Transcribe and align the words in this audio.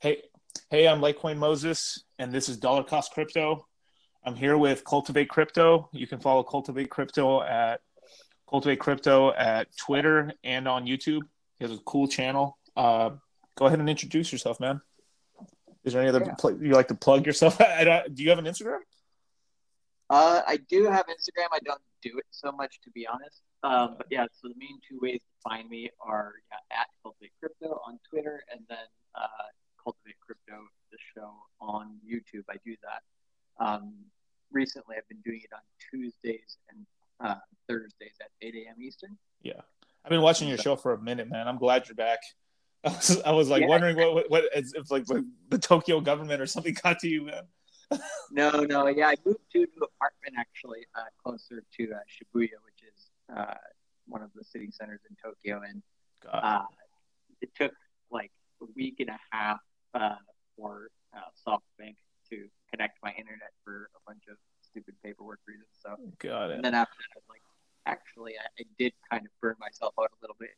Hey, 0.00 0.22
hey, 0.70 0.86
I'm 0.88 1.00
Litecoin 1.00 1.38
Moses, 1.38 2.04
and 2.18 2.30
this 2.32 2.48
is 2.48 2.56
Dollar 2.58 2.84
Cost 2.84 3.12
Crypto. 3.12 3.66
I'm 4.24 4.34
here 4.34 4.58
with 4.58 4.84
Cultivate 4.84 5.28
Crypto. 5.28 5.88
You 5.92 6.06
can 6.06 6.20
follow 6.20 6.42
Cultivate 6.42 6.90
Crypto 6.90 7.42
at 7.42 7.80
Cultivate 8.48 8.78
Crypto 8.78 9.32
at 9.32 9.68
Twitter 9.76 10.32
and 10.44 10.68
on 10.68 10.84
YouTube. 10.86 11.22
He 11.58 11.64
has 11.64 11.72
a 11.72 11.78
cool 11.86 12.08
channel. 12.08 12.58
Uh, 12.76 13.10
go 13.56 13.66
ahead 13.66 13.78
and 13.80 13.88
introduce 13.88 14.32
yourself, 14.32 14.60
man. 14.60 14.80
Is 15.84 15.92
there 15.92 16.02
any 16.02 16.08
other 16.10 16.22
Yeah. 16.26 16.34
pl- 16.38 16.62
you 16.62 16.72
like 16.72 16.88
to 16.88 16.94
plug 16.94 17.24
yourself? 17.26 17.60
I 17.60 17.84
don't- 17.84 18.14
do 18.14 18.22
you 18.22 18.30
have 18.30 18.38
an 18.38 18.44
Instagram? 18.44 18.80
Uh, 20.10 20.42
I 20.46 20.58
do 20.68 20.84
have 20.84 21.06
Instagram. 21.06 21.48
I 21.52 21.58
don't 21.64 21.80
do 22.02 22.16
it 22.18 22.26
so 22.30 22.52
much, 22.52 22.80
to 22.84 22.90
be 22.90 23.06
honest. 23.06 23.42
Um, 23.64 23.94
but 23.96 24.06
yeah, 24.10 24.26
so 24.32 24.48
the 24.48 24.54
main 24.58 24.78
two 24.88 24.98
ways 25.00 25.18
to 25.20 25.48
find 25.50 25.68
me 25.68 25.90
are 26.00 26.32
yeah, 26.52 26.78
at 26.80 26.86
Cultivate 27.02 27.32
Crypto 27.40 27.80
on 27.86 27.98
Twitter 28.08 28.44
and 28.52 28.60
then 28.68 28.78
uh, 29.16 29.26
Cultivate 29.86 30.18
Crypto, 30.20 30.64
the 30.90 30.98
show 31.14 31.30
on 31.60 31.98
YouTube. 32.04 32.42
I 32.50 32.56
do 32.64 32.74
that. 32.82 33.64
Um, 33.64 33.94
recently, 34.50 34.96
I've 34.98 35.06
been 35.08 35.20
doing 35.24 35.40
it 35.44 35.50
on 35.54 35.60
Tuesdays 35.90 36.58
and 36.68 36.84
uh, 37.20 37.36
Thursdays 37.68 38.14
at 38.20 38.30
8 38.42 38.54
a.m. 38.66 38.82
Eastern. 38.82 39.16
Yeah, 39.42 39.60
I've 40.04 40.10
been 40.10 40.22
watching 40.22 40.48
your 40.48 40.58
show 40.58 40.74
for 40.74 40.92
a 40.92 41.00
minute, 41.00 41.30
man. 41.30 41.46
I'm 41.46 41.56
glad 41.58 41.86
you're 41.86 41.94
back. 41.94 42.18
I 42.84 42.88
was, 42.88 43.22
I 43.22 43.30
was 43.30 43.48
like 43.48 43.60
Yeah. 43.60 43.68
wondering 43.68 43.96
what, 43.96 44.12
what, 44.14 44.30
what 44.30 44.44
if 44.52 44.90
like 44.90 45.08
what, 45.08 45.22
the 45.50 45.58
Tokyo 45.58 46.00
government 46.00 46.42
or 46.42 46.46
something 46.46 46.76
got 46.82 46.98
to 47.00 47.08
you, 47.08 47.26
man. 47.26 47.44
No, 48.32 48.50
no, 48.64 48.88
yeah, 48.88 49.06
I 49.06 49.14
moved 49.24 49.38
to 49.52 49.58
a 49.58 49.66
new 49.66 49.84
apartment 49.84 50.34
actually 50.36 50.84
uh, 50.96 51.02
closer 51.22 51.62
to 51.76 51.92
uh, 51.92 51.98
Shibuya, 52.10 52.58
which 52.64 52.82
is 52.92 53.10
uh, 53.36 53.54
one 54.08 54.22
of 54.22 54.30
the 54.34 54.42
city 54.42 54.70
centers 54.72 55.00
in 55.08 55.16
Tokyo, 55.22 55.62
and 55.64 55.80
uh, 56.32 56.62
it 57.40 57.50
took 57.54 57.70
like 58.10 58.32
a 58.60 58.64
week 58.74 58.96
and 58.98 59.10
a 59.10 59.18
half 59.30 59.60
uh, 59.94 60.16
for 60.56 60.88
uh, 61.14 61.20
SoftBank 61.46 61.96
to 62.30 62.48
connect 62.70 62.98
my 63.02 63.10
internet 63.10 63.52
for 63.64 63.88
a 63.94 64.00
bunch 64.10 64.22
of 64.30 64.36
stupid 64.62 64.94
paperwork 65.04 65.40
reasons. 65.46 65.68
So, 65.82 65.96
Got 66.18 66.50
it. 66.50 66.56
and 66.56 66.64
then 66.64 66.74
after 66.74 66.96
that, 67.14 67.22
like 67.28 67.42
actually, 67.86 68.32
I, 68.38 68.46
I 68.60 68.64
did 68.78 68.92
kind 69.10 69.24
of 69.24 69.30
burn 69.40 69.54
myself 69.60 69.94
out 70.00 70.10
a 70.10 70.18
little 70.22 70.36
bit. 70.38 70.50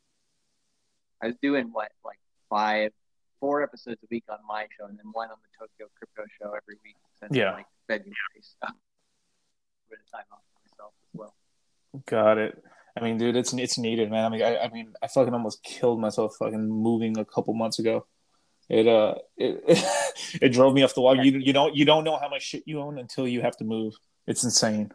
I 1.23 1.27
was 1.27 1.37
doing 1.43 1.69
what 1.73 1.91
like 2.05 2.19
five, 2.49 2.93
four 3.41 3.63
episodes 3.63 4.03
a 4.03 4.07
week 4.11 4.25
on 4.31 4.39
my 4.49 4.67
show, 4.79 4.87
and 4.87 4.97
then 4.99 5.07
one 5.13 5.29
on 5.31 5.37
the 5.43 5.59
Tokyo 5.67 5.89
Crypto 5.99 6.25
Show 6.41 6.49
every 6.55 6.77
week 6.85 6.97
since 7.21 7.35
Yeah. 7.37 7.53
like 7.53 7.67
February. 7.87 8.15
So, 8.41 8.57
a 8.63 8.73
bit 9.91 9.99
of 10.05 10.11
time 10.11 10.25
off 10.33 10.41
myself 10.71 10.93
as 11.03 11.11
well. 11.19 11.35
Got 12.07 12.39
it. 12.39 12.63
I 12.97 13.01
mean, 13.05 13.17
dude, 13.19 13.37
it's 13.37 13.53
it's 13.53 13.79
needed, 13.79 14.11
man. 14.11 14.25
I 14.25 14.29
mean, 14.29 14.43
I, 14.43 14.57
I 14.59 14.69
mean, 14.71 14.95
I 15.03 15.07
fucking 15.07 15.33
almost 15.35 15.63
killed 15.63 16.01
myself 16.01 16.35
fucking 16.39 16.69
moving 16.69 17.17
a 17.19 17.25
couple 17.25 17.55
months 17.55 17.79
ago. 17.79 18.07
It 18.69 18.87
uh, 18.87 19.15
it 19.37 19.63
it 20.43 20.49
drove 20.51 20.75
me 20.75 20.83
off 20.83 20.95
the 20.95 21.01
wall. 21.01 21.17
You 21.17 21.39
you 21.39 21.53
don't 21.53 21.75
you 21.75 21.85
don't 21.85 22.05
know 22.05 22.19
how 22.19 22.29
much 22.29 22.43
shit 22.43 22.65
you 22.67 22.81
own 22.81 22.99
until 22.99 23.27
you 23.27 23.41
have 23.41 23.57
to 23.59 23.65
move. 23.65 23.95
It's 24.27 24.45
insane. 24.45 24.93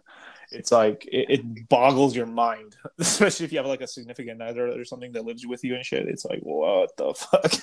It's 0.52 0.72
like 0.72 1.06
it, 1.12 1.26
it 1.30 1.70
boggles 1.70 2.16
your 2.16 2.28
mind, 2.28 2.76
especially 3.00 3.46
if 3.46 3.52
you 3.52 3.58
have 3.58 3.66
like 3.66 3.82
a 3.82 3.88
significant 3.88 4.42
other 4.42 4.68
or 4.80 4.86
something 4.86 5.12
that 5.14 5.26
lives 5.26 5.48
with 5.48 5.64
you 5.64 5.74
and 5.76 5.84
shit. 5.84 6.08
It's 6.08 6.26
like 6.26 6.42
what 6.42 6.96
the 6.98 7.14
fuck. 7.16 7.54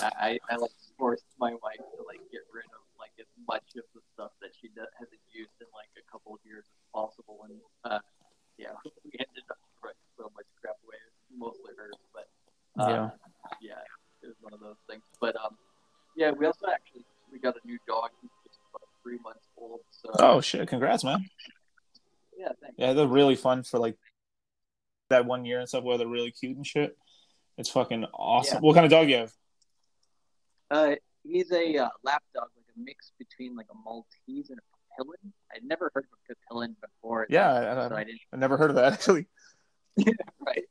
yeah, 0.00 0.10
I, 0.14 0.38
I 0.50 0.56
like 0.56 0.70
forced 0.96 1.26
my 1.38 1.50
wife 1.50 1.82
to 1.82 2.02
like 2.06 2.22
get 2.30 2.46
rid 2.54 2.66
of 2.70 2.82
like 2.98 3.10
as 3.18 3.26
much 3.48 3.66
of 3.74 3.84
the 3.94 4.00
stuff 4.14 4.30
that 4.40 4.50
she 4.60 4.68
does, 4.68 4.86
hasn't 4.98 5.20
used 5.34 5.50
in 5.60 5.66
like 5.74 5.90
a 5.98 6.04
couple 6.10 6.32
of 6.34 6.40
years 6.44 6.62
as 6.70 6.78
possible, 6.94 7.42
and 7.50 7.58
uh, 7.84 7.98
yeah, 8.58 8.78
we 9.02 9.10
ended 9.18 9.42
up 9.50 9.58
throwing 9.80 9.98
so 10.16 10.30
much 10.36 10.46
crap 10.62 10.76
away, 10.86 10.96
mostly 11.34 11.74
hers, 11.76 11.98
but 12.14 12.30
uh, 12.78 12.88
Yeah. 12.88 13.74
yeah, 13.74 13.82
one 14.46 14.54
of 14.54 14.60
those 14.60 14.76
things. 14.88 15.02
But 15.20 15.34
um, 15.36 15.56
yeah, 16.16 16.30
we 16.30 16.46
also 16.46 16.66
actually 16.72 17.04
we 17.32 17.40
got 17.40 17.56
a 17.62 17.66
new 17.66 17.78
dog 17.88 18.10
who's 18.22 18.30
just 18.46 18.60
about 18.70 18.86
three 19.02 19.18
months 19.24 19.46
old, 19.56 19.80
so 19.90 20.10
Oh 20.20 20.40
shit! 20.40 20.68
Congrats, 20.68 21.02
man. 21.02 21.26
yeah, 22.38 22.48
thanks. 22.60 22.76
Yeah, 22.78 22.92
they're 22.92 23.08
really 23.08 23.34
fun 23.34 23.64
for 23.64 23.78
like 23.80 23.96
that 25.10 25.26
one 25.26 25.44
year 25.44 25.58
and 25.58 25.68
stuff 25.68 25.82
where 25.82 25.98
they're 25.98 26.06
really 26.06 26.30
cute 26.30 26.56
and 26.56 26.66
shit. 26.66 26.96
It's 27.58 27.70
fucking 27.70 28.04
awesome. 28.14 28.56
Yeah. 28.56 28.60
What 28.60 28.74
kind 28.74 28.84
of 28.86 28.90
dog 28.90 29.08
you 29.08 29.16
have? 29.16 29.32
Uh, 30.70 30.94
he's 31.24 31.50
a 31.50 31.76
uh, 31.78 31.88
lap 32.04 32.22
dog, 32.34 32.48
like 32.56 32.66
a 32.76 32.80
mix 32.80 33.12
between 33.18 33.56
like 33.56 33.66
a 33.72 33.78
Maltese 33.84 34.50
and 34.50 34.58
a 34.58 34.62
Papillon. 34.96 35.32
I'd 35.54 35.64
never 35.64 35.90
heard 35.92 36.04
of 36.04 36.10
a 36.12 36.34
Papillon 36.34 36.76
before. 36.80 37.26
Yeah, 37.28 37.50
I, 37.50 37.88
so 37.88 37.94
I, 37.94 38.00
I 38.00 38.04
didn't. 38.04 38.20
I 38.32 38.36
never 38.36 38.56
heard 38.56 38.70
of 38.70 38.76
that 38.76 38.92
actually. 38.92 39.26
yeah, 39.96 40.12
right. 40.46 40.64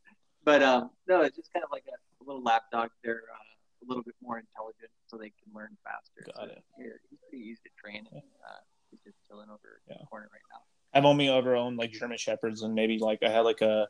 But 0.45 0.63
um, 0.63 0.91
no, 1.07 1.21
it's 1.21 1.35
just 1.35 1.51
kind 1.51 1.63
of 1.63 1.71
like 1.71 1.85
a, 1.87 1.95
a 1.95 2.25
little 2.25 2.43
lap 2.43 2.63
dog. 2.71 2.91
They're 3.03 3.23
uh, 3.33 3.44
a 3.85 3.87
little 3.87 4.03
bit 4.03 4.15
more 4.21 4.37
intelligent, 4.39 4.89
so 5.07 5.17
they 5.17 5.29
can 5.29 5.53
learn 5.53 5.75
faster. 5.83 6.25
Got 6.25 6.35
so, 6.35 6.43
it. 6.55 6.63
Yeah, 6.79 6.85
he's 7.09 7.19
pretty 7.29 7.43
easy 7.45 7.59
to 7.63 7.69
train. 7.81 8.07
And, 8.11 8.21
uh, 8.43 8.59
he's 8.91 8.99
just 9.03 9.17
chilling 9.27 9.49
over 9.49 9.81
Yeah. 9.89 9.97
the 10.01 10.05
corner 10.07 10.27
right 10.31 10.41
now. 10.51 10.61
I've 10.93 11.05
only 11.05 11.27
ever 11.29 11.55
owned 11.55 11.77
like 11.77 11.91
German 11.91 12.17
Shepherds 12.17 12.61
and 12.61 12.73
maybe 12.73 12.99
like 12.99 13.21
I 13.23 13.29
had 13.29 13.41
like 13.41 13.61
a, 13.61 13.87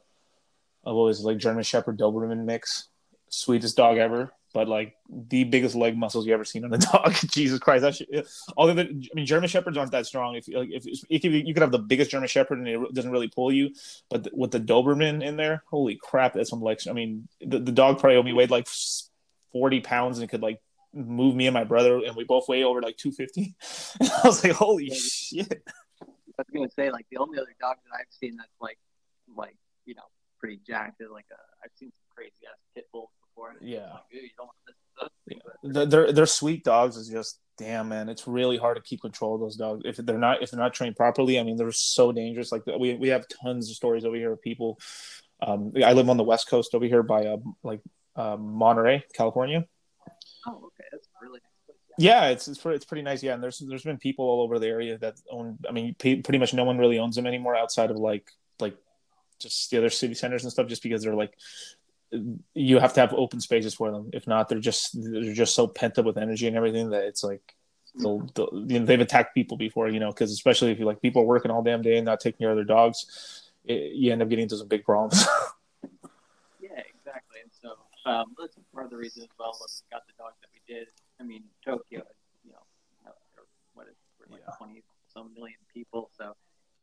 a 0.85 0.93
what 0.93 1.03
was 1.05 1.19
it, 1.19 1.23
like 1.25 1.37
German 1.37 1.63
Shepherd 1.63 1.99
Doberman 1.99 2.45
mix, 2.45 2.89
sweetest 3.29 3.77
dog 3.77 3.97
ever. 3.97 4.31
But 4.55 4.69
like 4.69 4.95
the 5.09 5.43
biggest 5.43 5.75
leg 5.75 5.97
muscles 5.97 6.25
you 6.25 6.33
ever 6.33 6.45
seen 6.45 6.63
on 6.63 6.73
a 6.73 6.77
dog. 6.93 7.13
Jesus 7.29 7.59
Christ! 7.59 7.81
That 7.81 7.93
shit, 7.95 8.25
all 8.55 8.69
of 8.69 8.77
it. 8.77 8.87
I 8.89 9.09
mean, 9.13 9.25
German 9.25 9.49
Shepherds 9.49 9.77
aren't 9.77 9.91
that 9.91 10.05
strong. 10.05 10.35
If 10.35 10.47
like 10.47 10.69
if, 10.71 10.85
if 11.09 11.23
you, 11.25 11.31
you 11.31 11.53
could 11.53 11.61
have 11.61 11.73
the 11.73 11.77
biggest 11.77 12.09
German 12.09 12.29
Shepherd 12.29 12.59
and 12.59 12.67
it 12.69 12.93
doesn't 12.93 13.11
really 13.11 13.27
pull 13.27 13.51
you, 13.51 13.71
but 14.09 14.23
th- 14.23 14.33
with 14.33 14.51
the 14.51 14.61
Doberman 14.61 15.21
in 15.21 15.35
there, 15.35 15.61
holy 15.69 15.99
crap, 16.01 16.33
that's 16.33 16.49
some 16.49 16.61
legs. 16.61 16.87
I 16.87 16.93
mean, 16.93 17.27
the, 17.41 17.59
the 17.59 17.73
dog 17.73 17.99
probably 17.99 18.15
only 18.15 18.31
weighed 18.31 18.49
like 18.49 18.67
forty 19.55 19.79
pounds 19.79 20.19
and 20.19 20.27
could 20.27 20.41
like 20.41 20.59
move 20.93 21.33
me 21.33 21.47
and 21.47 21.53
my 21.53 21.63
brother, 21.63 22.01
and 22.05 22.13
we 22.13 22.25
both 22.25 22.49
weigh 22.49 22.65
over 22.65 22.81
like 22.81 22.97
two 22.97 23.13
fifty. 23.13 23.55
I 24.01 24.19
was 24.25 24.43
like, 24.43 24.51
holy 24.51 24.89
shit! 24.89 25.63
I 26.01 26.05
was 26.37 26.47
gonna 26.53 26.69
say 26.75 26.91
like 26.91 27.05
the 27.09 27.17
only 27.17 27.39
other 27.39 27.55
dog 27.61 27.77
that 27.85 27.97
I've 27.97 28.11
seen 28.11 28.35
that's 28.35 28.49
like 28.59 28.77
like 29.33 29.55
you 29.85 29.95
know 29.95 30.03
pretty 30.41 30.59
jacked 30.67 30.99
is 30.99 31.07
like 31.09 31.25
a 31.31 31.39
I've 31.63 31.71
seen 31.77 31.89
some 31.89 32.13
crazy 32.13 32.33
ass 32.45 32.59
pit 32.75 32.85
bulls 32.91 33.11
before. 33.29 33.55
Yeah. 33.61 33.93
Like, 33.93 34.01
"Ew, 34.11 34.21
you 34.21 34.29
don't 34.37 34.47
want 34.47 34.57
this. 34.67 34.75
those 34.99 35.09
things." 35.29 35.41
But 35.45 35.73
They're, 35.73 35.85
they're 35.85 36.11
they're 36.11 36.25
sweet 36.25 36.65
dogs. 36.65 36.97
Is 36.97 37.07
just 37.07 37.39
damn 37.57 37.87
man, 37.87 38.09
it's 38.09 38.27
really 38.27 38.57
hard 38.57 38.75
to 38.75 38.83
keep 38.83 39.01
control 39.01 39.35
of 39.35 39.41
those 39.41 39.55
dogs 39.55 39.83
if 39.85 39.95
they're 39.97 40.17
not 40.17 40.41
if 40.43 40.51
they're 40.51 40.59
not 40.59 40.73
trained 40.73 40.97
properly. 40.97 41.39
I 41.39 41.43
mean, 41.43 41.55
they're 41.55 41.71
so 41.71 42.11
dangerous. 42.11 42.51
Like 42.51 42.65
we 42.65 42.95
we 42.95 43.09
have 43.09 43.25
tons 43.41 43.69
of 43.69 43.75
stories 43.77 44.03
over 44.03 44.17
here 44.17 44.33
of 44.33 44.41
people. 44.41 44.77
Um, 45.41 45.73
I 45.83 45.93
live 45.93 46.09
on 46.09 46.17
the 46.17 46.23
west 46.23 46.49
coast 46.49 46.73
over 46.73 46.85
here 46.85 47.03
by 47.03 47.25
uh, 47.25 47.37
like 47.63 47.81
uh, 48.15 48.37
Monterey, 48.37 49.03
California. 49.13 49.65
Oh, 50.47 50.55
okay, 50.67 50.85
that's 50.91 51.07
really 51.21 51.39
nice 51.39 51.65
place. 51.65 51.77
Yeah, 51.97 52.27
it's 52.27 52.47
it's 52.47 52.59
pretty, 52.59 52.75
it's 52.75 52.85
pretty 52.85 53.01
nice. 53.01 53.23
Yeah, 53.23 53.33
and 53.33 53.43
there's 53.43 53.59
there's 53.59 53.83
been 53.83 53.97
people 53.97 54.25
all 54.25 54.41
over 54.41 54.59
the 54.59 54.67
area 54.67 54.97
that 54.99 55.15
own. 55.29 55.57
I 55.67 55.71
mean, 55.71 55.95
pretty 55.95 56.37
much 56.37 56.53
no 56.53 56.63
one 56.63 56.77
really 56.77 56.99
owns 56.99 57.15
them 57.15 57.27
anymore 57.27 57.55
outside 57.55 57.91
of 57.91 57.97
like 57.97 58.29
like 58.59 58.77
just 59.39 59.69
the 59.71 59.77
other 59.77 59.89
city 59.89 60.13
centers 60.13 60.43
and 60.43 60.51
stuff, 60.51 60.67
just 60.67 60.83
because 60.83 61.03
they're 61.03 61.15
like 61.15 61.35
you 62.53 62.79
have 62.79 62.93
to 62.93 62.99
have 62.99 63.13
open 63.13 63.39
spaces 63.41 63.73
for 63.73 63.91
them. 63.91 64.09
If 64.13 64.27
not, 64.27 64.49
they're 64.49 64.59
just 64.59 64.91
they're 65.01 65.33
just 65.33 65.55
so 65.55 65.67
pent 65.67 65.97
up 65.99 66.05
with 66.05 66.17
energy 66.17 66.47
and 66.47 66.55
everything 66.55 66.91
that 66.91 67.03
it's 67.03 67.23
like 67.23 67.55
they'll, 67.99 68.19
they'll 68.35 68.65
you 68.67 68.79
know 68.79 68.85
they've 68.85 69.01
attacked 69.01 69.33
people 69.33 69.57
before, 69.57 69.89
you 69.89 69.99
know, 69.99 70.09
because 70.09 70.31
especially 70.31 70.71
if 70.71 70.79
you 70.79 70.85
like 70.85 71.01
people 71.01 71.23
are 71.23 71.25
working 71.25 71.51
all 71.51 71.63
damn 71.63 71.81
day 71.81 71.97
and 71.97 72.05
not 72.05 72.19
taking 72.19 72.39
care 72.39 72.51
of 72.51 72.55
their 72.55 72.65
dogs, 72.65 73.49
it, 73.65 73.93
you 73.93 74.11
end 74.11 74.21
up 74.21 74.29
getting 74.29 74.43
into 74.43 74.57
some 74.57 74.67
big 74.67 74.83
problems. 74.83 75.25
Yeah, 76.59 76.81
exactly. 76.99 77.39
And 77.41 77.51
so 77.61 77.75
um, 78.05 78.35
that's 78.39 78.55
part 78.73 78.85
of 78.85 78.91
the 78.91 78.97
reason 78.97 79.23
as 79.23 79.29
well 79.39 79.51
that 79.51 79.67
we 79.69 79.95
got 79.95 80.05
the 80.07 80.13
dog 80.17 80.31
that 80.41 80.49
we 80.53 80.61
did. 80.73 80.87
I 81.19 81.23
mean, 81.23 81.43
Tokyo, 81.63 82.03
you 82.43 82.51
know, 82.51 82.59
what 83.73 83.87
is 83.87 83.95
we're 84.19 84.31
like 84.33 84.43
Yeah. 84.47 84.53
twenty 84.57 84.83
some 85.13 85.33
million 85.33 85.57
people, 85.73 86.09
so. 86.17 86.35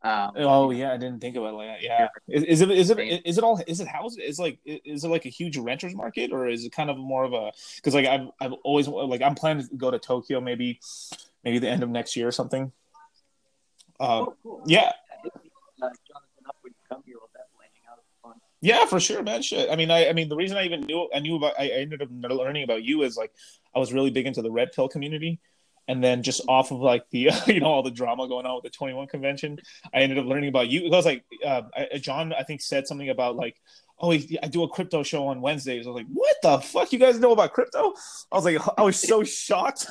Um, 0.05 0.33
Oh 0.37 0.71
yeah, 0.73 0.93
I 0.93 0.97
didn't 0.97 1.21
think 1.21 1.37
about 1.37 1.55
it 1.55 1.57
like 1.59 1.69
that. 1.69 1.83
Yeah, 1.83 2.09
is, 2.27 2.43
is 2.43 2.61
it 2.61 2.71
is 2.73 2.91
it 2.91 2.99
is 3.25 3.39
it 3.39 3.45
all 3.45 3.63
is 3.69 3.79
it 3.79 3.87
house 3.87 4.17
is 4.17 4.37
like 4.37 4.59
is 4.65 5.05
it 5.05 5.09
like 5.09 5.27
a 5.27 5.29
huge 5.29 5.57
renters 5.57 5.95
market 5.95 6.33
or 6.33 6.49
is 6.49 6.65
it 6.65 6.73
kind 6.73 6.91
of 6.91 6.99
more 6.99 7.23
of 7.23 7.33
a 7.33 7.53
because 7.77 7.95
like 7.95 8.07
I've 8.07 8.27
I've 8.41 8.53
always 8.65 8.89
like 8.89 9.23
I'm 9.23 9.37
planning 9.37 9.65
to 9.69 9.77
go 9.77 9.93
to 9.93 10.01
Tokyo 10.01 10.41
maybe 10.41 10.81
maybe 11.45 11.61
the 11.61 11.69
end 11.69 11.85
of 11.85 11.89
next 11.89 12.17
year 12.17 12.27
or 12.27 12.33
something. 12.33 12.73
Uh, 14.01 14.23
oh, 14.23 14.35
cool. 14.43 14.63
yeah, 14.67 14.91
Uh, 14.91 15.29
Jonathan, 15.79 16.47
up 16.49 16.57
when 16.63 16.73
you 16.73 16.83
come 16.89 17.03
here, 17.07 17.15
we'll 17.21 17.31
definitely 17.33 17.67
hang 17.73 17.87
out. 17.93 17.99
It's 18.03 18.11
fun. 18.21 18.41
Yeah, 18.63 18.87
for 18.87 18.99
sure, 19.01 19.23
man. 19.23 19.43
Shit. 19.43 19.69
I 19.71 19.77
mean, 19.77 19.91
I 19.91 20.09
I 20.09 20.13
mean 20.15 20.29
the 20.31 20.37
reason 20.37 20.57
I 20.57 20.65
even 20.65 20.81
knew 20.83 21.09
I 21.15 21.19
knew 21.19 21.37
about 21.37 21.55
I 21.59 21.65
I 21.65 21.81
ended 21.85 22.01
up 22.01 22.09
learning 22.11 22.63
about 22.65 22.83
you 22.83 23.03
is 23.03 23.17
like 23.17 23.33
I 23.75 23.79
was 23.79 23.93
really 23.93 24.11
big 24.11 24.27
into 24.27 24.41
the 24.43 24.51
red 24.51 24.73
pill 24.73 24.89
community. 24.89 25.39
And 25.89 26.03
then 26.03 26.23
just 26.23 26.43
off 26.49 26.71
of 26.71 26.79
like 26.79 27.05
the 27.11 27.31
you 27.49 27.59
know 27.61 27.67
all 27.67 27.83
the 27.83 27.91
drama 27.91 28.29
going 28.29 28.47
on 28.47 28.55
with 28.55 28.63
the 28.65 28.71
21 28.71 29.09
convention, 29.09 29.59
I 29.93 29.99
ended 30.03 30.17
up 30.19 30.27
learning 30.27 30.49
about 30.49 30.69
you. 30.69 30.87
It 30.87 30.91
was 30.93 31.05
like 31.05 31.25
uh, 31.45 31.63
I- 31.77 31.99
John, 31.99 32.33
I 32.33 32.45
think 32.45 32.61
said 32.61 32.87
something 32.87 33.11
about 33.11 33.35
like, 33.35 33.61
oh, 33.99 34.11
he- 34.13 34.39
I 34.41 34.47
do 34.47 34.63
a 34.63 34.69
crypto 34.69 35.03
show 35.03 35.27
on 35.27 35.41
Wednesdays. 35.41 35.85
I 35.87 35.91
was 35.91 35.97
like, 36.03 36.07
what 36.13 36.37
the 36.41 36.59
fuck? 36.61 36.93
You 36.93 37.01
guys 37.01 37.19
know 37.19 37.33
about 37.33 37.53
crypto? 37.53 37.95
I 38.31 38.37
was 38.37 38.45
like, 38.45 38.59
I 38.79 38.83
was 38.83 38.97
so 38.97 39.25
shocked. 39.43 39.89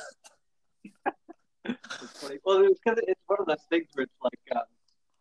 It's 1.64 2.20
funny. 2.20 2.38
Well, 2.44 2.62
it's 2.64 2.80
because 2.84 2.98
it's 3.06 3.20
one 3.26 3.38
of 3.40 3.46
those 3.46 3.62
things 3.70 3.86
where 3.94 4.04
it's 4.04 4.12
like, 4.22 4.56
um, 4.56 4.62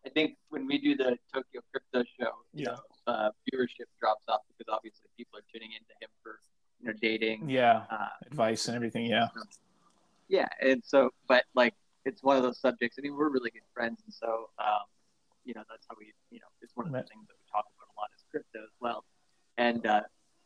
I 0.06 0.10
think 0.10 0.38
when 0.50 0.66
we 0.66 0.78
do 0.80 0.96
the 0.96 1.18
Tokyo 1.34 1.62
Crypto 1.72 2.04
Show, 2.20 2.32
you 2.54 2.66
Yeah. 2.66 2.72
know, 2.72 2.80
uh, 3.08 3.30
viewership 3.52 3.88
drops 4.00 4.24
off 4.28 4.42
because 4.48 4.72
obviously 4.72 5.10
people 5.18 5.40
are 5.40 5.44
tuning 5.54 5.72
into 5.74 5.94
him 6.02 6.10
for 6.24 6.40
you 6.80 6.88
know 6.88 6.94
dating. 7.02 7.50
Yeah, 7.50 7.84
Uh, 7.90 8.08
advice 8.26 8.68
and 8.68 8.76
everything. 8.76 9.06
Yeah, 9.06 9.28
yeah, 10.28 10.48
and 10.62 10.82
so 10.86 11.10
but 11.28 11.46
like 11.56 11.74
it's 12.06 12.24
one 12.24 12.38
of 12.38 12.44
those 12.44 12.60
subjects. 12.60 12.98
I 13.00 13.02
mean, 13.02 13.16
we're 13.16 13.30
really 13.30 13.52
good 13.52 13.68
friends, 13.74 14.02
and 14.06 14.14
so 14.14 14.50
um, 14.60 14.86
you 15.46 15.54
know 15.54 15.64
that's 15.70 15.86
how 15.90 15.96
we 16.00 16.14
you 16.32 16.40
know 16.40 16.48
it's 16.62 16.76
one 16.76 16.88
of 16.88 16.92
the 16.92 17.00
Right. 17.00 17.08
things 17.10 17.26
that 17.28 17.34
we 17.38 17.46
talk 17.52 17.66
about 17.78 17.88
a 17.96 17.96
lot 18.00 18.10
is 18.16 18.24
crypto 18.32 18.60
as 18.64 18.76
well. 18.80 19.04
And 19.58 19.86
uh, 19.86 20.02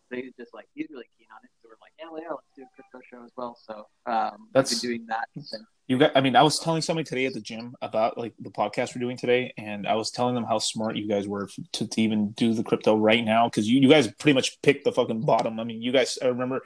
so 0.09 0.15
he's 0.15 0.33
just 0.37 0.53
like 0.53 0.67
he's 0.73 0.87
really 0.89 1.05
keen 1.17 1.27
on 1.33 1.39
it. 1.43 1.49
So 1.61 1.69
we're 1.69 1.75
like, 1.81 1.93
yeah, 1.99 2.05
well, 2.11 2.21
yeah, 2.21 2.29
let's 2.29 2.47
do 2.55 2.63
a 2.63 2.69
crypto 2.75 2.99
show 3.09 3.23
as 3.23 3.31
well. 3.35 3.57
So 3.65 3.87
um, 4.05 4.47
That's- 4.53 4.79
doing 4.79 5.05
that 5.07 5.27
since 5.33 5.63
you 5.87 5.99
got. 5.99 6.11
I 6.15 6.21
mean, 6.21 6.35
I 6.35 6.41
was 6.41 6.59
telling 6.59 6.81
somebody 6.81 7.05
today 7.05 7.25
at 7.25 7.33
the 7.33 7.41
gym 7.41 7.75
about 7.81 8.17
like 8.17 8.33
the 8.39 8.49
podcast 8.49 8.95
we're 8.95 9.01
doing 9.01 9.17
today, 9.17 9.53
and 9.57 9.87
I 9.87 9.95
was 9.95 10.09
telling 10.11 10.33
them 10.35 10.43
how 10.43 10.57
smart 10.57 10.95
you 10.95 11.07
guys 11.07 11.27
were 11.27 11.47
to, 11.73 11.87
to 11.87 12.01
even 12.01 12.31
do 12.31 12.53
the 12.53 12.63
crypto 12.63 12.95
right 12.95 13.23
now 13.23 13.47
because 13.47 13.69
you, 13.69 13.79
you 13.79 13.89
guys 13.89 14.11
pretty 14.19 14.33
much 14.33 14.61
picked 14.61 14.83
the 14.83 14.91
fucking 14.91 15.21
bottom. 15.21 15.59
I 15.59 15.63
mean, 15.63 15.81
you 15.81 15.91
guys. 15.91 16.17
I 16.21 16.27
remember. 16.27 16.61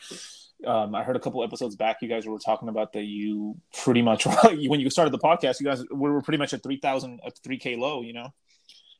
Um, 0.68 0.94
I 0.94 1.03
heard 1.03 1.15
a 1.15 1.21
couple 1.21 1.41
episodes 1.41 1.77
back, 1.77 2.01
you 2.01 2.09
guys 2.09 2.27
were 2.27 2.38
talking 2.38 2.68
about 2.68 2.91
that 2.91 3.06
you 3.06 3.56
pretty 3.81 4.01
much 4.01 4.25
when 4.44 4.81
you 4.81 4.89
started 4.89 5.13
the 5.13 5.18
podcast, 5.18 5.62
you 5.62 5.65
guys 5.65 5.81
we 5.89 6.09
were 6.09 6.21
pretty 6.21 6.38
much 6.38 6.53
at 6.53 6.62
three 6.62 6.80
thousand, 6.81 7.21
three 7.45 7.57
k 7.57 7.77
low, 7.77 8.01
you 8.01 8.12
know. 8.12 8.33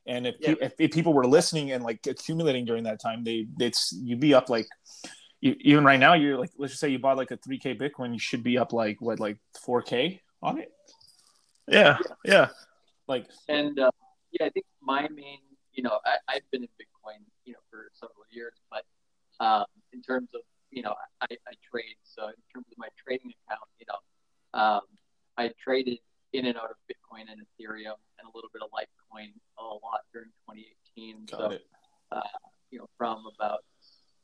And 0.10 0.28
if, 0.28 0.36
Yeah. 0.40 0.56
if 0.60 0.74
if 0.80 0.92
people 0.92 1.14
were 1.14 1.28
listening 1.28 1.72
and 1.72 1.84
like 1.84 2.00
accumulating 2.08 2.66
during 2.66 2.84
that 2.84 3.00
time, 3.00 3.24
they 3.24 3.48
it's 3.60 3.94
you'd 3.94 4.20
be 4.20 4.34
up 4.34 4.50
like 4.50 4.68
you, 5.40 5.56
even 5.62 5.86
right 5.86 6.00
now 6.00 6.14
you're 6.16 6.38
like 6.38 6.52
let's 6.58 6.74
just 6.74 6.82
say 6.82 6.90
you 6.90 7.00
bought 7.00 7.16
like 7.16 7.32
a 7.32 7.38
3k 7.38 7.80
bitcoin 7.80 8.12
you 8.12 8.20
should 8.20 8.44
be 8.44 8.58
up 8.58 8.74
like 8.74 9.00
what 9.00 9.22
like 9.22 9.38
4k 9.66 10.20
on 10.44 10.58
it 10.60 10.70
yeah 11.68 11.98
yeah 12.26 12.50
like 13.08 13.26
And 13.48 13.80
uh, 13.80 13.92
yeah, 14.32 14.48
I 14.48 14.50
think 14.50 14.66
my 14.82 15.08
main, 15.10 15.40
you 15.74 15.84
know, 15.84 16.00
I, 16.06 16.18
I've 16.28 16.52
been 16.52 16.64
in 16.64 16.70
Bitcoin, 16.82 17.22
you 17.46 17.54
know, 17.54 17.60
for 17.70 17.90
several 17.94 18.26
years, 18.30 18.54
but 18.70 18.84
um, 19.40 19.66
in 19.94 20.02
terms 20.02 20.30
of, 20.36 20.42
you 20.72 20.84
know, 20.84 20.94
I, 21.22 21.26
I 21.26 21.54
trade. 21.72 21.98
So 22.04 22.28
in 22.28 22.42
terms 22.54 22.68
of 22.72 22.78
my 22.78 22.90
trading 23.04 23.32
account, 23.48 23.70
you 23.80 23.86
know, 23.90 24.60
um, 24.60 24.82
I 25.38 25.52
traded 25.64 26.00
in 26.34 26.46
and 26.46 26.58
out 26.58 26.70
of 26.70 26.78
Bitcoin 26.86 27.26
and 27.32 27.42
Ethereum 27.42 27.98
and 28.20 28.26
a 28.28 28.32
little 28.36 28.50
bit 28.54 28.62
of 28.62 28.70
Litecoin 28.70 29.34
a 29.58 29.64
lot 29.64 30.06
during 30.14 30.30
2018. 30.50 31.26
got 31.26 31.38
so, 31.40 31.50
it 31.52 31.66
uh, 32.12 32.22
you 32.72 32.78
know, 32.80 32.90
from 32.98 33.26
about 33.38 33.66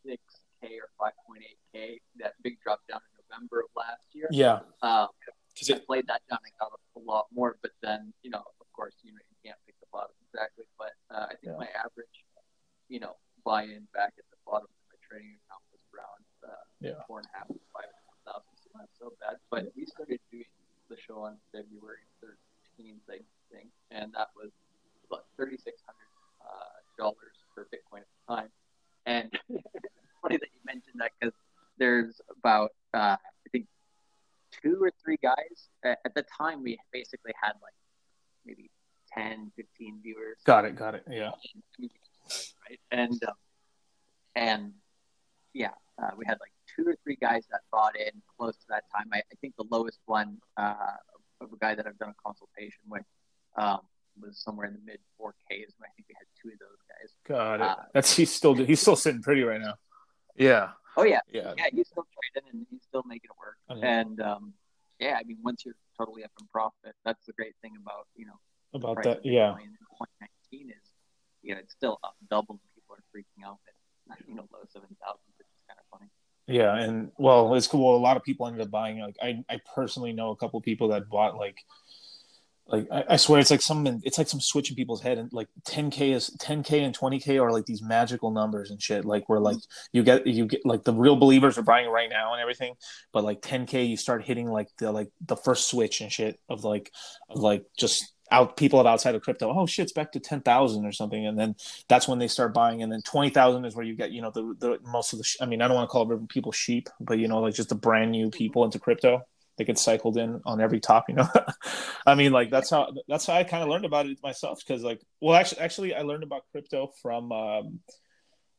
6K 0.05 0.77
or 0.81 0.89
5.8K, 1.01 1.97
that 2.19 2.33
big 2.43 2.57
drop 2.61 2.81
down 2.89 3.01
in 3.01 3.11
November 3.25 3.61
of 3.61 3.69
last 3.75 4.05
year. 4.13 4.27
yeah 4.31 4.59
Um, 4.81 5.07
because 5.53 5.71
I 5.71 5.79
played 5.85 6.05
that 6.07 6.21
down 6.29 6.39
and 6.43 6.53
got 6.59 6.69
a 6.73 6.99
lot 6.99 7.25
more, 7.33 7.57
but 7.61 7.71
then 7.81 8.13
you 8.21 8.29
know, 8.29 8.43
of 8.43 8.67
course, 8.73 8.93
you 9.03 9.13
know, 9.13 9.23
you 9.29 9.37
can't 9.49 9.57
pick 9.65 9.73
the 9.79 9.87
bottom 9.91 10.11
exactly, 10.29 10.65
but 10.77 10.93
uh, 11.09 11.25
I 11.31 11.33
think 11.41 11.53
Yeah. 11.55 11.57
my 11.57 11.69
average, 11.73 12.17
you 12.89 12.99
know, 12.99 13.15
buy-in 13.45 13.87
back 13.93 14.13
at 14.19 14.25
the 14.29 14.37
bottom 14.45 14.67
of 14.67 14.81
my 14.91 14.97
trading 15.01 15.37
account 15.47 15.63
was 15.71 15.81
around 15.95 16.21
uh, 16.43 16.63
Yeah. 16.81 17.01
four 17.07 17.19
and 17.23 17.27
a 17.33 17.37
half 17.37 17.47
to 17.47 17.57
five 17.73 17.87
and 17.87 17.97
a 17.97 18.03
half 18.05 18.19
thousand, 18.27 18.53
so 18.61 18.67
not 18.75 18.89
so 18.99 19.13
bad. 19.21 19.37
But 19.49 19.71
we 19.77 19.85
started 19.85 20.19
doing 20.29 20.45
the 20.89 20.97
show 20.99 21.23
on 21.23 21.37
February 21.55 22.03
13th, 22.21 23.07
I 23.09 23.23
think, 23.49 23.69
and 23.91 24.11
that 24.13 24.29
was 24.35 24.51
about 25.07 25.25
thirty-six 25.37 25.81
hundred 25.87 26.09
uh, 26.43 26.77
dollars 26.99 27.37
per 27.55 27.63
Bitcoin 27.71 28.03
at 28.03 28.11
the 28.11 28.35
time. 28.35 28.51
And 29.07 29.31
it's 29.49 29.63
funny 30.21 30.37
that 30.37 30.49
you 30.51 30.59
mentioned 30.65 30.99
that 30.99 31.11
because 31.19 31.33
there's 31.77 32.19
about 32.29 32.71
uh, 32.93 33.15
I 33.17 33.47
think 33.51 33.67
two 34.51 34.77
or 34.81 34.91
three 35.03 35.17
guys 35.21 35.69
at, 35.83 35.99
at 36.05 36.13
the 36.15 36.23
time 36.45 36.63
we 36.63 36.77
basically 36.91 37.33
had 37.41 37.53
like 37.61 37.73
maybe 38.45 38.69
10 39.13 39.51
15 39.55 39.99
viewers. 40.03 40.37
Got 40.45 40.65
it 40.65 40.75
got 40.75 40.95
it 40.95 41.03
yeah. 41.09 41.31
Right 42.69 42.79
and 42.91 43.23
um, 43.27 43.33
and 44.35 44.73
yeah 45.53 45.71
uh, 46.01 46.09
we 46.17 46.25
had 46.25 46.37
like 46.41 46.51
two 46.75 46.87
or 46.87 46.95
three 47.03 47.17
guys 47.19 47.45
that 47.51 47.61
bought 47.71 47.95
in 47.95 48.21
close 48.37 48.55
to 48.57 48.65
that 48.69 48.83
time. 48.93 49.05
I, 49.13 49.17
I 49.19 49.35
think 49.39 49.55
the 49.57 49.65
lowest 49.69 49.99
one 50.05 50.37
uh, 50.57 50.75
of 51.41 51.51
a 51.53 51.57
guy 51.59 51.75
that 51.75 51.85
i've 51.85 51.97
done 51.97 52.09
a 52.09 52.23
consultation 52.25 52.81
with 52.89 53.03
um, 53.57 53.79
was 54.19 54.37
somewhere 54.39 54.67
in 54.67 54.73
the 54.73 54.79
mid 54.85 54.99
4ks 55.19 55.31
and 55.49 55.83
i 55.83 55.89
think 55.95 56.07
we 56.09 56.15
had 56.17 56.27
two 56.41 56.49
of 56.49 56.59
those 56.59 56.81
guys. 56.89 57.09
Got 57.27 57.55
it. 57.55 57.61
Uh, 57.61 57.75
that's 57.93 58.15
he's 58.15 58.31
still 58.31 58.53
he's 58.53 58.81
still 58.81 58.95
sitting 58.95 59.21
pretty 59.21 59.43
right 59.43 59.61
now. 59.61 59.75
Yeah. 60.35 60.69
Oh 60.97 61.03
yeah. 61.03 61.19
Yeah. 61.31 61.53
Yeah 61.57 61.65
he's 61.71 61.87
still 61.87 62.05
trading 62.33 62.49
and 62.51 62.65
he's 62.69 62.81
still 62.83 63.03
making 63.05 63.29
it 63.31 63.37
work. 63.39 63.57
Okay. 63.77 63.87
and 63.87 64.19
um, 64.21 64.53
yeah 64.99 65.17
i 65.19 65.23
mean 65.23 65.37
once 65.43 65.63
you're 65.65 65.75
totally 65.97 66.23
up 66.23 66.31
in 66.39 66.47
profit 66.47 66.74
that's 67.03 67.25
the 67.25 67.33
great 67.33 67.55
thing 67.61 67.73
about 67.81 68.07
you 68.15 68.25
know 68.25 68.39
about 68.73 69.01
that 69.03 69.25
yeah 69.25 69.51
Bitcoin 69.53 69.71
in 69.71 69.85
2019 70.51 70.69
is, 70.69 70.75
you 71.41 71.53
know, 71.53 71.59
it's 71.59 71.73
still 71.73 71.99
up 72.03 72.15
double. 72.29 72.59
People 72.75 72.95
are 72.95 73.03
freaking 73.15 73.47
out 73.47 73.57
at, 73.67 74.17
you 74.27 74.35
know, 74.35 74.45
low 74.51 74.59
7,000, 74.67 74.89
which 75.37 75.47
is 75.47 75.61
kind 75.67 75.79
of 75.79 75.85
funny. 75.91 76.09
yeah 76.47 76.75
and 76.75 77.11
well 77.17 77.53
it's 77.55 77.67
cool 77.67 77.95
a 77.95 77.97
lot 77.97 78.17
of 78.17 78.23
people 78.23 78.45
ended 78.47 78.61
up 78.61 78.69
buying 78.69 78.99
like 78.99 79.17
i 79.21 79.43
i 79.49 79.59
personally 79.73 80.13
know 80.13 80.29
a 80.31 80.35
couple 80.35 80.59
people 80.61 80.87
that 80.89 81.09
bought 81.09 81.35
like 81.37 81.57
like 82.75 82.87
I, 82.91 83.13
I 83.13 83.15
swear 83.15 83.39
it's 83.39 83.51
like 83.51 83.61
some 83.61 83.85
it's 84.03 84.17
like 84.17 84.27
some 84.27 84.39
switch 84.39 84.69
in 84.69 84.75
people's 84.75 85.01
head 85.01 85.17
and 85.17 85.31
like 85.31 85.47
10k 85.67 86.13
is 86.13 86.35
10k 86.39 86.83
and 86.83 86.97
20k 86.97 87.41
are 87.41 87.51
like 87.51 87.65
these 87.65 87.81
magical 87.81 88.31
numbers 88.31 88.71
and 88.71 88.81
shit 88.81 89.05
like 89.05 89.29
where 89.29 89.39
like 89.39 89.57
you 89.93 90.03
get 90.03 90.27
you 90.27 90.45
get 90.45 90.65
like 90.65 90.83
the 90.83 90.93
real 90.93 91.15
believers 91.15 91.57
are 91.57 91.63
buying 91.63 91.89
right 91.89 92.09
now 92.09 92.33
and 92.33 92.41
everything 92.41 92.75
but 93.11 93.23
like 93.23 93.41
10k 93.41 93.87
you 93.87 93.97
start 93.97 94.23
hitting 94.23 94.47
like 94.47 94.67
the 94.77 94.91
like 94.91 95.09
the 95.25 95.37
first 95.37 95.69
switch 95.69 96.01
and 96.01 96.11
shit 96.11 96.39
of 96.49 96.63
like 96.63 96.91
of 97.29 97.39
like 97.39 97.65
just 97.77 98.13
out 98.31 98.57
people 98.57 98.79
of 98.79 98.87
outside 98.87 99.13
of 99.13 99.21
crypto 99.21 99.53
oh 99.55 99.67
shit 99.67 99.83
it's 99.83 99.93
back 99.93 100.11
to 100.11 100.19
10,000 100.19 100.85
or 100.85 100.91
something 100.91 101.27
and 101.27 101.37
then 101.37 101.55
that's 101.87 102.07
when 102.07 102.17
they 102.17 102.27
start 102.27 102.53
buying 102.53 102.81
and 102.81 102.91
then 102.91 103.01
20,000 103.03 103.65
is 103.65 103.75
where 103.75 103.85
you 103.85 103.95
get 103.95 104.11
you 104.11 104.21
know 104.21 104.31
the, 104.31 104.55
the 104.59 104.79
most 104.83 105.13
of 105.13 105.19
the 105.19 105.23
sh- 105.23 105.37
I 105.39 105.45
mean 105.45 105.61
I 105.61 105.67
don't 105.67 105.75
want 105.75 105.87
to 105.87 105.91
call 105.91 106.17
people 106.27 106.51
sheep 106.51 106.89
but 106.99 107.19
you 107.19 107.27
know 107.27 107.39
like 107.39 107.53
just 107.53 107.69
the 107.69 107.75
brand 107.75 108.11
new 108.11 108.31
people 108.31 108.65
into 108.65 108.79
crypto 108.79 109.21
they 109.57 109.63
get 109.65 109.77
cycled 109.77 110.17
in 110.17 110.41
on 110.45 110.59
every 110.61 110.79
top 110.79 111.05
you 111.09 111.15
know 111.15 111.27
i 112.05 112.15
mean 112.15 112.31
like 112.31 112.49
that's 112.49 112.69
how 112.69 112.91
that's 113.07 113.25
how 113.25 113.33
i 113.33 113.43
kind 113.43 113.63
of 113.63 113.69
learned 113.69 113.85
about 113.85 114.05
it 114.05 114.17
myself 114.23 114.59
because 114.65 114.83
like 114.83 115.01
well 115.21 115.35
actually 115.35 115.59
actually 115.61 115.95
i 115.95 116.01
learned 116.01 116.23
about 116.23 116.43
crypto 116.51 116.91
from 117.01 117.31
um 117.31 117.79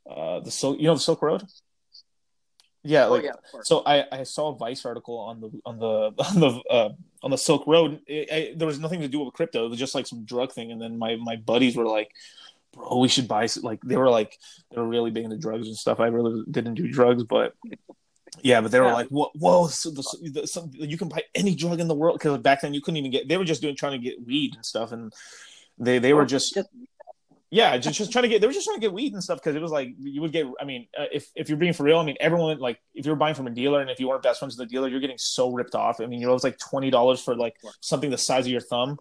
uh 0.08 0.40
the 0.40 0.50
silk 0.50 0.78
you 0.78 0.86
know 0.86 0.94
the 0.94 1.00
silk 1.00 1.20
road 1.22 1.42
yeah 2.82 3.06
like 3.06 3.24
oh, 3.24 3.26
yeah, 3.26 3.60
so 3.62 3.82
I, 3.84 4.04
I 4.12 4.22
saw 4.22 4.50
a 4.50 4.56
Vice 4.56 4.84
article 4.86 5.18
on 5.18 5.40
the 5.40 5.50
on 5.64 5.78
the 5.80 6.12
on 6.24 6.40
the 6.40 6.62
uh, 6.70 6.88
on 7.24 7.30
the 7.32 7.36
Silk 7.38 7.66
Road. 7.66 8.00
It, 8.06 8.30
it- 8.30 8.58
there 8.58 8.68
was 8.68 8.78
nothing 8.78 9.00
to 9.00 9.08
do 9.08 9.18
with 9.24 9.34
crypto. 9.34 9.66
It 9.66 9.70
was 9.70 9.78
just 9.80 9.96
like 9.96 10.06
some 10.06 10.24
drug 10.24 10.52
thing. 10.52 10.70
And 10.70 10.80
then 10.80 10.96
my 10.96 11.16
my 11.16 11.34
buddies 11.34 11.74
were 11.76 11.84
like, 11.84 12.12
"Bro, 12.72 12.98
we 12.98 13.08
should 13.08 13.26
buy." 13.26 13.48
Like 13.60 13.80
they 13.82 13.96
were 13.96 14.08
like 14.08 14.38
they 14.70 14.80
were 14.80 14.86
really 14.86 15.10
big 15.10 15.24
into 15.24 15.36
drugs 15.36 15.66
and 15.66 15.76
stuff. 15.76 15.98
I 15.98 16.06
really 16.06 16.44
didn't 16.48 16.74
do 16.74 16.86
drugs, 16.86 17.24
but 17.24 17.54
yeah, 18.42 18.60
but 18.60 18.70
they 18.70 18.80
were 18.80 18.86
Yeah. 18.86 18.94
like, 18.94 19.08
"Whoa, 19.08 19.30
whoa 19.34 19.66
so 19.68 19.90
the, 19.90 20.30
the, 20.30 20.46
some, 20.46 20.70
you 20.74 20.98
can 20.98 21.08
buy 21.08 21.22
any 21.34 21.54
drug 21.54 21.80
in 21.80 21.88
the 21.88 21.94
world." 21.94 22.18
Because 22.18 22.38
back 22.38 22.60
then 22.60 22.74
you 22.74 22.80
couldn't 22.80 22.98
even 22.98 23.10
get. 23.10 23.28
They 23.28 23.36
were 23.36 23.44
just 23.44 23.62
doing 23.62 23.76
trying 23.76 23.92
to 23.92 23.98
get 23.98 24.24
weed 24.24 24.54
and 24.54 24.64
stuff, 24.64 24.92
and 24.92 25.12
they 25.78 25.98
they 25.98 26.12
were 26.14 26.26
just 26.26 26.54
just 26.54 26.68
yeah, 27.50 27.76
just 27.78 27.96
just 27.96 28.10
trying 28.12 28.24
to 28.24 28.28
get. 28.28 28.40
They 28.40 28.46
were 28.46 28.52
just 28.52 28.66
trying 28.66 28.76
to 28.76 28.80
get 28.80 28.92
weed 28.92 29.12
and 29.12 29.22
stuff 29.22 29.38
because 29.38 29.54
it 29.54 29.62
was 29.62 29.70
like 29.70 29.90
you 29.98 30.20
would 30.20 30.32
get. 30.32 30.46
I 30.60 30.64
mean, 30.64 30.88
uh, 30.98 31.04
if 31.12 31.30
if 31.34 31.48
you're 31.48 31.58
being 31.58 31.72
for 31.72 31.84
real, 31.84 31.98
I 31.98 32.04
mean, 32.04 32.16
everyone 32.20 32.58
like 32.58 32.80
if 32.94 33.06
you 33.06 33.12
were 33.12 33.16
buying 33.16 33.34
from 33.34 33.46
a 33.46 33.50
dealer 33.50 33.80
and 33.80 33.88
if 33.88 34.00
you 34.00 34.08
weren't 34.08 34.22
best 34.22 34.40
friends 34.40 34.56
with 34.58 34.68
the 34.68 34.72
dealer, 34.72 34.88
you're 34.88 35.00
getting 35.00 35.18
so 35.18 35.52
ripped 35.52 35.74
off. 35.74 36.00
I 36.00 36.06
mean, 36.06 36.20
you 36.20 36.26
know, 36.26 36.32
it 36.32 36.34
was 36.34 36.44
like 36.44 36.58
twenty 36.58 36.90
dollars 36.90 37.22
for 37.22 37.36
like 37.36 37.56
something 37.80 38.10
the 38.10 38.18
size 38.18 38.46
of 38.46 38.52
your 38.52 38.60
thumb. 38.60 38.98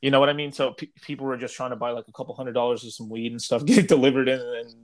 You 0.00 0.10
know 0.10 0.18
what 0.20 0.28
I 0.28 0.32
mean? 0.32 0.52
So 0.52 0.72
pe- 0.72 0.88
people 1.02 1.26
were 1.26 1.36
just 1.36 1.54
trying 1.54 1.70
to 1.70 1.76
buy 1.76 1.90
like 1.90 2.08
a 2.08 2.12
couple 2.12 2.34
hundred 2.34 2.52
dollars 2.52 2.84
of 2.84 2.92
some 2.92 3.08
weed 3.08 3.32
and 3.32 3.40
stuff, 3.40 3.64
get 3.66 3.78
it 3.78 3.88
delivered 3.88 4.28
in, 4.28 4.40
and 4.40 4.74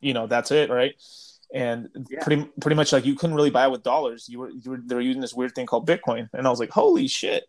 you 0.00 0.14
know 0.14 0.26
that's 0.26 0.50
it, 0.52 0.70
right? 0.70 0.94
And 1.54 1.88
Yeah. 2.10 2.22
pretty 2.22 2.44
pretty 2.60 2.74
much 2.74 2.92
like 2.92 3.06
you 3.06 3.14
couldn't 3.14 3.36
really 3.36 3.50
buy 3.50 3.64
it 3.66 3.70
with 3.70 3.82
dollars. 3.84 4.28
You 4.28 4.40
were, 4.40 4.50
you 4.50 4.70
were 4.72 4.80
they 4.84 4.94
were 4.96 5.00
using 5.00 5.22
this 5.22 5.32
weird 5.32 5.54
thing 5.54 5.66
called 5.66 5.86
Bitcoin, 5.88 6.28
and 6.34 6.46
I 6.46 6.50
was 6.50 6.58
like, 6.58 6.70
holy 6.70 7.06
shit! 7.08 7.44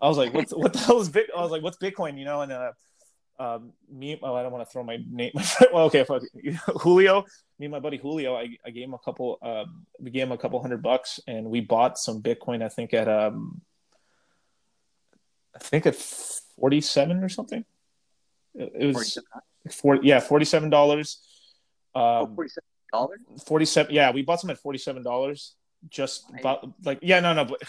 I 0.00 0.08
was 0.08 0.16
like, 0.16 0.32
what 0.32 0.48
what 0.56 0.72
the 0.72 0.78
hell 0.78 0.98
is 1.00 1.10
Bit? 1.10 1.28
I 1.36 1.42
was 1.42 1.50
like, 1.50 1.62
what's 1.62 1.76
Bitcoin? 1.76 2.18
You 2.18 2.24
know, 2.24 2.40
and 2.40 2.50
uh, 2.52 2.72
um, 3.38 3.72
me, 3.92 4.18
oh, 4.22 4.34
I 4.34 4.42
don't 4.42 4.50
want 4.50 4.66
to 4.66 4.72
throw 4.72 4.82
my 4.82 4.98
name. 5.10 5.32
well, 5.72 5.84
okay, 5.84 6.04
fuck. 6.04 6.22
Julio, 6.80 7.24
me 7.58 7.66
and 7.66 7.70
my 7.72 7.80
buddy 7.80 7.98
Julio, 7.98 8.34
I, 8.34 8.56
I 8.64 8.70
gave 8.70 8.84
him 8.84 8.94
a 8.94 8.98
couple, 8.98 9.38
uh, 9.42 9.64
we 10.00 10.10
gave 10.10 10.22
him 10.22 10.32
a 10.32 10.38
couple 10.38 10.60
hundred 10.62 10.82
bucks, 10.82 11.20
and 11.28 11.50
we 11.50 11.60
bought 11.60 11.98
some 11.98 12.22
Bitcoin. 12.22 12.62
I 12.62 12.68
think 12.70 12.94
at 12.94 13.08
um, 13.08 13.60
I 15.54 15.58
think 15.58 15.86
at 15.86 15.96
forty-seven 15.96 17.22
or 17.22 17.28
something. 17.28 17.64
It, 18.54 18.72
it 18.74 18.86
was 18.86 18.94
47 18.96 19.24
four, 19.70 19.98
yeah, 20.02 20.20
forty-seven 20.20 20.70
dollars. 20.70 21.18
oh, 21.94 22.24
Um, 22.24 22.36
$47 22.36 22.46
dollars. 22.92 23.20
47 23.46 23.94
yeah 23.94 24.10
we 24.10 24.22
bought 24.22 24.40
some 24.40 24.50
at 24.50 24.62
$47 24.62 25.50
just 25.88 26.30
Nice. 26.32 26.40
about 26.40 26.68
like 26.84 26.98
yeah 27.02 27.20
no 27.20 27.32
no 27.32 27.44
but 27.44 27.60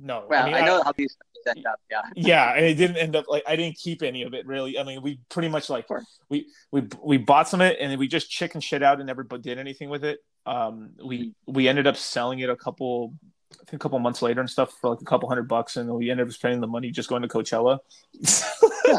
no 0.00 0.26
Well, 0.28 0.46
I, 0.46 0.52
mean, 0.52 0.64
know 0.64 0.82
how 0.82 0.92
these 0.92 1.16
things 1.44 1.56
end 1.56 1.66
up. 1.66 1.80
Yeah. 1.90 2.02
yeah 2.16 2.54
and 2.54 2.64
it 2.64 2.74
didn't 2.74 2.96
end 2.96 3.16
up 3.16 3.26
like 3.28 3.42
i 3.46 3.56
didn't 3.56 3.76
keep 3.76 4.02
any 4.02 4.22
of 4.22 4.34
it 4.34 4.46
really 4.46 4.78
i 4.78 4.82
mean 4.82 5.02
we 5.02 5.20
pretty 5.28 5.48
much 5.48 5.70
like 5.70 5.86
we 6.28 6.46
we 6.72 6.82
we 7.02 7.16
bought 7.16 7.48
some 7.48 7.60
of 7.60 7.68
it 7.68 7.78
and 7.80 7.96
we 7.98 8.08
just 8.08 8.28
chicken 8.30 8.60
shit 8.60 8.82
out 8.82 8.98
and 8.98 9.06
never 9.06 9.22
did 9.22 9.58
anything 9.58 9.88
with 9.88 10.04
it 10.04 10.18
um 10.46 10.90
we 11.04 11.32
we 11.46 11.68
ended 11.68 11.86
up 11.86 11.96
selling 11.96 12.40
it 12.40 12.50
a 12.50 12.56
couple 12.56 13.14
I 13.54 13.64
think 13.64 13.74
a 13.74 13.78
couple 13.78 13.98
months 13.98 14.20
later 14.20 14.40
and 14.40 14.50
stuff 14.50 14.72
for 14.78 14.90
like 14.90 15.00
a 15.00 15.06
couple 15.06 15.26
hundred 15.26 15.48
bucks, 15.48 15.76
and 15.78 15.88
we 15.88 16.10
ended 16.10 16.26
up 16.26 16.32
spending 16.34 16.60
the 16.60 16.66
money 16.66 16.90
just 16.90 17.08
going 17.08 17.22
to 17.22 17.28
Coachella. 17.28 17.78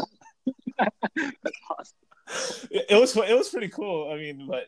Awesome. 1.70 1.96
it 2.70 2.98
was 2.98 3.16
it 3.16 3.36
was 3.36 3.48
pretty 3.48 3.68
cool. 3.68 4.10
I 4.12 4.16
mean, 4.16 4.46
but 4.48 4.64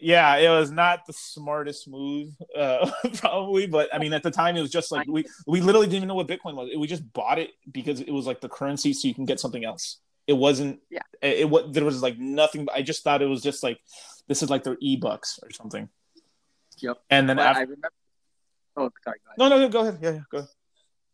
yeah, 0.00 0.36
it 0.36 0.48
was 0.48 0.70
not 0.70 1.06
the 1.06 1.12
smartest 1.12 1.88
move, 1.88 2.30
uh, 2.56 2.90
probably. 3.14 3.66
But 3.66 3.94
I 3.94 3.98
mean, 3.98 4.12
at 4.12 4.22
the 4.22 4.30
time, 4.30 4.56
it 4.56 4.60
was 4.60 4.70
just 4.70 4.92
like 4.92 5.06
we 5.08 5.24
we 5.46 5.60
literally 5.60 5.86
didn't 5.86 5.96
even 5.96 6.08
know 6.08 6.14
what 6.14 6.28
Bitcoin 6.28 6.54
was. 6.54 6.70
We 6.76 6.86
just 6.86 7.10
bought 7.12 7.38
it 7.38 7.50
because 7.70 8.00
it 8.00 8.10
was 8.10 8.26
like 8.26 8.40
the 8.40 8.48
currency, 8.48 8.92
so 8.92 9.08
you 9.08 9.14
can 9.14 9.24
get 9.24 9.40
something 9.40 9.64
else. 9.64 9.98
It 10.26 10.34
wasn't. 10.34 10.80
Yeah. 10.90 11.00
It, 11.20 11.48
was 11.48 11.72
there 11.72 11.84
was 11.84 12.02
like 12.02 12.18
nothing. 12.18 12.68
I 12.72 12.82
just 12.82 13.02
thought 13.02 13.22
it 13.22 13.26
was 13.26 13.42
just 13.42 13.62
like 13.62 13.80
this 14.28 14.42
is 14.42 14.50
like 14.50 14.62
their 14.62 14.76
e 14.80 14.96
bucks 14.96 15.40
or 15.42 15.50
something. 15.50 15.88
Yep. 16.78 16.98
And 17.10 17.28
then 17.28 17.36
But 17.36 17.46
after, 17.46 17.58
I 17.58 17.62
remember. 17.62 17.92
Oh, 18.76 18.90
sorry. 19.04 19.18
Go 19.24 19.30
ahead. 19.30 19.38
no, 19.38 19.48
no, 19.48 19.62
no, 19.62 19.68
go 19.68 19.80
ahead. 19.80 19.98
Yeah, 20.00 20.10
yeah, 20.10 20.20
go 20.30 20.38
ahead. 20.38 20.50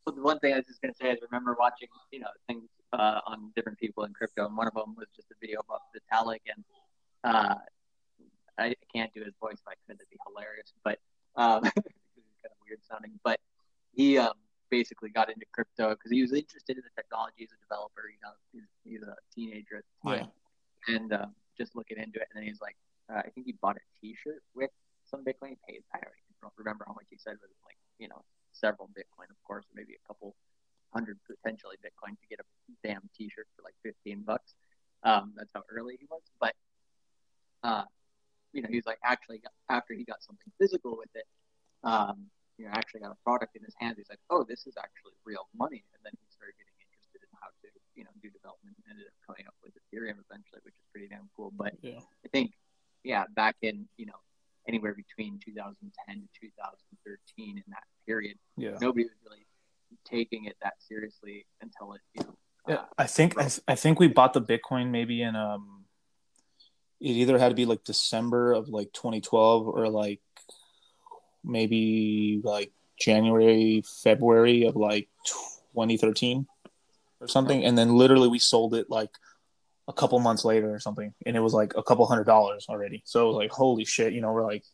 But 0.05 0.17
the 0.17 0.23
one 0.23 0.39
thing 0.41 0.53
I 0.53 0.57
was 0.57 0.67
just 0.67 0.81
gonna 0.81 0.95
say 1.01 1.11
is 1.11 1.19
remember 1.31 1.57
watching, 1.59 1.89
you 2.13 2.21
know, 2.21 2.29
things 2.47 2.69
uh, 2.93 3.21
on 3.27 3.51
different 3.57 3.79
people 3.79 4.05
in 4.05 4.13
crypto, 4.13 4.47
and 4.47 4.57
one 4.57 4.67
of 4.67 4.75
them 4.75 4.95
was 4.97 5.07
just 5.17 5.31
a 5.31 5.35
video 5.41 5.61
about 5.61 5.81
Vitalik, 5.95 6.41
and 6.55 6.65
uh, 7.25 7.55
I 8.59 8.75
can't 8.93 9.13
do 9.15 9.23
his 9.23 9.35
voice 9.41 9.57
if 9.61 9.69
I 9.69 9.75
could. 9.87 9.97
It'd 9.97 10.11
be 10.11 10.19
hilarious, 10.27 10.73
but 10.83 10.99
um, 11.37 11.65
it's 11.77 12.39
kind 12.43 12.51
of 12.51 12.59
weird 12.67 12.81
sounding. 12.89 13.13
But 13.23 13.41
he 13.95 14.19
um, 14.19 14.35
basically 14.71 15.11
got 15.11 15.31
into 15.31 15.47
crypto 15.53 15.91
because 15.91 16.11
he 16.11 16.23
was 16.23 16.33
interested 16.33 16.77
in 16.77 16.83
the 16.83 16.95
technology 16.95 17.45
as 17.45 17.53
a 17.55 17.61
developer. 17.63 18.11
You 18.11 18.21
know, 18.23 18.35
he's, 18.53 18.69
he's 18.85 19.03
a 19.03 19.15
teenager 19.35 19.79
at 19.79 19.85
the 19.87 19.97
time, 20.11 20.29
and 20.89 21.13
um, 21.13 21.35
just 21.57 21.77
looking 21.77 21.99
into 21.99 22.21
it. 22.21 22.29
And 22.33 22.43
then 22.43 22.45
he's 22.45 22.61
like, 22.61 22.77
uh, 23.09 23.23
I 23.25 23.31
think 23.31 23.47
he 23.47 23.55
bought 23.61 23.77
a 23.77 23.85
T-shirt 24.01 24.43
with 24.55 24.71
some 25.07 25.25
Bitcoin. 25.25 25.57
He 25.57 25.59
paid. 25.69 25.83
I 25.95 26.01
don't 26.43 26.53
remember 26.59 26.85
how 26.87 26.95
much 26.95 27.07
he 27.11 27.17
said, 27.17 27.39
but 27.41 27.49
it 27.49 27.57
was 27.57 27.65
like 27.65 27.79
you 27.99 28.09
know 28.09 28.23
several 28.53 28.89
Bitcoin, 28.89 29.31
of 29.31 29.39
course, 29.47 29.65
maybe 29.75 29.95
a 29.95 30.05
couple 30.07 30.35
hundred 30.93 31.19
potentially 31.27 31.77
Bitcoin 31.85 32.17
to 32.17 32.27
get 32.29 32.41
a 32.41 32.47
damn 32.87 33.03
T-shirt 33.17 33.47
for 33.57 33.63
like 33.63 33.75
fifteen 33.83 34.23
bucks. 34.23 34.55
Um, 35.03 35.33
that's 35.37 35.51
how 35.55 35.63
early 35.71 35.97
he 35.99 36.07
was. 36.11 36.23
But 36.41 36.55
uh, 37.63 37.85
you 38.53 38.63
know, 38.63 38.69
he's 38.71 38.87
like 38.87 38.99
actually 39.05 39.39
got, 39.39 39.53
after 39.69 39.95
he 39.95 40.05
got 40.05 40.23
something 40.23 40.51
physical 40.59 40.97
with 40.97 41.11
it, 41.15 41.27
um, 41.85 42.27
you 42.57 42.65
know, 42.65 42.73
actually 42.73 43.01
got 43.01 43.13
a 43.13 43.21
product 43.25 43.57
in 43.57 43.63
his 43.63 43.75
hands. 43.79 43.97
He's 43.99 44.09
like, 44.09 44.23
oh, 44.31 44.45
this 44.49 44.67
is 44.67 44.75
actually 44.79 45.13
real 45.25 45.47
money. 45.57 45.85
And 45.95 46.01
then 46.05 46.13
he 46.19 46.27
started 46.33 46.55
getting 46.59 46.75
interested 46.83 47.23
in 47.23 47.31
how 47.41 47.49
to 47.49 47.69
you 47.95 48.05
know 48.05 48.11
do 48.23 48.31
development 48.31 48.77
and 48.79 48.95
ended 48.97 49.07
up 49.07 49.17
coming 49.27 49.45
up 49.47 49.55
with 49.63 49.75
Ethereum 49.77 50.19
eventually, 50.23 50.61
which 50.63 50.75
is 50.75 50.87
pretty 50.93 51.09
damn 51.09 51.29
cool. 51.37 51.53
But 51.55 51.75
Yeah. 51.83 52.01
I 52.25 52.29
think, 52.29 52.53
yeah, 53.05 53.25
back 53.35 53.57
in 53.63 53.87
you 53.97 54.07
know 54.07 54.19
anywhere 54.67 54.95
between 54.95 55.39
2010 55.45 55.81
to 56.21 56.29
2013 56.41 57.57
in 57.57 57.65
that 57.69 57.85
period, 58.07 58.39
Yeah. 58.57 58.77
nobody 58.81 59.05
was 59.05 59.17
really 59.25 59.47
taking 60.05 60.45
it 60.45 60.57
that 60.63 60.75
seriously 60.81 61.47
until 61.61 61.95
it, 61.95 62.01
you 62.15 62.23
know. 62.25 62.37
Yeah, 62.69 62.75
uh, 62.75 62.87
I 62.99 63.07
think 63.07 63.39
I, 63.39 63.49
I 63.67 63.75
think 63.75 63.99
we 63.99 64.09
bought 64.09 64.35
the 64.35 64.43
Bitcoin 64.43 64.91
maybe 64.91 65.23
in 65.23 65.37
um 65.37 65.78
it 67.01 67.11
either 67.11 67.39
had 67.39 67.51
to 67.51 67.55
be 67.55 67.67
like 67.67 67.85
December 67.85 68.53
of 68.53 68.69
like 68.69 68.93
2012 68.93 69.69
or 69.69 69.89
like 69.89 70.21
maybe 71.45 72.41
like 72.43 72.73
January, 73.01 73.83
February 74.03 74.65
of 74.65 74.77
like 74.77 75.09
2013 75.75 76.47
or 77.21 77.29
something. 77.29 77.65
and 77.65 77.77
then 77.77 77.95
literally 77.95 78.29
we 78.29 78.39
sold 78.39 78.75
it 78.75 78.91
like 78.91 79.11
a 79.87 79.93
couple 79.93 80.19
months 80.21 80.45
later 80.45 80.73
or 80.73 80.79
something. 80.79 81.15
And 81.25 81.37
it 81.37 81.41
was 81.41 81.55
like 81.55 81.73
a 81.77 81.83
couple 81.83 82.07
hundred 82.07 82.25
dollars 82.25 82.67
already. 82.69 83.03
So 83.07 83.25
it 83.25 83.27
was 83.29 83.37
like 83.37 83.51
holy 83.51 83.85
shit 83.85 84.13
you 84.13 84.21
know 84.21 84.33
we're 84.33 84.45
like 84.45 84.65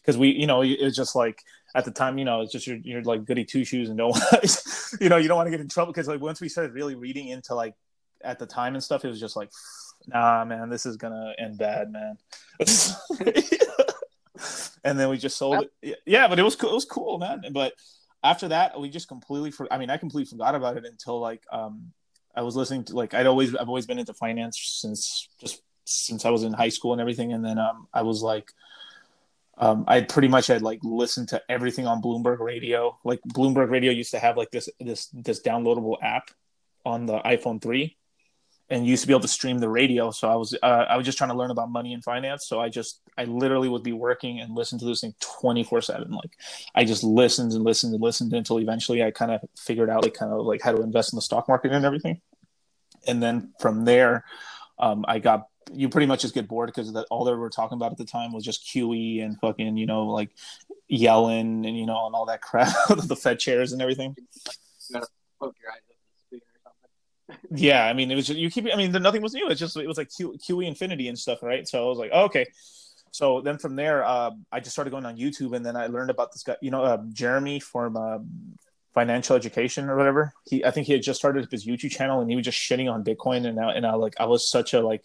because 0.00 0.16
we 0.16 0.30
you 0.30 0.46
know 0.46 0.62
it's 0.62 0.96
just 0.96 1.14
like 1.14 1.42
at 1.74 1.84
the 1.84 1.90
time 1.90 2.18
you 2.18 2.24
know 2.24 2.40
it's 2.40 2.52
just 2.52 2.66
you're, 2.66 2.78
you're 2.78 3.02
like 3.02 3.24
goody 3.24 3.44
two 3.44 3.64
shoes 3.64 3.88
and 3.88 3.98
don't 3.98 4.16
you 5.00 5.08
know 5.08 5.18
you 5.18 5.28
don't 5.28 5.36
want 5.36 5.46
to 5.46 5.50
get 5.50 5.60
in 5.60 5.68
trouble. 5.68 5.92
Because 5.92 6.08
like 6.08 6.20
once 6.20 6.40
we 6.40 6.48
started 6.48 6.72
really 6.72 6.94
reading 6.94 7.28
into 7.28 7.54
like 7.54 7.74
at 8.22 8.38
the 8.38 8.46
time 8.46 8.74
and 8.74 8.84
stuff 8.84 9.04
it 9.04 9.08
was 9.08 9.20
just 9.20 9.36
like 9.36 9.50
nah 10.06 10.44
man 10.44 10.68
this 10.68 10.86
is 10.86 10.96
gonna 10.96 11.32
end 11.38 11.58
bad 11.58 11.90
man. 11.92 12.18
And 14.82 14.98
then 14.98 15.10
we 15.10 15.18
just 15.18 15.36
sold 15.36 15.66
it. 15.82 15.98
Yeah 16.06 16.26
but 16.26 16.38
it 16.38 16.42
was 16.42 16.56
cool 16.56 16.70
it 16.70 16.74
was 16.74 16.86
cool 16.86 17.18
man. 17.18 17.42
But 17.52 17.74
after 18.24 18.48
that 18.48 18.80
we 18.80 18.88
just 18.88 19.08
completely 19.08 19.50
for 19.50 19.66
i 19.72 19.78
mean 19.78 19.88
i 19.88 19.96
completely 19.96 20.28
forgot 20.28 20.54
about 20.54 20.76
it 20.76 20.84
until 20.84 21.18
like 21.20 21.42
um 21.50 21.90
i 22.34 22.42
was 22.42 22.54
listening 22.54 22.84
to 22.84 22.94
like 22.94 23.14
i'd 23.14 23.26
always 23.26 23.54
i've 23.56 23.68
always 23.68 23.86
been 23.86 23.98
into 23.98 24.12
finance 24.12 24.58
since 24.80 25.26
just 25.40 25.62
since 25.86 26.26
i 26.26 26.30
was 26.30 26.42
in 26.42 26.52
high 26.52 26.68
school 26.68 26.92
and 26.92 27.00
everything. 27.00 27.32
And 27.32 27.44
then 27.44 27.58
um 27.58 27.88
i 27.92 28.02
was 28.02 28.22
like 28.22 28.52
um, 29.60 29.84
I 29.86 30.00
pretty 30.00 30.28
much 30.28 30.46
had 30.46 30.62
like 30.62 30.80
listened 30.82 31.28
to 31.28 31.42
everything 31.50 31.86
on 31.86 32.00
Bloomberg 32.00 32.40
Radio. 32.40 32.98
Like 33.04 33.20
Bloomberg 33.28 33.70
Radio 33.70 33.92
used 33.92 34.12
to 34.12 34.18
have 34.18 34.38
like 34.38 34.50
this 34.50 34.70
this 34.80 35.08
this 35.08 35.42
downloadable 35.42 35.96
app 36.02 36.30
on 36.86 37.04
the 37.04 37.18
iPhone 37.18 37.60
three, 37.60 37.98
and 38.70 38.86
used 38.86 39.02
to 39.02 39.06
be 39.06 39.12
able 39.12 39.20
to 39.20 39.28
stream 39.28 39.58
the 39.58 39.68
radio. 39.68 40.10
So 40.10 40.28
I 40.28 40.36
was 40.36 40.56
uh, 40.62 40.86
I 40.88 40.96
was 40.96 41.04
just 41.04 41.18
trying 41.18 41.30
to 41.30 41.36
learn 41.36 41.50
about 41.50 41.70
money 41.70 41.92
and 41.92 42.02
finance. 42.02 42.46
So 42.46 42.60
I 42.60 42.68
just 42.68 43.00
I 43.18 43.24
literally 43.24 43.68
would 43.68 43.82
be 43.82 43.92
working 43.92 44.40
and 44.40 44.54
listen 44.54 44.78
to 44.78 44.84
this 44.84 45.00
thing 45.00 45.14
twenty 45.20 45.64
four 45.64 45.80
seven. 45.80 46.10
Like 46.12 46.32
I 46.74 46.84
just 46.84 47.02
listened 47.02 47.52
and 47.52 47.64
listened 47.64 47.94
and 47.94 48.02
listened 48.02 48.32
until 48.32 48.58
eventually 48.58 49.02
I 49.02 49.10
kind 49.10 49.32
of 49.32 49.40
figured 49.58 49.90
out 49.90 50.04
like 50.04 50.14
kind 50.14 50.32
of 50.32 50.46
like 50.46 50.62
how 50.62 50.72
to 50.72 50.82
invest 50.82 51.12
in 51.12 51.16
the 51.16 51.22
stock 51.22 51.48
market 51.48 51.72
and 51.72 51.84
everything. 51.84 52.20
And 53.06 53.22
then 53.22 53.52
from 53.60 53.84
there, 53.84 54.24
um, 54.78 55.04
I 55.08 55.18
got 55.18 55.46
you 55.72 55.88
pretty 55.88 56.06
much 56.06 56.22
just 56.22 56.34
get 56.34 56.48
bored 56.48 56.68
because 56.68 56.92
that 56.92 57.06
all 57.10 57.24
they 57.24 57.32
were 57.32 57.50
talking 57.50 57.76
about 57.76 57.92
at 57.92 57.98
the 57.98 58.04
time 58.04 58.32
was 58.32 58.44
just 58.44 58.66
QE 58.66 59.22
and 59.24 59.38
fucking 59.40 59.76
you 59.76 59.86
know 59.86 60.06
like 60.06 60.30
Yellen 60.90 61.66
and 61.66 61.78
you 61.78 61.86
know 61.86 62.06
and 62.06 62.14
all 62.14 62.26
that 62.26 62.40
crap, 62.40 62.74
of 62.90 63.08
the 63.08 63.16
Fed 63.16 63.38
chairs 63.38 63.72
and 63.72 63.82
everything 63.82 64.16
up 64.94 66.08
the 66.10 66.18
screen 66.26 66.40
or 66.40 66.60
something. 66.64 66.90
Yeah, 67.52 67.84
I 67.86 67.92
mean 67.92 68.10
it 68.10 68.14
was 68.14 68.26
just, 68.26 68.38
you 68.38 68.50
keep. 68.50 68.66
I 68.72 68.76
mean 68.76 68.92
nothing 68.92 69.22
was 69.22 69.34
new. 69.34 69.48
It's 69.48 69.60
just 69.60 69.76
it 69.76 69.86
was 69.86 69.98
like 69.98 70.10
Q, 70.10 70.36
QE 70.38 70.66
Infinity 70.66 71.08
and 71.08 71.18
stuff, 71.18 71.42
right? 71.42 71.66
So 71.66 71.84
I 71.84 71.88
was 71.88 71.98
like, 71.98 72.10
oh, 72.12 72.24
okay. 72.24 72.46
So 73.12 73.40
then 73.40 73.58
from 73.58 73.76
there, 73.76 74.04
uh, 74.04 74.30
I 74.52 74.60
just 74.60 74.72
started 74.72 74.90
going 74.90 75.04
on 75.04 75.16
YouTube, 75.16 75.56
and 75.56 75.66
then 75.66 75.76
I 75.76 75.88
learned 75.88 76.10
about 76.10 76.32
this 76.32 76.42
guy, 76.44 76.56
you 76.60 76.70
know, 76.70 76.84
uh, 76.84 77.02
Jeremy 77.12 77.58
from 77.58 77.96
uh, 77.96 78.18
Financial 78.94 79.34
Education 79.34 79.88
or 79.88 79.96
whatever. 79.96 80.32
He, 80.44 80.64
I 80.64 80.70
think 80.70 80.86
he 80.86 80.92
had 80.92 81.02
just 81.02 81.18
started 81.18 81.48
his 81.50 81.66
YouTube 81.66 81.90
channel, 81.90 82.20
and 82.20 82.30
he 82.30 82.36
was 82.36 82.44
just 82.44 82.58
shitting 82.58 82.90
on 82.90 83.02
Bitcoin, 83.02 83.46
and 83.46 83.58
I, 83.58 83.72
and 83.72 83.86
I 83.86 83.94
like 83.94 84.14
I 84.20 84.26
was 84.26 84.48
such 84.48 84.74
a 84.74 84.80
like 84.80 85.04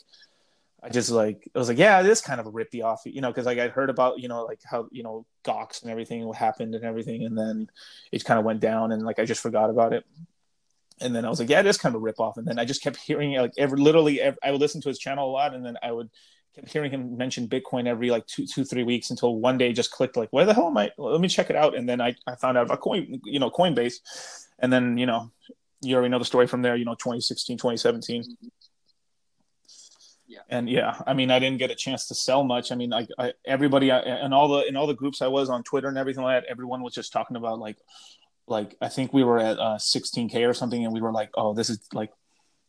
I 0.84 0.90
just 0.90 1.10
like 1.10 1.50
I 1.56 1.60
was 1.60 1.68
like, 1.68 1.80
yeah, 1.80 2.00
it 2.00 2.06
is 2.06 2.22
kind 2.22 2.40
of 2.40 2.46
a 2.46 2.52
rippy 2.52 2.84
off, 2.84 3.02
you 3.06 3.22
know, 3.22 3.30
because 3.30 3.48
like 3.48 3.58
I'd 3.58 3.72
heard 3.72 3.90
about 3.90 4.20
you 4.20 4.28
know 4.28 4.44
like 4.44 4.60
how 4.64 4.88
you 4.92 5.02
know 5.02 5.26
Gox 5.44 5.82
and 5.82 5.90
everything 5.90 6.32
happened 6.34 6.76
and 6.76 6.86
everything, 6.86 7.26
and 7.26 7.36
then 7.36 7.70
it 8.12 8.24
kind 8.24 8.38
of 8.40 8.46
went 8.46 8.60
down, 8.60 8.92
and 8.92 9.02
like 9.04 9.18
I 9.18 9.26
just 9.26 9.42
forgot 9.42 9.72
about 9.72 9.94
it. 9.94 10.06
And 11.02 11.14
then 11.16 11.26
I 11.26 11.30
was 11.30 11.40
like, 11.40 11.50
yeah, 11.50 11.60
it 11.60 11.66
is 11.66 11.78
kind 11.78 11.94
of 11.94 12.02
a 12.02 12.04
rip 12.04 12.20
off. 12.20 12.38
And 12.38 12.48
then 12.48 12.58
I 12.58 12.66
just 12.66 12.82
kept 12.82 12.98
hearing 12.98 13.34
like 13.34 13.52
every 13.58 13.80
literally 13.80 14.22
every, 14.22 14.38
I 14.44 14.52
would 14.52 14.62
listen 14.62 14.82
to 14.82 14.90
his 14.90 14.98
channel 15.00 15.30
a 15.30 15.32
lot, 15.32 15.54
and 15.54 15.66
then 15.66 15.78
I 15.84 15.92
would 15.92 16.10
kept 16.56 16.72
hearing 16.72 16.90
him 16.90 17.18
mention 17.18 17.50
Bitcoin 17.50 17.86
every 17.86 18.10
like 18.10 18.26
two 18.28 18.46
two 18.48 18.64
three 18.64 18.84
weeks 18.84 19.10
until 19.10 19.36
one 19.36 19.58
day 19.58 19.74
just 19.74 19.92
clicked 19.92 20.16
like, 20.16 20.32
where 20.32 20.46
the 20.46 20.54
hell 20.54 20.68
am 20.68 20.78
I? 20.78 20.92
Let 20.98 21.20
me 21.20 21.28
check 21.28 21.50
it 21.50 21.56
out. 21.56 21.76
And 21.76 21.88
then 21.88 22.00
I 22.00 22.16
I 22.26 22.36
found 22.36 22.58
out 22.58 22.66
about 22.66 22.80
coin 22.80 23.20
you 23.26 23.40
know 23.40 23.50
Coinbase, 23.52 23.96
and 24.60 24.72
then 24.72 24.98
you 24.98 25.06
know 25.06 25.32
you 25.82 25.96
already 25.96 26.10
know 26.10 26.20
the 26.20 26.26
story 26.26 26.48
from 26.48 26.62
there. 26.62 26.76
You 26.78 26.86
know 26.86 26.96
2016 26.96 27.58
2017 27.58 28.24
Yeah. 30.28 30.40
and 30.50 30.68
yeah 30.68 31.00
i 31.06 31.14
mean 31.14 31.30
i 31.30 31.38
didn't 31.38 31.60
get 31.60 31.70
a 31.70 31.76
chance 31.76 32.08
to 32.08 32.16
sell 32.16 32.44
much 32.44 32.72
i 32.72 32.76
mean 32.76 32.90
like 32.90 33.08
I, 33.18 33.34
everybody 33.46 33.92
I, 33.92 34.00
and 34.00 34.34
all 34.34 34.48
the 34.48 34.68
in 34.68 34.76
all 34.76 34.88
the 34.88 34.96
groups 34.96 35.22
i 35.22 35.28
was 35.28 35.50
on 35.52 35.62
twitter 35.64 35.88
and 35.88 35.98
everything 36.00 36.24
like 36.24 36.42
that 36.42 36.50
everyone 36.50 36.82
was 36.82 36.96
just 36.96 37.14
talking 37.14 37.38
about 37.38 37.60
like 37.60 37.78
like 38.48 38.76
i 38.82 38.88
think 38.88 39.12
we 39.14 39.24
were 39.24 39.40
at 39.40 39.58
uh 39.60 39.78
16k 39.78 40.48
or 40.48 40.54
something 40.54 40.84
and 40.84 40.94
we 40.94 41.02
were 41.02 41.12
like 41.12 41.30
oh 41.36 41.54
this 41.54 41.70
is 41.70 41.80
like 41.94 42.12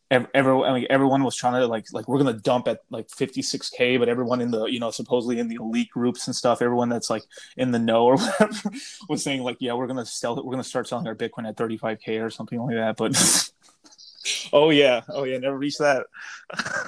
ev- 0.09 0.27
everyone 0.33 0.71
like, 0.71 0.87
everyone 0.89 1.23
was 1.23 1.35
trying 1.35 1.53
to 1.53 1.67
like 1.67 1.85
like 1.93 2.07
we're 2.07 2.17
gonna 2.17 2.33
dump 2.33 2.67
at 2.67 2.79
like 2.89 3.07
56k 3.07 3.99
but 3.99 4.09
everyone 4.09 4.41
in 4.41 4.51
the 4.51 4.65
you 4.65 4.79
know 4.79 4.89
supposedly 4.91 5.37
in 5.39 5.47
the 5.47 5.55
elite 5.55 5.89
groups 5.89 6.27
and 6.27 6.35
stuff 6.35 6.61
everyone 6.61 6.89
that's 6.89 7.09
like 7.09 7.23
in 7.57 7.71
the 7.71 7.79
know 7.79 8.05
or 8.05 8.17
whatever 8.17 8.71
was 9.09 9.21
saying 9.23 9.43
like 9.43 9.57
yeah 9.59 9.73
we're 9.73 9.87
gonna 9.87 10.05
sell 10.05 10.37
it 10.39 10.45
we're 10.45 10.51
gonna 10.53 10.63
start 10.63 10.87
selling 10.87 11.05
our 11.07 11.15
bitcoin 11.15 11.47
at 11.47 11.55
35k 11.55 12.23
or 12.23 12.29
something 12.29 12.59
like 12.59 12.75
that 12.75 12.97
but 12.97 13.13
oh 14.53 14.71
yeah. 14.71 15.01
Oh 15.09 15.23
yeah. 15.23 15.37
Never 15.37 15.57
reached 15.57 15.79
that. 15.79 16.05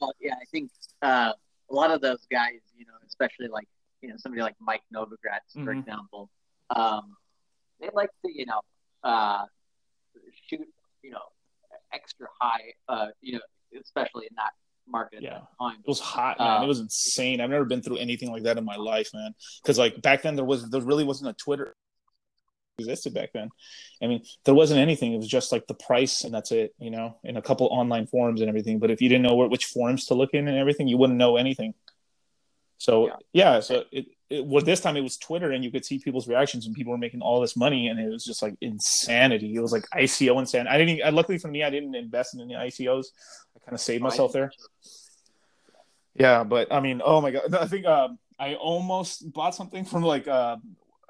Well, 0.00 0.12
yeah, 0.20 0.34
I 0.34 0.44
think 0.50 0.68
uh, 1.00 1.32
a 1.70 1.74
lot 1.74 1.92
of 1.92 2.00
those 2.00 2.26
guys, 2.28 2.58
you 2.76 2.84
know, 2.86 2.92
especially 3.06 3.46
like 3.46 3.68
you 4.00 4.08
know 4.08 4.16
somebody 4.18 4.42
like 4.42 4.56
Mike 4.60 4.82
Novogratz, 4.92 5.52
for 5.54 5.72
Mhm. 5.72 5.78
example, 5.78 6.28
um, 6.74 7.16
they 7.82 7.90
like 7.92 8.10
to 8.24 8.32
you 8.32 8.46
know 8.46 8.60
uh, 9.04 9.44
shoot 10.48 10.66
you 11.02 11.10
know 11.10 11.18
extra 11.92 12.26
high, 12.40 12.72
uh, 12.88 13.08
you 13.20 13.34
know, 13.34 13.40
especially 13.80 14.26
in 14.30 14.34
that 14.36 14.52
market 14.88 15.18
at 15.18 15.22
Yeah. 15.22 15.40
It 15.60 15.86
was 15.86 16.00
hot, 16.00 16.38
man. 16.38 16.60
Uh, 16.60 16.64
it 16.64 16.66
was 16.66 16.80
insane. 16.80 17.40
I've 17.40 17.50
never 17.50 17.64
been 17.64 17.82
through 17.82 17.98
anything 17.98 18.30
like 18.30 18.44
that 18.44 18.58
in 18.58 18.64
my 18.64 18.76
life, 18.76 19.10
man. 19.14 19.34
Because 19.62 19.78
like 19.78 20.00
back 20.02 20.22
then, 20.22 20.36
there 20.36 20.44
was 20.44 20.68
there 20.70 20.80
really 20.80 21.04
wasn't 21.04 21.30
a 21.30 21.34
Twitter 21.34 21.74
existed 22.78 23.14
back 23.14 23.30
then. 23.32 23.50
I 24.02 24.06
mean, 24.06 24.22
there 24.44 24.54
wasn't 24.54 24.80
anything. 24.80 25.12
It 25.12 25.18
was 25.18 25.28
just 25.28 25.52
like 25.52 25.66
the 25.66 25.74
price, 25.74 26.24
and 26.24 26.34
that's 26.34 26.52
it. 26.52 26.74
You 26.78 26.90
know, 26.90 27.18
in 27.24 27.36
a 27.36 27.42
couple 27.42 27.66
online 27.68 28.06
forums 28.06 28.40
and 28.40 28.48
everything. 28.48 28.78
But 28.78 28.90
if 28.90 29.00
you 29.00 29.08
didn't 29.08 29.22
know 29.22 29.34
where, 29.34 29.48
which 29.48 29.66
forums 29.66 30.06
to 30.06 30.14
look 30.14 30.30
in 30.32 30.48
and 30.48 30.56
everything, 30.56 30.88
you 30.88 30.96
wouldn't 30.96 31.18
know 31.18 31.36
anything. 31.36 31.74
So 32.86 33.06
Yeah. 33.06 33.14
yeah, 33.32 33.60
so 33.60 33.84
it, 33.92 34.06
it 34.28 34.44
well 34.44 34.64
this 34.64 34.80
time 34.80 34.96
it 34.96 35.02
was 35.02 35.16
Twitter, 35.16 35.52
and 35.52 35.62
you 35.64 35.70
could 35.70 35.84
see 35.84 36.00
people's 36.00 36.26
reactions, 36.26 36.66
and 36.66 36.74
people 36.74 36.90
were 36.90 36.98
making 37.06 37.20
all 37.22 37.40
this 37.40 37.54
money, 37.56 37.86
and 37.86 38.00
it 38.00 38.08
was 38.10 38.24
just 38.24 38.42
like 38.42 38.54
insanity. 38.60 39.54
It 39.54 39.60
was 39.60 39.70
like 39.70 39.84
ICO 39.94 40.40
insanity. 40.40 40.68
I 40.74 40.78
didn't. 40.78 41.04
I, 41.06 41.10
luckily 41.10 41.38
for 41.38 41.46
me, 41.46 41.62
I 41.62 41.70
didn't 41.70 41.94
invest 41.94 42.34
in 42.34 42.40
any 42.40 42.54
ICOs. 42.54 43.06
I 43.54 43.60
kind 43.64 43.74
of 43.74 43.80
saved 43.80 44.02
myself 44.02 44.32
there. 44.32 44.50
Yeah, 46.14 46.42
but 46.42 46.72
I 46.72 46.80
mean, 46.80 47.00
oh 47.04 47.20
my 47.20 47.30
god, 47.30 47.54
I 47.54 47.66
think 47.66 47.86
um, 47.86 48.18
I 48.36 48.56
almost 48.56 49.32
bought 49.32 49.54
something 49.54 49.84
from 49.84 50.02
like 50.02 50.26
uh, 50.26 50.56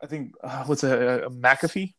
I 0.03 0.07
think 0.07 0.35
uh, 0.45 0.65
what's 0.65 0.85
a, 0.85 1.25
a 1.25 1.31
McAfee. 1.31 1.95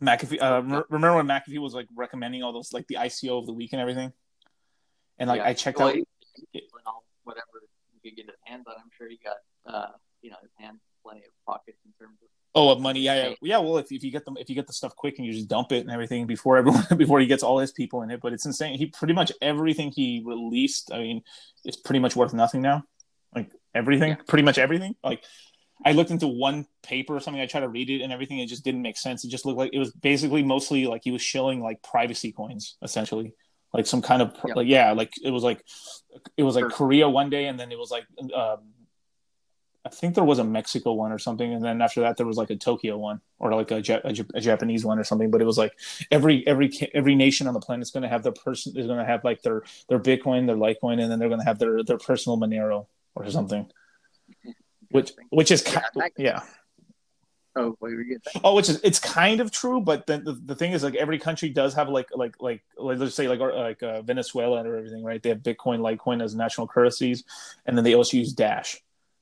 McAfee. 0.00 0.40
Uh, 0.40 0.62
re- 0.62 0.82
remember 0.88 1.16
when 1.18 1.26
McAfee 1.26 1.58
was 1.58 1.74
like 1.74 1.88
recommending 1.94 2.42
all 2.42 2.54
those 2.54 2.72
like 2.72 2.86
the 2.86 2.94
ICO 2.94 3.38
of 3.38 3.44
the 3.46 3.52
week 3.52 3.74
and 3.74 3.80
everything, 3.82 4.10
and 5.18 5.28
like 5.28 5.40
Yeah. 5.42 5.48
I 5.48 5.52
checked 5.52 5.78
Well, 5.78 5.88
out. 5.88 5.96
whatever 7.24 7.46
could 8.02 8.16
get 8.16 8.26
his 8.26 8.36
hands 8.44 8.66
on. 8.66 8.74
I'm 8.76 8.90
sure 8.96 9.08
he 9.08 9.18
got, 9.22 9.36
uh, 9.66 9.92
you 10.22 10.30
know, 10.30 10.36
his 10.42 10.50
hands 10.58 10.80
plenty 11.02 11.20
of 11.20 11.32
pockets 11.46 11.78
in 11.84 11.92
terms 11.98 12.18
of. 12.22 12.28
Oh, 12.52 12.70
of 12.70 12.80
money, 12.80 13.00
yeah, 13.00 13.28
yeah, 13.28 13.34
yeah. 13.42 13.58
Well, 13.58 13.78
if, 13.78 13.92
if 13.92 14.02
you 14.02 14.10
get 14.10 14.24
them, 14.24 14.36
if 14.36 14.48
you 14.48 14.56
get 14.56 14.66
the 14.66 14.72
stuff 14.72 14.96
quick 14.96 15.18
and 15.18 15.26
you 15.26 15.32
just 15.32 15.46
dump 15.46 15.70
it 15.70 15.82
and 15.82 15.90
everything 15.90 16.26
before 16.26 16.56
everyone, 16.56 16.84
before 16.96 17.20
he 17.20 17.26
gets 17.26 17.44
all 17.44 17.60
his 17.60 17.70
people 17.70 18.02
in 18.02 18.10
it, 18.10 18.20
but 18.20 18.32
it's 18.32 18.44
insane. 18.44 18.76
He 18.76 18.86
pretty 18.86 19.14
much 19.14 19.30
everything 19.40 19.92
he 19.92 20.20
released. 20.24 20.92
I 20.92 20.98
mean, 20.98 21.22
it's 21.64 21.76
pretty 21.76 22.00
much 22.00 22.16
worth 22.16 22.34
nothing 22.34 22.60
now. 22.60 22.82
Like 23.34 23.52
everything, 23.72 24.16
pretty 24.26 24.42
much 24.42 24.58
everything. 24.58 24.96
Like 25.04 25.22
I 25.84 25.92
looked 25.92 26.10
into 26.10 26.26
one 26.26 26.66
paper 26.82 27.14
or 27.14 27.20
something. 27.20 27.40
I 27.40 27.46
tried 27.46 27.60
to 27.60 27.68
read 27.68 27.88
it 27.88 28.02
and 28.02 28.12
everything. 28.12 28.40
It 28.40 28.46
just 28.46 28.64
didn't 28.64 28.82
make 28.82 28.96
sense. 28.96 29.24
It 29.24 29.28
just 29.28 29.46
looked 29.46 29.58
like 29.58 29.70
it 29.72 29.78
was 29.78 29.92
basically 29.92 30.42
mostly 30.42 30.86
like 30.86 31.02
he 31.04 31.12
was 31.12 31.22
shilling 31.22 31.60
like 31.62 31.82
privacy 31.82 32.32
coins, 32.32 32.76
essentially, 32.82 33.34
like 33.72 33.86
some 33.86 34.02
kind 34.02 34.22
of 34.22 34.36
Yeah. 34.46 34.54
like 34.54 34.66
yeah, 34.68 34.92
like 34.92 35.12
it 35.22 35.30
was 35.30 35.42
like 35.42 35.64
it 36.36 36.42
was 36.42 36.54
like 36.56 36.62
Sure. 36.62 36.70
Korea 36.70 37.08
one 37.08 37.30
day, 37.30 37.46
and 37.46 37.58
then 37.58 37.70
it 37.72 37.78
was 37.78 37.90
like 37.90 38.04
um, 38.34 38.60
I 39.84 39.88
think 39.88 40.14
there 40.14 40.24
was 40.24 40.38
a 40.38 40.44
Mexico 40.44 40.92
one 40.92 41.10
or 41.12 41.18
something, 41.18 41.54
and 41.54 41.64
then 41.64 41.80
after 41.80 42.00
that 42.02 42.16
there 42.16 42.26
was 42.26 42.36
like 42.36 42.50
a 42.50 42.56
Tokyo 42.56 42.98
one 42.98 43.20
or 43.38 43.54
like 43.54 43.70
a, 43.70 43.80
Ja- 43.80 44.00
a, 44.04 44.12
Japanese 44.40 44.84
one 44.84 44.98
or 44.98 45.04
something. 45.04 45.30
But 45.30 45.40
it 45.40 45.46
was 45.46 45.56
like 45.56 45.72
every 46.10 46.46
every 46.46 46.70
every 46.92 47.14
nation 47.14 47.46
on 47.46 47.54
the 47.54 47.60
planet 47.60 47.82
is 47.86 47.90
going 47.90 48.02
to 48.02 48.08
have 48.08 48.22
their 48.22 48.32
person 48.32 48.76
is 48.76 48.86
going 48.86 48.98
to 48.98 49.04
have 49.06 49.24
like 49.24 49.42
their 49.42 49.62
their 49.88 49.98
Bitcoin, 50.00 50.46
their 50.46 50.56
Litecoin, 50.56 51.00
and 51.00 51.10
then 51.10 51.18
they're 51.18 51.28
going 51.28 51.40
to 51.40 51.46
have 51.46 51.58
their 51.58 51.82
their 51.82 51.98
personal 51.98 52.38
Monero 52.38 52.86
or 53.14 53.30
something. 53.30 53.70
Which 54.90 55.12
which 55.30 55.50
is 55.50 55.64
Yeah, 55.72 56.08
yeah. 56.18 56.40
Oh, 57.56 57.76
were 57.80 57.90
you 57.90 58.18
gonna? 58.18 58.40
Oh, 58.44 58.54
which 58.54 58.68
is 58.68 58.80
it's 58.84 59.00
kind 59.00 59.40
of 59.40 59.50
true, 59.50 59.80
but 59.80 60.06
then 60.06 60.22
the, 60.24 60.32
the 60.32 60.54
thing 60.54 60.72
is 60.72 60.84
like 60.84 60.94
every 60.94 61.18
country 61.18 61.48
does 61.48 61.74
have 61.74 61.88
like 61.88 62.08
like 62.14 62.40
like, 62.40 62.62
like 62.76 62.98
let's 62.98 63.14
say 63.14 63.26
like 63.26 63.40
or- 63.40 63.54
like 63.54 63.82
uh, 63.82 64.02
Venezuela 64.02 64.62
or 64.64 64.76
everything, 64.76 65.02
right? 65.02 65.20
They 65.22 65.30
have 65.30 65.40
Bitcoin, 65.40 65.80
Litecoin 65.80 66.22
as 66.22 66.34
national 66.34 66.68
currencies, 66.68 67.24
and 67.66 67.76
then 67.76 67.84
they 67.84 67.94
also 67.94 68.16
use 68.16 68.32
Dash. 68.32 68.80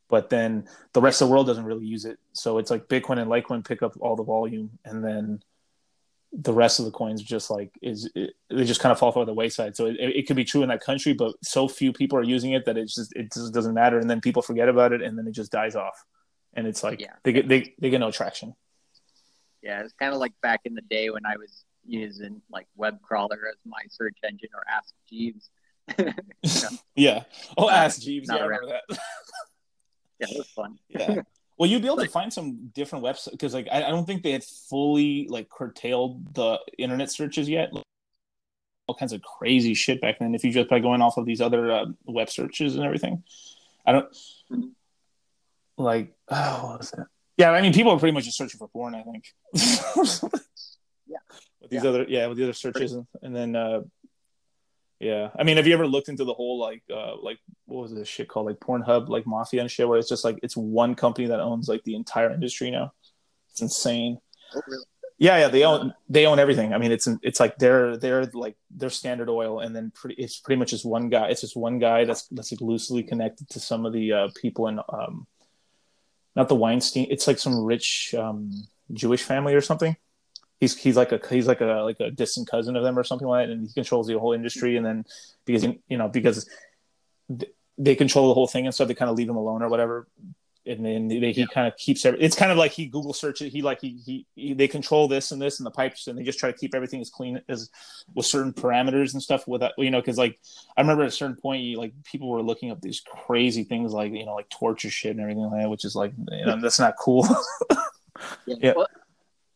But 0.08 0.30
then 0.30 0.66
the 0.92 1.00
rest 1.00 1.20
of 1.20 1.28
the 1.28 1.32
world 1.32 1.46
doesn't 1.46 1.64
really 1.64 1.86
use 1.86 2.04
it, 2.04 2.18
so 2.32 2.58
it's 2.58 2.70
like 2.70 2.86
Bitcoin 2.86 3.18
and 3.18 3.30
Litecoin 3.30 3.66
pick 3.66 3.82
up 3.82 3.96
all 4.00 4.16
the 4.16 4.22
volume, 4.22 4.78
and 4.84 5.02
then 5.02 5.42
the 6.32 6.52
rest 6.52 6.78
of 6.78 6.84
the 6.84 6.90
coins 6.90 7.22
just 7.22 7.50
like 7.50 7.70
is 7.80 8.10
it, 8.14 8.34
they 8.50 8.64
just 8.64 8.80
kind 8.80 8.92
of 8.92 8.98
fall 8.98 9.12
by 9.12 9.24
the 9.24 9.32
wayside. 9.32 9.74
So 9.74 9.86
it, 9.86 9.96
it 9.98 10.26
could 10.26 10.36
be 10.36 10.44
true 10.44 10.62
in 10.62 10.68
that 10.68 10.82
country, 10.82 11.14
but 11.14 11.34
so 11.42 11.66
few 11.66 11.94
people 11.94 12.18
are 12.18 12.22
using 12.22 12.52
it 12.52 12.66
that 12.66 12.76
it's 12.76 12.94
just 12.94 13.14
it 13.16 13.32
just 13.32 13.54
doesn't 13.54 13.72
matter, 13.72 13.98
and 13.98 14.10
then 14.10 14.20
people 14.20 14.42
forget 14.42 14.68
about 14.68 14.92
it, 14.92 15.00
and 15.00 15.16
then 15.16 15.26
it 15.26 15.32
just 15.32 15.50
dies 15.50 15.74
off, 15.74 16.04
and 16.58 16.66
it's 16.66 16.82
like 16.82 17.00
Yeah. 17.00 17.14
they 17.22 17.32
get 17.32 17.48
they, 17.48 17.74
they 17.78 17.88
get 17.90 18.00
no 18.00 18.10
traction. 18.10 18.54
Yeah, 19.62 19.82
it's 19.82 19.92
kind 19.94 20.12
of 20.12 20.18
like 20.20 20.32
back 20.42 20.60
in 20.64 20.74
the 20.74 20.82
day 20.82 21.10
when 21.10 21.24
I 21.24 21.36
was 21.36 21.64
using 21.86 22.42
like 22.50 22.66
web 22.76 23.00
crawler 23.02 23.40
as 23.50 23.56
my 23.64 23.82
search 23.90 24.16
engine 24.28 24.50
or 24.54 24.62
Ask 24.68 24.92
Jeeves. 25.08 25.50
yeah, 25.98 26.12
Yeah. 26.96 27.24
Oh, 27.56 27.68
Uh, 27.68 27.72
ask 27.72 28.00
Jeeves. 28.02 28.28
Yeah, 28.28 28.34
not 28.34 28.42
I 28.42 28.46
remember 28.46 28.66
that. 28.88 28.98
Yeah, 30.20 30.26
it 30.32 30.38
was 30.38 30.48
fun. 30.48 30.78
yeah. 30.88 31.22
Well, 31.56 31.68
you'd 31.70 31.80
be 31.82 31.86
able 31.86 31.98
to 31.98 32.08
find 32.08 32.32
some 32.32 32.70
different 32.74 33.04
websites 33.04 33.30
because, 33.32 33.54
like, 33.54 33.68
I, 33.70 33.84
I 33.84 33.90
don't 33.90 34.04
think 34.04 34.22
they 34.24 34.32
had 34.32 34.42
fully 34.44 35.26
like 35.28 35.48
curtailed 35.48 36.34
the 36.34 36.58
internet 36.76 37.10
searches 37.12 37.48
yet. 37.48 37.70
All 38.88 38.96
kinds 38.96 39.12
of 39.12 39.22
crazy 39.22 39.74
shit 39.74 40.00
back 40.00 40.18
then. 40.18 40.34
If 40.34 40.42
you 40.44 40.50
just 40.52 40.68
by 40.68 40.80
going 40.80 41.02
off 41.02 41.18
of 41.18 41.24
these 41.26 41.40
other 41.40 41.70
uh, 41.70 41.84
web 42.04 42.30
searches 42.30 42.74
and 42.74 42.84
everything, 42.84 43.22
I 43.86 43.92
don't 43.92 44.12
Mhm. 44.50 44.70
Like. 45.78 46.14
Oh, 46.28 46.66
what 46.68 46.78
was 46.80 46.90
that? 46.92 47.06
Yeah, 47.36 47.50
I 47.52 47.62
mean, 47.62 47.72
people 47.72 47.92
are 47.92 47.98
pretty 47.98 48.12
much 48.14 48.24
just 48.24 48.36
searching 48.36 48.58
for 48.58 48.68
porn. 48.68 48.94
I 48.94 49.02
think. 49.02 49.24
Yeah. 51.10 51.16
With 51.62 51.70
these 51.70 51.82
Yeah. 51.82 51.88
other, 51.88 52.04
yeah, 52.06 52.26
with 52.26 52.36
the 52.36 52.44
other 52.44 52.52
searches, 52.52 52.92
and, 52.92 53.06
and 53.22 53.34
then, 53.34 53.56
uh, 53.56 53.80
yeah. 55.00 55.30
I 55.38 55.42
mean, 55.42 55.56
have 55.56 55.66
you 55.66 55.72
ever 55.72 55.86
looked 55.86 56.10
into 56.10 56.24
the 56.24 56.34
whole 56.34 56.58
like, 56.58 56.82
uh, 56.92 57.16
like 57.16 57.38
what 57.64 57.82
was 57.82 57.94
this 57.94 58.06
shit 58.08 58.28
called, 58.28 58.44
like 58.46 58.60
Pornhub, 58.60 59.08
like 59.08 59.26
Mafia 59.26 59.62
and 59.62 59.70
shit, 59.70 59.88
where 59.88 59.98
it's 59.98 60.08
just 60.08 60.22
like 60.24 60.38
it's 60.42 60.56
one 60.56 60.94
company 60.94 61.28
that 61.28 61.40
owns 61.40 61.66
like 61.66 61.82
the 61.84 61.94
entire 61.94 62.30
industry 62.30 62.70
now. 62.70 62.92
It's 63.50 63.62
insane. 63.62 64.18
Oh, 64.54 64.60
really? 64.66 64.84
Yeah, 65.20 65.38
yeah, 65.38 65.48
they 65.48 65.64
own 65.64 65.94
they 66.08 66.26
own 66.26 66.38
everything. 66.38 66.72
I 66.74 66.78
mean, 66.78 66.92
it's 66.92 67.08
it's 67.22 67.40
like 67.40 67.58
they're 67.58 67.96
they're 67.96 68.26
like 68.26 68.56
they're 68.70 68.90
Standard 68.90 69.28
Oil, 69.28 69.60
and 69.60 69.74
then 69.74 69.90
pretty 69.92 70.14
it's 70.22 70.38
pretty 70.38 70.58
much 70.58 70.70
just 70.70 70.84
one 70.84 71.08
guy. 71.08 71.28
It's 71.28 71.40
just 71.40 71.56
one 71.56 71.78
guy 71.80 72.04
that's 72.04 72.28
that's 72.28 72.52
like 72.52 72.60
loosely 72.60 73.02
connected 73.02 73.48
to 73.50 73.60
some 73.60 73.84
of 73.86 73.92
the 73.92 74.12
uh, 74.12 74.28
people 74.40 74.68
in 74.68 74.78
um, 74.90 75.26
not 76.38 76.48
the 76.48 76.54
Weinstein. 76.54 77.08
It's 77.10 77.26
like 77.26 77.38
some 77.38 77.64
rich 77.64 78.14
um, 78.16 78.52
Jewish 78.92 79.24
family 79.24 79.54
or 79.54 79.60
something. 79.60 79.96
He's 80.60 80.76
he's 80.76 80.96
like 80.96 81.12
a 81.12 81.20
he's 81.28 81.48
like 81.48 81.60
a 81.60 81.82
like 81.84 82.00
a 82.00 82.10
distant 82.10 82.48
cousin 82.48 82.76
of 82.76 82.84
them 82.84 82.98
or 82.98 83.04
something 83.04 83.26
like 83.26 83.48
that, 83.48 83.52
and 83.52 83.66
he 83.66 83.74
controls 83.74 84.06
the 84.06 84.18
whole 84.18 84.32
industry. 84.32 84.76
And 84.76 84.86
then 84.86 85.04
because 85.44 85.64
you 85.64 85.98
know 85.98 86.08
because 86.08 86.48
they 87.76 87.96
control 87.96 88.28
the 88.28 88.34
whole 88.34 88.46
thing 88.46 88.66
and 88.66 88.74
stuff, 88.74 88.86
they 88.86 88.94
kind 88.94 89.10
of 89.10 89.16
leave 89.16 89.28
him 89.28 89.36
alone 89.36 89.62
or 89.62 89.68
whatever 89.68 90.06
and 90.68 90.84
then 90.84 91.08
they, 91.08 91.32
he 91.32 91.46
kind 91.46 91.66
of 91.66 91.76
keeps 91.76 92.04
every, 92.04 92.20
it's 92.20 92.36
kind 92.36 92.52
of 92.52 92.58
like 92.58 92.70
he 92.72 92.86
google 92.86 93.12
searches 93.12 93.52
he 93.52 93.62
like 93.62 93.80
he, 93.80 93.98
he 94.04 94.26
he 94.34 94.54
they 94.54 94.68
control 94.68 95.08
this 95.08 95.32
and 95.32 95.40
this 95.40 95.58
and 95.58 95.66
the 95.66 95.70
pipes 95.70 96.06
and 96.06 96.18
they 96.18 96.22
just 96.22 96.38
try 96.38 96.50
to 96.52 96.56
keep 96.58 96.74
everything 96.74 97.00
as 97.00 97.10
clean 97.10 97.40
as 97.48 97.70
with 98.14 98.26
certain 98.26 98.52
parameters 98.52 99.12
and 99.14 99.22
stuff 99.22 99.48
with 99.48 99.60
that 99.62 99.72
you 99.78 99.90
know 99.90 100.00
because 100.00 100.18
like 100.18 100.38
i 100.76 100.80
remember 100.80 101.02
at 101.02 101.08
a 101.08 101.10
certain 101.10 101.36
point 101.36 101.62
you, 101.62 101.78
like 101.78 101.92
people 102.04 102.28
were 102.28 102.42
looking 102.42 102.70
up 102.70 102.80
these 102.80 103.00
crazy 103.00 103.64
things 103.64 103.92
like 103.92 104.12
you 104.12 104.24
know 104.26 104.34
like 104.34 104.48
torture 104.48 104.90
shit 104.90 105.12
and 105.12 105.20
everything 105.20 105.42
like 105.44 105.62
that 105.62 105.68
which 105.70 105.84
is 105.84 105.96
like 105.96 106.12
you 106.30 106.46
know 106.46 106.60
that's 106.60 106.78
not 106.78 106.94
cool 106.98 107.26
Yeah. 108.46 108.56
Yeah. 108.60 108.72
Well, 108.76 108.86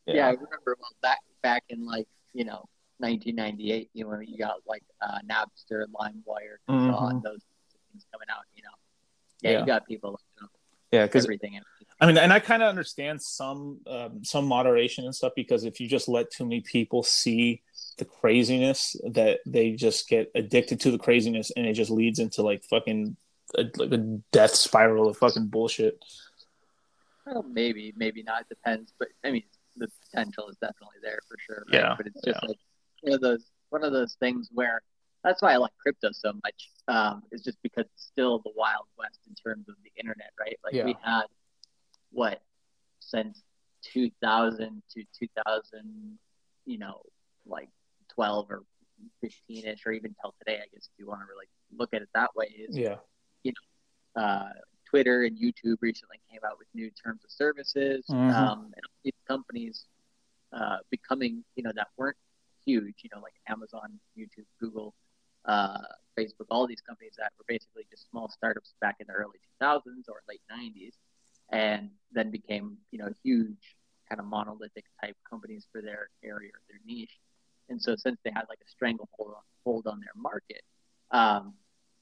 yeah. 0.07 0.27
I 0.27 0.31
remember 0.31 0.77
well, 0.79 0.91
back 1.03 1.19
back 1.43 1.65
in 1.69 1.85
like 1.85 2.07
you 2.33 2.45
know 2.45 2.65
1998. 2.99 3.91
You 3.93 4.05
know, 4.05 4.21
you 4.21 4.39
got 4.39 4.57
like 4.67 4.83
uh, 5.01 5.19
Napster, 5.29 5.85
LimeWire, 5.87 6.59
Mhm. 6.69 6.91
Kazaa, 6.95 7.23
those 7.23 7.41
things 7.91 8.07
coming 8.13 8.29
out. 8.31 8.45
You 8.55 8.63
know, 8.63 8.69
yeah, 9.41 9.51
Yeah. 9.51 9.61
you 9.61 9.67
got 9.67 9.87
people 9.87 10.15
up 10.15 10.21
yeah 10.93 11.07
because 11.07 11.25
everything. 11.25 11.55
In. 11.55 11.63
I 12.01 12.07
mean, 12.07 12.19
and 12.19 12.33
I 12.33 12.41
kind 12.41 12.63
of 12.63 12.69
understand 12.69 13.23
some 13.23 13.79
um, 13.87 14.25
some 14.25 14.45
moderation 14.45 15.05
and 15.05 15.15
stuff 15.15 15.33
because 15.37 15.65
if 15.65 15.81
you 15.81 15.89
just 15.89 16.09
let 16.09 16.31
too 16.31 16.45
many 16.45 16.61
people 16.61 17.03
see 17.03 17.63
the 17.99 18.05
craziness, 18.05 18.97
that 19.11 19.41
they 19.47 19.73
just 19.73 20.09
get 20.09 20.31
addicted 20.35 20.81
to 20.81 20.91
the 20.91 20.99
craziness, 20.99 21.53
and 21.57 21.67
it 21.67 21.75
just 21.75 21.91
leads 21.91 22.19
into 22.19 22.43
like 22.43 22.65
fucking 22.65 23.17
a, 23.57 23.65
like 23.77 23.93
a 23.93 23.99
death 24.33 24.55
spiral 24.55 25.09
of 25.09 25.17
fucking 25.17 25.47
bullshit. 25.47 25.99
Well, 27.27 27.45
maybe, 27.45 27.93
maybe 27.97 28.23
not. 28.23 28.49
Depends, 28.49 28.93
but 28.99 29.09
I 29.25 29.31
mean, 29.31 29.45
the 29.77 29.89
potential 30.11 30.49
is 30.49 30.57
definitely 30.57 30.99
there 31.03 31.21
for 31.29 31.37
sure. 31.39 31.65
Right? 31.73 31.81
Yeah, 31.81 31.95
But 31.97 32.07
it's 32.07 32.21
just 32.25 32.43
like 32.43 32.59
one 33.03 33.15
of 33.15 33.21
those 33.21 33.45
one 33.71 33.85
of 33.85 33.93
those 33.93 34.17
things 34.21 34.49
where 34.53 34.83
that's 35.25 35.41
why 35.43 35.53
I 35.53 35.57
like 35.57 35.73
crypto 35.81 36.09
so 36.13 36.33
much. 36.45 36.71
Um, 36.89 37.23
is 37.31 37.43
just 37.43 37.59
because 37.63 37.85
it's 37.87 38.05
still 38.05 38.41
the 38.41 38.53
wild 38.57 38.87
west 38.99 39.21
in 39.29 39.35
terms 39.35 39.69
of 39.69 39.77
the 39.85 39.93
internet, 39.99 40.31
right? 40.39 40.59
Like 40.65 40.75
Yeah. 40.75 40.85
we 40.85 40.97
had 41.03 41.25
what 42.11 42.43
since 43.01 43.43
2000 43.83 44.83
to 44.91 45.05
2000, 45.19 46.19
you 46.67 46.79
know, 46.79 47.03
like 47.47 47.69
12 48.15 48.51
or 48.51 48.63
15 49.21 49.67
ish, 49.67 49.87
or 49.87 49.93
even 49.93 50.15
till 50.21 50.35
today, 50.39 50.57
I 50.59 50.67
guess 50.73 50.89
if 50.93 50.99
you 50.99 51.07
want 51.07 51.21
to 51.21 51.27
really 51.27 51.47
look 51.77 51.95
at 51.95 52.03
it 52.03 52.09
that 52.15 52.35
way, 52.37 52.47
is 52.47 52.77
Yeah, 52.77 52.97
uh, 54.15 54.51
Twitter 54.85 55.23
and 55.25 55.39
YouTube 55.39 55.77
recently 55.81 56.21
came 56.31 56.41
out 56.45 56.59
with 56.59 56.69
new 56.75 56.91
terms 56.91 57.25
of 57.25 57.31
services, 57.31 58.05
Mhm. 58.11 58.35
um, 58.35 58.65
and 58.65 58.85
these 59.03 59.15
companies 59.27 59.87
uh, 60.53 60.79
becoming, 60.91 61.43
you 61.57 61.63
know, 61.63 61.73
that 61.75 61.89
weren't 61.97 62.17
huge, 62.67 62.97
you 63.03 63.09
know, 63.15 63.21
like 63.23 63.33
Amazon, 63.49 63.99
YouTube, 64.17 64.45
Google, 64.61 64.95
uh, 65.45 65.79
Facebook, 66.19 66.47
all 66.51 66.67
these 66.67 66.81
companies 66.81 67.15
that 67.19 67.33
were 67.39 67.45
basically 67.49 67.85
just 67.91 68.09
small 68.11 68.29
startups 68.29 68.75
back 68.81 68.97
in 69.01 69.07
the 69.07 69.13
early 69.13 69.39
2000s 69.63 70.09
or 70.09 70.23
late 70.29 70.43
90s, 70.51 70.93
and 71.51 71.91
then 72.13 72.31
became, 72.31 72.77
you 72.91 72.99
know, 72.99 73.11
huge 73.23 73.77
kind 74.09 74.21
of 74.21 74.27
monolithic 74.27 74.85
type 75.03 75.17
companies 75.29 75.67
for 75.73 75.81
their 75.81 76.09
area 76.23 76.51
or 76.51 76.61
their 76.69 76.81
niche. 76.87 77.19
And 77.69 77.81
so 77.81 77.97
since 77.97 78.19
they 78.25 78.31
had 78.31 78.45
like 78.49 78.59
a 78.61 78.69
stranglehold 78.69 79.33
on, 79.37 79.43
hold 79.65 79.87
on 79.87 80.01
their 80.01 80.13
market, 80.17 80.63
um, 81.11 81.55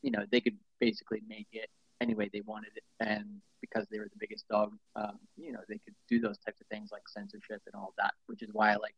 you 0.03 0.11
know, 0.11 0.25
they 0.31 0.41
could 0.41 0.57
basically 0.81 1.23
make 1.29 1.49
it 1.53 1.69
any 2.01 2.15
way 2.15 2.31
they 2.33 2.41
wanted 2.41 2.71
it. 2.75 2.85
And 3.01 3.41
because 3.61 3.87
they 3.91 3.99
were 3.99 4.09
the 4.11 4.19
biggest 4.19 4.49
dog, 4.49 4.73
um, 4.97 5.19
you 5.37 5.53
know, 5.53 5.61
they 5.69 5.79
could 5.79 5.95
do 6.09 6.19
those 6.19 6.39
types 6.39 6.61
of 6.61 6.67
things 6.69 6.91
like 6.91 7.09
censorship 7.09 7.63
and 7.67 7.75
all 7.75 7.95
that, 7.99 8.15
which 8.27 8.43
is 8.43 8.49
why, 8.53 8.75
like, 8.77 8.95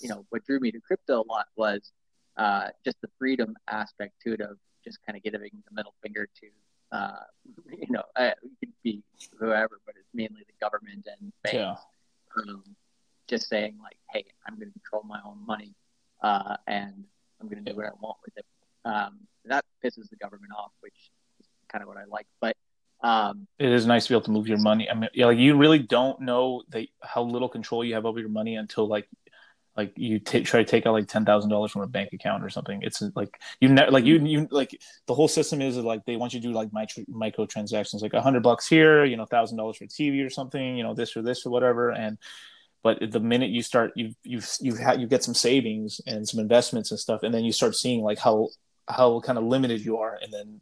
you 0.00 0.08
know, 0.08 0.24
what 0.30 0.44
drew 0.44 0.60
me 0.60 0.70
to 0.72 0.80
crypto 0.80 1.22
a 1.22 1.26
lot 1.26 1.46
was 1.56 1.92
uh, 2.36 2.68
just 2.84 3.00
the 3.00 3.08
freedom 3.18 3.56
aspect 3.68 4.14
to 4.22 4.32
it 4.34 4.40
of 4.40 4.56
just 4.84 4.98
kind 5.06 5.16
of 5.16 5.22
giving 5.22 5.50
the 5.68 5.74
middle 5.74 5.94
finger 6.02 6.26
to, 6.40 6.96
uh, 6.96 7.20
you 7.70 7.86
know, 7.90 8.02
uh, 8.16 8.30
it 8.42 8.50
could 8.60 8.72
be 8.82 9.02
whoever, 9.38 9.80
but 9.86 9.94
it's 9.98 10.08
mainly 10.14 10.42
the 10.46 10.54
government 10.60 11.06
and 11.06 11.32
banks. 11.42 11.54
yeah, 11.56 11.76
Um, 12.42 12.64
just 13.28 13.48
saying 13.48 13.76
like, 13.82 13.96
hey, 14.10 14.24
I'm 14.46 14.56
going 14.56 14.68
to 14.68 14.72
control 14.72 15.02
my 15.04 15.20
own 15.24 15.44
money, 15.46 15.74
uh, 16.22 16.56
and 16.66 17.04
I'm 17.40 17.48
going 17.48 17.64
to 17.64 17.70
do 17.70 17.76
what 17.76 17.86
I 17.86 17.90
want 18.00 18.16
with 18.24 18.36
it. 18.36 18.46
Um, 18.84 19.18
that 19.44 19.64
pisses 19.84 20.08
the 20.10 20.16
government 20.16 20.52
off, 20.56 20.72
which 20.80 21.10
is 21.40 21.46
kind 21.68 21.82
of 21.82 21.88
what 21.88 21.96
I 21.96 22.04
like. 22.04 22.26
But 22.40 22.56
um, 23.02 23.46
it 23.58 23.70
is 23.70 23.86
nice 23.86 24.04
to 24.04 24.10
be 24.10 24.14
able 24.14 24.24
to 24.24 24.30
move 24.30 24.46
your 24.48 24.58
money. 24.58 24.90
I 24.90 24.94
mean, 24.94 25.08
yeah, 25.14 25.26
like 25.26 25.38
you 25.38 25.56
really 25.56 25.78
don't 25.78 26.20
know 26.20 26.62
how 27.02 27.22
little 27.22 27.48
control 27.48 27.84
you 27.84 27.94
have 27.94 28.04
over 28.04 28.18
your 28.18 28.28
money 28.28 28.56
until 28.56 28.86
like 28.86 29.08
like 29.80 29.92
you 29.96 30.18
t- 30.18 30.42
try 30.42 30.62
to 30.62 30.70
take 30.70 30.86
out 30.86 30.92
like 30.92 31.08
ten 31.08 31.24
thousand 31.24 31.50
dollars 31.50 31.72
from 31.72 31.82
a 31.82 31.86
bank 31.86 32.12
account 32.12 32.44
or 32.44 32.50
something. 32.50 32.82
It's 32.82 33.02
like 33.14 33.40
you 33.60 33.68
ne- 33.68 33.88
like 33.88 34.04
you 34.04 34.18
you 34.18 34.46
like 34.50 34.78
the 35.06 35.14
whole 35.14 35.28
system 35.28 35.62
is 35.62 35.76
like 35.78 36.04
they 36.04 36.16
want 36.16 36.34
you 36.34 36.40
to 36.40 36.46
do 36.46 36.52
like 36.52 36.72
micro 36.72 37.04
micro 37.08 37.46
transactions, 37.46 38.02
like 38.02 38.14
a 38.14 38.22
hundred 38.22 38.42
bucks 38.42 38.68
here, 38.68 39.04
you 39.04 39.16
know, 39.16 39.24
thousand 39.24 39.56
dollars 39.56 39.78
for 39.78 39.86
TV 39.86 40.24
or 40.24 40.30
something, 40.30 40.76
you 40.76 40.82
know, 40.82 40.94
this 40.94 41.16
or 41.16 41.22
this 41.22 41.46
or 41.46 41.50
whatever, 41.50 41.90
and 41.90 42.18
but 42.82 42.98
the 43.10 43.20
minute 43.20 43.50
you 43.50 43.62
start 43.62 43.92
you 43.94 44.14
you 44.22 44.40
you 44.60 44.76
ha- 44.76 44.92
you 44.92 45.06
get 45.06 45.24
some 45.24 45.34
savings 45.34 46.00
and 46.06 46.28
some 46.28 46.40
investments 46.40 46.90
and 46.90 47.00
stuff 47.00 47.22
and 47.22 47.32
then 47.34 47.44
you 47.44 47.52
start 47.52 47.76
seeing 47.76 48.02
like 48.02 48.18
how 48.18 48.48
how 48.88 49.20
kind 49.20 49.38
of 49.38 49.44
limited 49.44 49.84
you 49.84 49.98
are 49.98 50.18
and 50.22 50.32
then 50.32 50.60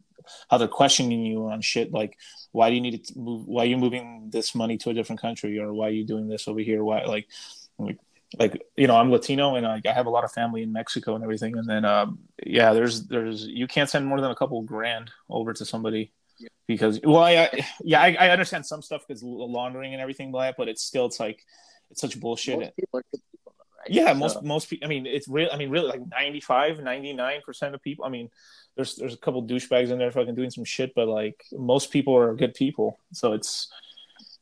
how 0.49 0.57
they're 0.57 0.67
questioning 0.67 1.25
you 1.25 1.47
on 1.47 1.61
shit 1.61 1.91
like 1.91 2.17
why 2.51 2.69
do 2.69 2.75
you 2.75 2.81
need 2.81 3.03
to 3.03 3.17
move 3.17 3.47
why 3.47 3.63
are 3.63 3.67
you 3.67 3.77
moving 3.77 4.29
this 4.31 4.53
money 4.53 4.77
to 4.77 4.89
a 4.89 4.93
different 4.93 5.21
country 5.21 5.57
or 5.59 5.73
why 5.73 5.87
are 5.87 5.97
you 5.99 6.05
doing 6.05 6.27
this 6.27 6.47
over 6.47 6.59
here 6.59 6.83
why 6.83 7.03
like 7.05 7.27
like, 7.77 7.97
like 8.37 8.61
you 8.75 8.85
know 8.85 8.95
i'm 8.95 9.11
latino 9.11 9.55
and 9.55 9.65
like, 9.65 9.85
i 9.85 9.93
have 9.93 10.05
a 10.05 10.09
lot 10.09 10.23
of 10.23 10.31
family 10.31 10.61
in 10.61 10.71
mexico 10.71 11.15
and 11.15 11.23
everything 11.23 11.57
and 11.57 11.67
then 11.67 11.83
um, 11.83 12.19
yeah 12.45 12.73
there's 12.73 13.07
there's 13.07 13.45
you 13.45 13.67
can't 13.67 13.89
send 13.89 14.05
more 14.05 14.21
than 14.21 14.29
a 14.29 14.35
couple 14.35 14.61
grand 14.61 15.09
over 15.29 15.51
to 15.51 15.65
somebody 15.65 16.11
yeah. 16.37 16.49
because 16.67 16.99
well 17.03 17.23
I, 17.23 17.49
yeah 17.81 18.01
I, 18.01 18.15
I 18.19 18.29
understand 18.29 18.65
some 18.65 18.81
stuff 18.81 19.03
because 19.07 19.23
laundering 19.23 19.93
and 19.93 20.01
everything 20.01 20.31
like 20.31 20.49
that 20.49 20.57
but 20.57 20.67
it's 20.67 20.83
still 20.83 21.07
it's 21.07 21.19
like 21.19 21.43
it's 21.89 22.01
such 22.01 22.19
bullshit 22.19 22.59
most 22.59 22.75
people 22.75 22.99
are 22.99 23.03
good 23.11 23.21
people 23.31 23.55
right? 23.79 23.89
yeah 23.89 24.13
so. 24.13 24.19
most 24.19 24.43
most 24.43 24.69
people 24.69 24.85
i 24.85 24.89
mean 24.89 25.07
it's 25.07 25.27
real 25.27 25.49
i 25.51 25.57
mean 25.57 25.71
really 25.71 25.87
like 25.87 26.01
95 26.07 26.79
99 26.79 27.41
percent 27.43 27.73
of 27.73 27.81
people 27.81 28.05
i 28.05 28.09
mean 28.09 28.29
there's 28.79 28.95
there's 28.95 29.13
a 29.13 29.17
couple 29.17 29.43
douchebags 29.43 29.89
in 29.89 29.97
there 29.97 30.09
fucking 30.09 30.35
doing 30.35 30.49
some 30.49 30.63
shit, 30.63 30.95
but 30.95 31.09
like 31.09 31.43
most 31.51 31.91
people 31.91 32.15
are 32.15 32.33
good 32.33 32.53
people. 32.53 32.97
So 33.11 33.33
it's 33.33 33.67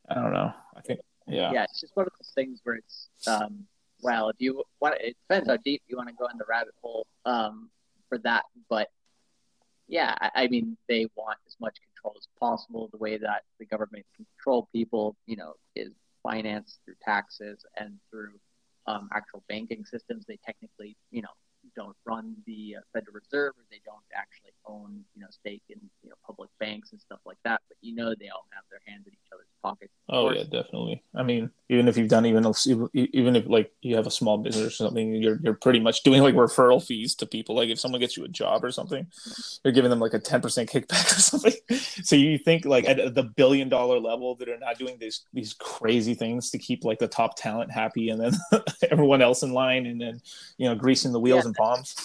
I 0.08 0.14
don't 0.14 0.32
know. 0.32 0.54
I 0.76 0.82
think 0.82 1.00
yeah. 1.28 1.52
Yeah, 1.52 1.64
it's 1.64 1.82
just 1.82 1.96
one 1.96 2.06
of 2.06 2.12
those 2.20 2.32
things 2.36 2.60
where 2.64 2.76
it's 2.76 3.10
um 3.28 3.66
well, 4.02 4.30
if 4.30 4.36
you 4.40 4.64
want 4.80 4.96
it 5.00 5.16
depends 5.28 5.50
how 5.50 5.58
deep 5.58 5.82
you 5.88 5.98
want 5.98 6.10
to 6.10 6.16
go 6.16 6.28
in 6.28 6.38
the 6.38 6.46
rabbit 6.48 6.74
hole 6.82 7.06
um 7.26 7.70
for 8.10 8.18
that, 8.20 8.44
but 8.70 8.90
yeah, 9.88 10.16
I, 10.20 10.44
I 10.44 10.48
mean 10.48 10.78
they 10.88 11.08
want 11.16 11.40
as 11.48 11.56
much 11.60 11.78
control 11.82 12.16
as 12.18 12.28
possible. 12.40 12.90
The 12.92 12.98
way 12.98 13.18
that 13.18 13.44
the 13.60 13.66
government 13.66 14.06
control 14.16 14.68
people, 14.74 15.16
you 15.26 15.38
know, 15.38 15.54
is 15.76 15.92
financed 16.24 16.80
through 16.86 16.96
taxes 17.04 17.66
and 17.78 17.94
through 18.10 18.34
um, 18.86 19.10
actual 19.14 19.44
banking 19.48 19.86
systems. 19.86 20.26
They 20.28 20.40
technically, 20.46 20.98
you 21.12 21.22
know, 21.22 21.30
don't 21.76 21.96
run 22.06 22.36
the 22.46 22.78
uh, 22.78 22.82
Federal 22.94 23.16
Reserve 23.16 23.54
or 23.58 23.64
they 23.70 23.82
don't 23.86 23.98
actually 24.16 24.52
own, 24.66 25.04
you 25.16 25.22
know, 25.22 25.28
stake 25.30 25.64
in 25.70 25.80
you 26.04 26.10
know 26.10 26.16
public 26.26 26.50
banks 26.60 26.92
and 26.92 27.02
stuff 27.02 27.20
like 27.26 27.38
that. 27.44 27.62
But 27.68 27.78
you 27.82 27.96
know, 27.96 28.14
they 28.20 28.30
all 28.30 28.46
have 28.52 28.64
their 28.70 28.82
hands 28.86 29.08
in 29.08 29.14
each 29.14 29.30
other's 29.34 29.48
pockets. 29.62 29.92
Oh 30.10 30.32
yeah, 30.32 30.44
definitely. 30.44 31.04
I 31.16 31.24
mean, 31.24 31.50
even 31.70 31.88
if 31.88 31.98
you've 31.98 32.10
done 32.10 32.26
even 32.26 32.46
if, 32.46 32.66
even 32.94 33.36
if 33.36 33.48
like 33.48 33.72
you 33.82 33.96
have 33.96 34.08
a 34.08 34.12
small 34.12 34.38
business 34.38 34.66
or 34.66 34.70
something, 34.70 35.16
you're 35.16 35.40
you're 35.44 35.54
pretty 35.54 35.80
much 35.80 36.04
doing 36.04 36.22
like 36.22 36.36
referral 36.36 36.84
fees 36.84 37.16
to 37.16 37.26
people. 37.26 37.56
Like 37.56 37.70
if 37.70 37.80
someone 37.80 38.02
gets 38.02 38.16
you 38.16 38.24
a 38.24 38.30
job 38.30 38.64
or 38.64 38.72
something, 38.72 39.08
you're 39.64 39.74
giving 39.74 39.90
them 39.90 40.00
like 40.00 40.14
a 40.14 40.20
ten 40.20 40.42
percent 40.42 40.70
kickback 40.70 41.06
or 41.18 41.22
something. 41.22 41.54
so 42.04 42.16
you 42.16 42.38
think 42.38 42.66
like 42.66 42.86
at 42.86 43.16
the 43.16 43.24
billion 43.24 43.70
dollar 43.70 44.00
level 44.00 44.36
that 44.36 44.50
are 44.50 44.58
not 44.58 44.78
doing 44.78 44.98
these 45.00 45.26
these 45.34 45.54
crazy 45.54 46.14
things 46.14 46.52
to 46.52 46.58
keep 46.58 46.84
like 46.84 47.00
the 47.00 47.08
top 47.08 47.36
talent 47.36 47.72
happy 47.72 48.10
and 48.10 48.22
then 48.22 48.34
everyone 48.92 49.22
else 49.22 49.44
in 49.44 49.54
line 49.54 49.86
and 49.86 50.00
then 50.00 50.22
you 50.58 50.68
know 50.68 50.76
greasing 50.76 51.12
the 51.12 51.20
wheels 51.20 51.44
yeah. 51.44 51.48
and 51.48 51.57
palms. 51.58 51.96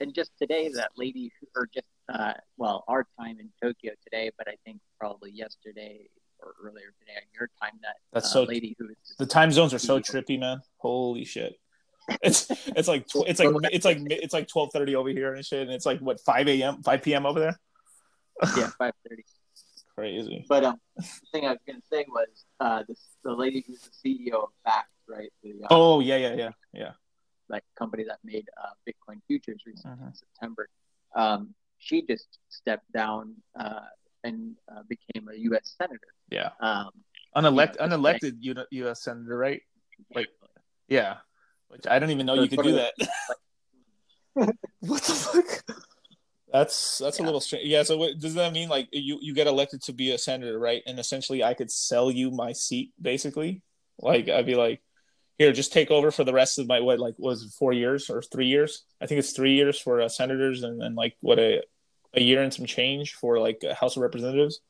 And 0.00 0.14
just 0.14 0.30
today, 0.38 0.70
that 0.74 0.90
lady, 0.96 1.32
or 1.56 1.68
just 1.72 1.86
uh, 2.08 2.34
well, 2.56 2.84
our 2.88 3.06
time 3.18 3.38
in 3.40 3.48
Tokyo 3.60 3.92
today, 4.04 4.30
but 4.38 4.48
I 4.48 4.54
think 4.64 4.80
probably 4.98 5.30
yesterday 5.32 6.08
or 6.40 6.54
earlier 6.62 6.92
today 7.00 7.16
on 7.16 7.28
your 7.38 7.50
time 7.60 7.78
that 7.82 7.96
that's 8.12 8.26
uh, 8.26 8.28
so 8.28 8.42
lady 8.44 8.76
who 8.78 8.88
the 9.18 9.26
time 9.26 9.50
zones 9.50 9.74
are 9.74 9.78
so 9.78 10.00
trippy, 10.00 10.38
man. 10.38 10.60
Holy 10.78 11.24
shit. 11.24 11.54
It's 12.22 12.50
it's 12.68 12.88
like 12.88 13.06
it's 13.14 13.40
like 13.40 13.54
it's 13.72 13.84
like 13.84 13.98
it's 14.08 14.32
like 14.32 14.48
twelve 14.48 14.70
thirty 14.72 14.94
over 14.94 15.08
here 15.10 15.34
and 15.34 15.44
shit, 15.44 15.62
and 15.62 15.72
it's 15.72 15.86
like 15.86 16.00
what 16.00 16.20
five 16.20 16.48
a.m. 16.48 16.82
five 16.82 17.02
p.m. 17.02 17.26
over 17.26 17.40
there. 17.40 17.60
yeah, 18.56 18.70
five 18.78 18.94
thirty. 19.08 19.24
Crazy. 19.94 20.46
But 20.48 20.64
um, 20.64 20.80
the 20.96 21.02
thing 21.32 21.46
I 21.46 21.50
was 21.50 21.58
gonna 21.66 21.80
say 21.92 22.06
was 22.08 22.28
uh, 22.60 22.84
this 22.88 23.00
the 23.24 23.32
lady 23.32 23.64
who's 23.66 23.80
the 23.80 23.90
CEO 24.30 24.44
of 24.44 24.50
Bakkt, 24.66 24.84
right? 25.08 25.32
The, 25.42 25.64
uh, 25.64 25.68
oh 25.70 26.00
yeah, 26.00 26.16
yeah, 26.16 26.34
yeah, 26.34 26.50
yeah. 26.72 26.92
That 27.48 27.62
company 27.78 28.04
that 28.04 28.18
made 28.24 28.48
uh, 28.62 28.70
Bitcoin 28.86 29.20
futures 29.26 29.62
recently 29.66 29.98
uh-huh. 29.98 30.08
in 30.08 30.14
September. 30.14 30.68
Um, 31.14 31.54
she 31.78 32.04
just 32.06 32.38
stepped 32.48 32.90
down 32.92 33.34
uh, 33.58 33.80
and 34.24 34.56
uh, 34.70 34.82
became 34.88 35.28
a 35.28 35.36
U.S. 35.36 35.74
senator. 35.78 36.08
Yeah. 36.30 36.50
Um, 36.60 36.90
Unelect, 37.36 37.76
you 37.80 37.86
know, 37.88 37.98
unelected 37.98 38.36
U- 38.40 38.54
U.S. 38.70 39.02
senator, 39.02 39.36
right? 39.36 39.62
Like, 40.14 40.28
yeah. 40.88 41.18
Which 41.68 41.86
I 41.86 41.98
don't 41.98 42.10
even 42.10 42.26
know 42.26 42.36
so 42.36 42.42
you 42.42 42.48
could 42.48 42.62
do 42.62 42.72
that. 42.72 42.94
what 44.80 45.02
the 45.02 45.12
fuck? 45.12 45.76
That's 46.52 46.98
that's 46.98 47.18
yeah. 47.18 47.24
a 47.24 47.26
little 47.26 47.40
strange. 47.40 47.68
Yeah. 47.68 47.82
So 47.82 47.98
what, 47.98 48.18
does 48.18 48.34
that 48.34 48.52
mean 48.52 48.68
like 48.70 48.88
you 48.90 49.18
you 49.20 49.34
get 49.34 49.46
elected 49.46 49.82
to 49.82 49.92
be 49.92 50.12
a 50.12 50.18
senator, 50.18 50.58
right? 50.58 50.82
And 50.86 50.98
essentially, 50.98 51.44
I 51.44 51.52
could 51.52 51.70
sell 51.70 52.10
you 52.10 52.30
my 52.30 52.52
seat, 52.52 52.92
basically. 53.00 53.62
Like 54.00 54.28
I'd 54.28 54.46
be 54.46 54.54
like, 54.54 54.80
here, 55.38 55.52
just 55.52 55.72
take 55.72 55.90
over 55.90 56.10
for 56.10 56.24
the 56.24 56.32
rest 56.32 56.58
of 56.58 56.66
my 56.66 56.80
what 56.80 56.98
like 56.98 57.14
was 57.18 57.44
it 57.44 57.50
four 57.50 57.72
years 57.72 58.10
or 58.10 58.22
three 58.22 58.46
years? 58.46 58.84
I 59.00 59.06
think 59.06 59.20
it's 59.20 59.32
three 59.32 59.54
years 59.54 59.78
for 59.78 60.00
uh, 60.00 60.08
senators, 60.08 60.64
and 60.64 60.80
then 60.80 60.94
like 60.94 61.16
what 61.20 61.38
a 61.38 61.62
a 62.14 62.20
year 62.20 62.42
and 62.42 62.52
some 62.52 62.66
change 62.66 63.14
for 63.14 63.38
like 63.38 63.62
House 63.78 63.96
of 63.96 64.02
Representatives. 64.02 64.60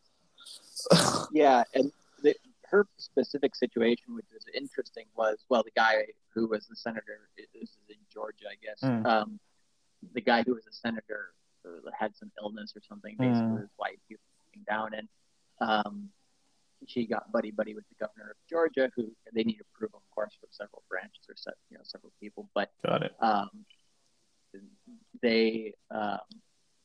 yeah, 1.32 1.64
and 1.74 1.90
the, 2.22 2.34
her 2.70 2.86
specific 2.98 3.56
situation, 3.56 4.14
which 4.14 4.26
is 4.36 4.44
interesting, 4.54 5.06
was 5.16 5.38
well, 5.48 5.62
the 5.62 5.72
guy 5.74 6.04
who 6.34 6.46
was 6.46 6.66
the 6.66 6.76
senator. 6.76 7.28
This 7.36 7.70
is 7.70 7.76
in 7.88 7.96
Georgia, 8.12 8.44
I 8.50 8.56
guess. 8.62 8.80
Mm. 8.82 9.06
Um, 9.06 9.40
the 10.12 10.20
guy 10.20 10.42
who 10.42 10.54
was 10.54 10.66
a 10.66 10.72
senator 10.72 11.32
uh, 11.64 11.90
had 11.98 12.14
some 12.14 12.30
illness 12.40 12.74
or 12.76 12.82
something. 12.86 13.16
Basically, 13.18 13.40
mm. 13.40 13.60
his 13.60 13.70
wife 13.78 13.98
he 14.06 14.16
was 14.16 14.64
down, 14.66 14.92
and 14.92 15.08
um, 15.60 16.10
she 16.86 17.06
got 17.06 17.30
buddy 17.32 17.50
buddy 17.50 17.74
with 17.74 17.84
the 17.88 17.94
governor 18.06 18.30
of 18.30 18.36
Georgia, 18.48 18.90
who 18.94 19.10
they 19.34 19.44
need 19.44 19.60
approval, 19.60 20.02
of 20.04 20.14
course, 20.14 20.36
for 20.40 20.46
several 20.50 20.82
branches 20.88 21.24
or 21.28 21.34
set, 21.36 21.54
you 21.70 21.76
know 21.76 21.84
several 21.84 22.12
people. 22.20 22.48
But 22.54 22.70
got 22.84 23.02
it. 23.02 23.12
Um, 23.20 23.50
they 25.22 25.74
um, 25.90 26.18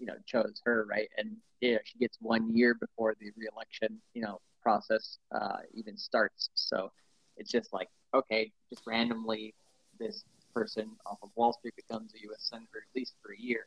you 0.03 0.07
know 0.07 0.15
chose 0.25 0.61
her 0.65 0.85
right 0.89 1.07
and 1.17 1.35
yeah 1.61 1.77
she 1.85 1.97
gets 1.97 2.17
one 2.19 2.53
year 2.55 2.73
before 2.73 3.15
the 3.21 3.31
reelection 3.37 3.99
you 4.13 4.21
know 4.21 4.39
process 4.61 5.17
uh, 5.33 5.59
even 5.73 5.97
starts 5.97 6.49
so 6.55 6.91
it's 7.37 7.51
just 7.51 7.71
like 7.71 7.87
okay 8.13 8.51
just 8.69 8.83
randomly 8.85 9.53
this 9.99 10.25
person 10.53 10.91
off 11.05 11.17
of 11.23 11.29
wall 11.35 11.53
street 11.53 11.73
becomes 11.75 12.13
a 12.15 12.21
u.s 12.23 12.49
senator 12.49 12.83
at 12.83 12.95
least 12.95 13.13
for 13.21 13.31
a 13.31 13.39
year 13.39 13.65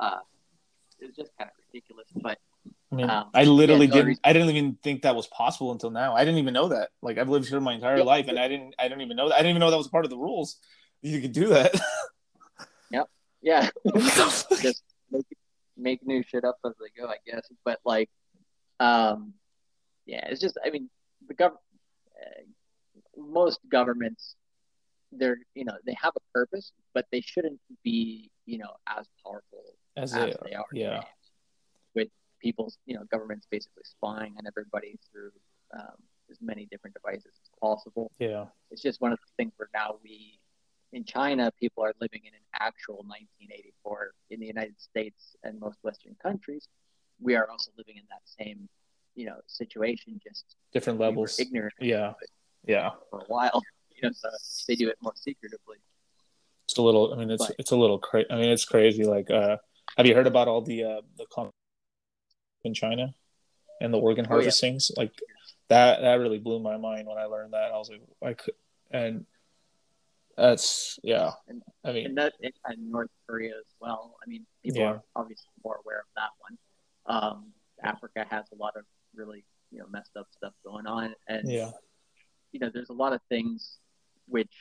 uh, 0.00 0.18
it's 0.98 1.16
just 1.16 1.30
kind 1.38 1.48
of 1.48 1.56
ridiculous 1.72 2.08
but 2.16 2.38
I 2.92 2.94
mean, 2.94 3.10
um, 3.10 3.30
I 3.34 3.44
literally 3.44 3.86
yeah, 3.86 3.94
didn't. 3.94 4.20
I 4.22 4.32
didn't 4.32 4.50
even 4.50 4.78
think 4.82 5.02
that 5.02 5.16
was 5.16 5.26
possible 5.26 5.72
until 5.72 5.90
now. 5.90 6.14
I 6.14 6.24
didn't 6.24 6.38
even 6.38 6.54
know 6.54 6.68
that. 6.68 6.90
Like 7.02 7.18
I've 7.18 7.28
lived 7.28 7.48
here 7.48 7.60
my 7.60 7.74
entire 7.74 8.04
life, 8.04 8.28
and 8.28 8.38
I 8.38 8.46
didn't. 8.46 8.74
I 8.78 8.84
didn't 8.84 9.00
even 9.00 9.16
know 9.16 9.28
that. 9.28 9.34
I 9.34 9.38
didn't 9.38 9.50
even 9.50 9.60
know 9.60 9.70
that 9.70 9.76
was 9.76 9.88
part 9.88 10.04
of 10.04 10.10
the 10.10 10.16
rules. 10.16 10.56
You 11.02 11.20
could 11.20 11.32
do 11.32 11.48
that. 11.48 11.74
yep. 12.90 13.08
Yeah. 13.42 13.70
just 13.96 14.84
make 15.10 15.26
make 15.76 16.06
new 16.06 16.22
shit 16.22 16.44
up 16.44 16.58
as 16.64 16.72
they 16.80 17.00
go, 17.00 17.08
I 17.08 17.16
guess. 17.26 17.48
But 17.64 17.80
like, 17.84 18.08
um, 18.78 19.34
yeah, 20.06 20.28
it's 20.28 20.40
just 20.40 20.56
I 20.64 20.70
mean 20.70 20.88
the 21.26 21.34
government, 21.34 21.62
uh, 22.20 23.20
most 23.20 23.60
governments, 23.68 24.36
they're 25.10 25.38
you 25.54 25.64
know 25.64 25.74
they 25.84 25.96
have 26.00 26.12
a 26.16 26.32
purpose, 26.32 26.72
but 26.94 27.06
they 27.10 27.20
shouldn't 27.20 27.60
be 27.82 28.30
you 28.46 28.58
know 28.58 28.70
as 28.86 29.06
powerful 29.24 29.64
as, 29.96 30.14
as 30.14 30.36
they, 30.44 30.54
are. 30.54 30.66
Yeah. 30.72 31.02
With 31.94 32.08
people's 32.40 32.78
you 32.86 32.94
know 32.94 33.04
governments 33.10 33.46
basically 33.50 33.82
spying 33.84 34.34
on 34.38 34.46
everybody 34.46 34.98
through 35.10 35.30
um, 35.78 35.96
as 36.30 36.38
many 36.40 36.66
different 36.70 36.94
devices 36.94 37.32
as 37.42 37.50
possible. 37.60 38.10
Yeah. 38.18 38.46
It's 38.70 38.82
just 38.82 39.00
one 39.00 39.12
of 39.12 39.18
the 39.18 39.32
things 39.36 39.52
where 39.56 39.68
now 39.74 39.96
we 40.02 40.38
in 40.92 41.04
China, 41.04 41.52
people 41.60 41.84
are 41.84 41.92
living 42.00 42.22
in 42.24 42.32
an 42.32 42.40
actual 42.58 43.04
1984. 43.06 44.12
In 44.30 44.40
the 44.40 44.46
United 44.46 44.80
States 44.80 45.36
and 45.42 45.60
most 45.60 45.78
Western 45.82 46.16
countries, 46.22 46.68
we 47.20 47.34
are 47.34 47.48
also 47.50 47.70
living 47.76 47.96
in 47.96 48.04
that 48.10 48.22
same, 48.24 48.68
you 49.14 49.26
know, 49.26 49.36
situation, 49.46 50.20
just 50.22 50.56
different 50.72 50.98
levels. 50.98 51.38
Ignorant. 51.38 51.74
Yeah. 51.80 52.12
Yeah. 52.66 52.90
For 53.10 53.20
a 53.20 53.24
while, 53.24 53.62
you 53.90 54.08
know, 54.08 54.12
so 54.12 54.28
they 54.68 54.74
do 54.74 54.88
it 54.88 54.96
more 55.02 55.12
secretively. 55.14 55.78
It's 56.66 56.78
a 56.78 56.82
little. 56.82 57.12
I 57.12 57.16
mean, 57.16 57.30
it's 57.30 57.46
but, 57.46 57.56
it's 57.58 57.70
a 57.70 57.76
little 57.76 57.98
crazy. 57.98 58.26
I 58.30 58.36
mean, 58.36 58.50
it's 58.50 58.64
crazy. 58.64 59.04
Like, 59.04 59.30
uh, 59.30 59.56
have 59.96 60.06
you 60.06 60.14
heard 60.14 60.26
about 60.26 60.48
all 60.48 60.60
the 60.62 60.82
uh, 60.82 61.00
the 61.16 61.26
in 62.66 62.74
China 62.74 63.14
and 63.80 63.92
the 63.92 63.98
organ 63.98 64.24
harvestings? 64.24 64.90
Oh, 64.90 65.00
yeah. 65.00 65.04
Like 65.04 65.12
that. 65.68 66.00
That 66.02 66.14
really 66.14 66.38
blew 66.38 66.58
my 66.60 66.76
mind 66.76 67.06
when 67.06 67.18
I 67.18 67.24
learned 67.24 67.54
that. 67.54 67.72
I 67.72 67.78
was 67.78 67.90
like, 67.90 68.02
I 68.22 68.34
could 68.34 68.54
and 68.90 69.26
that's 70.36 70.98
yeah. 71.02 71.30
And, 71.48 71.62
I 71.84 71.92
mean, 71.92 72.06
and 72.06 72.18
that 72.18 72.34
in 72.40 72.90
North 72.90 73.10
Korea 73.26 73.54
as 73.58 73.74
well. 73.80 74.16
I 74.24 74.28
mean, 74.28 74.44
people 74.62 74.80
yeah. 74.80 74.88
are 74.88 75.02
obviously 75.14 75.48
more 75.64 75.80
aware 75.82 76.00
of 76.00 76.06
that 76.16 76.30
one. 76.38 76.58
Um, 77.06 77.52
Africa 77.82 78.26
has 78.30 78.44
a 78.52 78.56
lot 78.56 78.74
of 78.76 78.84
really 79.14 79.44
you 79.70 79.78
know 79.78 79.86
messed 79.90 80.16
up 80.16 80.26
stuff 80.30 80.52
going 80.64 80.86
on, 80.86 81.14
and 81.28 81.50
Yeah. 81.50 81.70
you 82.52 82.60
know 82.60 82.70
there's 82.72 82.90
a 82.90 82.94
lot 82.94 83.12
of 83.12 83.20
things 83.28 83.78
which 84.28 84.52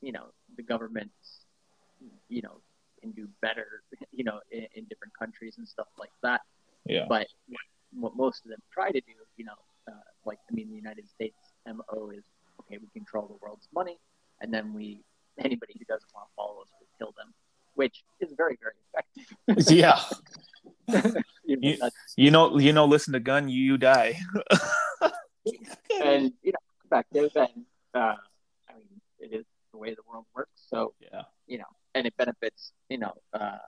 you 0.00 0.12
know 0.12 0.26
the 0.56 0.62
government 0.62 1.10
you 2.28 2.42
know 2.42 2.60
can 3.00 3.10
do 3.12 3.28
better 3.42 3.82
you 4.12 4.24
know 4.24 4.40
in, 4.50 4.66
in 4.74 4.84
different 4.84 5.12
countries 5.18 5.56
and 5.58 5.66
stuff 5.66 5.88
like 5.98 6.12
that. 6.22 6.42
Yeah. 6.88 7.06
But 7.08 7.26
what 7.92 8.16
most 8.16 8.44
of 8.44 8.50
them 8.50 8.60
try 8.72 8.90
to 8.90 9.00
do, 9.00 9.12
you 9.36 9.44
know, 9.44 9.52
uh, 9.88 9.92
like 10.24 10.38
I 10.50 10.54
mean, 10.54 10.68
the 10.70 10.76
United 10.76 11.08
States 11.08 11.36
MO 11.66 12.10
is 12.10 12.24
okay. 12.60 12.78
We 12.78 12.88
control 12.92 13.26
the 13.28 13.38
world's 13.44 13.68
money, 13.74 13.98
and 14.40 14.52
then 14.52 14.72
we 14.74 15.00
anybody 15.38 15.74
who 15.78 15.84
doesn't 15.84 16.10
want 16.14 16.28
to 16.28 16.34
follow 16.36 16.60
us, 16.62 16.68
we 16.80 16.86
kill 16.98 17.12
them, 17.16 17.32
which 17.74 18.02
is 18.20 18.32
very 18.36 18.58
very 18.60 18.78
effective. 18.88 19.72
yeah. 19.72 20.00
You 21.48 21.56
know, 21.56 21.68
You- 21.70 21.90
You 22.16 22.30
know, 22.30 22.58
you 22.58 22.72
know. 22.74 22.84
Listen 22.84 23.12
to 23.14 23.20
gun, 23.20 23.48
you, 23.48 23.62
you 23.62 23.78
die. 23.78 24.18
and 26.02 26.32
you 26.42 26.52
know, 26.52 26.64
effective, 26.84 27.30
and 27.36 27.64
uh, 27.94 28.14
I 28.68 28.74
mean, 28.74 29.00
it 29.18 29.32
is 29.34 29.46
the 29.72 29.78
way 29.78 29.90
the 29.94 30.02
world 30.10 30.26
works. 30.34 30.60
So 30.68 30.92
yeah. 31.00 31.22
you 31.46 31.58
know, 31.58 31.70
and 31.94 32.06
it 32.06 32.14
benefits 32.16 32.72
you 32.88 32.98
know 32.98 33.12
uh, 33.32 33.58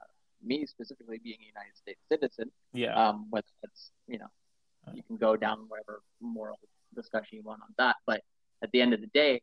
me 0.43 0.65
specifically 0.65 1.19
being 1.23 1.37
a 1.41 1.45
United 1.45 1.75
States 1.75 1.99
citizen. 2.09 2.51
Yeah. 2.73 2.93
um, 2.95 3.27
whether 3.29 3.47
it's 3.63 3.91
you 4.07 4.19
know 4.19 4.27
you 4.93 5.03
can 5.03 5.17
go 5.17 5.35
down 5.37 5.65
whatever 5.67 6.01
moral 6.19 6.59
discussion 6.95 7.37
you 7.37 7.43
want 7.43 7.61
on 7.61 7.69
that 7.77 7.95
but 8.05 8.21
at 8.63 8.71
the 8.71 8.81
end 8.81 8.93
of 8.93 9.01
the 9.01 9.07
day 9.07 9.41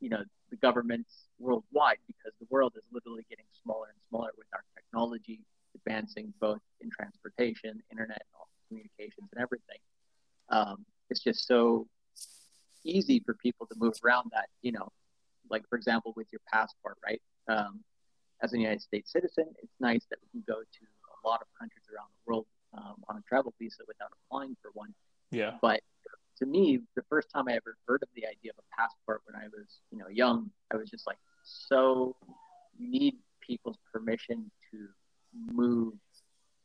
you 0.00 0.08
know 0.08 0.22
the 0.50 0.56
governments 0.56 1.26
worldwide 1.38 1.98
because 2.06 2.32
the 2.40 2.46
world 2.50 2.72
is 2.76 2.82
literally 2.92 3.24
getting 3.28 3.44
smaller 3.62 3.86
and 3.86 3.98
smaller 4.08 4.30
with 4.36 4.46
our 4.52 4.64
technology 4.74 5.40
advancing 5.74 6.32
both 6.40 6.60
in 6.80 6.90
transportation 6.90 7.80
internet 7.90 8.20
and 8.20 8.68
communications 8.68 9.28
and 9.32 9.42
everything 9.42 9.78
um, 10.50 10.84
it's 11.08 11.22
just 11.22 11.46
so 11.46 11.86
easy 12.84 13.20
for 13.24 13.34
people 13.34 13.66
to 13.66 13.74
move 13.78 13.94
around 14.04 14.30
that 14.32 14.48
you 14.62 14.72
know 14.72 14.88
like 15.50 15.62
for 15.68 15.76
example 15.76 16.12
with 16.16 16.26
your 16.32 16.40
passport 16.52 16.96
right 17.06 17.22
um, 17.48 17.80
as 18.42 18.52
a 18.52 18.58
united 18.58 18.80
states 18.80 19.12
citizen 19.12 19.46
it's 19.62 19.74
nice 19.80 20.04
that 20.10 20.18
we 20.22 20.28
can 20.30 20.44
go 20.46 20.60
to 20.60 20.84
a 21.24 21.28
lot 21.28 21.40
of 21.40 21.46
countries 21.58 21.84
around 21.92 22.08
the 22.08 22.32
world 22.32 22.46
um, 22.76 22.96
on 23.08 23.16
a 23.16 23.22
travel 23.28 23.52
visa 23.58 23.82
without 23.86 24.10
applying 24.12 24.56
for 24.62 24.70
one. 24.74 24.94
Yeah. 25.30 25.56
But 25.60 25.80
to 26.38 26.46
me, 26.46 26.80
the 26.96 27.02
first 27.08 27.28
time 27.30 27.48
I 27.48 27.52
ever 27.52 27.76
heard 27.86 28.02
of 28.02 28.08
the 28.14 28.26
idea 28.26 28.52
of 28.52 28.58
a 28.58 28.76
passport 28.76 29.22
when 29.26 29.40
I 29.40 29.46
was, 29.48 29.80
you 29.90 29.98
know, 29.98 30.08
young, 30.08 30.50
I 30.72 30.76
was 30.76 30.90
just 30.90 31.06
like, 31.06 31.18
so 31.44 32.16
you 32.78 32.90
need 32.90 33.16
people's 33.40 33.78
permission 33.92 34.50
to 34.70 34.88
move 35.52 35.94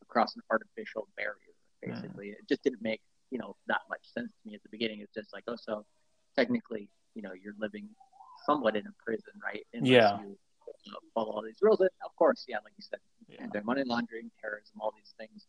across 0.01 0.35
an 0.35 0.41
artificial 0.49 1.07
barrier, 1.17 1.35
basically. 1.81 2.29
It 2.29 2.47
just 2.47 2.63
didn't 2.63 2.81
make, 2.81 3.01
you 3.31 3.39
know, 3.39 3.55
that 3.67 3.81
much 3.89 4.01
sense 4.13 4.29
to 4.29 4.49
me 4.49 4.55
at 4.55 4.63
the 4.63 4.69
beginning. 4.69 5.01
It's 5.01 5.13
just 5.13 5.33
like, 5.33 5.43
oh, 5.47 5.55
so 5.57 5.85
technically, 6.35 6.89
you 7.15 7.21
know, 7.21 7.31
you're 7.33 7.55
living 7.59 7.87
somewhat 8.45 8.75
in 8.75 8.85
a 8.85 8.93
prison, 9.03 9.33
right? 9.43 9.65
Unless 9.73 9.89
Yeah. 9.89 10.19
You 10.21 10.37
follow 11.13 11.31
all 11.31 11.41
these 11.41 11.59
rules. 11.61 11.79
And 11.79 11.89
of 12.05 12.15
course, 12.15 12.45
yeah, 12.47 12.57
like 12.63 12.73
you 12.77 12.83
said, 12.83 12.99
Yeah. 13.27 13.43
anti-money 13.43 13.83
laundering, 13.83 14.31
terrorism, 14.39 14.79
all 14.79 14.91
these 14.95 15.13
things, 15.17 15.47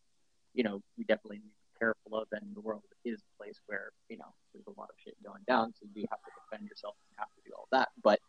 you 0.53 0.63
know, 0.63 0.81
we 0.97 1.03
definitely 1.03 1.37
need 1.37 1.51
to 1.53 1.63
be 1.73 1.79
careful 1.79 2.17
of. 2.17 2.27
And 2.31 2.55
the 2.55 2.61
world 2.61 2.83
is 3.05 3.21
a 3.21 3.37
place 3.37 3.59
where, 3.67 3.91
you 4.09 4.17
know, 4.17 4.33
there's 4.53 4.67
a 4.67 4.79
lot 4.79 4.89
of 4.89 4.95
shit 4.97 5.15
going 5.23 5.43
down. 5.47 5.73
So 5.79 5.85
you 5.93 6.05
have 6.09 6.21
to 6.21 6.31
defend 6.41 6.67
yourself 6.67 6.95
and 7.01 7.11
you 7.11 7.17
have 7.19 7.33
to 7.35 7.41
do 7.45 7.51
all 7.55 7.67
that. 7.71 7.89
But 8.03 8.19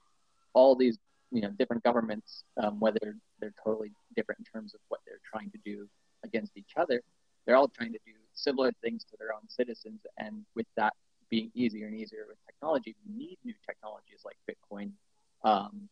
all 0.53 0.75
these, 0.75 0.99
you 1.31 1.41
know, 1.41 1.51
different 1.51 1.83
governments, 1.83 2.45
um, 2.57 2.79
whether 2.81 3.17
they're 3.39 3.55
totally 3.63 3.93
different 4.17 4.41
in 4.41 4.45
terms 4.45 4.75
of 4.75 4.81
what 4.89 5.01
they're 5.07 5.21
trying 5.25 5.51
to 5.51 5.59
do 5.65 5.89
against 6.25 6.57
each 6.57 6.73
other, 6.77 7.03
they're 7.47 7.57
all 7.57 7.69
trying 7.69 7.93
to 7.93 8.01
do 8.05 8.13
similar 8.35 8.73
things 8.83 9.05
to 9.05 9.17
their 9.19 9.33
own 9.33 9.49
citizens. 9.49 10.01
And 10.19 10.45
with 10.55 10.67
that 10.77 10.95
being 11.31 11.51
easier 11.55 11.87
and 11.87 11.95
easier 11.95 12.25
with 12.29 12.39
technology, 12.47 12.95
we 13.07 13.17
need 13.17 13.39
new 13.45 13.55
technologies 13.67 14.23
like 14.25 14.37
Bitcoin, 14.51 14.93
um, 15.45 15.89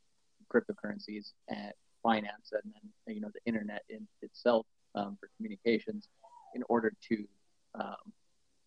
cryptocurrencies, 0.53 1.33
and 1.49 1.73
finance, 2.03 2.53
and 2.53 2.73
then 2.75 3.15
you 3.15 3.21
know 3.21 3.31
the 3.35 3.41
internet 3.47 3.83
in 3.89 4.07
itself 4.23 4.67
um, 4.95 5.17
for 5.21 5.29
communications, 5.37 6.09
in 6.55 6.63
order 6.69 6.93
to, 7.09 7.25
um, 7.75 7.97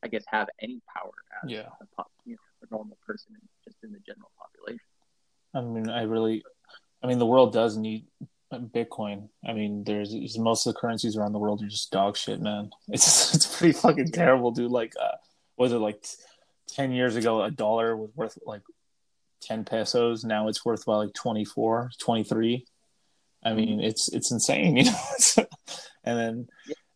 I 0.03 0.07
guess, 0.07 0.23
have 0.27 0.47
any 0.61 0.81
power 0.95 1.11
as 1.43 1.49
Yeah. 1.51 1.69
a, 1.81 1.85
pop, 1.95 2.11
you 2.25 2.33
know, 2.33 2.67
a 2.69 2.73
normal 2.73 2.97
person, 3.05 3.35
just 3.65 3.77
in 3.83 3.91
the 3.91 3.99
general 3.99 4.31
population. 4.37 4.85
I 5.55 5.61
mean, 5.61 5.89
I 5.89 6.03
really, 6.03 6.43
I 7.01 7.07
mean, 7.07 7.17
the 7.17 7.25
world 7.25 7.51
does 7.53 7.77
need 7.77 8.05
Bitcoin. 8.53 9.29
I 9.47 9.53
mean, 9.53 9.83
there's 9.83 10.37
most 10.37 10.65
of 10.67 10.73
the 10.73 10.79
currencies 10.79 11.17
around 11.17 11.33
the 11.33 11.39
world 11.39 11.63
are 11.63 11.67
just 11.67 11.91
dog 11.91 12.17
shit, 12.17 12.39
man. 12.41 12.69
It's 12.89 13.33
it's 13.35 13.57
pretty 13.57 13.73
fucking 13.73 14.11
terrible, 14.11 14.51
dude. 14.51 14.71
Like, 14.71 14.93
uh, 15.01 15.15
was 15.57 15.71
it 15.71 15.77
like 15.77 16.05
ten 16.67 16.91
years 16.91 17.15
ago, 17.15 17.41
a 17.43 17.51
dollar 17.51 17.95
was 17.97 18.09
worth 18.15 18.37
like 18.45 18.61
ten 19.41 19.65
pesos. 19.65 20.23
Now 20.23 20.47
it's 20.47 20.65
worth 20.65 20.83
about 20.83 20.97
like 20.97 21.13
24, 21.13 21.91
23. 21.99 22.65
I 23.43 23.53
mean, 23.53 23.69
mm-hmm. 23.69 23.79
it's 23.81 24.09
it's 24.09 24.31
insane, 24.31 24.77
you 24.77 24.83
know. 24.85 25.45
and 26.03 26.19
then 26.19 26.47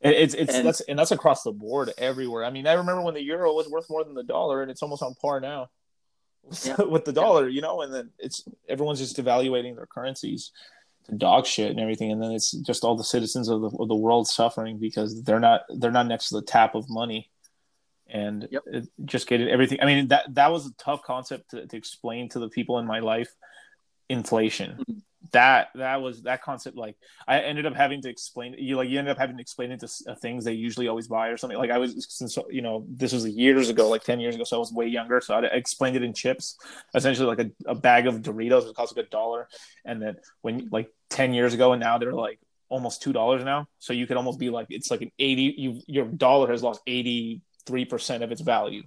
it, 0.01 0.13
it's 0.15 0.33
it's 0.33 0.53
And- 0.53 0.67
that's 0.67 0.81
and 0.81 0.99
that's 0.99 1.11
across 1.11 1.43
the 1.43 1.51
board 1.51 1.91
everywhere. 1.97 2.43
I 2.43 2.49
mean, 2.49 2.67
I 2.67 2.73
remember 2.73 3.01
when 3.01 3.13
the 3.13 3.23
euro 3.23 3.53
was 3.53 3.69
worth 3.69 3.89
more 3.89 4.03
than 4.03 4.13
the 4.13 4.23
dollar, 4.23 4.61
and 4.61 4.69
it's 4.69 4.83
almost 4.83 5.03
on 5.03 5.15
par 5.15 5.39
now 5.39 5.69
Yeah. 6.63 6.75
with 6.89 7.05
the 7.05 7.13
dollar, 7.13 7.47
you 7.47 7.61
know. 7.61 7.81
And 7.81 7.93
then 7.93 8.09
it's 8.19 8.43
everyone's 8.67 8.99
just 8.99 9.19
evaluating 9.19 9.75
their 9.75 9.85
currencies 9.85 10.51
to 11.05 11.15
dog 11.15 11.45
shit 11.45 11.71
and 11.71 11.79
everything, 11.79 12.11
and 12.11 12.21
then 12.21 12.31
it's 12.31 12.51
just 12.51 12.83
all 12.83 12.95
the 12.95 13.03
citizens 13.03 13.47
of 13.47 13.61
the 13.61 13.69
of 13.79 13.87
the 13.87 13.95
world 13.95 14.27
suffering 14.27 14.79
because 14.79 15.23
they're 15.23 15.39
not 15.39 15.61
they're 15.77 15.91
not 15.91 16.07
next 16.07 16.29
to 16.29 16.35
the 16.35 16.41
tap 16.45 16.75
of 16.75 16.89
money, 16.89 17.29
and 18.13 18.47
Yep. 18.51 18.63
it, 18.67 18.89
just 19.05 19.27
getting 19.27 19.49
everything. 19.49 19.79
I 19.81 19.85
mean 19.85 20.07
that 20.09 20.33
that 20.35 20.51
was 20.51 20.67
a 20.67 20.73
tough 20.75 21.01
concept 21.03 21.51
to, 21.51 21.67
to 21.67 21.75
explain 21.75 22.29
to 22.29 22.39
the 22.39 22.47
people 22.49 22.79
in 22.79 22.85
my 22.87 22.99
life. 22.99 23.33
Inflation. 24.09 24.77
Mhm. 24.87 25.01
That 25.31 25.69
that 25.75 26.01
was 26.01 26.21
that 26.23 26.43
concept. 26.43 26.77
Like 26.77 26.95
I 27.27 27.39
ended 27.39 27.65
up 27.65 27.73
having 27.73 28.01
to 28.03 28.09
explain. 28.09 28.53
You 28.59 28.75
like 28.75 28.89
you 28.89 28.99
ended 28.99 29.13
up 29.13 29.17
having 29.17 29.37
to 29.37 29.41
explain 29.41 29.71
it 29.71 29.79
to 29.79 29.87
uh, 30.07 30.15
things 30.15 30.43
they 30.45 30.53
usually 30.53 30.87
always 30.87 31.07
buy 31.07 31.29
or 31.29 31.37
something. 31.37 31.57
Like 31.57 31.71
I 31.71 31.79
was 31.79 32.05
since 32.09 32.37
you 32.51 32.61
know 32.61 32.85
this 32.87 33.13
was 33.13 33.25
years 33.27 33.69
ago, 33.69 33.89
like 33.89 34.03
ten 34.03 34.19
years 34.19 34.35
ago, 34.35 34.43
so 34.43 34.57
I 34.57 34.59
was 34.59 34.71
way 34.71 34.85
younger. 34.87 35.21
So 35.21 35.33
I 35.33 35.39
explained 35.45 35.95
it 35.95 36.03
in 36.03 36.13
chips 36.13 36.57
essentially 36.93 37.25
like 37.25 37.39
a, 37.39 37.49
a 37.65 37.73
bag 37.73 38.05
of 38.05 38.21
Doritos 38.21 38.65
would 38.65 38.75
cost 38.75 38.95
like 38.95 39.05
a 39.07 39.09
dollar, 39.09 39.47
and 39.85 39.99
then 40.01 40.17
when 40.41 40.67
like 40.71 40.89
ten 41.09 41.33
years 41.33 41.53
ago 41.55 41.71
and 41.73 41.79
now 41.79 41.97
they're 41.97 42.13
like 42.13 42.39
almost 42.69 43.01
two 43.01 43.13
dollars 43.13 43.43
now. 43.43 43.65
So 43.79 43.93
you 43.93 44.05
could 44.05 44.17
almost 44.17 44.37
be 44.37 44.49
like 44.51 44.67
it's 44.69 44.91
like 44.91 45.01
an 45.01 45.11
eighty. 45.17 45.55
You 45.57 45.81
your 45.87 46.05
dollar 46.05 46.51
has 46.51 46.61
lost 46.61 46.81
eighty 46.85 47.41
three 47.65 47.85
percent 47.85 48.23
of 48.23 48.31
its 48.31 48.41
value 48.41 48.83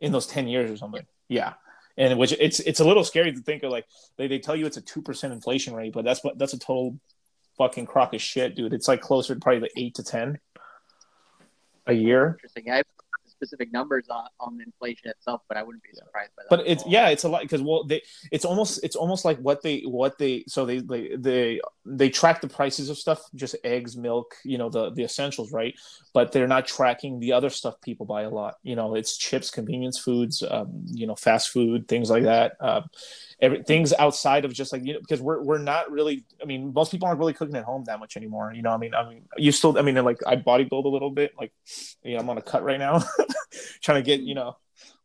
in 0.00 0.12
those 0.12 0.26
ten 0.26 0.48
years 0.48 0.70
or 0.70 0.76
something. 0.76 1.04
Yeah, 1.28 1.54
and 1.96 2.18
which 2.18 2.32
it's 2.38 2.60
it's 2.60 2.80
a 2.80 2.84
little 2.84 3.04
scary 3.04 3.32
to 3.32 3.40
think 3.40 3.62
of 3.62 3.70
like 3.70 3.86
they, 4.16 4.26
they 4.26 4.38
tell 4.38 4.56
you 4.56 4.66
it's 4.66 4.76
a 4.76 4.82
two 4.82 5.02
percent 5.02 5.32
inflation 5.32 5.74
rate, 5.74 5.92
but 5.92 6.04
that's 6.04 6.22
what 6.22 6.38
that's 6.38 6.52
a 6.52 6.58
total 6.58 6.98
fucking 7.58 7.86
crock 7.86 8.14
of 8.14 8.20
shit, 8.20 8.54
dude. 8.54 8.72
It's 8.72 8.88
like 8.88 9.00
closer 9.00 9.34
to 9.34 9.40
probably 9.40 9.60
the 9.60 9.80
eight 9.80 9.94
to 9.96 10.02
ten 10.02 10.38
a 11.86 11.92
year. 11.92 12.38
Interesting. 12.38 12.70
I 12.70 12.82
specific 13.36 13.72
numbers 13.72 14.06
on, 14.08 14.24
on 14.40 14.60
inflation 14.60 15.10
itself, 15.10 15.42
but 15.48 15.56
I 15.56 15.62
wouldn't 15.62 15.82
be 15.82 15.90
surprised 15.92 16.30
by 16.36 16.42
that. 16.42 16.56
but 16.56 16.66
it's 16.66 16.82
all. 16.82 16.90
yeah 16.90 17.08
it's 17.08 17.24
a 17.24 17.28
lot 17.28 17.42
because 17.42 17.62
well 17.62 17.84
they 17.84 18.02
it's 18.30 18.44
almost 18.44 18.82
it's 18.82 18.96
almost 18.96 19.24
like 19.24 19.38
what 19.38 19.62
they 19.62 19.80
what 19.80 20.18
they 20.18 20.44
so 20.46 20.64
they 20.64 20.80
they 20.80 21.16
they 21.16 21.60
they 21.84 22.08
track 22.08 22.40
the 22.40 22.48
prices 22.48 22.88
of 22.88 22.98
stuff 22.98 23.20
just 23.34 23.56
eggs 23.64 23.96
milk 23.96 24.34
you 24.44 24.58
know 24.58 24.68
the 24.68 24.90
the 24.90 25.04
essentials 25.04 25.52
right 25.52 25.74
but 26.12 26.32
they're 26.32 26.48
not 26.48 26.66
tracking 26.66 27.20
the 27.20 27.32
other 27.32 27.50
stuff 27.50 27.80
people 27.80 28.06
buy 28.06 28.22
a 28.22 28.30
lot 28.30 28.56
you 28.62 28.76
know 28.76 28.94
it's 28.94 29.16
chips 29.16 29.50
convenience 29.50 29.98
foods 29.98 30.42
um, 30.50 30.68
you 30.86 31.06
know 31.06 31.14
fast 31.14 31.50
food 31.50 31.86
things 31.88 32.10
like 32.10 32.24
that 32.24 32.56
um, 32.60 32.84
every, 33.40 33.62
things 33.62 33.92
outside 33.98 34.44
of 34.44 34.52
just 34.52 34.72
like 34.72 34.84
you 34.84 34.94
know 34.94 35.00
because 35.00 35.20
we're 35.20 35.42
we're 35.42 35.58
not 35.58 35.90
really 35.90 36.24
i 36.42 36.44
mean 36.44 36.72
most 36.72 36.90
people 36.90 37.06
aren't 37.06 37.18
really 37.18 37.32
cooking 37.32 37.56
at 37.56 37.64
home 37.64 37.84
that 37.84 37.98
much 37.98 38.16
anymore 38.16 38.52
you 38.54 38.62
know 38.62 38.70
i 38.70 38.76
mean 38.76 38.94
i 38.94 39.08
mean 39.08 39.22
you 39.36 39.50
still 39.50 39.76
i 39.78 39.82
mean 39.82 39.94
like 40.04 40.18
i 40.26 40.36
bodybuild 40.36 40.84
a 40.84 40.88
little 40.88 41.10
bit 41.10 41.32
like 41.38 41.52
you 42.02 42.14
know 42.14 42.20
i'm 42.20 42.30
on 42.30 42.38
a 42.38 42.42
cut 42.42 42.62
right 42.62 42.78
now 42.78 43.02
trying 43.82 44.02
to 44.02 44.06
get 44.06 44.20
you 44.20 44.34
know 44.34 44.56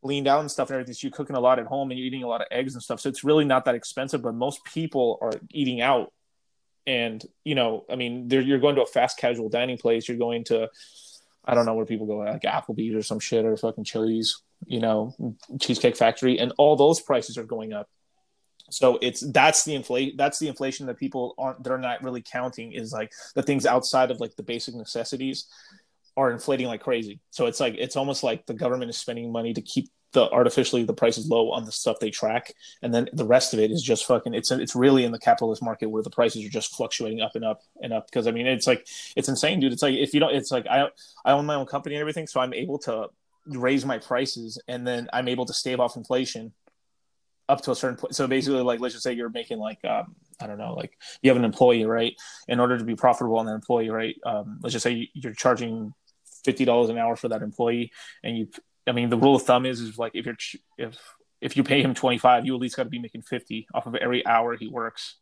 lean 0.02 0.24
down 0.24 0.40
and 0.40 0.50
stuff 0.50 0.68
and 0.68 0.74
everything. 0.74 0.94
So 0.94 1.06
you're 1.06 1.12
cooking 1.12 1.36
a 1.36 1.40
lot 1.40 1.58
at 1.58 1.66
home 1.66 1.90
and 1.90 1.98
you're 1.98 2.06
eating 2.06 2.22
a 2.22 2.28
lot 2.28 2.40
of 2.40 2.46
eggs 2.50 2.74
and 2.74 2.82
stuff. 2.82 3.00
So 3.00 3.08
it's 3.08 3.24
really 3.24 3.44
not 3.44 3.64
that 3.66 3.74
expensive, 3.74 4.22
but 4.22 4.34
most 4.34 4.64
people 4.64 5.18
are 5.20 5.32
eating 5.50 5.80
out. 5.80 6.12
And, 6.86 7.24
you 7.44 7.54
know, 7.54 7.84
I 7.90 7.96
mean, 7.96 8.28
you're 8.30 8.58
going 8.58 8.76
to 8.76 8.82
a 8.82 8.86
fast 8.86 9.18
casual 9.18 9.48
dining 9.48 9.78
place. 9.78 10.08
You're 10.08 10.16
going 10.16 10.44
to, 10.44 10.68
I 11.44 11.54
don't 11.54 11.66
know 11.66 11.74
where 11.74 11.86
people 11.86 12.06
go, 12.06 12.18
like 12.18 12.42
Applebee's 12.42 12.94
or 12.94 13.02
some 13.02 13.20
shit 13.20 13.44
or 13.44 13.56
fucking 13.56 13.84
Chili's, 13.84 14.42
you 14.66 14.80
know, 14.80 15.14
Cheesecake 15.60 15.96
Factory. 15.96 16.38
And 16.38 16.52
all 16.58 16.76
those 16.76 17.00
prices 17.00 17.36
are 17.36 17.44
going 17.44 17.72
up. 17.72 17.88
So 18.70 18.98
it's 19.02 19.20
that's 19.32 19.64
the 19.64 19.74
inflation 19.74 20.16
that's 20.16 20.38
the 20.38 20.48
inflation 20.48 20.86
that 20.86 20.98
people 20.98 21.34
aren't 21.38 21.62
they're 21.62 21.78
not 21.78 22.02
really 22.02 22.22
counting 22.22 22.72
is 22.72 22.92
like 22.92 23.12
the 23.34 23.42
things 23.42 23.66
outside 23.66 24.10
of 24.10 24.20
like 24.20 24.36
the 24.36 24.42
basic 24.42 24.74
necessities 24.74 25.46
are 26.16 26.30
inflating 26.30 26.66
like 26.66 26.82
crazy. 26.82 27.20
So 27.30 27.46
it's 27.46 27.60
like 27.60 27.74
it's 27.78 27.96
almost 27.96 28.22
like 28.22 28.46
the 28.46 28.54
government 28.54 28.90
is 28.90 28.98
spending 28.98 29.32
money 29.32 29.54
to 29.54 29.62
keep 29.62 29.88
the 30.12 30.28
artificially 30.30 30.84
the 30.84 30.92
price 30.92 31.18
is 31.18 31.28
low 31.28 31.50
on 31.52 31.64
the 31.64 31.72
stuff 31.72 31.98
they 32.00 32.10
track, 32.10 32.52
and 32.82 32.92
then 32.92 33.08
the 33.12 33.24
rest 33.24 33.54
of 33.54 33.60
it 33.60 33.70
is 33.70 33.82
just 33.82 34.06
fucking. 34.06 34.34
It's 34.34 34.50
it's 34.50 34.74
really 34.74 35.04
in 35.04 35.12
the 35.12 35.18
capitalist 35.18 35.62
market 35.62 35.88
where 35.88 36.02
the 36.02 36.10
prices 36.10 36.44
are 36.44 36.48
just 36.48 36.74
fluctuating 36.74 37.20
up 37.20 37.36
and 37.36 37.44
up 37.44 37.62
and 37.80 37.92
up. 37.92 38.06
Because 38.06 38.26
I 38.26 38.32
mean, 38.32 38.46
it's 38.46 38.66
like 38.66 38.86
it's 39.16 39.28
insane, 39.28 39.60
dude. 39.60 39.72
It's 39.72 39.82
like 39.82 39.94
if 39.94 40.12
you 40.12 40.20
don't, 40.20 40.34
it's 40.34 40.50
like 40.50 40.66
I 40.66 40.88
I 41.24 41.32
own 41.32 41.46
my 41.46 41.54
own 41.54 41.66
company 41.66 41.94
and 41.94 42.00
everything, 42.00 42.26
so 42.26 42.40
I'm 42.40 42.54
able 42.54 42.78
to 42.80 43.08
raise 43.46 43.84
my 43.84 43.98
prices, 43.98 44.60
and 44.66 44.86
then 44.86 45.08
I'm 45.12 45.28
able 45.28 45.46
to 45.46 45.52
stave 45.52 45.80
off 45.80 45.96
inflation 45.96 46.52
up 47.50 47.62
to 47.62 47.72
a 47.72 47.76
certain 47.76 47.96
point. 47.96 48.14
So 48.14 48.26
basically, 48.26 48.60
like 48.62 48.80
let's 48.80 48.94
just 48.94 49.04
say 49.04 49.12
you're 49.12 49.30
making 49.30 49.58
like 49.58 49.84
um, 49.84 50.14
I 50.40 50.46
don't 50.46 50.58
know, 50.58 50.74
like 50.74 50.96
you 51.22 51.30
have 51.30 51.36
an 51.36 51.44
employee, 51.44 51.84
right? 51.84 52.14
In 52.48 52.60
order 52.60 52.78
to 52.78 52.84
be 52.84 52.94
profitable 52.94 53.38
on 53.38 53.46
that 53.46 53.54
employee, 53.54 53.90
right? 53.90 54.16
Um, 54.24 54.60
let's 54.62 54.72
just 54.72 54.84
say 54.84 55.10
you're 55.14 55.34
charging 55.34 55.92
fifty 56.44 56.64
dollars 56.64 56.90
an 56.90 56.98
hour 56.98 57.16
for 57.16 57.28
that 57.28 57.42
employee, 57.42 57.92
and 58.22 58.38
you 58.38 58.48
I 58.86 58.92
mean, 58.92 59.10
the 59.10 59.16
rule 59.16 59.36
of 59.36 59.42
thumb 59.42 59.66
is 59.66 59.80
is 59.80 59.98
like 59.98 60.12
if 60.14 60.26
you're 60.26 60.36
if 60.78 60.98
if 61.40 61.56
you 61.56 61.64
pay 61.64 61.80
him 61.80 61.94
25, 61.94 62.44
you 62.44 62.54
at 62.54 62.60
least 62.60 62.76
got 62.76 62.84
to 62.84 62.90
be 62.90 62.98
making 62.98 63.22
50 63.22 63.66
off 63.72 63.86
of 63.86 63.94
every 63.94 64.26
hour 64.26 64.56
he 64.56 64.68
works. 64.68 65.16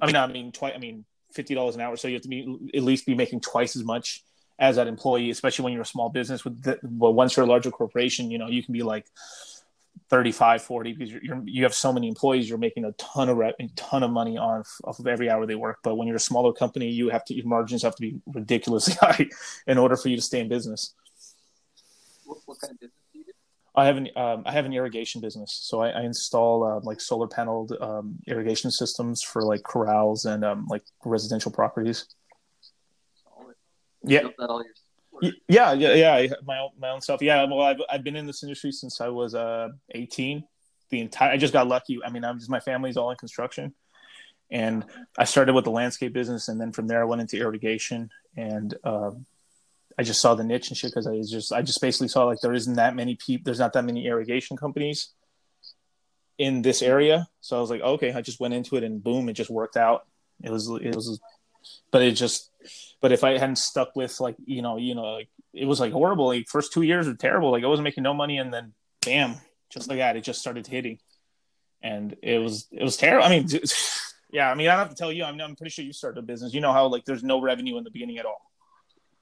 I 0.00 0.06
mean, 0.06 0.16
I 0.16 0.26
mean, 0.26 0.50
twice. 0.50 0.72
I 0.74 0.78
mean, 0.78 1.04
fifty 1.32 1.54
dollars 1.54 1.74
an 1.74 1.80
hour, 1.80 1.96
so 1.96 2.08
you 2.08 2.14
have 2.14 2.22
to 2.22 2.28
be 2.28 2.70
at 2.74 2.82
least 2.82 3.06
be 3.06 3.14
making 3.14 3.40
twice 3.40 3.76
as 3.76 3.84
much 3.84 4.24
as 4.58 4.76
that 4.76 4.88
employee, 4.88 5.30
especially 5.30 5.64
when 5.64 5.72
you're 5.72 5.82
a 5.82 5.86
small 5.86 6.08
business. 6.08 6.44
With 6.44 6.62
the, 6.62 6.78
well, 6.82 7.14
once 7.14 7.36
you're 7.36 7.46
a 7.46 7.48
larger 7.48 7.70
corporation, 7.70 8.30
you 8.30 8.38
know, 8.38 8.48
you 8.48 8.62
can 8.62 8.72
be 8.72 8.82
like 8.82 9.06
35, 10.08 10.62
40 10.62 10.92
because 10.92 11.12
you're, 11.12 11.24
you're 11.24 11.42
you 11.44 11.62
have 11.64 11.74
so 11.74 11.92
many 11.92 12.08
employees, 12.08 12.48
you're 12.48 12.58
making 12.58 12.84
a 12.84 12.92
ton 12.92 13.28
of 13.28 13.38
a 13.40 13.52
ton 13.74 14.02
of 14.02 14.10
money 14.10 14.38
off 14.38 14.68
off 14.84 14.98
of 14.98 15.06
every 15.06 15.28
hour 15.28 15.46
they 15.46 15.54
work. 15.54 15.78
But 15.82 15.96
when 15.96 16.06
you're 16.06 16.16
a 16.16 16.20
smaller 16.20 16.52
company, 16.52 16.88
you 16.90 17.08
have 17.08 17.24
to 17.26 17.34
your 17.34 17.46
margins 17.46 17.82
have 17.82 17.96
to 17.96 18.00
be 18.00 18.20
ridiculously 18.26 18.94
high 19.00 19.26
in 19.66 19.78
order 19.78 19.96
for 19.96 20.08
you 20.08 20.16
to 20.16 20.22
stay 20.22 20.40
in 20.40 20.48
business. 20.48 20.94
What, 22.24 22.38
what 22.46 22.60
kind 22.60 22.72
of 22.72 22.80
business 22.80 23.02
do 23.12 23.18
you 23.18 23.24
do? 23.24 23.32
I 23.74 23.86
have 23.86 23.96
an 23.96 24.08
um, 24.16 24.42
I 24.46 24.52
have 24.52 24.64
an 24.64 24.72
irrigation 24.72 25.20
business, 25.20 25.58
so 25.62 25.80
I, 25.80 25.88
I 25.88 26.02
install 26.02 26.64
uh, 26.64 26.80
like 26.84 27.00
solar 27.00 27.26
paneled 27.26 27.72
um, 27.80 28.18
irrigation 28.28 28.70
systems 28.70 29.22
for 29.22 29.42
like 29.42 29.64
corrals 29.64 30.24
and 30.24 30.44
um, 30.44 30.66
like 30.68 30.82
residential 31.04 31.50
properties. 31.50 32.06
Solid. 33.24 33.56
Yeah. 34.04 34.28
Yeah, 35.48 35.72
yeah, 35.72 35.94
yeah. 35.94 36.34
My 36.44 36.58
own, 36.58 36.70
my 36.78 36.90
own 36.90 37.00
stuff. 37.00 37.22
Yeah. 37.22 37.44
Well, 37.44 37.62
I've 37.62 37.80
I've 37.90 38.04
been 38.04 38.16
in 38.16 38.26
this 38.26 38.42
industry 38.42 38.72
since 38.72 39.00
I 39.00 39.08
was 39.08 39.34
uh 39.34 39.68
18. 39.90 40.44
The 40.90 41.00
entire 41.00 41.32
I 41.32 41.36
just 41.36 41.52
got 41.52 41.66
lucky. 41.66 41.98
I 42.04 42.10
mean, 42.10 42.24
I'm 42.24 42.38
just 42.38 42.50
my 42.50 42.60
family's 42.60 42.96
all 42.96 43.10
in 43.10 43.16
construction, 43.16 43.74
and 44.50 44.84
I 45.18 45.24
started 45.24 45.54
with 45.54 45.64
the 45.64 45.70
landscape 45.70 46.12
business, 46.12 46.48
and 46.48 46.60
then 46.60 46.72
from 46.72 46.86
there 46.86 47.00
I 47.00 47.04
went 47.04 47.20
into 47.20 47.36
irrigation, 47.38 48.10
and 48.36 48.74
um, 48.84 49.26
I 49.98 50.02
just 50.02 50.20
saw 50.20 50.34
the 50.34 50.44
niche 50.44 50.68
and 50.68 50.76
shit 50.76 50.90
because 50.90 51.06
I 51.06 51.20
just 51.20 51.52
I 51.52 51.62
just 51.62 51.80
basically 51.80 52.08
saw 52.08 52.24
like 52.24 52.40
there 52.40 52.52
isn't 52.52 52.74
that 52.74 52.94
many 52.94 53.16
people. 53.16 53.44
There's 53.44 53.58
not 53.58 53.72
that 53.72 53.84
many 53.84 54.06
irrigation 54.06 54.56
companies 54.56 55.08
in 56.38 56.62
this 56.62 56.82
area, 56.82 57.28
so 57.40 57.56
I 57.56 57.60
was 57.60 57.70
like, 57.70 57.80
okay. 57.80 58.12
I 58.12 58.20
just 58.20 58.40
went 58.40 58.54
into 58.54 58.76
it, 58.76 58.84
and 58.84 59.02
boom, 59.02 59.28
it 59.28 59.32
just 59.32 59.50
worked 59.50 59.76
out. 59.76 60.06
It 60.42 60.50
was 60.50 60.68
it 60.68 60.94
was, 60.94 61.18
but 61.90 62.02
it 62.02 62.12
just 62.12 62.50
but 63.06 63.12
if 63.12 63.22
I 63.22 63.38
hadn't 63.38 63.58
stuck 63.58 63.94
with 63.94 64.18
like 64.18 64.34
you 64.46 64.62
know 64.62 64.78
you 64.78 64.96
know 64.96 65.12
like 65.12 65.28
it 65.54 65.64
was 65.64 65.78
like 65.78 65.92
horrible. 65.92 66.26
Like 66.26 66.48
first 66.48 66.72
two 66.72 66.82
years 66.82 67.06
were 67.06 67.14
terrible. 67.14 67.52
Like 67.52 67.62
I 67.62 67.68
wasn't 67.68 67.84
making 67.84 68.02
no 68.02 68.12
money, 68.12 68.38
and 68.38 68.52
then 68.52 68.72
bam, 69.04 69.36
just 69.70 69.88
like 69.88 69.98
that, 69.98 70.16
it 70.16 70.24
just 70.24 70.40
started 70.40 70.66
hitting, 70.66 70.98
and 71.80 72.16
it 72.20 72.38
was 72.38 72.66
it 72.72 72.82
was 72.82 72.96
terrible. 72.96 73.24
I 73.24 73.28
mean, 73.28 73.48
yeah. 74.32 74.50
I 74.50 74.56
mean, 74.56 74.66
I 74.66 74.72
don't 74.72 74.80
have 74.80 74.88
to 74.88 74.96
tell 74.96 75.12
you. 75.12 75.22
I'm 75.22 75.40
I'm 75.40 75.54
pretty 75.54 75.70
sure 75.70 75.84
you 75.84 75.92
started 75.92 76.18
a 76.18 76.22
business. 76.22 76.52
You 76.52 76.60
know 76.60 76.72
how 76.72 76.88
like 76.88 77.04
there's 77.04 77.22
no 77.22 77.40
revenue 77.40 77.78
in 77.78 77.84
the 77.84 77.92
beginning 77.92 78.18
at 78.18 78.26
all. 78.26 78.42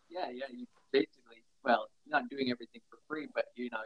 Yeah, 0.08 0.30
yeah. 0.32 0.44
You 0.50 0.64
basically, 0.90 1.44
well, 1.62 1.88
you're 2.06 2.18
not 2.18 2.30
doing 2.30 2.50
everything 2.50 2.80
for 2.88 3.00
free, 3.06 3.28
but 3.34 3.48
you 3.54 3.68
know, 3.70 3.80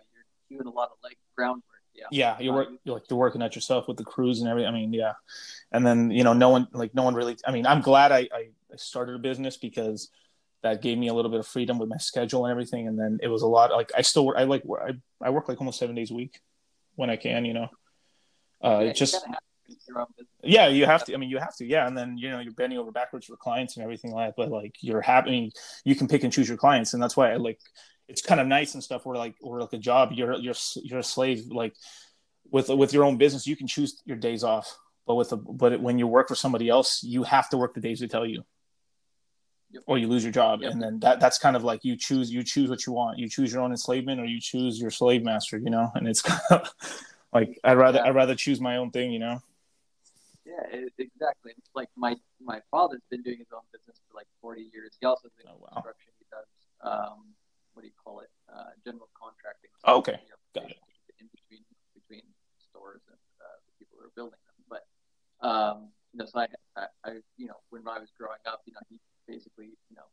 you're 0.49 0.59
doing 0.61 0.73
a 0.73 0.77
lot 0.77 0.91
of 0.93 0.99
like 1.03 1.19
groundwork. 1.35 1.65
Yeah. 1.93 2.05
Yeah, 2.13 2.39
you 2.39 2.53
work 2.53 2.69
you're 2.85 2.95
like 2.95 3.11
you're 3.11 3.19
working 3.19 3.43
at 3.43 3.57
yourself 3.57 3.89
with 3.89 3.97
the 3.97 4.05
crews 4.05 4.39
and 4.39 4.49
everything. 4.49 4.69
I 4.69 4.73
mean, 4.73 4.93
yeah, 4.93 5.15
and 5.73 5.85
then 5.85 6.13
you 6.13 6.23
know 6.23 6.35
no 6.35 6.51
one 6.51 6.69
like 6.73 6.95
no 6.95 7.03
one 7.03 7.17
really. 7.17 7.37
I 7.45 7.51
mean, 7.51 7.67
I'm 7.67 7.81
glad 7.81 8.13
I 8.13 8.29
I, 8.33 8.51
I 8.73 8.77
started 8.77 9.15
a 9.15 9.19
business 9.19 9.57
because 9.57 10.11
that 10.63 10.83
gave 10.83 10.99
me 10.99 11.09
a 11.09 11.15
little 11.15 11.31
bit 11.31 11.41
of 11.41 11.47
freedom 11.47 11.79
with 11.79 11.89
my 11.89 11.97
schedule 11.99 12.45
and 12.45 12.51
everything. 12.51 12.89
And 12.89 12.99
then 12.99 13.19
it 13.23 13.29
was 13.29 13.43
a 13.43 13.47
lot 13.47 13.71
like 13.71 13.91
I 13.97 14.03
still 14.03 14.27
work. 14.27 14.37
I 14.39 14.45
like 14.45 14.65
I 14.83 14.93
I 15.21 15.31
work 15.31 15.49
like 15.49 15.61
almost 15.61 15.79
seven 15.79 15.95
days 15.95 16.11
a 16.11 16.15
week 16.15 16.41
when 16.97 17.11
I 17.11 17.17
can. 17.17 17.45
You 17.45 17.55
know, 17.55 17.69
uh, 18.63 18.81
Yeah, 18.83 18.91
it 18.91 18.97
just 18.97 19.15
you 19.15 19.21
kinda 19.21 19.37
have 19.37 19.67
to 19.67 19.73
do 19.73 19.79
your 19.89 20.01
own 20.01 20.07
business. 20.17 20.33
yeah, 20.43 20.67
you 20.69 20.87
have 20.87 21.05
to. 21.05 21.15
I 21.15 21.17
mean, 21.17 21.31
you 21.31 21.39
have 21.39 21.55
to. 21.57 21.65
Yeah, 21.65 21.87
and 21.87 21.97
then 21.97 22.19
you 22.19 22.31
know 22.31 22.41
you're 22.41 22.53
bending 22.55 22.79
over 22.79 22.91
backwards 22.91 23.27
for 23.27 23.37
clients 23.37 23.77
and 23.77 23.85
everything 23.85 24.13
like 24.13 24.31
that. 24.31 24.37
But 24.37 24.51
like 24.51 24.75
you're 24.81 25.01
happy, 25.01 25.29
I 25.29 25.33
mean, 25.33 25.53
you 25.85 25.95
can 25.95 26.09
pick 26.09 26.25
and 26.25 26.33
choose 26.33 26.49
your 26.49 26.59
clients, 26.59 26.93
and 26.95 27.03
that's 27.03 27.17
why 27.17 27.33
I 27.33 27.37
like. 27.37 27.61
It's 28.09 28.23
kind 28.23 28.41
of 28.41 28.47
nice 28.47 28.73
and 28.73 28.83
stuff. 28.83 29.05
Where 29.05 29.17
like, 29.19 29.37
or 29.43 29.61
like 29.61 29.75
a 29.75 29.79
job, 29.79 30.13
you're 30.13 30.35
you're 30.35 30.55
you're 30.77 31.01
a 31.01 31.05
slave. 31.05 31.47
Like 31.51 31.75
with 32.51 32.69
with 32.71 32.93
your 32.93 33.05
own 33.05 33.19
business, 33.19 33.47
you 33.47 33.55
can 33.55 33.67
choose 33.67 34.01
your 34.07 34.17
days 34.17 34.43
off. 34.43 34.77
But 35.07 35.17
with 35.17 35.33
a 35.33 35.37
but 35.37 35.81
when 35.81 35.99
you 35.99 36.07
work 36.07 36.27
for 36.29 36.35
somebody 36.35 36.69
else, 36.69 37.03
you 37.03 37.23
have 37.23 37.49
to 37.51 37.59
work 37.59 37.75
the 37.75 37.81
days 37.81 38.01
they 38.01 38.07
tell 38.09 38.27
you. 38.27 38.45
Or 39.87 39.99
you 39.99 40.09
lose 40.09 40.23
your 40.25 40.33
job. 40.33 40.63
And 40.63 40.81
then 40.83 40.99
that 41.01 41.21
that's 41.21 41.39
kind 41.39 41.57
of 41.57 41.65
like 41.65 41.85
you 41.85 41.97
choose 41.97 42.31
you 42.33 42.43
choose 42.43 42.69
what 42.71 42.87
you 42.87 42.93
want. 42.93 43.19
You 43.19 43.29
choose 43.29 43.53
your 43.53 43.63
own 43.63 43.71
enslavement, 43.71 44.21
or 44.21 44.25
you 44.25 44.41
choose 44.41 44.81
your 44.81 44.91
slave 44.91 45.23
master. 45.23 45.59
You 45.59 45.71
know, 45.71 45.91
and 45.95 46.09
it's 46.09 46.23
kind 46.31 46.41
of 46.51 46.73
like 47.33 47.59
I'd 47.65 47.77
rather 47.79 47.99
Yeah. 47.99 48.05
I'd 48.07 48.15
rather 48.15 48.35
choose 48.35 48.61
my 48.61 48.77
own 48.77 48.91
thing. 48.91 49.13
You 49.13 49.19
know. 49.21 49.43
Yeah, 50.47 50.65
it, 50.81 50.93
exactly. 50.99 51.53
It's 51.59 51.71
like 51.75 51.89
my 51.97 52.17
my 52.41 52.61
father's 52.71 53.03
been 53.11 53.23
doing 53.23 53.39
his 53.39 53.53
own 53.53 53.67
business 53.73 54.01
for 54.09 54.17
like 54.17 54.27
40 54.41 54.65
years. 54.73 54.97
He 55.01 55.05
also 55.07 55.29
does 55.37 55.45
Oh, 55.47 55.59
wow. 55.61 55.69
construction. 55.77 56.13
He 56.19 56.25
does 56.33 56.49
um, 56.81 57.35
what 57.75 57.83
do 57.83 57.89
you 57.89 57.99
call 58.03 58.21
it? 58.21 58.31
Uh, 58.49 58.73
general 58.85 59.09
contracting. 59.13 59.71
Oh, 59.85 59.99
okay. 59.99 60.17
You 60.25 60.33
know, 60.33 60.63
Got 60.63 60.71
it. 60.73 60.79
In 61.21 61.29
between 61.29 61.63
between 61.93 62.25
stores 62.65 63.03
and 63.13 63.21
uh, 63.45 63.59
the 63.69 63.73
people 63.79 63.99
who 64.01 64.07
are 64.09 64.15
building 64.17 64.41
them, 64.49 64.59
but 64.73 64.83
um, 65.45 65.93
you 66.15 66.19
know, 66.23 66.27
so 66.27 66.41
I, 66.41 66.49
I, 66.79 66.87
I, 67.05 67.11
you 67.37 67.47
know, 67.47 67.61
when 67.69 67.85
I 67.87 67.99
was 68.01 68.09
growing 68.17 68.41
up, 68.49 68.63
you 68.65 68.73
know, 68.73 68.81
he 68.89 68.97
basically, 69.29 69.77
you 69.93 69.97
know, 69.99 70.09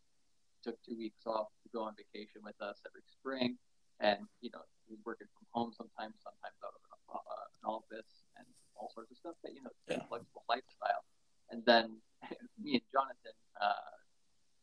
took 0.65 0.75
two 0.83 0.97
weeks 0.97 1.23
off 1.25 1.47
to 1.63 1.69
go 1.71 1.87
on 1.87 1.93
vacation 1.95 2.41
with 2.43 2.59
us 2.59 2.81
every 2.83 3.05
spring, 3.07 3.55
and 4.03 4.19
you 4.41 4.49
know, 4.51 4.65
he 4.83 4.91
was 4.97 5.01
working 5.05 5.27
from 5.31 5.45
home 5.55 5.71
sometimes, 5.71 6.19
sometimes 6.19 6.57
out 6.65 6.75
of 6.75 6.81
an, 6.83 6.93
uh, 7.15 7.45
an 7.61 7.63
office, 7.69 8.11
and 8.35 8.45
all 8.75 8.91
sorts 8.93 9.09
of 9.13 9.17
stuff. 9.17 9.37
But 9.41 9.53
you 9.55 9.61
know, 9.63 9.69
it's 9.71 9.95
a 9.95 10.01
Yeah. 10.01 10.09
flexible 10.09 10.43
lifestyle. 10.49 11.05
And 11.53 11.61
then 11.65 12.01
me 12.61 12.81
and 12.81 12.85
Jonathan 12.91 13.37
uh, 13.61 13.93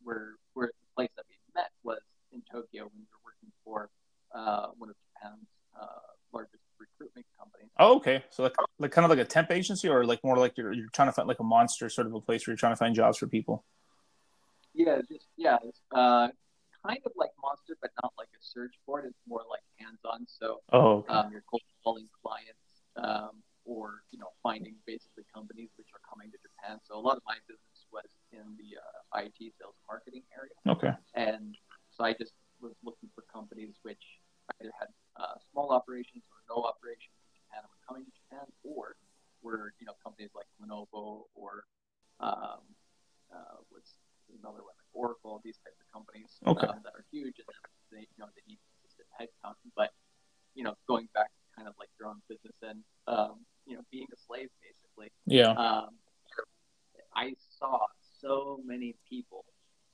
were 0.05 0.37
were 0.55 0.75
the 0.75 0.91
place 0.99 1.11
that 1.17 1.25
we 1.31 1.39
met 1.55 1.71
was 1.83 2.03
in 2.33 2.43
Tokyo 2.51 2.89
when 2.91 2.97
we 2.97 3.07
were 3.13 3.23
working 3.25 3.53
for 3.65 3.89
uh, 4.35 4.69
one 4.79 4.89
of 4.91 4.97
Japan's 5.15 5.47
uh, 5.79 5.87
largest 6.33 6.65
recruitment 6.81 7.27
companies. 7.39 7.69
Oh, 7.79 7.97
okay. 7.97 8.25
So 8.31 8.43
like, 8.43 8.55
like 8.79 8.82
kind 8.93 9.05
of 9.05 9.11
like 9.11 9.19
a 9.19 9.25
temp 9.25 9.51
agency, 9.51 9.89
or 9.89 10.05
like 10.05 10.23
more 10.23 10.37
like 10.37 10.57
you're 10.57 10.73
you're 10.73 10.89
trying 10.93 11.09
to 11.09 11.13
find 11.13 11.27
like 11.27 11.41
a 11.41 11.45
monster 11.45 11.89
sort 11.89 12.07
of 12.07 12.15
a 12.15 12.21
place 12.21 12.47
where 12.47 12.53
you're 12.53 12.59
trying 12.59 12.73
to 12.73 12.77
find 12.77 12.95
jobs 12.95 13.19
for 13.19 13.27
people. 13.27 13.65
Yeah, 14.75 14.97
it's 15.01 15.09
just 15.09 15.27
yeah, 15.37 15.59
it's 15.65 15.81
uh, 15.91 16.29
kind 16.85 17.01
of 17.05 17.13
like 17.17 17.31
Monster, 17.43 17.77
but 17.81 17.91
not 18.03 18.13
like 18.17 18.29
a 18.35 18.41
search 18.41 18.75
board. 18.87 19.05
It's 19.07 19.19
more 19.27 19.43
like 19.51 19.65
hands-on. 19.81 20.27
So 20.29 20.61
Oh, 20.73 21.05
okay. 21.05 21.13
um, 21.13 21.31
you're 21.33 21.45
cold 21.51 21.63
calling 21.85 22.09
clients, 22.23 22.67
um, 22.97 23.43
or 23.65 24.03
you 24.13 24.19
know, 24.19 24.29
finding 24.43 24.77
basically 24.87 25.25
companies 25.35 25.71
which 25.77 25.89
are 25.93 26.01
coming 26.09 26.31
to 26.31 26.39
Japan. 26.41 26.79
So 26.85 26.97
a 26.97 27.03
lot 27.03 27.17
of 27.17 27.23
my 27.27 27.37
business 27.49 27.81
was 27.93 28.09
in 28.33 28.45
the 28.57 28.79
uh, 28.81 29.25
IT 29.25 29.37
sales 29.61 29.77
marketing 29.89 30.23
area. 30.37 30.57
okay. 30.69 30.93
And 31.15 31.57
so 31.91 32.05
I 32.05 32.13
just 32.15 32.33
was 32.61 32.73
looking 32.85 33.11
for 33.15 33.25
companies 33.33 33.75
which 33.83 34.01
either 34.61 34.73
had 34.81 34.89
uh, 35.21 35.37
small 35.53 35.71
operations 35.71 36.25
or 36.33 36.39
no 36.49 36.65
operations 36.65 37.13
in 37.21 37.29
Japan 37.37 37.61
and 37.61 37.69
were 37.69 37.85
coming 37.85 38.05
to 38.09 38.13
Japan, 38.25 38.47
or 38.65 38.97
were 39.45 39.75
you 39.79 39.85
know 39.85 39.93
companies 40.03 40.31
like 40.33 40.49
Lenovo 40.57 41.29
or 41.37 41.69
um, 42.21 42.65
uh, 43.29 43.61
what's 43.69 44.01
another 44.41 44.65
one 44.65 44.73
like 44.73 44.89
Oracle, 44.95 45.41
these 45.45 45.59
types 45.61 45.77
of 45.81 45.89
companies 45.93 46.33
Okay. 46.47 46.67
um, 46.67 46.81
that 46.85 46.95
are 46.97 47.05
huge 47.13 47.37
and 47.37 47.49
they 47.93 48.01
you 48.09 48.19
know 48.19 48.29
they 48.33 48.41
need 48.49 48.59
consistent 48.73 49.09
headcount. 49.21 49.57
But 49.77 49.91
you 50.55 50.65
know 50.65 50.75
going 50.89 51.09
back 51.13 51.29
to 51.29 51.45
kind 51.57 51.69
of 51.69 51.75
like 51.79 51.91
your 52.01 52.09
own 52.09 52.23
business 52.29 52.57
and 52.63 52.81
um, 53.09 53.45
you 53.69 53.77
know 53.77 53.83
being 53.93 54.07
a 54.09 54.17
slave 54.17 54.49
basically 54.65 55.13
Yeah. 55.27 55.53
um, 55.53 55.93
I 57.15 57.35
saw 57.59 57.79
so 58.21 58.61
many 58.65 58.95
people 59.09 59.45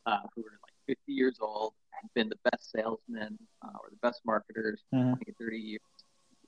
uh, 0.07 0.21
who 0.35 0.43
were 0.43 0.57
like 0.63 0.75
50 0.87 1.13
years 1.13 1.39
old, 1.41 1.75
had 1.91 2.09
been 2.15 2.29
the 2.29 2.39
best 2.51 2.71
salesmen 2.71 3.37
uh, 3.63 3.75
or 3.83 3.91
the 3.91 3.97
best 4.03 4.21
marketers 4.25 4.81
Mhm. 4.95 5.19
for 5.19 5.33
30 5.39 5.59
years, 5.59 5.81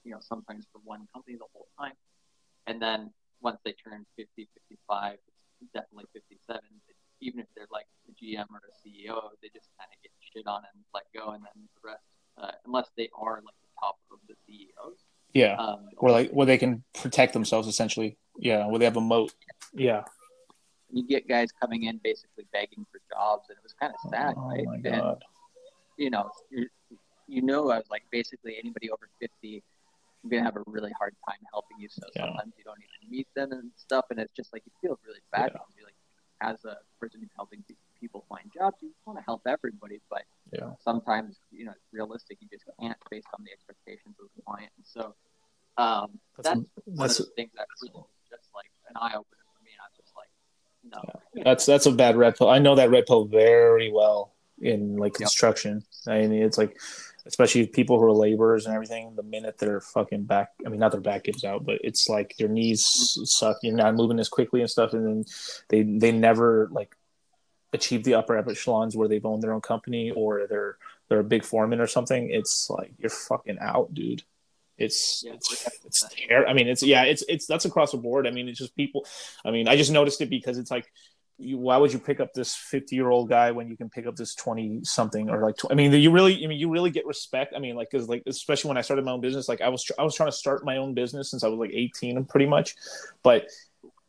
you 0.05 0.13
know, 0.13 0.21
sometimes 0.21 0.67
for 0.73 0.79
one 0.85 1.07
company 1.13 1.37
the 1.37 1.45
whole 1.53 1.67
time. 1.79 1.95
And 2.67 2.81
then 2.81 3.13
once 3.41 3.59
they 3.65 3.73
turn 3.73 4.07
50, 4.17 4.49
55, 4.55 5.19
definitely 5.75 6.07
57, 6.15 6.61
even 7.21 7.41
if 7.41 7.47
they're 7.55 7.67
like 7.71 7.87
the 8.07 8.13
GM 8.15 8.47
or 8.51 8.63
the 8.65 8.73
CEO, 8.81 9.31
they 9.43 9.49
just 9.53 9.69
kind 9.77 9.91
of 9.93 10.01
get 10.03 10.13
shit 10.33 10.47
on 10.47 10.63
and 10.73 10.85
let 10.95 11.05
go. 11.13 11.33
And 11.33 11.43
then 11.45 11.69
the 11.75 11.89
rest, 11.91 12.05
uh, 12.39 12.53
unless 12.65 12.89
they 12.97 13.11
are 13.19 13.43
like 13.45 13.59
the 13.61 13.69
top 13.79 13.99
of 14.13 14.21
the 14.29 14.37
CEOs, 14.47 15.05
Yeah. 15.35 15.57
um, 15.57 15.91
Where 15.99 16.13
like 16.13 16.31
where 16.31 16.40
they 16.51 16.59
can 16.59 16.83
protect 16.95 17.33
themselves 17.33 17.69
essentially. 17.69 18.17
Yeah. 18.39 18.67
Where 18.67 18.79
they 18.79 18.85
have 18.85 18.97
a 18.97 19.01
moat. 19.01 19.33
Yeah. 19.73 20.03
you 20.93 21.07
get 21.07 21.29
guys 21.29 21.53
coming 21.53 21.85
in 21.85 22.01
basically 22.03 22.45
begging 22.53 22.85
for 22.91 22.99
jobs, 23.15 23.49
and 23.49 23.57
it 23.57 23.63
was 23.63 23.75
kind 23.81 23.93
of 23.95 24.11
sad, 24.11 24.35
Oh 24.37 24.49
right? 24.49 24.65
my 24.67 24.75
And 24.75 24.83
god. 24.83 25.25
you 25.97 26.11
know, 26.11 26.29
you're, 26.51 26.67
you 27.29 27.43
know, 27.43 27.71
as 27.71 27.85
like 27.91 28.03
basically 28.11 28.57
anybody 28.59 28.91
over 28.91 29.07
fifty, 29.21 29.63
you're 30.23 30.31
gonna 30.33 30.43
have 30.43 30.57
a 30.57 30.65
really 30.67 30.91
hard 30.99 31.15
time 31.29 31.39
helping 31.53 31.79
you. 31.79 31.89
So 31.89 32.03
Yeah. 32.17 32.23
sometimes 32.27 32.55
you 32.59 32.65
don't 32.65 32.83
even 32.83 33.11
meet 33.17 33.29
them 33.37 33.53
and 33.53 33.71
stuff, 33.77 34.07
and 34.11 34.19
it's 34.19 34.33
just 34.33 34.53
like 34.53 34.63
you 34.67 34.73
feel 34.83 34.99
really 35.07 35.21
bad 35.31 35.51
Yeah. 35.53 35.59
because 35.63 35.75
you 35.79 35.85
like 35.85 35.95
as 36.43 36.65
a 36.65 36.77
person 36.99 37.21
who's 37.21 37.31
helping 37.37 37.63
people 38.01 38.25
find 38.29 38.51
jobs, 38.53 38.79
you 38.83 38.91
want 39.07 39.19
to 39.21 39.25
help 39.25 39.43
everybody, 39.47 40.01
but 40.11 40.25
Yeah. 40.53 40.71
sometimes 40.81 41.39
you 41.53 41.65
know 41.67 41.73
it's 41.79 41.87
realistic. 41.93 42.39
You 42.41 42.49
just 42.49 42.65
can't 42.81 42.99
based 43.11 43.29
on 43.39 43.45
the 43.45 43.53
expectations 43.53 44.17
of 44.19 44.27
the 44.35 44.43
client. 44.43 44.73
And 44.77 44.87
so 44.87 45.15
um, 45.77 46.19
That's, 46.37 46.49
that's, 46.49 46.61
one 46.85 47.09
that's 47.09 47.21
of 47.21 47.27
the 47.27 47.33
things 47.37 47.51
that 47.57 47.67
really 47.83 47.95
just 48.29 48.49
like 48.55 48.71
an 48.89 48.97
eye 48.97 49.13
opener 49.15 49.43
for 49.55 49.65
me. 49.65 49.71
I'm 49.83 49.93
just 49.97 50.13
like, 50.17 50.29
no, 50.85 51.43
that's 51.45 51.67
that's 51.67 51.87
a 51.87 51.93
bad 51.93 52.17
red 52.17 52.37
pill. 52.37 52.49
I 52.49 52.59
know 52.59 52.75
that 52.75 52.91
red 52.91 53.07
pill 53.07 53.25
very 53.25 53.91
well 53.93 54.35
in 54.61 54.97
like 54.97 55.13
Yep. 55.15 55.19
construction. 55.21 55.83
I 56.07 56.27
mean, 56.27 56.43
it's 56.43 56.59
like, 56.59 56.79
especially 57.27 57.67
people 57.67 57.99
who 57.99 58.05
are 58.05 58.13
laborers 58.13 58.67
and 58.67 58.75
everything. 58.75 59.15
The 59.17 59.23
minute 59.23 59.59
their 59.59 59.81
fucking 59.81 60.25
back, 60.25 60.51
I 60.65 60.69
mean, 60.69 60.81
not 60.81 60.93
their 60.93 61.01
back 61.01 61.25
gives 61.25 61.45
out, 61.45 61.65
but 61.65 61.79
it's 61.83 62.09
like 62.09 62.35
their 62.39 62.49
knees 62.49 62.85
suck. 63.25 63.59
You're 63.63 63.77
not 63.77 63.95
moving 63.95 64.19
as 64.19 64.29
quickly 64.29 64.61
and 64.61 64.71
stuff, 64.71 64.93
and 64.93 65.07
then 65.07 65.25
they 65.69 65.83
they 65.83 66.13
never 66.13 66.69
like 66.73 66.95
achieve 67.73 68.03
the 68.05 68.15
upper 68.15 68.37
echelons 68.37 68.97
where 68.97 69.07
they've 69.09 69.25
owned 69.25 69.43
their 69.43 69.53
own 69.53 69.61
company 69.61 70.11
or 70.11 70.47
they're 70.49 70.77
they're 71.09 71.21
a 71.21 71.25
big 71.25 71.45
foreman 71.45 71.81
or 71.81 71.87
something. 71.87 72.31
It's 72.31 72.69
like 72.71 72.93
you're 72.99 73.11
fucking 73.11 73.59
out, 73.61 73.95
dude. 73.95 74.23
It's 74.81 75.23
Yeah, 75.25 75.35
it's 75.35 75.69
it's 75.85 76.09
ter- 76.09 76.47
I 76.47 76.53
mean, 76.55 76.67
it's 76.67 76.83
yeah, 76.83 77.05
it's 77.05 77.23
it's 77.29 77.47
that's 77.47 77.67
across 77.67 77.93
the 77.93 77.99
board. 77.99 78.27
I 78.27 78.31
mean, 78.31 78.49
it's 78.49 78.59
just 78.59 78.75
people. 78.75 79.07
I 79.45 79.51
mean, 79.51 79.69
I 79.69 79.77
just 79.77 79.93
noticed 79.93 80.21
it 80.23 80.31
because 80.31 80.59
it's 80.59 80.71
like, 80.71 80.91
you, 81.39 81.59
why 81.59 81.77
would 81.77 81.93
you 81.93 81.99
pick 81.99 82.19
up 82.19 82.33
this 82.33 82.55
fifty 82.55 82.97
year 82.97 83.11
old 83.11 83.29
guy 83.29 83.51
when 83.51 83.69
you 83.69 83.77
can 83.77 83.91
pick 83.91 84.07
up 84.07 84.17
this 84.17 84.35
twenty 84.35 84.81
something 84.83 85.31
or 85.31 85.43
like? 85.43 85.57
Tw- 85.59 85.71
I 85.71 85.75
mean, 85.75 85.93
you 85.93 86.11
really, 86.11 86.43
I 86.43 86.47
mean, 86.49 86.59
you 86.59 86.71
really 86.71 86.91
get 86.91 87.07
respect. 87.07 87.53
I 87.55 87.59
mean, 87.61 87.77
like, 87.77 87.91
cause 87.91 88.09
like, 88.09 88.23
especially 88.27 88.69
when 88.69 88.79
I 88.79 88.81
started 88.83 89.05
my 89.05 89.13
own 89.13 89.21
business, 89.21 89.49
like 89.49 89.61
I 89.61 89.69
was 89.69 89.85
tr- 89.85 89.99
I 89.99 90.03
was 90.03 90.15
trying 90.15 90.31
to 90.31 90.37
start 90.37 90.65
my 90.65 90.79
own 90.79 90.95
business 90.95 91.31
since 91.31 91.45
I 91.45 91.49
was 91.49 91.59
like 91.59 91.73
eighteen, 91.73 92.25
pretty 92.25 92.47
much, 92.47 92.75
but 93.23 93.47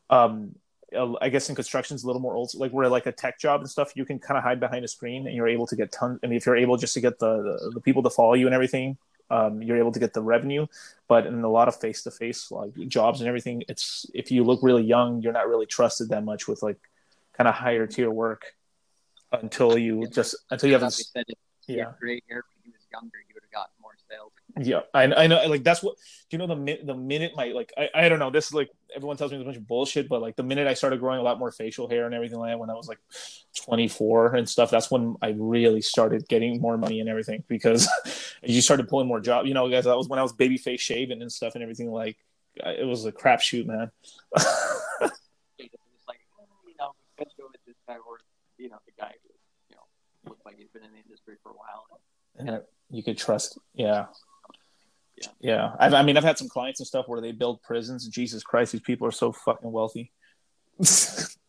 um. 0.09 0.55
I 0.93 1.30
guess 1.30 1.47
in 1.47 1.55
construction 1.55 1.95
is 1.95 2.03
a 2.03 2.07
little 2.07 2.22
more 2.22 2.36
old, 2.36 2.51
like 2.53 2.74
where 2.74 2.89
like 2.89 3.05
a 3.05 3.13
tech 3.13 3.39
job 3.39 3.61
and 3.61 3.69
stuff, 3.69 3.93
you 3.95 4.03
can 4.03 4.19
kind 4.19 4.38
of 4.38 4.43
hide 4.43 4.59
behind 4.59 4.84
a 4.84 4.89
screen 4.89 5.26
and 5.26 5.34
you're 5.34 5.47
able 5.47 5.65
to 5.67 5.78
get 5.78 5.89
tons. 5.89 6.19
I 6.22 6.28
mean, 6.28 6.36
if 6.36 6.45
you're 6.45 6.57
able 6.57 6.76
just 6.76 6.93
to 6.95 6.99
get 6.99 7.17
the 7.17 7.41
the, 7.41 7.72
the 7.76 7.80
people 7.80 8.03
to 8.03 8.09
follow 8.09 8.34
you 8.34 8.45
and 8.45 8.53
everything, 8.53 8.97
um, 9.32 9.61
you're 9.61 9.77
able 9.77 9.91
to 9.91 9.99
get 9.99 10.13
the 10.13 10.21
revenue. 10.21 10.67
But 11.07 11.25
in 11.25 11.41
a 11.43 11.49
lot 11.49 11.67
of 11.67 11.75
face 11.79 12.03
to 12.03 12.11
face 12.11 12.51
like 12.51 12.73
jobs 12.88 13.21
and 13.21 13.27
everything, 13.27 13.63
it's 13.67 14.05
if 14.13 14.32
you 14.32 14.43
look 14.43 14.59
really 14.61 14.84
young, 14.84 15.21
you're 15.21 15.34
not 15.34 15.47
really 15.47 15.65
trusted 15.65 16.09
that 16.09 16.23
much 16.23 16.47
with 16.47 16.61
like 16.61 16.77
kind 17.38 17.47
of 17.47 17.55
higher 17.55 17.88
tier 17.88 18.11
work 18.11 18.43
until 19.32 19.77
you 19.77 20.01
Yeah. 20.03 20.09
just 20.09 20.36
until 20.51 20.67
you 20.69 20.73
have 20.75 20.84
a, 20.84 20.86
this. 20.88 21.09
said, 21.11 21.25
if 21.27 21.38
Yeah, 21.67 21.93
gray 21.99 22.21
hair 22.29 22.43
when 22.53 22.61
he 22.63 22.71
was 22.71 22.86
younger, 22.91 23.17
he 23.27 23.34
would 23.34 23.43
have 23.43 23.51
gotten 23.51 23.73
more 23.82 23.95
sales. 24.09 24.34
Yeah, 24.60 24.82
I, 24.93 25.04
I 25.04 25.28
know. 25.28 25.45
Like 25.47 25.64
that's 25.64 25.82
what 25.84 25.95
do 26.30 26.36
you 26.36 26.39
know 26.39 26.47
the 26.47 26.56
min- 26.56 26.86
the 26.86 26.95
minute 26.95 27.34
my 27.36 27.47
like 27.47 27.72
I, 27.78 27.89
I 27.93 28.10
don't 28.10 28.20
know 28.20 28.30
this 28.30 28.47
is 28.47 28.54
like 28.54 28.70
everyone 28.95 29.16
tells 29.18 29.32
me 29.32 29.38
it's 29.38 29.43
a 29.43 29.45
bunch 29.45 29.58
of 29.58 29.68
bullshit, 29.68 30.10
but 30.10 30.22
like 30.22 30.36
the 30.36 30.43
minute 30.43 30.68
I 30.68 30.74
started 30.74 30.99
growing 30.99 31.20
a 31.20 31.24
lot 31.24 31.39
more 31.39 31.52
facial 31.52 31.88
hair 31.88 32.06
and 32.06 32.14
everything 32.14 32.39
like 32.39 32.52
that 32.52 32.60
when 32.60 32.70
I 32.70 32.74
was 32.74 32.88
like 32.88 32.99
24 33.66 34.36
and 34.36 34.49
stuff, 34.49 34.70
that's 34.70 34.91
when 34.91 35.16
I 35.22 35.36
really 35.38 35.82
started 35.82 36.28
getting 36.28 36.60
more 36.60 36.78
money 36.78 36.99
and 36.99 37.10
everything 37.10 37.43
because 37.47 37.88
you 38.43 38.62
started 38.62 38.88
pulling 38.89 39.08
more 39.08 39.20
job. 39.22 39.45
You 39.45 39.54
know, 39.54 39.70
guys, 39.70 39.86
that 39.86 39.95
was 39.97 40.10
when 40.10 40.20
I 40.20 40.24
was 40.24 40.34
baby 40.34 40.58
face 40.58 40.82
shaving 40.82 41.22
and 41.22 41.32
stuff 41.32 41.56
and 41.56 41.64
everything. 41.64 41.91
Like 41.91 42.18
I- 42.64 42.72
it 42.72 42.86
was 42.88 43.06
a 43.06 43.12
crapshoot, 43.12 43.66
man. 43.66 43.91
Like, 46.08 46.20
you 46.68 46.74
know, 46.80 46.93
we 47.18 47.26
go 47.38 47.47
with 47.52 47.62
this 47.66 47.76
guy 47.88 47.95
or, 47.95 48.20
you 48.58 48.70
know, 48.70 48.78
the 48.86 48.91
guy 48.99 49.14
who, 49.24 49.30
you 49.70 49.76
know, 49.76 49.84
looks 50.30 50.45
like 50.45 50.58
he's 50.58 50.70
been 50.70 50.84
in 50.84 50.91
the 50.91 50.97
industry 50.99 51.36
for 51.43 51.49
a 51.52 51.54
while. 51.54 51.86
and 52.38 52.62
you 52.89 53.04
could 53.04 53.18
trust, 53.18 53.58
yeah. 53.74 54.06
Yeah. 55.22 55.28
Yeah, 55.39 55.76
I've, 55.80 55.93
I 55.93 56.03
mean, 56.03 56.17
I've 56.17 56.24
had 56.24 56.38
some 56.38 56.49
clients 56.49 56.80
and 56.80 56.88
stuff 56.88 57.07
where 57.07 57.22
they 57.22 57.32
build 57.32 57.61
prisons. 57.61 58.07
Jesus 58.07 58.43
Christ, 58.43 58.72
these 58.72 58.82
people 58.82 59.07
are 59.07 59.11
so 59.11 59.32
fucking 59.32 59.72
wealthy. 59.72 60.11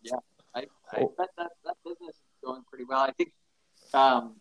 Yeah 0.05 0.17
i, 0.55 0.61
I 0.93 0.99
Cool. 0.99 1.15
bet 1.17 1.29
that 1.39 1.51
that 1.65 1.77
business 1.85 2.17
is 2.17 2.39
going 2.45 2.63
pretty 2.69 2.85
well. 2.85 3.01
I 3.01 3.13
think, 3.13 3.33
um, 3.95 4.37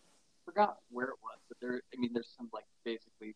forgot 0.46 0.78
where 0.90 1.08
it 1.08 1.18
was, 1.22 1.40
but 1.48 1.58
there. 1.62 1.82
I 1.94 2.00
mean, 2.00 2.12
there's 2.14 2.34
some 2.38 2.50
like 2.54 2.66
basically 2.84 3.36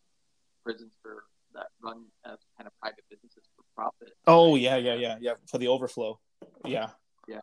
prisons 0.64 0.92
for 1.02 1.24
that 1.54 1.68
run 1.82 2.06
as 2.26 2.40
kind 2.58 2.68
of 2.68 2.78
private 2.80 3.04
businesses 3.10 3.44
for 3.56 3.64
profit. 3.76 4.14
Oh 4.28 4.56
yeah, 4.56 4.78
yeah, 4.78 4.96
yeah, 4.96 5.18
yeah. 5.22 5.34
For 5.50 5.58
the 5.58 5.68
overflow. 5.68 6.20
Yeah, 6.66 6.90
yeah 7.28 7.40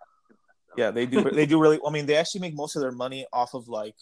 yeah. 0.76 0.90
They 0.90 1.06
do. 1.06 1.22
They 1.30 1.46
do 1.46 1.60
really. 1.60 1.78
I 1.86 1.90
mean, 1.90 2.06
they 2.06 2.16
actually 2.16 2.42
make 2.42 2.54
most 2.54 2.76
of 2.76 2.82
their 2.82 2.92
money 2.92 3.26
off 3.32 3.54
of 3.54 3.68
like 3.68 3.96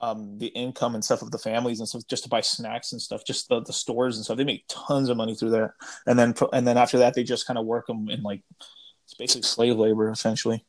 um 0.00 0.38
the 0.38 0.48
income 0.48 0.94
and 0.94 1.04
stuff 1.04 1.22
of 1.22 1.30
the 1.30 1.38
families 1.38 1.80
and 1.80 1.88
stuff 1.88 2.02
just 2.08 2.22
to 2.22 2.28
buy 2.28 2.40
snacks 2.40 2.92
and 2.92 3.00
stuff 3.00 3.24
just 3.24 3.48
the, 3.48 3.60
the 3.62 3.72
stores 3.72 4.16
and 4.16 4.24
stuff 4.24 4.36
they 4.36 4.44
make 4.44 4.64
tons 4.68 5.08
of 5.08 5.16
money 5.16 5.34
through 5.34 5.50
there 5.50 5.74
and 6.06 6.18
then 6.18 6.34
and 6.52 6.66
then 6.66 6.76
after 6.76 6.98
that 6.98 7.14
they 7.14 7.24
just 7.24 7.46
kind 7.46 7.58
of 7.58 7.64
work 7.64 7.86
them 7.86 8.08
in 8.10 8.22
like 8.22 8.42
it's 9.04 9.14
basically 9.14 9.42
slave 9.42 9.76
labor 9.76 10.10
essentially 10.10 10.64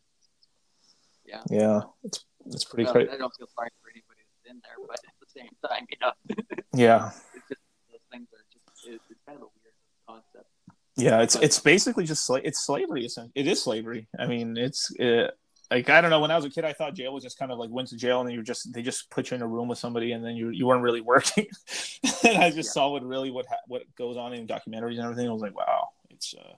Yeah. 1.25 1.41
yeah 1.49 1.81
it's 2.03 2.23
it's 2.45 2.63
pretty 2.63 2.85
well, 2.85 2.93
crazy 2.93 3.09
I 3.11 3.17
don't 3.17 3.33
feel 3.35 3.47
sorry 3.53 3.69
for 3.81 3.89
anybody 3.89 4.21
that's 4.25 4.49
in 4.49 4.61
there, 4.63 4.87
but 4.87 4.99
at 5.05 5.13
the 5.19 5.27
same 5.27 5.49
time, 5.69 5.85
you 5.91 5.97
know, 6.01 6.55
yeah 6.73 7.07
it's 7.35 7.49
just 7.49 7.61
those 7.91 7.99
things 8.09 8.27
are 8.33 8.45
just 8.53 8.87
it's, 8.87 9.03
it's 9.09 9.19
kind 9.25 9.35
of 9.37 9.43
a 9.43 9.51
weird 9.61 9.73
concept. 10.07 10.49
Yeah, 10.95 11.21
it's 11.21 11.35
it's 11.35 11.59
basically 11.59 12.05
just 12.05 12.27
sla- 12.27 12.41
it's 12.43 12.63
slavery. 12.63 13.07
It 13.35 13.47
is 13.47 13.61
slavery. 13.61 14.07
I 14.17 14.25
mean, 14.25 14.57
it's 14.57 14.91
like 15.71 15.89
I 15.89 16.01
don't 16.01 16.09
know. 16.09 16.19
When 16.21 16.31
I 16.31 16.35
was 16.35 16.45
a 16.45 16.49
kid, 16.49 16.65
I 16.65 16.73
thought 16.73 16.93
jail 16.95 17.13
was 17.13 17.23
just 17.23 17.37
kind 17.37 17.51
of 17.51 17.59
like 17.59 17.69
went 17.69 17.89
to 17.89 17.97
jail 17.97 18.19
and 18.21 18.29
then 18.29 18.35
you 18.35 18.43
just 18.43 18.71
they 18.73 18.81
just 18.81 19.09
put 19.09 19.31
you 19.31 19.35
in 19.35 19.41
a 19.41 19.47
room 19.47 19.67
with 19.67 19.77
somebody 19.77 20.11
and 20.13 20.23
then 20.23 20.35
you 20.35 20.49
you 20.49 20.65
weren't 20.67 20.81
really 20.83 21.01
working. 21.13 21.47
and 22.23 22.37
I 22.37 22.49
just 22.49 22.69
Yeah. 22.69 22.73
saw 22.73 22.89
what 22.91 23.03
really 23.03 23.31
what 23.31 23.45
ha- 23.47 23.55
what 23.67 23.83
goes 23.95 24.17
on 24.17 24.33
in 24.33 24.47
documentaries 24.47 24.95
and 24.97 25.01
everything. 25.05 25.27
I 25.27 25.31
was 25.33 25.41
like, 25.41 25.55
wow, 25.55 25.89
it's 26.09 26.33
uh, 26.33 26.53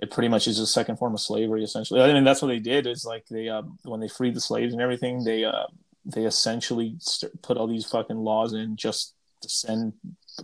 it 0.00 0.10
pretty 0.10 0.28
much 0.28 0.48
is 0.48 0.58
a 0.58 0.66
second 0.66 0.96
form 0.96 1.14
of 1.14 1.20
slavery 1.20 1.62
essentially. 1.62 2.00
I 2.02 2.12
mean, 2.12 2.24
that's 2.24 2.42
what 2.42 2.48
they 2.48 2.58
did. 2.58 2.86
Is 2.86 3.04
like 3.04 3.26
they 3.28 3.48
uh, 3.48 3.62
when 3.84 4.00
they 4.00 4.08
freed 4.08 4.34
the 4.34 4.40
slaves 4.40 4.72
and 4.72 4.82
everything, 4.82 5.22
they 5.24 5.44
uh, 5.44 5.66
they 6.04 6.24
essentially 6.24 6.96
st- 6.98 7.40
put 7.42 7.56
all 7.56 7.66
these 7.66 7.86
fucking 7.86 8.16
laws 8.18 8.52
in 8.52 8.76
just 8.76 9.14
to 9.42 9.48
send 9.48 9.92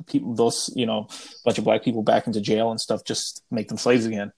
people 0.06 0.34
those 0.34 0.70
you 0.76 0.86
know 0.86 1.08
bunch 1.44 1.58
of 1.58 1.64
black 1.64 1.82
people 1.82 2.02
back 2.02 2.26
into 2.28 2.40
jail 2.40 2.70
and 2.70 2.80
stuff 2.80 3.02
just 3.02 3.42
make 3.50 3.66
them 3.66 3.76
slaves 3.78 4.06
again 4.06 4.30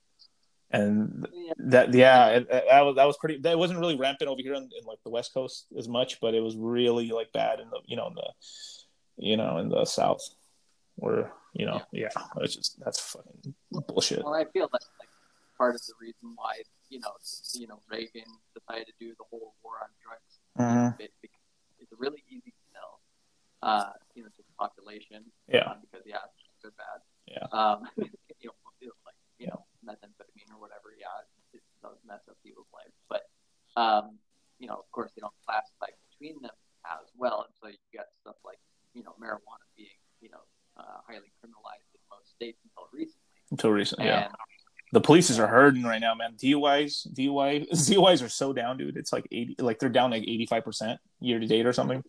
and 0.73 1.27
that 1.59 1.93
yeah 1.95 2.29
it, 2.29 2.47
it- 2.51 2.65
that 2.71 2.81
was 2.83 2.97
that 2.97 3.05
was 3.07 3.17
pretty 3.19 3.39
that 3.39 3.59
wasn't 3.59 3.79
really 3.79 3.97
rampant 3.97 4.29
over 4.31 4.41
here 4.41 4.55
in, 4.55 4.63
in 4.79 4.85
like 4.87 4.99
the 5.05 5.11
west 5.11 5.33
coast 5.35 5.67
as 5.79 5.89
much 5.89 6.21
but 6.21 6.35
it 6.35 6.41
was 6.43 6.57
really 6.57 7.09
like 7.11 7.31
bad 7.33 7.61
in 7.61 7.69
the 7.71 7.79
you 7.87 7.97
know 7.97 8.07
in 8.09 8.15
the 8.15 8.29
you 9.19 9.37
know 9.37 9.59
in 9.59 9.69
the 9.69 9.85
south 9.85 10.23
where 10.97 11.33
you 11.55 11.67
know 11.67 11.81
yeah, 11.93 12.09
it's 12.39 12.57
just 12.57 12.81
that's 12.85 12.99
fucking 13.01 13.55
bullshit 13.89 14.25
Well, 14.25 14.35
I 14.35 14.45
feel 14.47 14.69
that's 14.73 14.89
like 15.01 15.09
part 15.59 15.75
of 15.75 15.81
the 15.87 15.93
reason 16.01 16.33
why 16.37 16.63
you 16.89 17.01
know 17.01 17.13
you 17.55 17.67
know 17.67 17.81
Reagan 17.91 18.25
decided 18.55 18.87
to 18.87 18.93
do 18.99 19.09
the 19.19 19.25
whole 19.31 19.53
war 19.63 19.75
on 19.83 19.89
drugs 20.03 20.33
Mhm. 20.59 20.97
because 20.99 21.39
it's 21.81 21.93
really 21.99 22.23
easy 22.29 22.51
to 22.51 22.63
sell, 22.73 23.01
uh, 23.63 23.91
you 24.15 24.23
know, 24.23 24.29
to 24.29 24.37
the 24.43 24.55
population. 24.59 25.25
Yeah. 25.49 25.61
uh, 25.61 25.75
because 25.81 26.05
yeah, 26.07 26.19
they're 26.63 26.73
bad. 26.77 27.01
Yeah. 27.27 27.47
Um, 27.59 27.89
you 27.97 28.49
know, 28.49 28.93
like 29.07 29.17
you 29.39 29.47
know, 29.49 29.65
methamphetamine 29.87 30.22
or 30.55 30.61
whatever. 30.61 30.93
Yeah, 30.95 31.13
it 31.57 31.65
does 31.83 31.99
mess 32.07 32.23
up 32.29 32.37
people's 32.45 32.71
lives. 32.73 32.97
But 33.09 33.27
um, 33.75 34.19
you 34.61 34.69
know, 34.69 34.77
of 34.79 34.89
course, 34.93 35.11
they 35.17 35.21
don't 35.21 35.37
classify 35.45 35.91
between 36.13 36.41
them 36.43 36.55
as 36.87 37.09
well, 37.17 37.45
and 37.49 37.53
so 37.59 37.69
you 37.69 37.81
got 37.93 38.07
stuff 38.21 38.37
like 38.45 38.61
you 38.95 39.03
know, 39.03 39.17
marijuana 39.19 39.65
being 39.77 39.97
you 40.23 40.31
know, 40.31 40.39
uh, 40.79 41.03
highly 41.07 41.33
criminalized 41.43 41.91
in 41.95 42.01
most 42.11 42.31
states 42.31 42.61
until 42.65 42.89
recently. 42.93 43.19
until 43.51 43.71
recently 43.71 44.07
yeah 44.07 44.25
And 44.27 44.35
the 44.93 45.01
polices 45.01 45.39
are 45.39 45.47
hurting 45.49 45.83
right 45.83 46.01
now 46.01 46.15
man 46.15 46.35
duis 46.37 47.07
dui 47.13 47.67
duis 47.87 48.23
are 48.23 48.29
so 48.29 48.53
down 48.53 48.79
dude 48.79 48.97
it's 48.97 49.13
like 49.13 49.27
80 49.31 49.57
like 49.59 49.79
they're 49.79 49.89
down 49.89 50.11
like 50.13 50.23
85% 50.23 50.97
year 51.21 51.39
to 51.39 51.47
date 51.47 51.67
or 51.67 51.73
something 51.73 52.03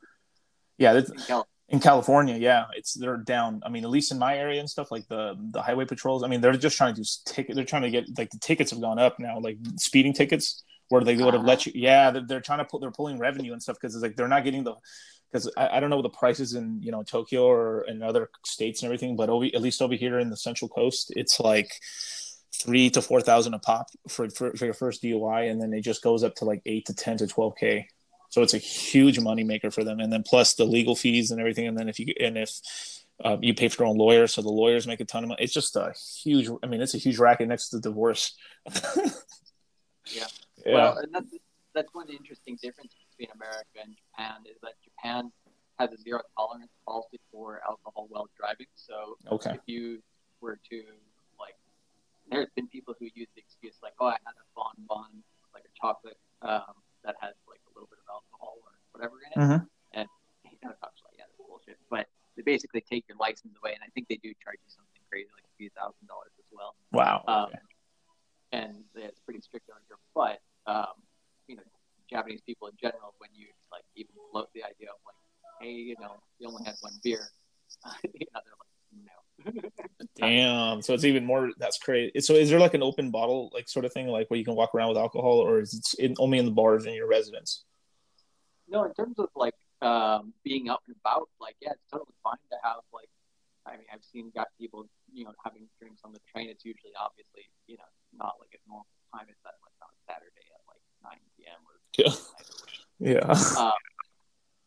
yeah 0.78 0.94
that's, 0.94 1.12
in 1.74 1.80
California, 1.80 2.38
yeah, 2.38 2.66
it's 2.78 2.94
they're 2.94 3.18
down. 3.18 3.60
I 3.66 3.70
mean, 3.70 3.84
at 3.84 3.90
least 3.90 4.12
in 4.12 4.20
my 4.20 4.38
area 4.38 4.60
and 4.60 4.70
stuff, 4.70 4.92
like 4.92 5.08
the 5.08 5.36
the 5.52 5.60
highway 5.60 5.86
patrols. 5.86 6.22
I 6.24 6.28
mean, 6.28 6.40
they're 6.40 6.54
just 6.54 6.78
trying 6.78 6.94
to 6.94 7.04
ticket. 7.26 7.56
They're 7.56 7.66
trying 7.66 7.82
to 7.82 7.90
get 7.90 8.16
like 8.16 8.30
the 8.30 8.38
tickets 8.38 8.70
have 8.70 8.80
gone 8.80 9.00
up 9.00 9.18
now, 9.20 9.40
like 9.40 9.58
speeding 9.78 10.14
tickets, 10.14 10.64
where 10.90 11.04
they 11.04 11.18
would 11.18 11.34
have 11.34 11.44
let 11.44 11.66
you. 11.66 11.72
Yeah, 11.74 12.12
they're, 12.12 12.26
they're 12.28 12.42
trying 12.42 12.60
to 12.60 12.66
put 12.66 12.82
they're 12.82 12.92
pulling 12.92 13.18
revenue 13.18 13.54
and 13.54 13.62
stuff 13.62 13.78
because 13.82 13.96
it's 13.96 14.04
like 14.04 14.16
they're 14.16 14.28
not 14.28 14.44
getting 14.44 14.64
the 14.64 14.76
because 15.32 15.52
I, 15.58 15.78
I 15.78 15.80
don't 15.80 15.90
know 15.90 16.04
the 16.04 16.10
prices 16.10 16.54
in 16.54 16.80
you 16.84 16.92
know 16.92 17.02
Tokyo 17.02 17.48
or 17.48 17.86
in 17.88 18.04
other 18.04 18.30
states 18.46 18.84
and 18.84 18.86
everything, 18.86 19.16
but 19.16 19.32
over, 19.32 19.46
at 19.46 19.62
least 19.64 19.82
over 19.82 19.96
here 19.96 20.20
in 20.20 20.30
the 20.30 20.38
Central 20.38 20.70
Coast, 20.70 21.12
it's 21.16 21.40
like 21.40 21.72
three 22.54 22.92
to 22.92 23.02
four 23.02 23.20
thousand 23.20 23.56
a 23.56 23.60
pop 23.60 23.88
for, 24.08 24.30
for 24.30 24.54
for 24.54 24.66
your 24.66 24.76
first 24.76 25.02
DUI, 25.02 25.50
and 25.50 25.60
then 25.60 25.74
it 25.74 25.82
just 25.82 26.04
goes 26.04 26.24
up 26.24 26.36
to 26.36 26.46
like 26.46 26.62
eight 26.68 26.86
to 26.86 26.94
ten 26.94 27.18
to 27.18 27.26
twelve 27.26 27.56
k. 27.60 27.88
So 28.34 28.42
it's 28.42 28.56
a 28.56 28.58
huge 28.58 29.20
money 29.20 29.44
maker 29.44 29.70
for 29.70 29.84
them, 29.84 30.00
and 30.00 30.12
then 30.12 30.24
plus 30.24 30.56
the 30.56 30.66
legal 30.66 30.96
fees 30.96 31.30
and 31.30 31.40
everything, 31.40 31.68
and 31.68 31.78
then 31.78 31.88
if 31.88 32.00
you 32.00 32.16
and 32.20 32.36
if 32.36 32.52
uh, 33.24 33.38
you 33.40 33.54
pay 33.54 33.68
for 33.68 33.84
your 33.84 33.90
own 33.92 33.98
lawyer, 34.00 34.26
so 34.26 34.42
the 34.42 34.50
lawyers 34.50 34.88
make 34.88 35.00
a 35.00 35.06
ton 35.06 35.24
of 35.24 35.30
money. 35.30 35.44
It's 35.44 35.54
just 35.54 35.76
a 35.76 35.94
huge. 36.24 36.50
I 36.64 36.66
mean, 36.66 36.82
it's 36.82 36.96
a 36.96 36.98
huge 36.98 37.20
racket 37.20 37.48
next 37.48 37.70
to 37.70 37.76
the 37.78 37.82
divorce. 37.90 38.36
Yeah. 40.14 40.26
yeah. 40.66 40.74
Well, 40.74 40.98
and 40.98 41.14
that's 41.14 41.32
that's 41.76 41.94
one 41.94 42.04
of 42.04 42.10
the 42.10 42.18
interesting 42.18 42.58
difference 42.62 42.92
between 43.08 43.30
America 43.36 43.80
and 43.86 43.96
Japan 43.96 44.42
is 44.50 44.58
that 44.64 44.74
Japan 44.84 45.32
has 45.80 45.92
a 45.94 45.98
zero 46.02 46.22
tolerance 46.36 46.74
policy 46.86 47.20
for 47.32 47.62
alcohol 47.70 48.08
while 48.10 48.28
driving. 48.38 48.68
So 48.76 49.16
Okay. 49.32 49.52
if 49.52 49.62
you 49.68 50.02
were 50.42 50.60
to 50.72 50.78
like, 51.40 51.56
there's 52.30 52.50
been 52.56 52.68
people 52.68 52.96
who 53.00 53.06
use 53.14 53.30
the 53.36 53.42
excuse 53.42 53.76
like, 53.82 53.94
oh, 54.02 54.08
I 54.08 54.18
had 54.26 54.36
a 54.36 54.46
bonbon, 54.58 55.24
like 55.54 55.64
a 55.64 55.74
chocolate 55.80 56.18
um, 56.42 56.76
that 57.06 57.16
has 57.22 57.34
like 57.48 57.60
a 57.68 57.72
little 57.74 57.88
bit 57.90 58.00
of 58.04 58.08
alcohol 58.12 58.60
or 58.64 58.74
whatever 58.94 59.16
in 59.22 59.32
it, 59.32 59.38
Mhm. 59.38 59.68
and 59.94 60.08
you 60.46 60.58
know, 60.64 60.70
like, 60.82 61.18
yeah, 61.18 61.26
that's 61.28 61.48
bullshit. 61.48 61.78
But 61.90 62.08
they 62.36 62.42
basically 62.44 62.82
take 62.82 63.08
your 63.08 63.18
license 63.18 63.56
away, 63.58 63.74
and 63.74 63.84
I 63.84 63.88
think 63.94 64.08
they 64.08 64.18
do 64.18 64.34
charge 64.44 64.60
you 64.64 64.70
something 64.70 65.02
crazy 65.10 65.30
like 65.36 65.44
a 65.44 65.56
few 65.58 65.70
thousand 65.72 66.08
dollars 66.08 66.32
as 66.40 66.46
well. 66.52 66.76
Wow. 66.92 67.24
Um, 67.28 67.46
Okay. 67.50 67.60
and 68.54 68.84
it's 68.96 69.20
pretty 69.22 69.42
strict 69.42 69.70
on 69.70 69.78
here. 69.88 69.98
But 70.14 70.42
um, 70.66 70.94
you 71.48 71.56
know, 71.58 71.64
Japanese 72.10 72.42
people 72.42 72.68
in 72.68 72.76
general, 72.78 73.14
when 73.18 73.30
you 73.34 73.48
like 73.72 73.84
even 73.96 74.14
float 74.32 74.50
the 74.54 74.64
idea 74.64 74.90
of 74.90 74.98
like, 75.06 75.16
hey, 75.62 75.74
you 75.74 75.96
know, 76.00 76.22
you 76.40 76.48
only 76.48 76.64
had 76.64 76.76
one 76.82 76.94
beer, 77.04 77.30
you 78.04 78.28
know, 78.34 78.42
they're 78.46 78.54
like, 78.60 78.70
no. 79.04 79.70
Damn. 80.16 80.82
So 80.82 80.94
it's 80.94 81.04
even 81.06 81.26
more. 81.26 81.52
That's 81.58 81.78
crazy. 81.78 82.12
So 82.22 82.34
is 82.36 82.50
there 82.50 82.60
like 82.60 82.74
an 82.76 82.84
open 82.84 83.12
bottle 83.12 83.50
like 83.54 83.68
sort 83.68 83.86
of 83.86 83.92
thing, 83.94 84.08
like 84.08 84.30
where 84.30 84.38
you 84.38 84.46
can 84.46 84.56
walk 84.56 84.74
around 84.76 84.90
with 84.90 84.98
alcohol, 84.98 85.40
or 85.40 85.60
is 85.60 85.74
it 85.74 86.04
in, 86.04 86.16
only 86.20 86.38
in 86.38 86.46
the 86.46 86.52
bars 86.52 86.86
in 86.86 86.94
your 86.94 87.08
residence? 87.08 87.66
No, 88.68 88.84
in 88.86 88.94
terms 88.94 89.20
of 89.20 89.30
like 89.36 89.56
um, 89.82 90.34
being 90.44 90.70
up 90.70 90.82
and 90.88 90.96
about, 91.04 91.30
like 91.40 91.56
yeah, 91.62 91.72
it's 91.72 91.88
totally 91.92 92.16
fine 92.24 92.40
to 92.52 92.58
have 92.64 92.82
like. 92.94 93.10
I 93.66 93.78
mean, 93.80 93.88
I've 93.94 94.04
seen 94.04 94.30
got 94.36 94.48
people, 94.60 94.90
you 95.14 95.24
know, 95.24 95.32
having 95.42 95.70
drinks 95.80 96.02
on 96.04 96.12
the 96.12 96.20
train. 96.28 96.50
It's 96.50 96.66
usually 96.66 96.92
obviously, 97.00 97.48
you 97.66 97.78
know, 97.78 97.88
not 98.12 98.36
like 98.42 98.52
at 98.54 98.60
normal 98.68 98.86
time. 99.16 99.24
It's 99.30 99.40
at 99.48 99.56
like 99.64 99.78
on 99.80 99.88
Saturday 100.04 100.44
at 100.52 100.60
like 100.68 100.84
9 101.00 101.16
p.m. 101.40 101.64
or 101.64 101.80
Yeah. 101.96 102.12
midnight 102.12 102.44
or 102.44 102.60
whatever. 102.60 103.56
Yeah. 103.56 103.64
um, 103.64 103.80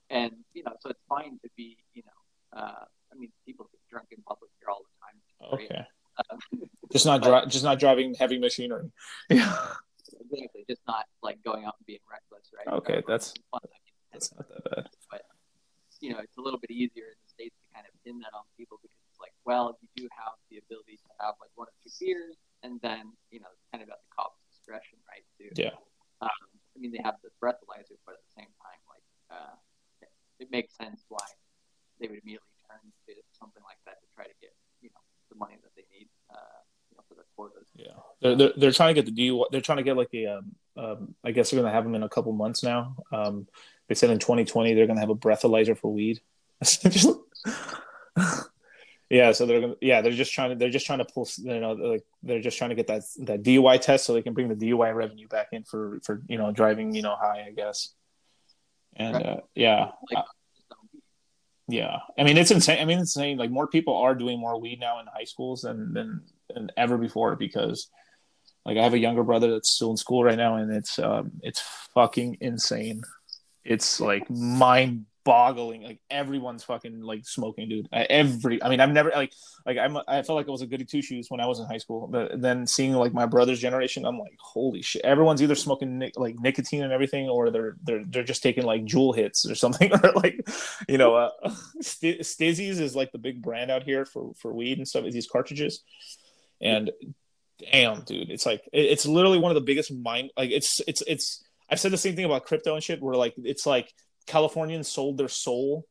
and 0.09 0.33
you 0.55 0.63
know, 0.65 0.73
so 0.81 0.89
it's 0.89 1.05
fine 1.11 1.37
to 1.45 1.49
be, 1.59 1.77
you 1.93 2.05
know, 2.09 2.59
uh, 2.59 2.85
I 3.13 3.15
mean, 3.21 3.29
people 3.45 3.69
get 3.71 3.81
drunk 3.91 4.09
in 4.17 4.23
public 4.25 4.51
here 4.61 4.71
all 4.73 4.81
the 4.81 4.97
time. 5.05 5.61
Okay. 5.61 5.85
Um, 6.33 6.39
Just 6.93 7.05
not 7.05 7.21
But- 7.21 7.43
dri- 7.45 7.51
just 7.51 7.65
not 7.65 7.79
driving 7.79 8.15
heavy 8.15 8.39
machinery. 8.39 8.89
Yeah. 9.29 9.45
exactly, 10.25 10.65
just 10.71 10.81
not 10.89 11.05
like 11.23 11.43
going 11.45 11.67
out 11.67 11.75
and 11.79 11.85
being 11.87 12.01
reckless, 12.11 12.49
right? 12.57 12.77
Okay, 12.81 13.03
that's- 13.07 13.35
fun. 13.51 13.61
I 14.17 14.23
mean, 14.23 14.23
That's 14.23 14.33
not 14.35 14.49
that 14.49 14.65
bad. 14.65 14.85
But 15.11 15.23
you 16.01 16.13
know, 16.13 16.21
it's 16.21 16.37
a 16.37 16.45
little 16.45 16.61
bit 16.61 16.71
easier 16.71 17.13
in 17.13 17.19
the 17.21 17.29
states 17.29 17.57
to 17.57 17.67
kind 17.73 17.87
of 17.89 17.93
pin 18.05 18.21
that 18.21 18.33
on 18.37 18.45
people 18.57 18.77
because 18.85 19.01
it's 19.09 19.21
like, 19.21 19.33
well, 19.45 19.77
you 19.81 19.89
do 19.97 20.05
have 20.13 20.37
the 20.53 20.61
ability 20.61 21.01
to 21.01 21.11
have 21.21 21.37
like 21.41 21.53
one 21.57 21.69
or 21.69 21.77
two 21.85 21.93
beers, 22.01 22.37
and 22.63 22.81
then 22.81 23.13
you 23.31 23.41
know, 23.41 23.49
it's 23.53 23.65
kind 23.73 23.81
of 23.85 23.89
at 23.89 24.01
the 24.01 24.11
cop's 24.13 24.41
discretion, 24.49 24.99
right? 25.09 25.25
To 25.41 25.45
Yeah. 25.57 25.77
um, 26.21 26.49
I 26.75 26.77
mean, 26.79 26.93
they 26.93 27.01
have 27.05 27.17
the 27.25 27.33
breathalyzer, 27.41 27.97
but 28.05 28.21
at 28.21 28.23
the 28.29 28.35
same 28.37 28.53
time, 28.61 28.81
like, 28.93 29.07
uh, 29.33 29.57
it, 30.03 30.11
it 30.41 30.49
makes 30.53 30.77
sense 30.77 31.05
why 31.09 31.25
they 32.01 32.09
would 32.09 32.21
immediately 32.21 32.53
turn 32.69 32.85
to 33.09 33.13
something 33.33 33.63
like 33.65 33.81
that 33.87 33.97
to 34.05 34.07
try 34.15 34.25
to 34.25 34.37
get, 34.41 34.53
you 34.83 34.91
know, 34.93 35.01
the 35.33 35.37
money 35.37 35.57
that 35.63 35.73
they 35.77 35.89
need, 35.97 36.09
uh, 36.29 36.61
you 36.91 36.97
know, 36.97 37.05
for 37.09 37.15
their 37.15 37.25
quotas. 37.35 37.69
Yeah, 37.75 37.97
they're, 38.21 38.37
they're, 38.37 38.53
they're 38.57 38.73
trying 38.77 38.95
to 38.95 39.01
get 39.01 39.09
the 39.09 39.17
DUI. 39.17 39.47
They're 39.51 39.65
trying 39.65 39.79
to 39.79 39.85
get 39.85 39.97
like 39.97 40.13
a. 40.13 40.27
Um, 40.27 40.55
um, 40.77 41.15
I 41.25 41.31
guess 41.31 41.51
they're 41.51 41.59
going 41.59 41.71
to 41.71 41.75
have 41.75 41.85
them 41.85 41.95
in 41.95 42.03
a 42.03 42.09
couple 42.09 42.33
months 42.33 42.63
now. 42.63 42.97
Um, 43.11 43.49
they 43.89 43.95
said 43.95 44.11
in 44.11 44.19
2020 44.19 44.75
they're 44.75 44.87
going 44.87 44.97
to 44.97 45.01
have 45.01 45.11
a 45.11 45.15
breathalyzer 45.15 45.77
for 45.77 45.93
weed. 45.93 46.21
yeah, 49.11 49.33
so 49.33 49.47
they're 49.47 49.61
gonna. 49.61 49.75
Yeah, 49.81 50.01
they're 50.01 50.13
just 50.13 50.33
trying 50.33 50.51
to. 50.51 50.57
They're 50.57 50.71
just 50.71 50.87
trying 50.87 50.99
to 50.99 51.05
pull. 51.05 51.29
You 51.39 51.61
know, 51.61 51.73
like 51.73 52.05
they're 52.23 52.41
just 52.41 52.57
trying 52.59 52.71
to 52.71 52.77
get 52.77 52.87
that 52.87 53.03
that 53.21 53.43
DUI 53.43 53.81
test 53.81 54.07
so 54.07 54.15
they 54.15 54.23
can 54.23 54.35
bring 54.35 54.49
the 54.49 54.55
DUI 54.55 54.95
revenue 54.95 55.29
back 55.29 55.49
in 55.53 55.65
for 55.65 55.99
for 56.03 56.23
you 56.29 56.39
know 56.39 56.51
driving 56.53 56.95
you 56.95 57.03
know 57.03 57.15
high. 57.15 57.45
I 57.47 57.53
guess. 57.53 57.91
And 58.97 59.17
uh, 59.17 59.37
yeah, 59.55 59.91
uh, 60.17 60.23
just 60.55 60.69
don't 60.71 60.91
be- 60.93 61.03
yeah. 61.77 61.99
I 62.19 62.25
mean, 62.25 62.39
it's 62.39 62.51
insane. 62.51 62.81
I 62.81 62.85
mean, 62.87 62.99
it's 62.99 63.15
insane. 63.15 63.37
Like 63.37 63.51
more 63.51 63.67
people 63.67 63.97
are 63.97 64.15
doing 64.15 64.41
more 64.41 64.59
weed 64.59 64.81
now 64.81 65.01
in 65.01 65.07
high 65.07 65.25
schools 65.25 65.63
than 65.63 65.93
than, 65.93 66.23
than 66.53 66.71
ever 66.77 66.97
before 66.97 67.37
because, 67.37 67.91
like, 68.65 68.79
I 68.79 68.83
have 68.83 68.95
a 68.95 68.99
younger 68.99 69.23
brother 69.23 69.53
that's 69.53 69.71
still 69.71 69.91
in 69.91 69.99
school 69.99 70.25
right 70.25 70.39
now, 70.39 70.57
and 70.57 70.73
it's 70.73 70.99
um, 70.99 71.33
it's 71.43 71.61
fucking 71.93 72.39
insane. 72.41 73.03
It's 73.67 74.01
like 74.01 74.29
mind 74.31 75.07
boggling. 75.25 75.83
Like 75.83 75.99
everyone's 76.09 76.63
fucking 76.65 77.03
like 77.03 77.27
smoking, 77.27 77.69
dude. 77.69 77.89
I, 77.93 78.03
every. 78.05 78.63
I 78.63 78.69
mean, 78.71 78.81
I've 78.81 78.93
never 78.93 79.11
like 79.11 79.33
like 79.67 79.77
I'm. 79.77 79.99
I 80.09 80.23
felt 80.23 80.37
like 80.37 80.49
I 80.49 80.53
was 80.53 80.63
a 80.63 80.67
goody 80.67 80.85
two 80.85 81.03
shoes 81.03 81.27
when 81.29 81.41
I 81.41 81.47
was 81.47 81.59
in 81.59 81.67
high 81.67 81.79
school, 81.79 82.07
but 82.07 82.41
then 82.41 82.67
seeing 82.67 82.93
like 82.93 83.13
my 83.13 83.27
brother's 83.27 83.61
generation, 83.61 84.07
I'm 84.07 84.19
like, 84.19 84.37
holy 84.39 84.81
shit! 84.81 85.05
Everyone's 85.05 85.43
either 85.43 85.57
smoking 85.57 85.99
nic- 85.99 86.19
like 86.19 86.37
nicotine 86.39 86.85
and 86.85 86.93
everything, 86.93 87.29
or 87.29 87.51
they're 87.51 87.77
they're 87.83 88.05
they're 88.07 88.23
just 88.23 88.43
taking 88.43 88.65
like 88.65 88.85
Juul 88.85 89.15
hits 89.15 89.45
or 89.51 89.55
something, 89.65 89.93
or 89.93 90.13
like 90.13 90.49
you 90.89 90.97
know, 90.97 91.17
uh, 91.17 91.31
St- 91.83 92.21
Stizzies 92.21 92.81
is 92.81 92.95
like 92.97 93.13
the 93.13 93.19
big 93.19 93.43
brand 93.43 93.71
out 93.71 93.83
here 93.83 94.05
for 94.07 94.33
for 94.41 94.55
weed 94.55 94.79
and 94.79 94.89
stuff. 94.89 95.05
Is 95.05 95.13
these 95.15 95.29
cartridges, 95.29 95.83
and 96.61 96.93
damn, 97.73 98.03
dude, 98.03 98.31
it's 98.31 98.47
like 98.47 98.63
it- 98.73 98.87
it's 98.93 99.07
literally 99.07 99.39
one 99.39 99.51
of 99.51 99.57
the 99.57 99.61
biggest 99.67 99.93
mind. 99.93 100.31
Like 100.37 100.51
it's 100.51 100.81
it's 100.87 101.03
it's. 101.07 101.43
I've 101.71 101.81
said 101.81 101.93
the 101.93 101.99
same 101.99 102.17
thing 102.17 102.25
about 102.25 102.45
crypto 102.45 102.75
and 102.75 102.83
shit. 102.83 103.03
Where 103.03 103.17
like 103.17 103.35
it's 103.37 103.67
like 103.67 103.93
Californians 104.27 104.89
sold 104.89 105.19
their 105.19 105.29
soul 105.29 105.87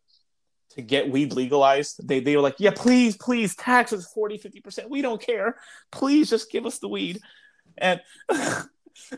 to 0.72 0.82
get 0.82 1.10
weed 1.10 1.34
legalized. 1.34 2.08
They 2.08 2.20
they 2.20 2.36
were 2.36 2.42
like, 2.42 2.56
yeah, 2.60 2.72
please, 2.76 3.18
please, 3.18 3.56
tax 3.56 3.94
us 3.94 4.12
40, 4.14 4.38
50 4.38 4.62
percent. 4.62 4.90
We 4.90 5.02
don't 5.02 5.22
care. 5.22 5.58
Please, 5.92 6.30
just 6.30 6.52
give 6.52 6.66
us 6.66 6.80
the 6.80 6.90
weed, 6.90 7.20
and. 7.78 8.02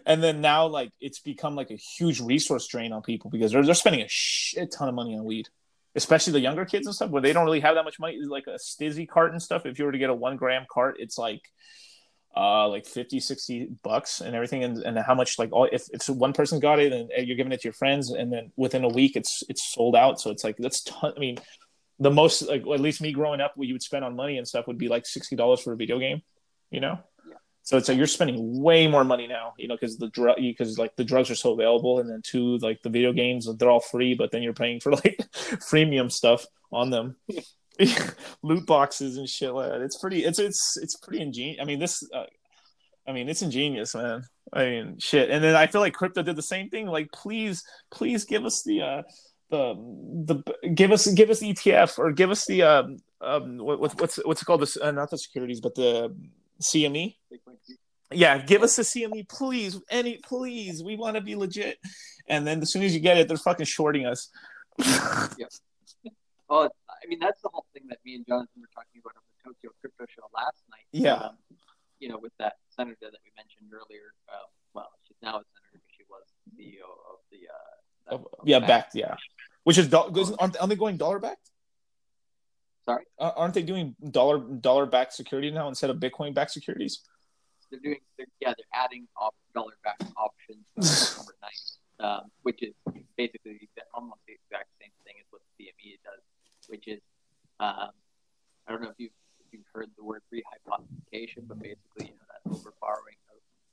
And 0.07 0.23
then 0.23 0.41
now, 0.41 0.65
like 0.65 0.89
it's 0.99 1.19
become 1.19 1.55
like 1.55 1.69
a 1.69 1.75
huge 1.75 2.19
resource 2.19 2.67
drain 2.67 2.91
on 2.91 3.03
people 3.03 3.29
because 3.29 3.51
they're 3.51 3.63
they're 3.63 3.75
spending 3.75 4.01
a 4.01 4.07
shit 4.07 4.71
ton 4.71 4.89
of 4.89 4.95
money 4.95 5.15
on 5.15 5.23
weed 5.23 5.49
especially 5.97 6.33
the 6.33 6.39
younger 6.39 6.63
kids 6.63 6.85
and 6.85 6.95
stuff 6.95 7.09
where 7.09 7.21
they 7.21 7.33
don't 7.33 7.43
really 7.43 7.59
have 7.59 7.75
that 7.75 7.83
much 7.83 7.99
money 7.99 8.17
like 8.21 8.45
a 8.47 8.51
stizzy 8.51 9.07
cart 9.07 9.31
and 9.31 9.41
stuff 9.41 9.65
if 9.65 9.77
you 9.77 9.85
were 9.85 9.91
to 9.91 9.97
get 9.97 10.09
a 10.09 10.13
one 10.13 10.37
gram 10.37 10.65
cart 10.71 10.95
it's 10.99 11.17
like 11.17 11.41
uh 12.37 12.67
like 12.67 12.85
50 12.85 13.19
60 13.19 13.69
bucks 13.83 14.21
and 14.21 14.35
everything. 14.35 14.63
And, 14.63 14.77
and 14.77 14.97
how 14.99 15.15
much 15.15 15.39
like 15.39 15.51
all 15.51 15.67
if, 15.71 15.87
if 15.91 16.07
one 16.09 16.33
person 16.33 16.59
got 16.59 16.79
it 16.79 16.93
and 16.93 17.09
you're 17.27 17.37
giving 17.37 17.51
it 17.51 17.61
to 17.61 17.67
your 17.67 17.73
friends 17.73 18.11
and 18.11 18.31
then 18.31 18.51
within 18.55 18.83
a 18.83 18.89
week 18.89 19.15
it's 19.15 19.43
it's 19.49 19.73
sold 19.73 19.95
out. 19.95 20.21
So 20.21 20.29
it's 20.29 20.43
like 20.43 20.57
that's 20.57 20.83
ton 20.83 21.13
i 21.15 21.19
mean 21.19 21.37
the 21.99 22.11
most 22.11 22.47
like 22.47 22.61
at 22.61 22.79
least 22.79 23.01
me 23.01 23.11
growing 23.11 23.41
up 23.41 23.53
what 23.55 23.67
you 23.67 23.73
would 23.73 23.81
spend 23.81 24.05
on 24.05 24.15
money 24.15 24.37
and 24.37 24.47
stuff 24.47 24.67
would 24.67 24.77
be 24.77 24.87
like 24.87 25.03
$60 25.03 25.63
for 25.63 25.73
a 25.73 25.75
video 25.75 25.99
game 25.99 26.21
you 26.69 26.79
know? 26.79 26.99
Yeah. 27.27 27.35
so 27.63 27.77
it's 27.77 27.87
like 27.87 27.97
you're 27.97 28.07
spending 28.07 28.61
way 28.61 28.87
more 28.87 29.03
money 29.03 29.27
now 29.27 29.53
you 29.57 29.67
know 29.67 29.75
because 29.75 29.97
the 29.97 30.09
drug 30.09 30.37
because 30.37 30.77
like 30.77 30.95
the 30.95 31.03
drugs 31.03 31.29
are 31.29 31.35
so 31.35 31.53
available 31.53 31.99
and 31.99 32.09
then 32.09 32.21
two 32.23 32.57
like 32.57 32.81
the 32.83 32.89
video 32.89 33.13
games 33.13 33.47
they're 33.57 33.69
all 33.69 33.79
free 33.79 34.13
but 34.13 34.31
then 34.31 34.43
you're 34.43 34.53
paying 34.53 34.79
for 34.79 34.91
like 34.91 35.17
freemium 35.33 36.11
stuff 36.11 36.45
on 36.71 36.89
them 36.89 37.15
loot 38.43 38.65
boxes 38.65 39.17
and 39.17 39.29
shit 39.29 39.53
like 39.53 39.69
that. 39.69 39.81
It's 39.81 39.97
pretty. 39.97 40.25
It's 40.25 40.39
it's 40.39 40.77
it's 40.81 40.95
pretty 40.95 41.21
ingenious. 41.21 41.59
I 41.61 41.65
mean, 41.65 41.79
this. 41.79 42.03
Uh, 42.13 42.25
I 43.07 43.13
mean, 43.13 43.29
it's 43.29 43.41
ingenious, 43.41 43.95
man. 43.95 44.23
I 44.51 44.65
mean, 44.65 44.99
shit. 44.99 45.29
And 45.29 45.43
then 45.43 45.55
I 45.55 45.67
feel 45.67 45.81
like 45.81 45.93
crypto 45.93 46.23
did 46.23 46.35
the 46.35 46.41
same 46.41 46.69
thing. 46.69 46.87
Like, 46.87 47.11
please, 47.11 47.63
please 47.89 48.25
give 48.25 48.45
us 48.45 48.63
the 48.63 48.81
uh, 48.81 49.01
the 49.49 49.75
the 50.25 50.69
give 50.73 50.91
us 50.91 51.07
give 51.07 51.29
us 51.29 51.41
ETF 51.41 51.99
or 51.99 52.11
give 52.11 52.31
us 52.31 52.45
the 52.45 52.63
um 52.63 52.97
um 53.21 53.57
what, 53.57 53.79
what 53.79 53.99
what's 53.99 54.17
what's 54.25 54.41
it 54.41 54.45
called? 54.45 54.61
This 54.61 54.77
uh, 54.77 54.91
not 54.91 55.09
the 55.09 55.17
securities, 55.17 55.61
but 55.61 55.75
the 55.75 56.15
CME. 56.61 57.15
Yeah, 58.11 58.37
give 58.37 58.63
us 58.63 58.75
the 58.77 58.83
CME, 58.83 59.27
please. 59.27 59.79
Any, 59.89 60.17
please. 60.17 60.81
We 60.81 60.95
want 60.95 61.15
to 61.15 61.21
be 61.21 61.35
legit. 61.35 61.77
And 62.29 62.47
then 62.47 62.61
as 62.61 62.71
soon 62.71 62.83
as 62.83 62.93
you 62.93 63.01
get 63.01 63.17
it, 63.17 63.27
they're 63.27 63.35
fucking 63.35 63.65
shorting 63.65 64.05
us. 64.05 64.29
Well, 66.49 66.69
I 67.07 67.09
mean, 67.09 67.19
that's 67.19 67.41
the 67.41 67.47
whole 67.47 67.65
thing 67.73 67.83
that 67.87 67.99
me 68.03 68.15
and 68.15 68.27
Jonathan 68.27 68.59
were 68.59 68.67
talking 68.75 68.99
about 68.99 69.15
on 69.15 69.23
the 69.31 69.37
Tokyo 69.47 69.71
Crypto 69.79 70.03
Show 70.13 70.27
last 70.35 70.59
night. 70.69 70.83
Yeah. 70.91 71.13
Um, 71.31 71.37
you 71.99 72.09
know, 72.09 72.19
with 72.19 72.33
that 72.37 72.57
senator 72.75 73.07
that 73.07 73.23
we 73.23 73.31
mentioned 73.39 73.71
earlier. 73.71 74.11
Uh, 74.27 74.43
well, 74.73 74.89
she's 75.07 75.15
now 75.23 75.39
a 75.39 75.43
senator, 75.55 75.79
but 75.79 75.87
she 75.95 76.03
was 76.11 76.23
CEO 76.51 76.83
of 76.83 77.19
the. 77.31 77.47
Uh, 77.47 78.15
Of- 78.15 78.27
of 78.39 78.47
yeah, 78.47 78.59
Bakkt. 78.59 78.91
Yeah, 78.93 79.15
which 79.63 79.77
is 79.77 79.87
do- 79.87 80.35
aren't, 80.39 80.57
aren't 80.59 80.69
they 80.69 80.75
going 80.75 80.97
dollar 80.97 81.19
backed? 81.19 81.49
Sorry, 82.85 83.05
Uh, 83.17 83.31
aren't 83.35 83.53
they 83.53 83.63
doing 83.63 83.95
dollar 84.11 84.37
dollar 84.39 84.85
backed 84.85 85.13
security 85.13 85.49
now 85.51 85.67
instead 85.69 85.89
of 85.89 85.97
Bitcoin 85.97 86.33
backed 86.33 86.51
securities? 86.51 87.01
they're 87.71 87.79
doing. 87.79 87.99
They're, 88.17 88.27
yeah, 88.39 88.53
they're 88.55 88.73
adding 88.83 89.07
op- 89.19 89.35
dollar-backed 89.53 90.03
options 90.15 90.63
uh, 90.79 91.21
overnight, 91.23 91.63
um, 91.99 92.31
which 92.43 92.61
is 92.63 92.73
basically 93.17 93.67
almost 93.93 94.21
the 94.27 94.33
exact 94.39 94.69
same 94.79 94.91
thing 95.03 95.15
as 95.19 95.25
what 95.31 95.41
the 95.57 95.65
CME 95.65 95.99
does, 96.03 96.21
which 96.67 96.87
is. 96.87 96.99
Um, 97.59 97.89
I 98.67 98.71
don't 98.71 98.81
know 98.81 98.89
if 98.89 98.95
you've 98.97 99.11
if 99.39 99.53
you've 99.53 99.65
heard 99.73 99.89
the 99.97 100.03
word 100.03 100.21
rehypothecation, 100.33 101.47
but 101.47 101.59
basically, 101.59 101.79
you 101.99 102.05
know, 102.05 102.27
that 102.29 102.51
over 102.51 102.73
borrowing 102.81 103.15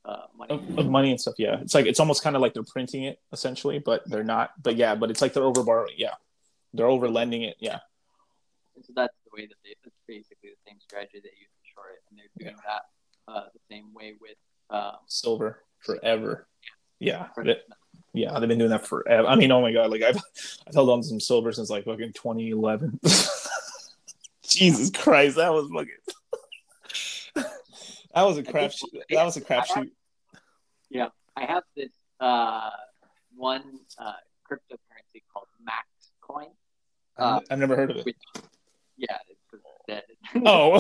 of 0.05 0.11
uh, 0.11 0.27
money. 0.37 0.55
Of, 0.55 0.79
of 0.79 0.87
money 0.91 1.11
and 1.11 1.21
stuff. 1.21 1.35
Yeah, 1.39 1.61
it's 1.61 1.75
like 1.75 1.87
it's 1.87 2.01
almost 2.01 2.23
kind 2.23 2.37
of 2.37 2.43
like 2.43 2.55
they're 2.55 2.63
printing 2.63 3.05
it 3.05 3.19
essentially, 3.33 3.79
but 3.79 4.09
they're 4.09 4.25
not. 4.25 4.51
But 4.63 4.77
yeah, 4.77 4.95
but 4.95 5.11
it's 5.11 5.21
like 5.21 5.33
they're 5.33 5.43
over 5.45 5.63
borrowing. 5.63 5.95
Yeah, 5.97 6.15
they're 6.73 6.87
over 6.87 7.09
lending 7.09 7.43
it. 7.43 7.57
Yeah, 7.59 7.81
And 8.77 8.85
so 8.85 8.93
that's 8.95 9.15
the 9.25 9.31
way 9.41 9.47
that 9.47 9.57
they, 9.65 9.75
it's 9.85 9.97
basically 10.07 10.51
the 10.51 10.71
same 10.71 10.79
strategy 10.81 11.21
they 11.23 11.31
use 11.31 11.51
to 11.51 11.65
short 11.75 11.89
it. 11.95 12.03
And 12.11 12.19
they're 12.19 12.47
doing 12.51 12.57
that 12.67 12.83
uh, 13.33 13.47
the 13.53 13.61
same 13.71 13.93
way 13.95 14.15
with 14.21 14.37
um, 14.71 14.97
silver 15.07 15.63
forever. 15.81 16.47
Yeah, 17.01 17.27
that- 17.37 17.45
metals. 17.45 17.84
Yeah, 18.15 18.39
they've 18.39 18.49
been 18.49 18.59
doing 18.59 18.71
that 18.71 18.87
forever. 18.87 19.27
I 19.27 19.35
mean, 19.35 19.51
oh 19.51 19.61
my 19.61 19.73
god, 19.73 19.91
like 19.91 20.03
I've 20.03 20.17
I've 20.67 20.75
held 20.75 20.89
on 20.89 21.01
to 21.01 21.07
some 21.07 21.19
silver 21.19 21.53
since 21.53 21.69
like 21.69 21.85
fucking 21.85 22.13
2011. 22.13 23.01
Jesus 24.49 24.91
Christ, 24.91 25.37
that 25.37 25.53
was 25.53 25.69
fucking. 25.75 27.45
that 28.15 28.23
was 28.23 28.39
a 28.39 28.45
crap. 28.45 28.71
Shoot. 28.71 28.91
That 29.11 29.25
was 29.25 29.37
a 29.37 29.41
crap 29.41 29.67
shoot. 29.67 29.93
Yeah, 30.91 31.09
I 31.37 31.45
have 31.45 31.65
this 31.77 31.91
uh, 32.21 32.71
one 33.35 33.81
uh, 33.99 34.13
cryptocurrency 34.49 35.23
called 35.33 35.49
Max 35.65 35.89
Coin. 36.21 36.47
Uh, 37.19 37.41
I've 37.51 37.59
never 37.59 37.75
heard 37.75 37.91
of 37.91 37.97
it. 37.97 38.07
Which, 38.07 38.17
yeah, 38.97 39.19
it's 39.29 39.41
dead. 39.89 40.05
Oh. 40.47 40.75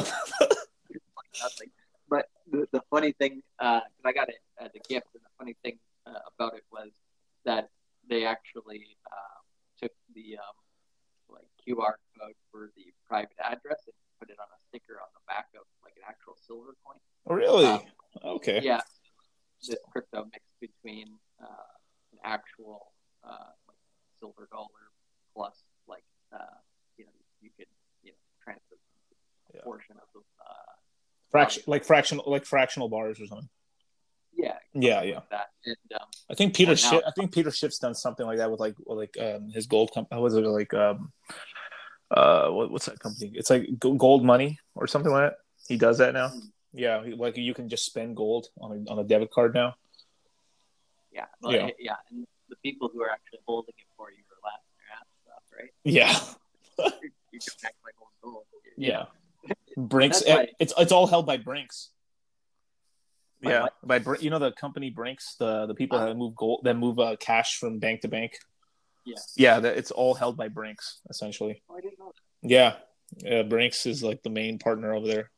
Nothing. 1.42 1.70
But 2.08 2.28
the, 2.48 2.68
the 2.70 2.80
funny 2.90 3.10
thing, 3.10 3.42
because 3.58 3.82
I 4.04 4.12
got 4.12 4.28
it 4.28 4.36
as 4.60 4.70
a 4.76 4.78
gift, 4.88 5.08
and 5.14 5.22
the 5.24 5.28
funny 5.36 5.56
thing 5.64 5.78
uh, 6.06 6.12
about 6.32 6.54
it 6.54 6.62
was 6.70 6.90
that 7.44 7.68
they 8.08 8.24
actually 8.24 8.96
um, 9.10 9.42
took 9.80 9.92
the 10.14 10.36
um, 10.38 10.56
like 11.28 11.48
QR 11.66 11.94
code 12.18 12.34
for 12.50 12.70
the 12.76 12.92
private 13.08 13.36
address 13.42 13.82
and 13.86 13.94
put 14.18 14.30
it 14.30 14.36
on 14.38 14.46
a 14.46 14.60
sticker 14.68 14.94
on 15.00 15.08
the 15.14 15.24
back 15.26 15.46
of 15.54 15.64
like 15.82 15.94
an 15.96 16.02
actual 16.08 16.36
silver 16.46 16.74
coin. 16.84 16.98
Oh, 17.26 17.34
really? 17.34 17.66
Um, 17.66 17.82
okay. 18.36 18.60
Yeah, 18.62 18.80
this 19.66 19.78
crypto 19.90 20.24
mix 20.32 20.44
between 20.60 21.08
uh, 21.42 21.72
an 22.12 22.18
actual 22.24 22.92
uh, 23.24 23.52
like 23.68 23.78
silver 24.20 24.48
dollar 24.52 24.92
plus 25.34 25.64
like 25.88 26.04
uh, 26.32 26.58
you 26.96 27.04
know 27.04 27.12
you 27.40 27.50
could 27.56 27.66
you 28.02 28.12
know 28.12 28.18
transfer 28.42 28.76
a 28.76 29.56
Yeah. 29.56 29.62
portion 29.62 29.96
of 29.96 30.08
the 30.14 30.20
uh, 30.20 30.72
Fraction, 31.30 31.64
like 31.66 31.84
fractional, 31.84 32.24
like 32.28 32.44
fractional 32.44 32.88
bars 32.88 33.20
or 33.20 33.26
something. 33.26 33.48
Yeah 34.44 34.58
Yeah, 34.88 35.00
yeah. 35.12 35.20
like 35.30 35.40
and 35.70 35.76
um, 36.00 36.06
I 36.30 36.34
think 36.38 36.54
Peter 36.58 36.76
Schiff. 36.76 37.02
I 37.08 37.12
think 37.16 37.32
Peter 37.36 37.50
Schiff's 37.50 37.78
done 37.78 37.94
something 38.04 38.26
like 38.26 38.38
that 38.38 38.50
with 38.50 38.60
like 38.66 38.76
like 38.86 39.14
um 39.26 39.42
his 39.56 39.66
gold 39.74 39.88
company. 39.94 40.20
Was 40.20 40.34
it 40.34 40.44
like 40.60 40.72
um 40.74 40.98
uh 42.10 42.48
what, 42.56 42.70
what's 42.70 42.86
that 42.86 42.98
company? 43.00 43.32
It's 43.34 43.50
like 43.50 43.64
Gold 43.78 44.22
Money 44.24 44.58
or 44.74 44.86
something 44.86 45.12
like 45.12 45.24
that. 45.30 45.36
He 45.68 45.76
does 45.76 45.96
that 45.98 46.12
now. 46.20 46.28
Hmm. 46.28 46.38
Yeah, 46.76 46.96
like 47.24 47.36
you 47.36 47.54
can 47.54 47.68
just 47.68 47.84
spend 47.86 48.16
gold 48.16 48.48
on 48.60 48.68
a, 48.76 48.90
on 48.92 48.98
a 48.98 49.04
debit 49.04 49.30
card 49.30 49.54
now. 49.54 49.74
yeah 51.12 51.26
well, 51.40 51.52
Yeah. 51.52 51.68
yeah 51.78 51.96
and 52.10 52.26
the 52.52 52.56
people 52.66 52.90
who 52.92 53.00
are 53.04 53.10
actually 53.16 53.40
holding 53.46 53.74
it 53.78 53.88
for 53.96 54.10
you 54.10 54.22
are 54.32 54.42
laughing 54.48 54.74
their 54.78 54.90
ass 54.98 55.10
off 55.34 55.46
right 55.58 55.72
Yeah, 55.84 56.12
you 57.02 57.10
you 57.32 57.38
don't 57.40 57.64
act 57.68 57.78
like 57.86 57.94
holding 57.98 58.20
gold 58.22 58.44
yeah. 58.76 59.04
Brinks. 59.76 60.20
That's 60.22 60.36
why- 60.36 60.48
it's 60.62 60.74
it's 60.82 60.92
all 60.92 61.06
held 61.06 61.26
by 61.26 61.36
Brinks. 61.36 61.90
Yeah, 63.50 63.66
by 63.82 63.98
Br- 63.98 64.16
you 64.20 64.30
know 64.30 64.38
the 64.38 64.52
company 64.52 64.90
Brinks, 64.90 65.36
the 65.38 65.66
the 65.66 65.74
people 65.74 65.98
Uh. 65.98 66.06
that 66.06 66.16
move 66.16 66.34
gold 66.36 66.60
that 66.64 66.74
move 66.74 66.98
uh, 66.98 67.16
cash 67.18 67.58
from 67.58 67.78
bank 67.78 68.00
to 68.02 68.08
bank. 68.08 68.38
Yeah. 69.06 69.16
yeah, 69.36 69.60
that 69.60 69.76
it's 69.76 69.90
all 69.90 70.14
held 70.14 70.36
by 70.36 70.48
Brinks 70.48 71.00
essentially. 71.10 71.62
oh, 71.68 71.76
I 71.76 71.80
didn't 71.80 71.98
know 71.98 72.12
that. 72.14 72.48
Yeah, 72.48 72.76
yeah, 73.18 73.42
Brinks 73.42 73.84
is 73.86 74.02
like 74.02 74.22
the 74.22 74.30
main 74.30 74.58
partner 74.58 74.94
over 74.94 75.06
there. 75.06 75.30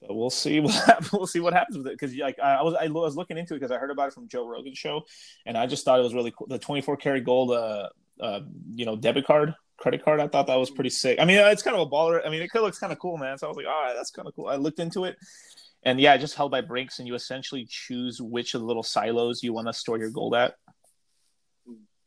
But 0.00 0.14
we'll 0.14 0.30
see 0.30 0.60
what 0.60 1.12
we'll 1.12 1.26
see 1.26 1.40
what 1.40 1.52
happens 1.52 1.76
with 1.78 1.86
it 1.86 1.98
because 1.98 2.14
like 2.16 2.38
I, 2.42 2.56
I 2.56 2.62
was 2.62 2.74
I 2.74 2.86
was 2.88 3.16
looking 3.16 3.38
into 3.38 3.54
it 3.54 3.58
because 3.60 3.70
I 3.70 3.78
heard 3.78 3.90
about 3.90 4.08
it 4.08 4.14
from 4.14 4.28
Joe 4.28 4.46
Rogan's 4.46 4.78
show, 4.78 5.02
and 5.46 5.56
I 5.58 5.66
just 5.66 5.84
thought 5.84 5.98
it 5.98 6.02
was 6.02 6.14
really 6.14 6.32
cool. 6.36 6.46
The 6.46 6.58
24 6.58 6.96
karat 6.96 7.24
gold, 7.24 7.50
uh, 7.52 7.88
uh, 8.20 8.40
you 8.74 8.84
know, 8.86 8.96
debit 8.96 9.26
card, 9.26 9.54
credit 9.78 10.04
card. 10.04 10.20
I 10.20 10.28
thought 10.28 10.46
that 10.46 10.56
was 10.58 10.70
pretty 10.70 10.90
sick. 10.90 11.18
I 11.20 11.24
mean, 11.24 11.38
it's 11.38 11.62
kind 11.62 11.76
of 11.76 11.86
a 11.86 11.90
baller. 11.90 12.20
I 12.26 12.30
mean, 12.30 12.42
it 12.42 12.50
looks 12.54 12.78
kind 12.78 12.92
of 12.92 12.98
cool, 12.98 13.16
man. 13.18 13.38
So 13.38 13.46
I 13.46 13.48
was 13.48 13.56
like, 13.56 13.66
all 13.66 13.82
right, 13.82 13.94
that's 13.94 14.10
kind 14.10 14.26
of 14.28 14.34
cool. 14.34 14.46
I 14.48 14.56
looked 14.56 14.78
into 14.78 15.04
it, 15.04 15.16
and 15.84 16.00
yeah, 16.00 16.16
just 16.16 16.34
held 16.34 16.50
by 16.50 16.62
Brinks, 16.62 16.98
and 16.98 17.06
you 17.06 17.14
essentially 17.14 17.66
choose 17.68 18.20
which 18.20 18.54
of 18.54 18.60
the 18.60 18.66
little 18.66 18.82
silos 18.82 19.42
you 19.42 19.52
want 19.52 19.68
to 19.68 19.72
store 19.72 19.98
your 19.98 20.10
gold 20.10 20.34
at. 20.34 20.54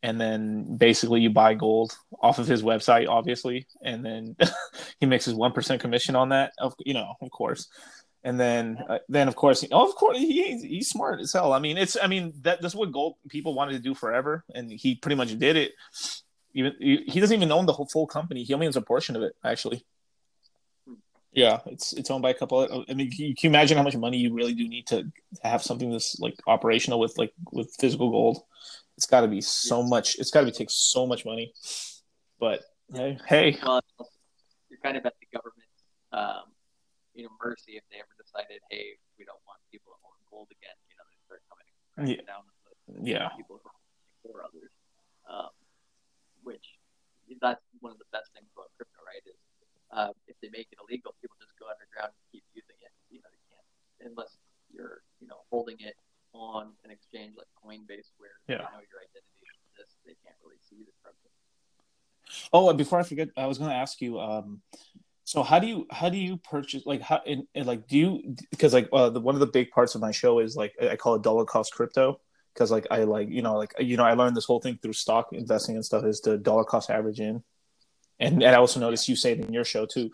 And 0.02 0.20
then 0.20 0.76
basically 0.76 1.20
you 1.20 1.30
buy 1.30 1.54
gold 1.54 1.96
off 2.20 2.38
of 2.38 2.46
his 2.46 2.62
website, 2.62 3.08
obviously, 3.08 3.66
and 3.82 4.04
then 4.04 4.36
he 5.00 5.06
makes 5.06 5.24
his 5.24 5.34
one 5.34 5.52
percent 5.52 5.80
commission 5.80 6.14
on 6.14 6.28
that. 6.30 6.52
Of 6.58 6.74
you 6.84 6.94
know, 6.94 7.14
of 7.20 7.30
course, 7.30 7.68
and 8.24 8.38
then 8.38 8.78
uh, 8.88 8.98
then 9.08 9.28
of 9.28 9.36
course, 9.36 9.64
oh, 9.72 9.88
of 9.88 9.94
course, 9.94 10.18
he, 10.18 10.56
he's 10.58 10.88
smart 10.88 11.20
as 11.20 11.32
hell. 11.32 11.52
I 11.52 11.58
mean, 11.58 11.76
it's 11.78 11.96
I 12.00 12.06
mean 12.06 12.32
that 12.42 12.60
that's 12.60 12.74
what 12.74 12.92
gold 12.92 13.14
people 13.28 13.54
wanted 13.54 13.72
to 13.72 13.78
do 13.78 13.94
forever, 13.94 14.44
and 14.54 14.70
he 14.70 14.96
pretty 14.96 15.16
much 15.16 15.36
did 15.38 15.56
it. 15.56 15.72
Even 16.54 16.74
he 16.80 17.20
doesn't 17.20 17.36
even 17.36 17.52
own 17.52 17.66
the 17.66 17.72
whole 17.72 17.86
full 17.86 18.06
company; 18.06 18.44
he 18.44 18.54
only 18.54 18.66
owns 18.66 18.76
a 18.76 18.82
portion 18.82 19.16
of 19.16 19.22
it, 19.22 19.34
actually. 19.44 19.84
Yeah, 21.32 21.60
it's 21.66 21.92
it's 21.92 22.10
owned 22.10 22.22
by 22.22 22.30
a 22.30 22.34
couple. 22.34 22.62
Of, 22.62 22.84
I 22.88 22.94
mean, 22.94 23.10
can 23.10 23.26
you, 23.26 23.34
can 23.34 23.48
you 23.48 23.50
imagine 23.50 23.76
how 23.76 23.82
much 23.82 23.96
money 23.96 24.16
you 24.16 24.32
really 24.32 24.54
do 24.54 24.66
need 24.66 24.86
to, 24.88 25.04
to 25.04 25.42
have 25.42 25.62
something 25.62 25.90
that's 25.90 26.18
like 26.18 26.34
operational 26.46 26.98
with 26.98 27.18
like 27.18 27.32
with 27.52 27.74
physical 27.78 28.10
gold? 28.10 28.42
It's 28.96 29.06
got 29.06 29.20
to 29.20 29.28
be 29.28 29.40
so 29.40 29.82
much. 29.82 30.16
It's 30.18 30.30
got 30.30 30.40
to 30.40 30.46
be 30.46 30.52
take 30.52 30.70
so 30.70 31.06
much 31.06 31.24
money. 31.24 31.52
But 32.40 32.62
hey, 32.94 33.18
hey, 33.28 33.58
Well, 33.62 33.80
you're 34.70 34.80
kind 34.82 34.96
of 34.96 35.04
at 35.04 35.14
the 35.20 35.28
government, 35.30 35.68
um, 36.12 36.50
you 37.14 37.24
know, 37.24 37.30
mercy 37.44 37.76
if 37.76 37.84
they 37.90 37.98
ever 37.98 38.14
decided, 38.16 38.62
hey, 38.70 38.96
we 39.18 39.24
don't 39.24 39.42
want 39.46 39.60
people 39.70 39.92
to 39.92 39.98
own 40.06 40.18
gold 40.30 40.48
again. 40.50 40.74
You 40.88 40.96
know, 40.96 41.06
they 41.12 41.20
start 41.26 41.42
coming 41.46 41.68
cracking 41.94 42.26
down 42.26 42.42
the 42.46 43.04
yeah, 43.04 43.28
people 43.36 43.60
for 44.22 44.42
others. 44.42 44.72
Um, 45.28 45.52
which 46.42 46.64
that's 47.42 47.60
one 47.84 47.92
of 47.92 47.98
the 47.98 48.08
best 48.10 48.32
things 48.32 48.48
about 48.56 48.72
crypto, 48.80 49.04
right? 49.04 49.20
Is 49.28 49.36
uh, 49.90 50.12
if 50.26 50.36
they 50.42 50.50
make 50.52 50.68
it 50.70 50.78
illegal, 50.82 51.14
people 51.20 51.36
just 51.40 51.56
go 51.58 51.66
underground 51.66 52.12
and 52.12 52.24
keep 52.32 52.44
using 52.54 52.76
it. 52.80 52.92
You 53.10 53.20
know, 53.24 53.30
they 53.32 53.42
can't 53.48 54.12
unless 54.12 54.36
you're, 54.70 55.00
you 55.20 55.26
know, 55.26 55.40
holding 55.50 55.76
it 55.80 55.96
on 56.32 56.72
an 56.84 56.90
exchange 56.90 57.34
like 57.36 57.48
Coinbase, 57.56 58.12
where 58.18 58.36
Yeah. 58.48 58.58
they 58.58 58.68
know 58.68 58.84
your 58.84 59.00
identity 59.00 59.42
is 59.48 59.56
this, 59.76 59.90
they 60.04 60.16
can't 60.24 60.36
really 60.44 60.60
see 60.68 60.84
the 60.84 60.92
crypto. 61.02 61.28
Oh, 62.52 62.68
and 62.68 62.76
before 62.78 63.00
I 63.00 63.02
forget, 63.02 63.28
I 63.36 63.46
was 63.46 63.58
going 63.58 63.70
to 63.70 63.76
ask 63.76 64.00
you. 64.00 64.20
Um, 64.20 64.60
so 65.24 65.42
how 65.42 65.58
do 65.58 65.66
you 65.66 65.86
how 65.90 66.08
do 66.08 66.16
you 66.16 66.38
purchase 66.38 66.86
like 66.86 67.02
how 67.02 67.20
in, 67.26 67.46
in 67.54 67.66
like 67.66 67.86
do 67.86 67.98
you 67.98 68.36
because 68.50 68.72
like 68.72 68.88
uh, 68.94 69.10
the 69.10 69.20
one 69.20 69.34
of 69.34 69.40
the 69.40 69.46
big 69.46 69.70
parts 69.70 69.94
of 69.94 70.00
my 70.00 70.10
show 70.10 70.38
is 70.38 70.56
like 70.56 70.72
I 70.80 70.96
call 70.96 71.16
it 71.16 71.22
dollar 71.22 71.44
cost 71.44 71.74
crypto 71.74 72.20
because 72.54 72.70
like 72.70 72.86
I 72.90 73.04
like 73.04 73.28
you 73.28 73.42
know 73.42 73.54
like 73.56 73.74
you 73.78 73.98
know 73.98 74.04
I 74.04 74.14
learned 74.14 74.36
this 74.36 74.46
whole 74.46 74.58
thing 74.58 74.78
through 74.80 74.94
stock 74.94 75.28
investing 75.32 75.74
and 75.74 75.84
stuff 75.84 76.04
is 76.04 76.22
the 76.22 76.38
dollar 76.38 76.64
cost 76.64 76.88
average 76.88 77.20
in, 77.20 77.42
and 78.20 78.42
and 78.42 78.54
I 78.54 78.58
also 78.58 78.80
noticed 78.80 79.08
you 79.08 79.16
say 79.16 79.32
it 79.32 79.40
in 79.40 79.52
your 79.52 79.64
show 79.64 79.86
too, 79.86 80.10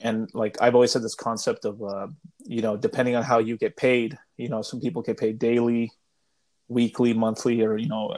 and 0.00 0.28
like 0.34 0.60
I've 0.60 0.74
always 0.74 0.92
had 0.92 1.02
this 1.02 1.14
concept 1.14 1.64
of 1.64 1.82
uh, 1.82 2.08
you 2.44 2.62
know 2.62 2.76
depending 2.76 3.16
on 3.16 3.22
how 3.22 3.38
you 3.38 3.56
get 3.56 3.76
paid, 3.76 4.18
you 4.36 4.48
know 4.48 4.62
some 4.62 4.80
people 4.80 5.02
get 5.02 5.18
paid 5.18 5.38
daily, 5.38 5.90
weekly, 6.68 7.12
monthly, 7.14 7.62
or 7.62 7.76
you 7.76 7.88
know, 7.88 8.14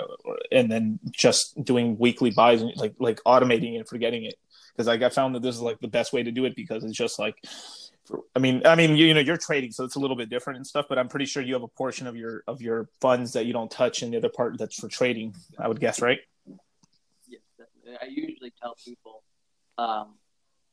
and 0.53 0.71
then 0.71 0.99
just 1.11 1.63
doing 1.63 1.97
weekly 1.99 2.31
buys 2.31 2.63
and 2.63 2.77
like 2.77 2.95
like 2.99 3.21
automating 3.25 3.77
and 3.77 3.89
forgetting 3.89 4.25
it 4.25 4.35
because 4.73 4.87
like 4.87 5.03
I 5.03 5.09
found 5.09 5.35
that 5.35 5.43
this 5.43 5.55
is 5.55 5.63
like 5.63 5.79
the 5.81 5.89
best 5.89 6.13
way 6.13 6.23
to 6.23 6.31
do 6.31 6.45
it 6.45 6.57
because 6.57 6.85
it's 6.85 6.97
just 6.97 7.19
like. 7.19 7.37
I 8.35 8.41
mean, 8.41 8.63
I 8.65 8.75
mean, 8.75 8.97
you, 8.97 9.07
you 9.07 9.15
know, 9.15 9.21
you're 9.21 9.37
trading, 9.37 9.71
so 9.71 9.85
it's 9.85 9.95
a 9.95 10.01
little 10.01 10.17
bit 10.17 10.29
different 10.29 10.57
and 10.57 10.67
stuff. 10.67 10.87
But 10.89 10.99
I'm 10.99 11.07
pretty 11.07 11.27
sure 11.27 11.45
you 11.45 11.55
have 11.55 11.63
a 11.63 11.69
portion 11.69 12.09
of 12.09 12.17
your 12.17 12.43
of 12.49 12.61
your 12.61 12.89
funds 13.01 13.35
that 13.35 13.47
you 13.47 13.53
don't 13.53 13.71
touch, 13.71 14.03
and 14.03 14.13
the 14.13 14.17
other 14.17 14.29
part 14.29 14.59
that's 14.59 14.81
for 14.81 14.89
trading. 14.89 15.33
I 15.61 15.69
would 15.69 15.79
guess, 15.79 16.03
right? 16.03 16.19
Yes. 17.29 17.41
I 18.03 18.07
usually 18.07 18.53
tell 18.61 18.75
people 18.85 19.23
um, 19.81 20.21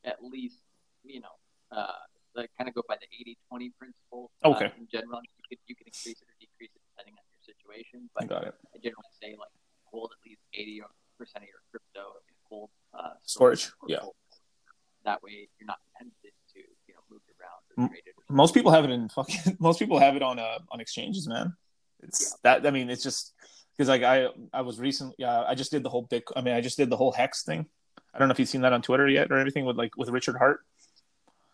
at 0.04 0.20
least, 0.20 0.60
you 1.04 1.22
know, 1.24 1.36
uh, 1.72 2.04
I 2.36 2.46
kind 2.58 2.68
of 2.70 2.76
go 2.76 2.84
by 2.88 2.98
the 3.02 3.10
80-20 3.50 3.72
principle. 3.80 4.30
Okay. 4.46 4.66
Uh, 4.66 4.78
in 4.78 4.88
general, 4.92 5.20
you 5.24 5.42
could 5.50 5.58
you 5.66 5.76
can 5.76 5.88
increase 5.88 6.22
it 6.22 6.28
or 6.28 6.36
decrease 6.38 6.70
it 6.76 6.84
depending 6.94 7.16
on 7.18 7.26
your 7.34 7.42
situation, 7.42 8.10
but 8.14 8.30
Got 8.30 8.46
it. 8.46 8.56
I 8.76 8.78
generally 8.78 9.16
say 9.18 9.34
like 9.34 9.50
hold 9.90 10.12
at 10.14 10.22
least 10.28 10.42
80 10.54 10.84
percent 11.18 11.44
of 11.46 11.50
your 11.50 11.64
crypto 11.72 12.22
in 12.30 12.36
cold 12.48 12.70
uh, 12.94 13.18
Storage, 13.24 13.72
or 13.82 13.90
yeah. 13.90 13.98
cold. 14.02 14.14
That 15.06 15.24
way, 15.24 15.50
you're 15.58 15.66
not 15.66 15.82
tempted 15.98 16.36
to 16.54 16.60
you 16.60 16.94
know 16.94 17.02
move 17.10 17.22
it 17.26 17.34
around 17.42 17.66
or 17.74 17.90
trade 17.90 18.06
it. 18.06 18.14
Or. 18.14 18.36
Most 18.36 18.54
people 18.54 18.72
have 18.72 18.86
it 18.86 18.92
in 18.92 19.10
fucking. 19.10 19.58
Most 19.60 19.80
people 19.80 19.98
have 19.98 20.16
it 20.16 20.22
on 20.22 20.38
uh 20.38 20.60
on 20.70 20.80
exchanges, 20.80 21.28
man. 21.28 21.56
It's 22.04 22.38
that. 22.44 22.68
I 22.68 22.72
mean, 22.72 22.90
it's 22.90 23.04
just 23.04 23.34
because 23.74 23.90
like 23.90 24.04
I 24.04 24.28
I 24.54 24.62
was 24.62 24.80
recently. 24.80 25.16
Yeah, 25.18 25.42
I 25.42 25.56
just 25.56 25.72
did 25.72 25.82
the 25.82 25.90
whole 25.90 26.04
big. 26.04 26.24
I 26.36 26.42
mean, 26.42 26.54
I 26.54 26.62
just 26.62 26.78
did 26.78 26.90
the 26.90 26.98
whole 26.98 27.12
hex 27.12 27.44
thing. 27.44 27.66
I 28.18 28.20
don't 28.20 28.30
know 28.30 28.32
if 28.32 28.40
you've 28.40 28.50
seen 28.50 28.62
that 28.62 28.74
on 28.74 28.82
Twitter 28.82 29.08
yet 29.08 29.32
or 29.32 29.38
anything 29.38 29.64
with 29.64 29.78
like 29.78 29.96
with 29.96 30.10
Richard 30.10 30.38
Heart. 30.38 30.62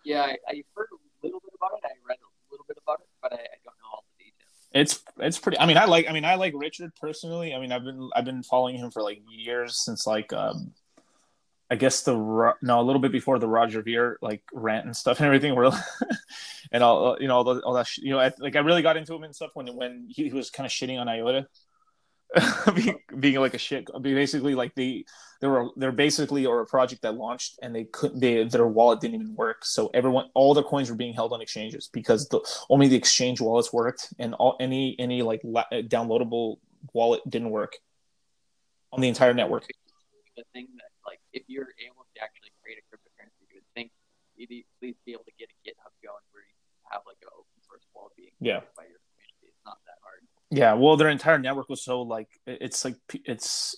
Yeah, 0.06 0.22
I, 0.22 0.38
I 0.48 0.64
heard 0.76 0.88
a 0.92 1.26
little 1.26 1.42
bit 1.42 1.52
about 1.58 1.72
it. 1.78 1.84
I 1.84 1.92
read 2.08 2.18
a 2.18 2.52
little 2.52 2.66
bit 2.66 2.78
about 2.82 3.02
it, 3.02 3.08
but 3.22 3.34
I, 3.34 3.36
I 3.36 3.60
don't 3.66 3.76
know 3.82 3.90
all 3.92 4.06
the 4.18 4.24
details. 4.24 4.70
It's 4.72 5.04
it's 5.20 5.38
pretty. 5.38 5.60
I 5.60 5.66
mean, 5.66 5.78
I 5.78 5.84
like. 5.84 6.08
I 6.10 6.14
mean, 6.14 6.24
I 6.24 6.36
like 6.36 6.54
Richard 6.56 6.94
personally. 6.96 7.54
I 7.54 7.60
mean, 7.60 7.74
I've 7.74 7.84
been 7.84 8.10
I've 8.16 8.24
been 8.24 8.44
following 8.44 8.78
him 8.78 8.92
for 8.92 9.02
like 9.02 9.22
years 9.30 9.84
since 9.84 10.08
like 10.08 10.32
um, 10.32 10.74
I 11.70 11.76
guess 11.76 12.04
the 12.04 12.14
no 12.62 12.80
a 12.80 12.84
little 12.84 13.02
bit 13.02 13.12
before 13.12 13.40
the 13.40 13.48
Roger 13.48 13.82
Ver 13.82 14.18
like 14.22 14.44
rant 14.54 14.86
and 14.86 14.96
stuff 14.96 15.20
and 15.20 15.26
everything. 15.26 15.56
Where 15.56 15.72
and 16.72 16.82
all 16.84 17.18
you 17.20 17.28
know 17.28 17.38
all, 17.38 17.44
the, 17.44 17.62
all 17.62 17.74
that 17.74 17.88
sh- 17.88 17.98
you 18.00 18.12
know 18.12 18.20
I, 18.20 18.32
like 18.40 18.56
I 18.56 18.60
really 18.60 18.82
got 18.82 18.96
into 18.96 19.14
him 19.14 19.24
and 19.24 19.36
stuff 19.36 19.52
when 19.54 19.68
when 19.76 20.06
he, 20.08 20.32
was 20.32 20.50
kind 20.50 20.66
of 20.66 20.72
shitting 20.72 21.00
on 21.00 21.10
IOTA. 21.10 21.48
being, 22.76 23.00
being 23.20 23.40
like 23.40 23.54
a 23.54 23.58
shit 23.60 23.88
basically 24.02 24.56
like 24.56 24.74
they 24.76 25.06
they 25.40 25.48
were 25.48 25.70
they're 25.76 25.92
basically 25.92 26.46
or 26.46 26.62
a 26.62 26.66
project 26.66 27.04
that 27.04 27.14
launched 27.16 27.60
and 27.62 27.76
they 27.76 27.84
couldn't 27.84 28.20
they 28.20 28.44
their 28.46 28.66
wallet 28.66 29.00
didn't 29.02 29.22
even 29.22 29.36
work 29.36 29.64
so 29.64 29.90
everyone 29.94 30.26
all 30.34 30.54
their 30.54 30.64
coins 30.64 30.90
were 30.90 30.96
being 30.96 31.14
held 31.14 31.32
on 31.32 31.42
exchanges 31.42 31.90
because 31.94 32.28
the 32.30 32.40
only 32.70 32.88
the 32.88 32.96
exchange 32.96 33.40
wallets 33.40 33.72
worked 33.72 34.14
and 34.18 34.34
all 34.36 34.56
any 34.60 34.96
any 34.98 35.22
like 35.22 35.42
la- 35.44 35.62
uh, 35.72 35.82
downloadable 35.86 36.58
wallet 36.94 37.22
didn't 37.30 37.50
work 37.52 37.78
on 38.92 39.02
the 39.02 39.08
entire 39.08 39.34
network. 39.34 39.66
The 40.38 40.44
thing 40.54 40.68
that, 40.78 40.90
like, 41.06 41.22
if 41.34 41.44
you're 41.48 41.74
able 41.82 42.06
to 42.14 42.18
actually 42.22 42.54
create 42.62 42.78
a 42.82 42.86
cryptocurrency, 42.90 43.46
you 43.50 43.62
would 43.62 43.70
think 43.74 43.90
you'd 44.38 44.50
at 44.50 44.66
least 44.82 44.98
be 45.06 45.14
able 45.14 45.26
to 45.26 45.36
get 45.38 45.50
a 45.50 45.58
GitHub 45.66 45.94
going 46.02 46.26
where 46.34 46.42
you 46.46 46.58
have 46.90 47.02
like 47.06 47.18
an 47.22 47.30
open 47.34 47.58
source 47.62 47.86
wallet 47.94 48.14
being 48.18 48.34
Yeah. 48.42 48.62
by 48.78 48.86
your 48.90 49.02
community. 49.14 49.50
It's 49.50 49.62
not 49.66 49.78
that 49.86 49.98
hard. 50.02 50.26
Yeah, 50.54 50.74
well, 50.74 50.98
their 50.98 51.10
entire 51.10 51.40
network 51.40 51.68
was 51.68 51.84
so 51.84 52.04
like 52.04 52.30
it's 52.46 52.86
like 52.86 52.96
it's. 53.26 53.76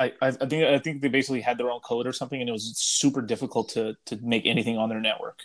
I, 0.00 0.12
I 0.20 0.30
think 0.32 0.64
I 0.64 0.78
think 0.80 1.02
they 1.02 1.08
basically 1.08 1.40
had 1.40 1.56
their 1.56 1.70
own 1.70 1.80
code 1.80 2.06
or 2.06 2.12
something, 2.12 2.40
and 2.40 2.48
it 2.48 2.52
was 2.52 2.76
super 2.76 3.22
difficult 3.22 3.68
to 3.70 3.94
to 4.06 4.16
make 4.20 4.44
anything 4.44 4.76
on 4.76 4.88
their 4.88 5.00
network. 5.00 5.38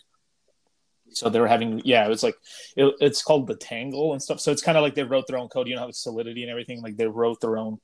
So 1.11 1.29
they 1.29 1.39
were 1.39 1.47
having 1.47 1.83
yeah, 1.85 2.03
it 2.03 2.09
was 2.09 2.23
like 2.23 2.35
it, 2.75 2.95
it's 2.99 3.21
called 3.21 3.45
the 3.45 3.55
Tangle 3.55 4.13
and 4.13 4.21
stuff. 4.21 4.39
So 4.39 4.51
it's 4.51 4.63
kind 4.63 4.75
of 4.75 4.81
like 4.81 4.95
they 4.95 5.03
wrote 5.03 5.27
their 5.27 5.37
own 5.37 5.49
code. 5.49 5.67
You 5.67 5.75
know 5.75 5.81
how 5.81 5.91
Solidity 5.91 6.41
and 6.41 6.49
everything, 6.49 6.81
like 6.81 6.97
they 6.97 7.05
wrote 7.05 7.41
their 7.41 7.57
own 7.59 7.77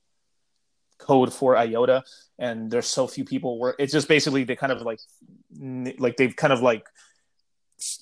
code 0.98 1.32
for 1.32 1.56
IOTA, 1.56 2.02
and 2.40 2.68
there's 2.68 2.88
so 2.88 3.06
few 3.06 3.24
people. 3.24 3.60
Where 3.60 3.76
it's 3.78 3.92
just 3.92 4.08
basically 4.08 4.42
they 4.42 4.56
kind 4.56 4.72
of 4.72 4.82
like 4.82 4.98
like 6.00 6.16
they've 6.16 6.34
kind 6.34 6.52
of 6.52 6.62
like 6.62 6.84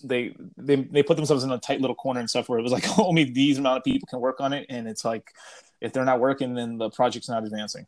they 0.05 0.35
they 0.57 0.77
they 0.77 1.03
put 1.03 1.17
themselves 1.17 1.45
in 1.45 1.51
a 1.51 1.59
tight 1.59 1.81
little 1.81 1.97
corner 1.97 2.21
and 2.21 2.29
stuff 2.29 2.49
where 2.49 2.59
it 2.59 2.63
was 2.63 2.73
like 2.73 2.87
only 2.99 3.25
these 3.25 3.59
amount 3.59 3.79
of 3.79 3.85
people 3.85 4.07
can 4.07 4.21
work 4.21 4.41
on 4.41 4.53
it, 4.53 4.67
and 4.69 4.89
it's 4.89 5.05
like 5.05 5.33
if 5.81 5.93
they're 5.93 6.05
not 6.05 6.21
working, 6.21 6.55
then 6.55 6.79
the 6.79 6.91
project's 6.91 7.29
not 7.29 7.45
advancing. 7.45 7.87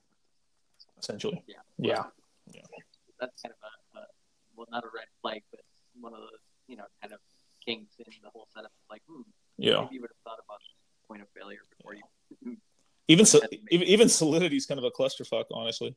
Essentially, 0.98 1.42
Yeah. 1.46 2.04
yeah, 2.48 2.62
That's 3.20 3.42
kind 3.42 3.52
of 3.52 3.58
a, 3.96 3.98
a 3.98 4.06
well, 4.56 4.66
not 4.70 4.84
a 4.84 4.90
red 4.94 5.06
flag, 5.20 5.42
but 5.50 5.60
one 6.00 6.12
of 6.14 6.20
those 6.20 6.40
you 6.68 6.76
know 6.76 6.84
kind 7.00 7.12
of 7.12 7.20
kinks 7.64 7.94
in 7.98 8.04
the 8.22 8.30
whole 8.30 8.46
setup. 8.54 8.72
Like, 8.90 9.02
hmm, 9.08 9.22
yeah. 9.58 9.80
maybe 9.80 9.96
you 9.96 10.00
would 10.02 10.10
have 10.10 10.22
thought 10.24 10.38
about 10.44 10.60
point 11.08 11.22
of 11.22 11.28
failure 11.36 11.60
before 11.76 11.94
you. 11.94 12.56
Even 13.08 13.26
so, 13.32 13.40
even, 13.70 13.86
even 13.86 14.08
Solidity 14.08 14.56
is 14.56 14.66
kind 14.66 14.78
of 14.78 14.84
a 14.84 14.90
clusterfuck, 14.90 15.44
honestly. 15.52 15.94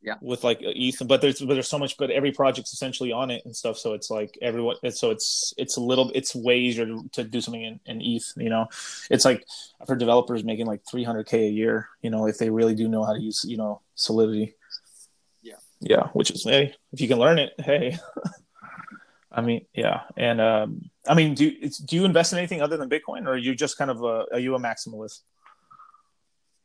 Yeah. 0.00 0.14
With 0.20 0.44
like 0.44 0.58
ETH, 0.60 1.02
but 1.06 1.20
there's 1.20 1.40
but 1.40 1.54
there's 1.54 1.68
so 1.68 1.78
much, 1.78 1.96
but 1.96 2.10
every 2.10 2.30
project's 2.30 2.72
essentially 2.72 3.10
on 3.10 3.32
it 3.32 3.44
and 3.44 3.54
stuff. 3.54 3.76
So 3.78 3.94
it's 3.94 4.10
like 4.10 4.38
everyone. 4.40 4.76
So 4.92 5.10
it's 5.10 5.52
it's 5.58 5.76
a 5.76 5.80
little. 5.80 6.12
It's 6.14 6.36
way 6.36 6.58
easier 6.60 6.86
to, 6.86 7.08
to 7.12 7.24
do 7.24 7.40
something 7.40 7.62
in, 7.62 7.80
in 7.84 8.00
ETH. 8.00 8.32
You 8.36 8.48
know, 8.48 8.68
it's 9.10 9.24
like 9.24 9.44
I've 9.80 9.88
heard 9.88 9.98
developers 9.98 10.44
making 10.44 10.66
like 10.66 10.84
300k 10.84 11.48
a 11.48 11.50
year. 11.50 11.88
You 12.00 12.10
know, 12.10 12.26
if 12.28 12.38
they 12.38 12.48
really 12.48 12.76
do 12.76 12.86
know 12.86 13.04
how 13.04 13.12
to 13.12 13.20
use 13.20 13.44
you 13.44 13.56
know 13.56 13.82
Solidity. 13.96 14.54
Yeah. 15.42 15.56
Yeah, 15.80 16.06
which 16.12 16.30
is 16.30 16.44
hey, 16.44 16.74
if 16.92 17.00
you 17.00 17.08
can 17.08 17.18
learn 17.18 17.40
it, 17.40 17.54
hey. 17.58 17.98
I 19.32 19.40
mean, 19.40 19.66
yeah, 19.74 20.02
and 20.16 20.40
um, 20.40 20.90
I 21.06 21.14
mean, 21.14 21.34
do 21.34 21.52
it's, 21.60 21.78
do 21.78 21.96
you 21.96 22.04
invest 22.04 22.32
in 22.32 22.38
anything 22.38 22.62
other 22.62 22.76
than 22.76 22.88
Bitcoin, 22.88 23.26
or 23.26 23.32
are 23.32 23.36
you 23.36 23.54
just 23.54 23.76
kind 23.76 23.90
of 23.90 24.02
a, 24.02 24.26
are 24.32 24.38
you 24.38 24.54
a 24.54 24.58
maximalist? 24.58 25.20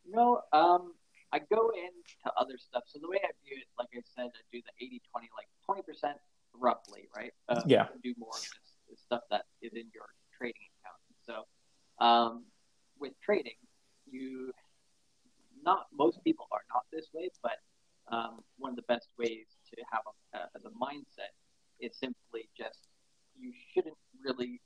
No, 0.10 0.42
um, 0.54 0.93
I 1.34 1.40
go 1.40 1.74
into 1.74 2.30
other 2.38 2.58
stuff. 2.62 2.84
So 2.86 3.00
the 3.02 3.10
way 3.10 3.18
I 3.18 3.34
view 3.44 3.58
it, 3.58 3.66
like 3.78 3.90
I 3.94 4.06
said, 4.16 4.30
I 4.38 4.42
do 4.54 4.62
the 4.62 4.86
80 4.86 5.02
20, 5.10 5.30
like 5.34 5.50
20% 5.66 6.14
roughly, 6.54 7.10
right? 7.16 7.34
Uh, 7.50 7.64
Yeah. 7.66 7.88
Do 8.04 8.14
more 8.20 8.30
of 8.30 8.46
this, 8.46 8.70
this 8.88 9.02
stuff 9.02 9.22
that 9.32 9.46
is 9.62 9.74
in 9.74 9.90
your 9.98 10.06
trading 10.38 10.70
account. 10.78 11.02
So 11.26 11.36
um, 12.06 12.46
with 13.00 13.14
trading, 13.26 13.58
you, 14.06 14.54
not 15.66 15.88
most 15.92 16.24
people 16.24 16.46
are 16.52 16.62
not 16.72 16.84
this 16.94 17.08
way, 17.14 17.32
but 17.42 17.58
um, 18.14 18.44
one 18.60 18.70
of 18.72 18.76
the 18.76 18.86
best 18.88 19.10
ways 19.18 19.48
to 19.74 19.82
have 19.92 20.04
a, 20.06 20.38
uh, 20.38 20.46
as 20.56 20.66
a 20.66 20.74
mindset 20.78 21.34
is 21.80 21.98
simply 21.98 22.48
just 22.56 22.78
you 23.40 23.52
shouldn't 23.74 23.98
really, 24.24 24.62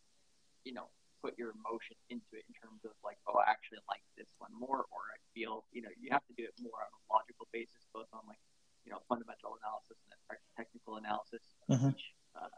you 0.65 0.74
know, 0.74 0.89
put 1.22 1.38
your 1.38 1.51
emotion 1.57 1.97
into 2.09 2.30
it 2.38 2.45
in 2.47 2.53
terms 2.57 2.82
of 2.86 2.93
like, 3.03 3.18
oh, 3.28 3.38
I 3.41 3.49
actually 3.49 3.82
like 3.89 4.03
this 4.18 4.30
one 4.38 4.53
more, 4.53 4.86
or 4.93 5.01
I 5.13 5.18
feel, 5.34 5.65
you 5.74 5.82
know, 5.82 5.89
you 5.97 6.09
have 6.11 6.26
to 6.30 6.36
do 6.38 6.43
it 6.45 6.53
more 6.61 6.78
on 6.78 6.91
a 6.93 7.01
logical 7.09 7.47
basis, 7.51 7.86
both 7.93 8.07
on 8.13 8.22
like, 8.28 8.39
you 8.86 8.91
know, 8.93 9.01
fundamental 9.09 9.57
analysis 9.61 9.97
and 10.07 10.38
technical 10.55 10.97
analysis 10.97 11.43
of 11.70 11.80
Mhm. 11.80 11.91
each, 11.93 12.13
uh, 12.36 12.49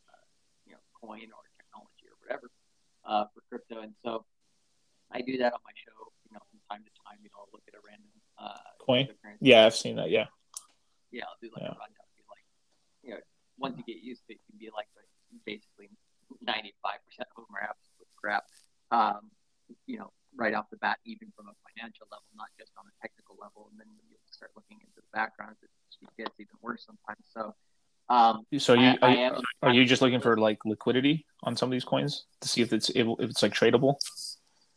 you 0.66 0.74
know, 0.74 0.84
coin 0.94 1.32
or 1.32 1.44
technology 1.58 2.06
or 2.12 2.16
whatever 2.22 2.52
uh, 3.06 3.26
for 3.34 3.42
crypto. 3.50 3.80
And 3.82 3.96
so 4.04 4.26
I 5.12 5.22
do 5.22 5.38
that 5.40 5.54
on 5.54 5.62
my 5.64 5.74
show, 5.76 6.12
you 6.28 6.32
know, 6.36 6.44
from 6.52 6.60
time 6.70 6.84
to 6.84 6.92
time. 7.04 7.18
You 7.24 7.30
know, 7.34 7.40
I'll 7.48 7.50
look 7.54 7.64
at 7.68 7.74
a 7.76 7.82
random 7.82 8.12
uh, 8.38 8.60
Coin? 8.80 9.08
Yeah, 9.42 9.66
I've 9.66 9.76
seen 9.76 9.96
that. 9.98 10.10
Yeah. 10.10 10.28
Yeah, 11.12 11.26
I'll 11.26 11.40
do 11.42 11.50
like 11.56 11.64
Yeah. 11.64 11.74
a 11.76 11.80
rundown. 11.80 12.08
Be 12.16 12.24
like, 12.30 12.46
you 13.04 13.10
know, 13.16 13.22
once 13.58 13.78
you 13.78 13.84
get 13.84 13.98
used 14.04 14.26
to 14.28 14.34
it, 14.34 14.40
you 14.40 14.46
can 14.52 14.60
be 14.60 14.70
like, 14.70 14.88
like 14.96 15.10
basically 15.46 15.90
95% 16.44 16.64
of 17.36 17.48
them 17.48 17.56
are 17.56 17.64
absolute 17.64 17.89
crap. 18.22 18.44
Um, 18.92 19.32
you 19.86 19.98
know, 19.98 20.12
right 20.36 20.54
off 20.54 20.66
the 20.72 20.78
bat, 20.78 20.98
even 21.06 21.32
from 21.36 21.48
a 21.48 21.54
financial 21.74 22.08
level, 22.12 22.26
not 22.36 22.48
just 22.60 22.72
on 22.78 22.86
a 22.86 22.94
technical 23.02 23.36
level. 23.42 23.68
And 23.72 23.80
then 23.80 23.88
when 23.88 24.06
you 24.10 24.18
start 24.32 24.52
looking 24.56 24.78
into 24.82 24.96
the 24.96 25.04
background, 25.14 25.56
it 25.62 25.70
gets 26.18 26.34
even 26.40 26.56
worse 26.62 26.86
sometimes. 26.86 27.24
So, 27.34 27.54
um, 28.10 28.46
So 28.58 28.74
you 28.74 28.90
I- 28.90 28.98
are, 29.02 29.10
I 29.10 29.14
you- 29.14 29.20
am- 29.20 29.42
are 29.64 29.74
you 29.74 29.86
just 29.86 30.02
looking 30.02 30.22
for 30.22 30.38
like 30.38 30.64
liquidity 30.66 31.26
on 31.44 31.56
some 31.56 31.70
of 31.70 31.72
these 31.72 31.86
coins 31.86 32.26
to 32.42 32.48
see 32.48 32.62
if 32.62 32.74
it's 32.74 32.90
able 32.96 33.18
if 33.20 33.30
it's 33.30 33.42
like 33.44 33.54
tradable? 33.54 33.96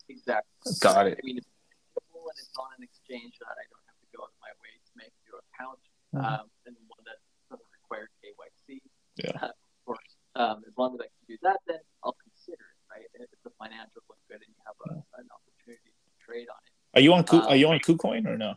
exactly. 0.09 0.73
Got 0.81 1.07
it. 1.07 1.17
I 1.17 1.25
mean, 1.25 1.37
it's 1.37 1.47
available 1.95 2.29
and 2.29 2.37
it's 2.37 2.51
on 2.59 2.69
an 2.77 2.83
exchange 2.83 3.37
that 3.39 3.49
I 3.55 3.63
don't 3.71 3.85
have 3.87 3.97
to 4.03 4.07
go 4.15 4.23
out 4.23 4.29
of 4.29 4.39
my 4.41 4.53
way 4.61 4.73
to 4.77 4.91
make 4.95 5.13
a 5.13 5.21
new 5.29 5.37
account, 5.41 5.79
Mhm. 6.13 6.21
um, 6.43 6.45
and 6.65 6.75
one 6.87 7.03
that 7.05 7.17
doesn't 7.49 7.71
require 7.81 8.09
KYC. 8.21 8.81
Yeah. 9.17 9.31
of 9.53 9.85
course. 9.85 10.09
Um, 10.35 10.63
as 10.67 10.73
long 10.77 10.93
as 10.95 11.01
I 11.01 11.07
can 11.09 11.23
do 11.27 11.37
that, 11.43 11.61
then 11.67 11.79
I'll 12.03 12.17
consider 12.21 12.61
it, 12.65 12.77
right? 12.91 13.07
If 13.13 13.29
the 13.43 13.52
financials 13.63 14.03
look 14.09 14.19
good 14.27 14.41
and 14.43 14.51
you 14.51 14.61
have 14.67 14.75
a, 14.89 14.91
an 15.21 15.27
opportunity 15.31 15.91
to 15.95 16.09
trade 16.19 16.47
on 16.51 16.59
it. 16.67 16.73
Are 16.99 17.01
you 17.01 17.13
on 17.13 17.23
Ku- 17.23 17.37
Um, 17.39 17.47
are 17.47 17.55
you 17.55 17.67
on 17.69 17.79
KuCoin 17.79 18.27
or 18.27 18.37
no? 18.37 18.55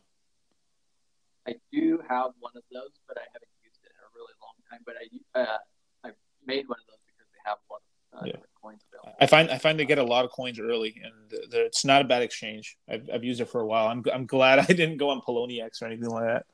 I 1.47 1.55
do 1.73 2.03
have 2.09 2.33
one 2.41 2.53
of 2.57 2.65
those, 2.73 2.91
but 3.07 3.17
I 3.17 3.25
haven't 3.33 3.55
used 3.63 3.81
it 3.85 3.93
in 3.95 4.03
a 4.03 4.11
really 4.15 4.35
long 4.43 4.57
time. 4.69 4.83
But 4.85 4.97
I 4.99 5.07
uh, 5.41 5.59
I 6.05 6.11
made 6.45 6.69
one 6.69 6.79
of 6.81 6.87
those 6.91 7.03
because 7.07 7.29
they 7.33 7.43
have 7.47 7.59
of 7.71 7.81
uh, 8.19 8.27
Yeah. 8.27 8.43
coins 8.61 8.83
available. 8.91 9.17
I 9.21 9.27
find 9.27 9.51
I 9.51 9.59
find 9.59 9.79
they 9.79 9.85
get 9.85 9.99
a 9.99 10.03
lot 10.15 10.25
of 10.25 10.33
coins 10.33 10.59
early, 10.59 11.01
and 11.05 11.15
it's 11.53 11.85
not 11.85 12.03
a 12.03 12.05
bad 12.05 12.23
exchange. 12.23 12.77
I've, 12.89 13.09
I've 13.13 13.25
used 13.25 13.41
it 13.41 13.49
for 13.49 13.61
a 13.61 13.67
while. 13.67 13.87
I'm 13.87 14.03
I'm 14.13 14.27
glad 14.27 14.59
I 14.69 14.73
didn't 14.81 14.97
go 14.99 15.11
on 15.11 15.21
Poloniex 15.21 15.81
or 15.83 15.87
anything 15.87 16.11
like 16.11 16.25
that, 16.25 16.47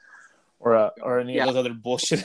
or 0.62 0.76
uh, 0.76 0.90
or 1.02 1.18
any 1.18 1.34
Yeah. 1.34 1.42
of 1.48 1.54
those 1.54 1.60
other 1.66 1.74
bullshit. 1.74 2.22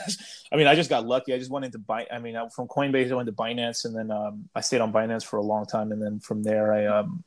I 0.52 0.56
mean, 0.56 0.68
I 0.68 0.74
just 0.76 0.88
got 0.88 1.04
lucky. 1.04 1.34
I 1.34 1.38
just 1.38 1.50
went 1.50 1.64
into 1.64 1.78
buy. 1.78 2.06
I 2.10 2.18
mean, 2.20 2.36
I, 2.36 2.48
from 2.48 2.68
Coinbase, 2.68 3.10
I 3.10 3.14
went 3.14 3.26
to 3.26 3.32
Binance, 3.32 3.84
and 3.84 3.94
then 3.94 4.10
um, 4.10 4.48
I 4.54 4.60
stayed 4.60 4.80
on 4.80 4.92
Binance 4.92 5.24
for 5.24 5.36
a 5.38 5.42
long 5.42 5.66
time, 5.66 5.90
and 5.92 6.00
then 6.00 6.20
from 6.20 6.44
there, 6.44 6.72
I 6.72 6.86
um, 6.86 7.24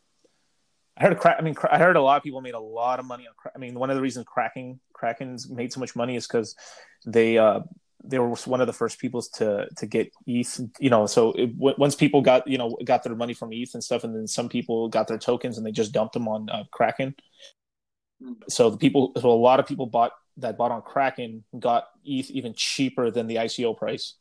I 0.97 1.03
heard 1.03 1.11
a 1.13 1.15
crack. 1.17 1.35
I 1.37 1.41
mean, 1.43 1.53
cra- 1.53 1.73
I 1.73 1.77
heard 1.79 1.97
a 1.97 2.01
lot 2.01 2.15
of 2.17 2.23
people 2.23 2.41
made 2.41 2.53
a 2.53 2.59
lot 2.59 2.99
of 2.99 3.05
money 3.05 3.27
on. 3.27 3.33
Cra- 3.37 3.51
I 3.53 3.59
mean, 3.59 3.75
one 3.75 3.89
of 3.89 3.97
the 3.97 4.01
reasons 4.01 4.25
Kraken 4.25 4.79
Kraken's 4.93 5.49
made 5.49 5.73
so 5.73 5.79
much 5.81 5.95
money 5.95 6.15
is 6.15 6.25
because 6.25 6.55
they 7.05 7.37
uh 7.37 7.59
they 8.03 8.17
were 8.17 8.29
one 8.45 8.61
of 8.61 8.67
the 8.67 8.73
first 8.73 8.97
people 8.97 9.21
to 9.21 9.67
to 9.77 9.85
get 9.85 10.13
ETH. 10.25 10.61
You 10.79 10.89
know, 10.89 11.07
so 11.07 11.33
it, 11.33 11.57
w- 11.57 11.75
once 11.77 11.95
people 11.95 12.21
got 12.21 12.47
you 12.47 12.57
know 12.57 12.77
got 12.85 13.03
their 13.03 13.15
money 13.15 13.33
from 13.33 13.51
ETH 13.51 13.73
and 13.73 13.83
stuff, 13.83 14.05
and 14.05 14.15
then 14.15 14.27
some 14.27 14.47
people 14.47 14.87
got 14.87 15.09
their 15.09 15.17
tokens 15.17 15.57
and 15.57 15.65
they 15.67 15.71
just 15.73 15.91
dumped 15.91 16.13
them 16.13 16.29
on 16.29 16.49
uh, 16.49 16.63
Kraken. 16.71 17.15
Mm. 18.23 18.35
So 18.49 18.69
the 18.69 18.77
people, 18.77 19.11
so 19.19 19.29
a 19.29 19.33
lot 19.33 19.59
of 19.59 19.65
people 19.65 19.87
bought 19.87 20.11
that 20.37 20.57
bought 20.57 20.71
on 20.71 20.81
Kraken 20.81 21.43
got 21.57 21.85
ETH 22.05 22.29
even 22.31 22.53
cheaper 22.55 23.11
than 23.11 23.27
the 23.27 23.35
ICO 23.35 23.77
price. 23.77 24.15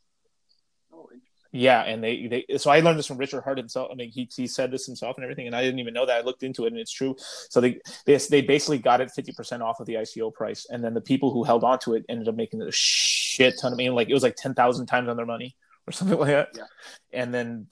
Oh. 0.92 1.08
Yeah, 1.52 1.82
and 1.82 2.02
they 2.02 2.26
they 2.26 2.58
so 2.58 2.70
I 2.70 2.80
learned 2.80 2.98
this 2.98 3.06
from 3.06 3.18
Richard 3.18 3.42
Heart 3.42 3.58
himself. 3.58 3.88
I 3.90 3.94
mean, 3.94 4.10
he 4.10 4.28
he 4.34 4.46
said 4.46 4.70
this 4.70 4.86
himself 4.86 5.16
and 5.16 5.24
everything, 5.24 5.46
and 5.46 5.56
I 5.56 5.62
didn't 5.62 5.80
even 5.80 5.94
know 5.94 6.06
that. 6.06 6.18
I 6.18 6.20
looked 6.20 6.42
into 6.42 6.64
it, 6.64 6.68
and 6.68 6.78
it's 6.78 6.92
true. 6.92 7.16
So 7.48 7.60
they 7.60 7.80
they, 8.06 8.16
they 8.16 8.42
basically 8.42 8.78
got 8.78 9.00
it 9.00 9.10
fifty 9.10 9.32
percent 9.32 9.62
off 9.62 9.80
of 9.80 9.86
the 9.86 9.94
ICO 9.94 10.32
price, 10.32 10.66
and 10.70 10.84
then 10.84 10.94
the 10.94 11.00
people 11.00 11.32
who 11.32 11.42
held 11.42 11.64
on 11.64 11.78
to 11.80 11.94
it 11.94 12.04
ended 12.08 12.28
up 12.28 12.36
making 12.36 12.62
a 12.62 12.70
shit 12.70 13.54
ton 13.60 13.72
of 13.72 13.78
money. 13.78 13.90
Like 13.90 14.08
it 14.08 14.14
was 14.14 14.22
like 14.22 14.36
ten 14.36 14.54
thousand 14.54 14.86
times 14.86 15.08
on 15.08 15.16
their 15.16 15.26
money 15.26 15.56
or 15.86 15.92
something 15.92 16.18
like 16.18 16.28
that. 16.28 16.48
Yeah. 16.56 16.64
And 17.12 17.34
then 17.34 17.66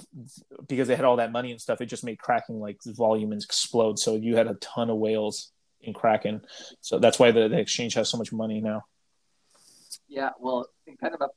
because 0.67 0.89
they 0.89 0.97
had 0.97 1.05
all 1.05 1.17
that 1.17 1.33
money 1.33 1.51
and 1.51 1.61
stuff, 1.61 1.81
it 1.81 1.87
just 1.87 2.05
made 2.05 2.19
Kraken 2.19 2.59
like 2.59 2.79
the 2.85 2.93
volume 2.93 3.33
explode. 3.33 3.99
So 3.99 4.17
you 4.17 4.37
had 4.37 4.49
a 4.49 4.55
ton 4.55 4.91
of 4.91 4.99
whales 4.99 5.53
in 5.83 5.95
Kraken. 5.95 6.43
So 6.81 6.99
that's 6.99 7.19
why 7.19 7.31
the, 7.31 7.49
the 7.49 7.59
exchange 7.59 7.95
has 7.95 8.09
so 8.09 8.19
much 8.19 8.33
money 8.33 8.61
now. 8.61 8.85
Yeah, 10.09 10.31
well, 10.41 10.67
kind 11.01 11.15
of 11.15 11.21
a 11.21 11.29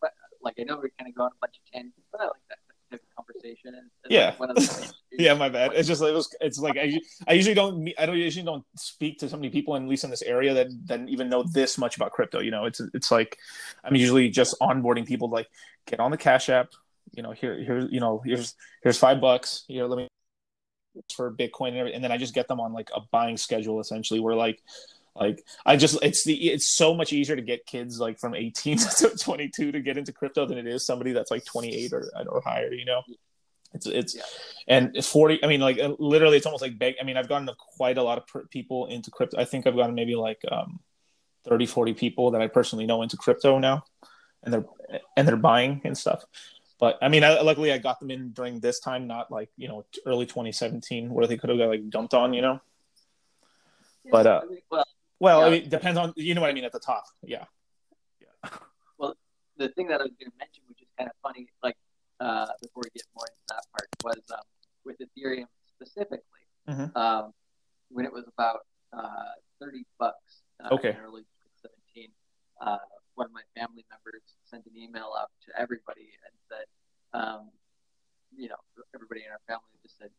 like 0.41 0.55
I 0.59 0.63
know 0.63 0.77
we're 0.77 0.91
kind 0.97 1.09
of 1.09 1.15
going 1.15 1.31
a 1.31 1.39
bunch 1.39 1.55
of 1.57 1.71
tangents, 1.71 1.99
but 2.11 2.21
I 2.21 2.25
like 2.25 2.33
that 2.49 2.99
conversation. 3.15 3.73
And, 3.75 3.89
and 4.03 4.11
Yeah. 4.11 4.25
like 4.27 4.39
one 4.39 4.49
of 4.51 4.55
the 4.55 4.93
Yeah, 5.11 5.33
my 5.33 5.49
bad. 5.49 5.71
It's 5.75 5.87
just 5.87 6.01
like 6.01 6.11
it 6.11 6.15
was. 6.15 6.33
It's 6.41 6.59
like 6.59 6.77
I, 6.77 6.99
I 7.27 7.33
usually 7.33 7.53
don't. 7.55 7.89
I 7.97 8.05
don't 8.05 8.17
usually 8.17 8.45
don't 8.45 8.65
speak 8.75 9.19
to 9.19 9.29
so 9.29 9.35
many 9.37 9.49
people, 9.49 9.75
at 9.75 9.81
least 9.83 10.03
in 10.03 10.09
this 10.09 10.21
area, 10.21 10.53
that 10.53 10.67
that 10.87 11.07
even 11.09 11.29
know 11.29 11.43
this 11.43 11.77
much 11.77 11.95
about 11.95 12.11
crypto. 12.11 12.39
You 12.39 12.51
know, 12.51 12.65
it's 12.65 12.81
it's 12.93 13.11
like 13.11 13.37
I'm 13.83 13.95
usually 13.95 14.29
just 14.29 14.55
onboarding 14.61 15.05
people. 15.05 15.29
Like, 15.29 15.49
get 15.85 15.99
on 15.99 16.11
the 16.11 16.17
Cash 16.17 16.49
App. 16.49 16.69
You 17.11 17.23
know, 17.23 17.31
here 17.31 17.57
here 17.61 17.79
you 17.91 17.99
know 17.99 18.21
here's 18.25 18.55
here's 18.83 18.97
five 18.97 19.19
bucks. 19.19 19.65
You 19.67 19.79
know, 19.79 19.87
let 19.87 19.97
me 19.97 20.07
for 21.15 21.31
Bitcoin 21.31 21.79
and, 21.79 21.89
and 21.89 22.03
then 22.03 22.11
I 22.11 22.17
just 22.17 22.33
get 22.33 22.47
them 22.47 22.59
on 22.59 22.73
like 22.73 22.89
a 22.95 23.01
buying 23.11 23.37
schedule 23.37 23.79
essentially. 23.79 24.19
Where 24.19 24.35
like 24.35 24.61
like 25.15 25.43
I 25.65 25.75
just 25.75 25.97
it's 26.01 26.23
the 26.23 26.51
it's 26.51 26.67
so 26.67 26.93
much 26.93 27.13
easier 27.13 27.35
to 27.35 27.41
get 27.41 27.65
kids 27.65 27.99
like 27.99 28.19
from 28.19 28.35
18 28.35 28.77
to 28.97 29.09
22 29.17 29.71
to 29.71 29.79
get 29.81 29.97
into 29.97 30.11
crypto 30.13 30.45
than 30.45 30.57
it 30.57 30.67
is 30.67 30.85
somebody 30.85 31.11
that's 31.11 31.31
like 31.31 31.45
28 31.45 31.93
or 31.93 32.09
or 32.29 32.41
higher. 32.41 32.71
You 32.71 32.85
know. 32.85 33.01
It's 33.73 33.85
it's 33.85 34.15
Yeah. 34.15 34.23
and 34.67 34.95
it's 34.97 35.07
forty. 35.07 35.41
I 35.43 35.47
mean, 35.47 35.61
like 35.61 35.79
uh, 35.79 35.95
literally, 35.97 36.37
it's 36.37 36.45
almost 36.45 36.61
like 36.61 36.77
beg. 36.77 36.95
I 36.99 37.05
mean, 37.05 37.15
I've 37.15 37.29
gotten 37.29 37.49
quite 37.77 37.97
a 37.97 38.03
lot 38.03 38.17
of 38.17 38.27
per- 38.27 38.45
people 38.47 38.87
into 38.87 39.11
crypto. 39.11 39.39
I 39.39 39.45
think 39.45 39.65
I've 39.65 39.77
gotten 39.77 39.95
maybe 39.95 40.15
like 40.15 40.41
um, 40.51 40.81
30, 41.45 41.67
40 41.67 41.93
people 41.93 42.31
that 42.31 42.41
I 42.41 42.47
personally 42.47 42.85
know 42.85 43.01
into 43.01 43.15
crypto 43.15 43.59
now, 43.59 43.85
and 44.43 44.53
they're 44.53 44.65
and 45.15 45.25
they're 45.25 45.37
buying 45.37 45.81
and 45.85 45.97
stuff. 45.97 46.25
But 46.81 46.97
I 46.99 47.09
mean, 47.09 47.23
I, 47.23 47.39
luckily 47.41 47.71
I 47.71 47.77
got 47.77 47.99
them 47.99 48.09
in 48.09 48.31
during 48.31 48.59
this 48.59 48.79
time, 48.79 49.05
not 49.05 49.31
like 49.31 49.49
you 49.55 49.67
know 49.69 49.85
early 50.07 50.25
2017 50.25 51.13
where 51.13 51.27
they 51.27 51.37
could 51.37 51.51
have 51.51 51.59
got 51.59 51.69
like 51.69 51.87
dumped 51.89 52.15
on. 52.15 52.33
You 52.33 52.41
know. 52.41 52.61
But, 54.11 54.25
uh, 54.25 54.41
well, 54.71 54.85
Well, 55.19 55.43
I 55.43 55.51
mean, 55.51 55.61
it 55.61 55.69
depends 55.69 55.99
on 55.99 56.11
you 56.17 56.33
know 56.33 56.41
what 56.41 56.49
I 56.49 56.53
mean 56.53 56.63
at 56.65 56.71
the 56.71 56.79
top. 56.79 57.03
Yeah. 57.21 57.45
Yeah. 58.19 58.49
Well, 58.97 59.15
the 59.57 59.69
thing 59.69 59.89
that 59.89 60.01
I 60.01 60.05
was 60.05 60.13
going 60.19 60.31
to 60.31 60.37
mention, 60.39 60.63
which 60.67 60.81
is 60.81 60.87
kind 60.97 61.07
of 61.07 61.15
funny, 61.21 61.47
like 61.61 61.77
uh, 62.19 62.47
before 62.59 62.81
we 62.83 62.89
get 62.95 63.05
more 63.15 63.27
into 63.29 63.45
that 63.49 63.63
part, 63.71 63.87
was 64.03 64.23
um, 64.33 64.43
with 64.83 64.97
Ethereum 64.97 65.45
specifically. 65.75 66.41
Mhm. 66.67 66.97
Um, 66.97 67.33
when 67.91 68.05
it 68.05 68.11
was 68.11 68.25
about 68.27 68.61
uh, 68.91 69.37
thirty 69.59 69.85
bucks 69.99 70.41
uh, 70.63 70.73
Okay. 70.73 70.89
in 70.89 70.97
early 70.97 71.21
2017, 71.61 72.09
uh, 72.59 72.77
one 73.21 73.29
of 73.29 73.37
my 73.37 73.45
family 73.53 73.85
members 73.93 74.25
sent 74.49 74.65
an 74.65 74.73
email 74.73 75.13
out 75.13 75.29
to 75.45 75.53
everybody 75.53 76.09
and 76.25 76.33
said, 76.49 76.65
um, 77.13 77.53
you 78.33 78.49
know, 78.49 78.57
everybody 78.97 79.21
in 79.21 79.29
our 79.29 79.45
family 79.45 79.69
just 79.85 80.01
said, 80.01 80.09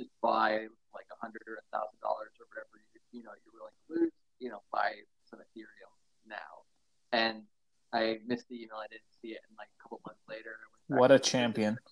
just 0.00 0.08
buy 0.24 0.64
like 0.96 1.04
a 1.12 1.18
hundred 1.20 1.44
or 1.44 1.60
a 1.60 1.66
thousand 1.68 2.00
dollars 2.00 2.32
or 2.40 2.48
whatever 2.48 2.80
you, 2.96 3.04
you 3.12 3.20
know 3.20 3.36
you're 3.36 3.52
willing 3.52 3.76
to 3.76 3.86
lose, 3.92 4.16
you 4.40 4.48
know, 4.48 4.64
buy 4.72 4.96
some 5.28 5.44
Ethereum 5.44 5.92
now. 6.24 6.64
And 7.12 7.44
I 7.92 8.24
missed 8.24 8.48
the 8.48 8.64
email. 8.64 8.80
I 8.80 8.88
didn't 8.88 9.12
see 9.20 9.36
it. 9.36 9.44
And 9.44 9.52
like 9.60 9.68
a 9.68 9.78
couple 9.84 10.00
months 10.08 10.24
later, 10.24 10.56
What 10.88 11.12
a 11.12 11.20
champion. 11.20 11.76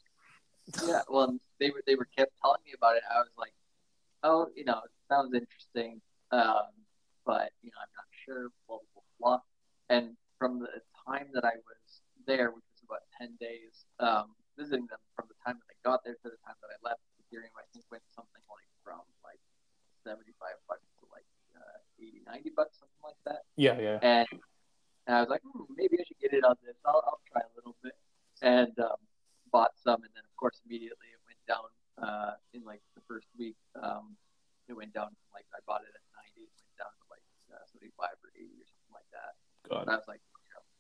Yeah, 0.86 1.03
well, 1.11 1.36
they 1.59 1.70
were 1.70 1.82
they 1.84 1.97
were 1.97 2.07
kept 2.16 2.30
telling 2.41 2.62
me 2.64 2.72
about 2.78 2.95
it. 2.95 3.03
I 3.11 3.18
was 3.18 3.34
like, 3.36 3.53
oh, 4.22 4.49
you 4.55 4.64
know, 4.64 4.78
it 4.86 4.95
sounds 5.11 5.34
interesting, 5.34 6.01
um, 6.30 6.70
but 7.26 7.51
you 7.61 7.74
know, 7.74 7.80
I'm 7.82 7.91
not 7.99 8.07
sure. 8.24 8.55
Blah 8.68 8.78
blah 8.95 9.03
blah. 9.18 9.41
And 9.91 10.14
from 10.41 10.59
the 10.64 10.80
time 11.05 11.28
that 11.36 11.45
I 11.45 11.61
was 11.68 12.01
there, 12.24 12.49
which 12.49 12.64
was 12.72 12.80
about 12.88 13.05
ten 13.20 13.36
days, 13.36 13.84
um, 14.01 14.32
visiting 14.57 14.88
them 14.88 14.99
from 15.12 15.28
the 15.28 15.36
time 15.45 15.61
that 15.61 15.68
I 15.68 15.76
got 15.84 16.01
there 16.01 16.16
to 16.16 16.28
the 16.32 16.41
time 16.41 16.57
that 16.64 16.72
I 16.72 16.80
left, 16.80 17.05
Ethereum 17.20 17.53
I 17.61 17.68
think 17.76 17.84
went 17.93 18.03
something 18.16 18.41
like 18.49 18.66
from 18.80 19.05
like 19.20 19.38
75 20.03 20.32
bucks 20.64 20.88
to 20.99 21.05
like 21.12 21.28
uh, 21.53 22.01
80, 22.01 22.24
90 22.24 22.57
bucks, 22.57 22.80
something 22.80 23.05
like 23.05 23.20
that. 23.28 23.45
Yeah, 23.61 23.76
yeah. 23.76 24.01
And, 24.01 24.28
and 25.07 25.12
I 25.12 25.20
was 25.20 25.28
like, 25.28 25.45
hmm, 25.45 25.68
maybe 25.76 26.01
I 26.01 26.05
should 26.09 26.18
get 26.18 26.32
in 26.32 26.43
on 26.43 26.57
this. 26.64 26.80
I'll, 26.88 27.05
I'll 27.05 27.22
try 27.28 27.45
a 27.45 27.53
little 27.55 27.76
bit. 27.84 27.95
And 28.41 28.72
um, 28.80 28.97
bought 29.53 29.76
some. 29.76 30.01
And 30.01 30.12
then, 30.16 30.24
of 30.24 30.34
course, 30.41 30.57
immediately 30.64 31.12
it 31.12 31.20
went 31.28 31.43
down 31.45 31.68
uh, 32.01 32.41
in 32.57 32.64
like 32.64 32.80
the 32.97 33.05
first 33.05 33.28
week. 33.36 33.61
Um, 33.76 34.16
it 34.68 34.74
went 34.74 34.97
down 34.97 35.12
from 35.12 35.28
like, 35.36 35.45
I 35.53 35.61
bought 35.68 35.84
it 35.84 35.93
at 35.93 36.05
90, 36.16 36.49
it 36.49 36.53
went 36.64 36.78
down 36.80 36.93
to 36.97 37.05
like 37.12 37.26
uh, 37.53 37.64
75 37.76 38.16
or 38.24 38.30
80 38.32 38.49
or 38.49 38.66
something 38.66 38.95
like 38.97 39.11
that. 39.12 39.32
God. 39.68 39.84
I 39.86 40.01
was 40.01 40.09
like, 40.09 40.24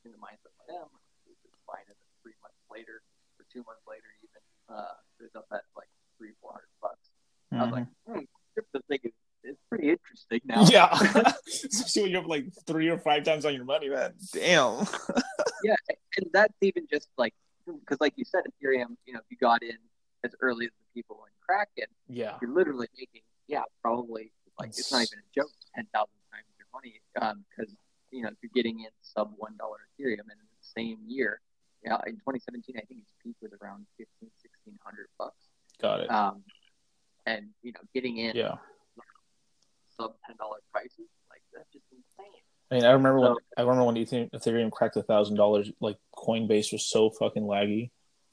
in 0.04 0.12
the 0.12 0.18
mindset, 0.20 0.52
like, 0.60 0.70
yeah, 0.72 0.86
it's 1.28 1.62
fine. 1.66 1.84
And 1.88 1.96
then 1.96 2.10
three 2.22 2.36
months 2.42 2.60
later, 2.70 3.02
or 3.38 3.44
two 3.52 3.62
months 3.64 3.84
later, 3.88 4.08
even, 4.24 4.42
uh, 4.68 4.96
it 5.20 5.28
was 5.28 5.34
up 5.36 5.46
at 5.52 5.64
like 5.76 5.90
three, 6.16 6.32
400 6.40 6.64
bucks. 6.80 7.06
I 7.52 7.64
was 7.64 7.72
like, 7.72 7.86
hmm, 8.06 8.24
crypto 8.54 8.80
thing 8.88 9.00
is, 9.04 9.12
is 9.42 9.56
pretty 9.68 9.90
interesting 9.90 10.40
now. 10.44 10.62
Mm-hmm. 10.62 10.72
yeah. 10.72 11.32
Especially 11.46 12.02
when 12.02 12.10
you're 12.12 12.22
up 12.22 12.28
like 12.28 12.46
three 12.66 12.88
or 12.88 12.98
five 12.98 13.24
times 13.24 13.44
on 13.44 13.54
your 13.54 13.64
money, 13.64 13.88
man. 13.88 14.14
Damn. 14.32 14.86
yeah, 15.64 15.76
and 16.16 16.26
that's 16.32 16.54
even 16.62 16.86
just 16.90 17.08
like 17.18 17.34
because, 17.66 18.00
like 18.00 18.14
you 18.16 18.24
said, 18.24 18.42
Ethereum. 18.46 18.96
You 19.06 19.14
know, 19.14 19.20
if 19.20 19.26
you 19.30 19.36
got 19.40 19.62
in 19.62 19.76
as 20.24 20.34
early 20.40 20.66
as 20.66 20.72
the 20.78 20.86
people 20.94 21.24
in 21.26 21.32
Kraken, 21.44 21.90
Yeah. 22.08 22.36
you're 22.40 22.52
literally 22.52 22.88
making 22.96 23.22
yeah, 23.48 23.62
probably 23.82 24.32
like 24.58 24.68
it's 24.70 24.92
not 24.92 25.02
even 25.02 25.18
a 25.18 25.28
joke, 25.34 25.50
ten 25.74 25.86
thousand 25.92 26.20
times 26.30 26.46
your 26.58 26.68
money. 26.72 27.00
Um, 27.20 27.44
because 27.50 27.74
you 28.10 28.22
know 28.22 28.28
if 28.28 28.34
you're 28.42 28.50
getting 28.54 28.80
in 28.80 28.90
sub 29.02 29.32
one 29.36 29.56
dollar 29.58 29.76
Ethereum, 29.98 30.20
and 30.20 30.38
in 30.38 30.48
the 30.50 30.66
same 30.76 30.98
year, 31.06 31.40
yeah, 31.84 31.98
in 32.06 32.14
2017, 32.14 32.76
I 32.76 32.80
think 32.86 33.00
its 33.00 33.12
peak 33.22 33.36
was 33.40 33.52
around 33.62 33.86
15, 33.98 34.06
1600 34.20 35.06
bucks. 35.18 35.48
Got 35.80 36.00
it. 36.00 36.10
Um, 36.10 36.42
and 37.26 37.48
you 37.62 37.72
know, 37.72 37.80
getting 37.94 38.18
in 38.18 38.36
Yeah. 38.36 38.56
sub 39.96 40.14
ten 40.26 40.36
dollar 40.36 40.58
prices, 40.72 41.08
like 41.30 41.42
that's 41.54 41.70
just 41.72 41.84
insane. 41.92 42.32
I 42.70 42.74
mean, 42.76 42.84
I 42.84 42.92
remember 42.92 43.20
when 43.20 43.36
I 43.56 43.62
remember 43.62 43.84
when 43.84 43.96
Ethereum, 43.96 44.30
Ethereum 44.30 44.70
cracked 44.70 44.96
a 44.96 45.02
thousand 45.02 45.36
dollars. 45.36 45.70
Like 45.80 45.96
Coinbase 46.16 46.72
was 46.72 46.84
so 46.84 47.10
fucking 47.10 47.42
laggy, 47.42 47.90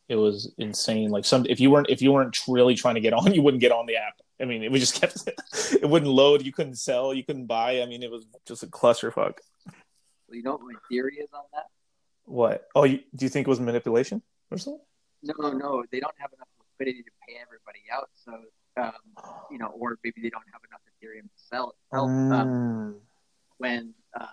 it 0.09 0.15
was 0.15 0.53
insane. 0.57 1.09
Like 1.09 1.25
some, 1.25 1.45
if 1.47 1.59
you 1.59 1.69
weren't 1.69 1.89
if 1.89 2.01
you 2.01 2.11
weren't 2.11 2.38
really 2.47 2.75
trying 2.75 2.95
to 2.95 3.01
get 3.01 3.13
on, 3.13 3.34
you 3.34 3.41
wouldn't 3.41 3.61
get 3.61 3.71
on 3.71 3.86
the 3.86 3.97
app. 3.97 4.13
I 4.39 4.45
mean, 4.45 4.63
it 4.63 4.71
was 4.71 4.82
just 4.82 4.99
kept. 5.01 5.17
it 5.73 5.89
wouldn't 5.89 6.11
load. 6.11 6.45
You 6.45 6.51
couldn't 6.51 6.75
sell. 6.75 7.13
You 7.13 7.23
couldn't 7.23 7.47
buy. 7.47 7.82
I 7.82 7.86
mean, 7.86 8.03
it 8.03 8.11
was 8.11 8.25
just 8.47 8.63
a 8.63 8.67
clusterfuck. 8.67 9.38
You 10.32 10.43
know 10.43 10.53
what 10.53 10.61
my 10.61 10.73
theory 10.89 11.15
is 11.15 11.30
on 11.34 11.43
that? 11.53 11.67
What? 12.25 12.67
Oh, 12.75 12.84
you, 12.84 12.99
do 13.15 13.25
you 13.25 13.30
think 13.30 13.47
it 13.47 13.49
was 13.49 13.59
manipulation 13.59 14.21
or 14.51 14.57
something? 14.57 14.84
No, 15.23 15.51
no, 15.51 15.84
they 15.91 15.99
don't 15.99 16.15
have 16.19 16.32
enough 16.34 16.47
liquidity 16.59 17.03
to 17.03 17.11
pay 17.28 17.36
everybody 17.41 17.84
out. 17.91 18.09
So, 18.15 18.34
um, 18.75 18.99
you 19.49 19.57
know, 19.57 19.67
or 19.67 19.97
maybe 20.03 20.21
they 20.21 20.30
don't 20.30 20.45
have 20.51 20.61
enough 20.67 20.82
Ethereum 20.91 21.23
to 21.23 21.39
sell 21.49 21.73
itself. 21.91 22.09
Um, 22.09 22.47
Mm. 22.47 22.99
when 23.57 23.93
uh, 24.19 24.28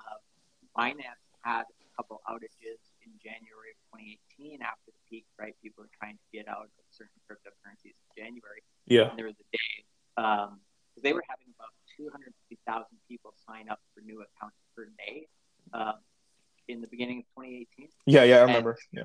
Binance 0.76 1.22
had 1.42 1.62
a 1.70 1.96
couple 1.96 2.20
outages 2.28 2.80
in 3.06 3.10
January 3.22 3.72
of 3.72 3.78
2018 3.96 4.60
after 4.60 4.90
the 4.90 5.02
peak, 5.08 5.24
right? 5.38 5.54
People 5.62 5.84
were 5.84 5.90
trying 5.98 6.16
to 6.18 6.26
get 6.32 6.48
out 6.48 6.66
of 6.66 6.84
certain 6.90 7.16
cryptocurrencies 7.30 7.94
in 7.94 8.10
January. 8.16 8.62
Yeah. 8.86 9.08
And 9.10 9.18
there 9.18 9.26
was 9.26 9.38
a 9.40 9.48
day 9.56 9.84
um, 10.16 10.60
they 11.02 11.12
were 11.12 11.24
having 11.28 11.50
about 11.58 11.74
250,000 11.96 12.86
people 13.08 13.34
sign 13.46 13.68
up 13.68 13.80
for 13.94 14.00
new 14.02 14.22
accounts 14.22 14.56
per 14.76 14.86
day 14.98 15.26
um, 15.74 15.94
in 16.68 16.80
the 16.80 16.86
beginning 16.88 17.18
of 17.18 17.24
2018 17.44 17.88
Yeah. 18.06 18.24
Yeah. 18.24 18.36
I 18.38 18.40
remember. 18.48 18.78
Yeah. 18.92 19.04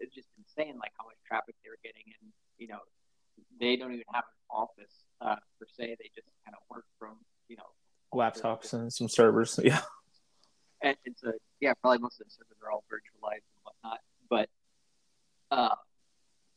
it's 0.00 0.14
just 0.14 0.28
insane 0.38 0.76
like 0.78 0.92
how 0.98 1.06
much 1.06 1.16
traffic 1.26 1.54
they 1.64 1.70
were 1.70 1.80
getting 1.82 2.04
and 2.20 2.30
you 2.58 2.68
know 2.68 2.80
they 3.60 3.76
don't 3.76 3.92
even 3.92 4.04
have 4.12 4.24
an 4.24 4.40
office 4.50 4.92
uh, 5.20 5.36
per 5.58 5.66
se 5.76 5.96
they 5.98 6.10
just 6.14 6.28
kind 6.44 6.54
of 6.56 6.62
work 6.70 6.84
from 6.98 7.16
you 7.48 7.56
know 7.56 7.70
Laptops 8.12 8.72
and 8.74 8.92
some 8.92 9.08
servers. 9.08 9.58
Yeah. 9.64 9.80
and 10.82 10.96
it's 11.04 11.22
a 11.24 11.32
yeah 11.60 11.72
probably 11.80 11.98
most 11.98 12.20
of 12.20 12.26
the 12.26 12.32
servers 12.32 12.58
are 12.62 12.70
all 12.70 12.84
virtualized 12.92 13.46
and 13.54 13.62
whatnot 13.64 14.00
but 14.28 14.48
uh 15.50 15.74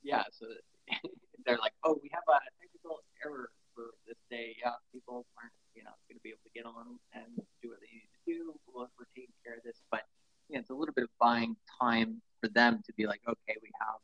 yeah 0.03 0.23
so 0.31 0.45
they're 1.45 1.57
like 1.59 1.73
oh 1.83 1.95
we 2.03 2.09
have 2.13 2.23
a 2.27 2.39
technical 2.59 2.99
error 3.23 3.49
for 3.73 3.93
this 4.07 4.17
day 4.29 4.55
yeah 4.61 4.75
people 4.91 5.25
aren't 5.39 5.53
you 5.75 5.83
know 5.83 5.93
going 6.09 6.17
to 6.17 6.23
be 6.23 6.29
able 6.29 6.43
to 6.43 6.53
get 6.53 6.65
on 6.65 6.99
and 7.13 7.29
do 7.61 7.69
what 7.69 7.79
they 7.79 7.87
need 7.93 8.09
to 8.11 8.16
do 8.27 8.53
we're, 8.73 8.91
we're 8.99 9.09
taking 9.15 9.33
care 9.43 9.55
of 9.55 9.63
this 9.63 9.79
but 9.89 10.01
yeah 10.49 10.59
it's 10.59 10.69
a 10.69 10.73
little 10.73 10.93
bit 10.93 11.05
of 11.05 11.09
buying 11.19 11.55
time 11.81 12.21
for 12.41 12.49
them 12.49 12.81
to 12.85 12.93
be 12.93 13.07
like 13.07 13.21
okay 13.27 13.55
we 13.63 13.71
have 13.79 13.97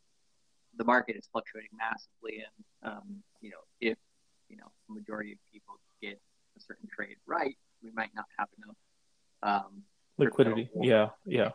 the 0.78 0.84
market 0.84 1.16
is 1.16 1.28
fluctuating 1.32 1.70
massively 1.78 2.42
and 2.48 2.92
um, 2.94 3.08
you 3.42 3.50
know 3.52 3.64
if 3.82 3.98
you 4.50 4.58
know 4.58 4.72
the 4.88 4.96
majority 4.96 5.34
of 5.34 5.38
people 5.52 5.76
get 6.02 6.20
a 6.58 6.62
certain 6.62 6.88
trade 6.96 7.18
right 7.28 7.58
we 7.84 7.92
might 7.94 8.10
not 8.16 8.26
have 8.40 8.48
enough 8.64 8.78
um, 9.44 9.84
Liquidity. 10.18 10.70
Yeah. 10.80 11.10
Yeah. 11.26 11.50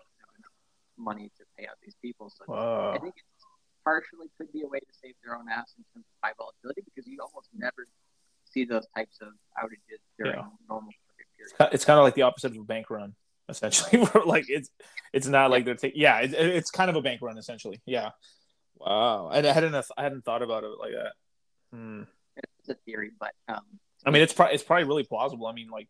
money 0.99 1.31
to 1.39 1.45
pay 1.57 1.67
out 1.67 1.77
these 1.83 1.95
people. 2.03 2.29
So 2.29 2.43
I 2.53 2.99
think 2.99 3.15
it 3.17 3.23
partially 3.85 4.29
could 4.37 4.53
be 4.53 4.63
a 4.63 4.67
way 4.69 4.81
to 4.81 4.93
save 4.93 5.15
their 5.25 5.37
own 5.37 5.47
ass 5.49 5.73
in 5.79 5.85
terms 5.95 6.05
of 6.05 6.15
high 6.23 6.35
volatility 6.37 6.83
because 6.85 7.07
you 7.07 7.19
almost 7.23 7.49
never 7.57 7.87
see 8.45 8.65
those 8.65 8.87
types 8.97 9.19
of 9.23 9.29
outages 9.63 10.03
during 10.19 10.35
Yeah. 10.39 10.51
normal 10.69 10.93
market. 11.59 11.75
It's 11.75 11.85
kind 11.85 11.99
of 11.99 12.05
like 12.05 12.15
the 12.15 12.23
opposite 12.23 12.53
of 12.53 12.59
a 12.59 12.65
bank 12.65 12.91
run, 12.91 13.15
essentially. 13.49 14.03
Where, 14.05 14.25
like 14.25 14.47
it's 14.49 14.71
it's 15.13 15.27
not 15.27 15.51
like 15.51 15.65
they're 15.65 15.75
taking. 15.75 16.01
Yeah, 16.01 16.21
it, 16.21 16.33
it's 16.35 16.71
kind 16.71 16.91
of 16.91 16.97
a 16.97 17.03
bank 17.03 17.23
run, 17.23 17.39
essentially. 17.39 17.81
Yeah. 17.87 18.11
Wow. 18.77 19.29
I, 19.29 19.39
I 19.39 19.53
hadn't 19.53 19.75
I 19.75 20.03
hadn't 20.03 20.25
thought 20.25 20.43
about 20.43 20.65
it 20.65 20.71
like 20.79 20.93
that. 20.93 21.13
Hmm. 21.73 22.03
It's 22.61 22.69
a 22.69 22.75
theory, 22.75 23.11
but 23.19 23.33
um, 23.49 23.63
I 24.07 24.11
mean, 24.11 24.23
it's 24.23 24.33
probably 24.33 24.55
it's 24.55 24.63
probably 24.63 24.85
really 24.85 25.05
plausible. 25.05 25.47
I 25.47 25.53
mean, 25.53 25.69
like, 25.71 25.89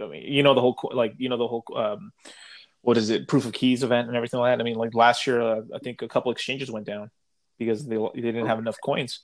I 0.00 0.06
mean, 0.06 0.22
you 0.32 0.42
know, 0.42 0.54
the 0.54 0.60
whole 0.60 0.76
like, 0.92 1.14
you 1.18 1.28
know, 1.28 1.36
the 1.36 1.46
whole 1.46 1.64
um, 1.76 2.12
what 2.82 2.96
is 2.96 3.10
it, 3.10 3.28
proof 3.28 3.46
of 3.46 3.52
keys 3.52 3.82
event 3.82 4.08
and 4.08 4.16
everything 4.16 4.40
like 4.40 4.52
that. 4.52 4.60
I 4.60 4.64
mean, 4.64 4.76
like 4.76 4.94
last 4.94 5.26
year, 5.26 5.40
uh, 5.40 5.62
I 5.74 5.78
think 5.78 6.02
a 6.02 6.08
couple 6.08 6.32
exchanges 6.32 6.70
went 6.70 6.86
down 6.86 7.10
because 7.58 7.86
they 7.86 7.96
they 8.14 8.20
didn't 8.20 8.46
have 8.46 8.58
enough 8.58 8.76
coins. 8.84 9.20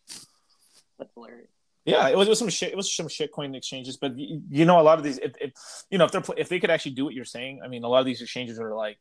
that's 0.99 1.13
hilarious. 1.15 1.51
Yeah, 1.85 2.09
it 2.09 2.17
was, 2.17 2.29
it 2.29 2.31
was 2.31 2.39
some 2.39 2.49
shit. 2.51 2.73
It 2.73 2.77
was 2.77 2.95
some 2.95 3.09
shit 3.09 3.33
coin 3.33 3.55
exchanges, 3.55 3.97
but 3.97 4.19
you, 4.19 4.43
you 4.51 4.65
know, 4.65 4.81
a 4.81 4.83
lot 4.83 4.99
of 4.99 5.05
these, 5.05 5.19
if, 5.19 5.33
if 5.41 5.53
you 5.91 5.99
know, 5.99 6.05
if 6.05 6.13
they're 6.13 6.23
if 6.37 6.49
they 6.49 6.61
could 6.61 6.71
actually 6.71 6.93
do 6.93 7.05
what 7.05 7.15
you're 7.15 7.25
saying, 7.25 7.61
I 7.65 7.69
mean, 7.69 7.85
a 7.85 7.89
lot 7.89 8.01
of 8.01 8.07
these 8.07 8.21
exchanges 8.21 8.59
are 8.59 8.75
like 8.75 8.99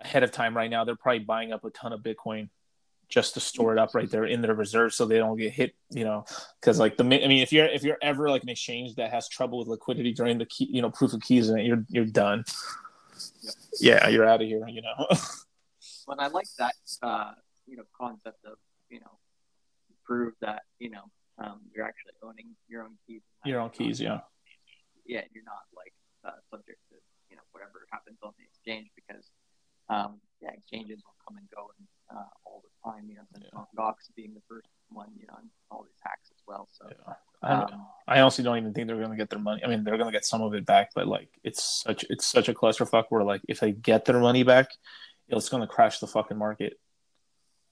ahead 0.00 0.22
of 0.22 0.32
time 0.32 0.56
right 0.56 0.70
now. 0.70 0.84
They're 0.84 0.96
probably 0.96 1.20
buying 1.20 1.52
up 1.52 1.64
a 1.64 1.70
ton 1.70 1.92
of 1.92 2.00
Bitcoin 2.00 2.48
just 3.08 3.34
to 3.34 3.40
store 3.40 3.72
it 3.72 3.78
up 3.78 3.94
right 3.94 4.10
there 4.10 4.24
in 4.24 4.42
their 4.42 4.54
reserves, 4.54 4.96
so 4.96 5.06
they 5.06 5.18
don't 5.18 5.36
get 5.36 5.52
hit. 5.52 5.74
You 5.90 6.04
know, 6.04 6.24
because 6.60 6.80
like 6.80 6.96
the 6.96 7.04
I 7.04 7.06
mean, 7.06 7.42
if 7.42 7.52
you're 7.52 7.66
if 7.66 7.84
you're 7.84 7.98
ever 8.02 8.28
like 8.28 8.42
an 8.42 8.48
exchange 8.48 8.96
that 8.96 9.12
has 9.12 9.28
trouble 9.28 9.58
with 9.58 9.68
liquidity 9.68 10.12
during 10.12 10.38
the 10.38 10.46
key, 10.46 10.68
you 10.70 10.82
know, 10.82 10.90
proof 10.90 11.12
of 11.12 11.20
keys, 11.20 11.48
and 11.48 11.64
you're 11.64 11.84
you're 11.88 12.04
done. 12.04 12.44
Yeah, 13.80 14.08
you're 14.08 14.26
out 14.26 14.42
of 14.42 14.48
here. 14.48 14.66
You 14.66 14.82
know. 14.82 15.06
But 16.06 16.20
I 16.20 16.28
like 16.28 16.46
that 16.58 16.74
uh, 17.02 17.32
you 17.66 17.76
know 17.76 17.82
concept 17.98 18.44
of 18.44 18.58
you 18.88 19.00
know 19.00 19.18
prove 20.04 20.34
that 20.40 20.62
you 20.78 20.90
know 20.90 21.02
um, 21.38 21.60
you're 21.74 21.84
actually 21.84 22.12
owning 22.22 22.56
your 22.68 22.82
own 22.82 22.96
keys. 23.06 23.22
Your 23.44 23.60
own 23.60 23.70
keys, 23.70 24.00
yeah. 24.00 24.20
Yeah, 25.06 25.22
you're 25.32 25.44
not 25.44 25.68
like 25.76 25.92
uh, 26.24 26.40
subject 26.50 26.78
to 26.90 26.96
you 27.30 27.36
know 27.36 27.42
whatever 27.52 27.86
happens 27.92 28.18
on 28.22 28.32
the 28.38 28.44
exchange 28.44 28.88
because 28.96 29.30
um, 29.88 30.18
yeah, 30.42 30.50
exchanges 30.50 31.02
will 31.04 31.14
come 31.26 31.36
and 31.36 31.46
go 31.54 31.70
and, 31.78 31.86
uh, 32.10 32.28
all 32.44 32.62
the 32.64 32.90
time. 32.90 33.08
You 33.08 33.16
know, 33.16 33.26
Yeah. 33.38 33.64
Gox 33.78 34.10
being 34.16 34.34
the 34.34 34.42
first 34.48 34.66
one, 34.88 35.10
you 35.18 35.26
know, 35.26 35.36
and 35.38 35.48
all 35.70 35.84
these 35.84 36.00
hacks 36.02 36.30
as 36.32 36.42
well. 36.46 36.68
So 36.72 36.88
Yeah. 36.90 37.14
I, 37.42 37.52
um, 37.52 37.86
I 38.08 38.20
honestly 38.20 38.42
don't 38.42 38.56
even 38.56 38.72
think 38.72 38.86
they're 38.88 38.96
going 38.96 39.10
to 39.10 39.16
get 39.16 39.30
their 39.30 39.38
money. 39.38 39.62
I 39.64 39.68
mean, 39.68 39.84
they're 39.84 39.98
going 39.98 40.10
to 40.10 40.16
get 40.16 40.24
some 40.24 40.42
of 40.42 40.54
it 40.54 40.64
back, 40.64 40.90
but 40.94 41.06
like, 41.06 41.28
it's 41.44 41.62
such 41.62 42.04
it's 42.08 42.26
such 42.26 42.48
a 42.48 42.54
clusterfuck. 42.54 43.04
Where 43.10 43.22
like, 43.22 43.42
if 43.48 43.60
they 43.60 43.72
get 43.72 44.04
their 44.04 44.18
money 44.18 44.42
back, 44.42 44.70
it's 45.28 45.48
going 45.48 45.60
to 45.60 45.66
crash 45.66 45.98
the 45.98 46.06
fucking 46.06 46.38
market 46.38 46.78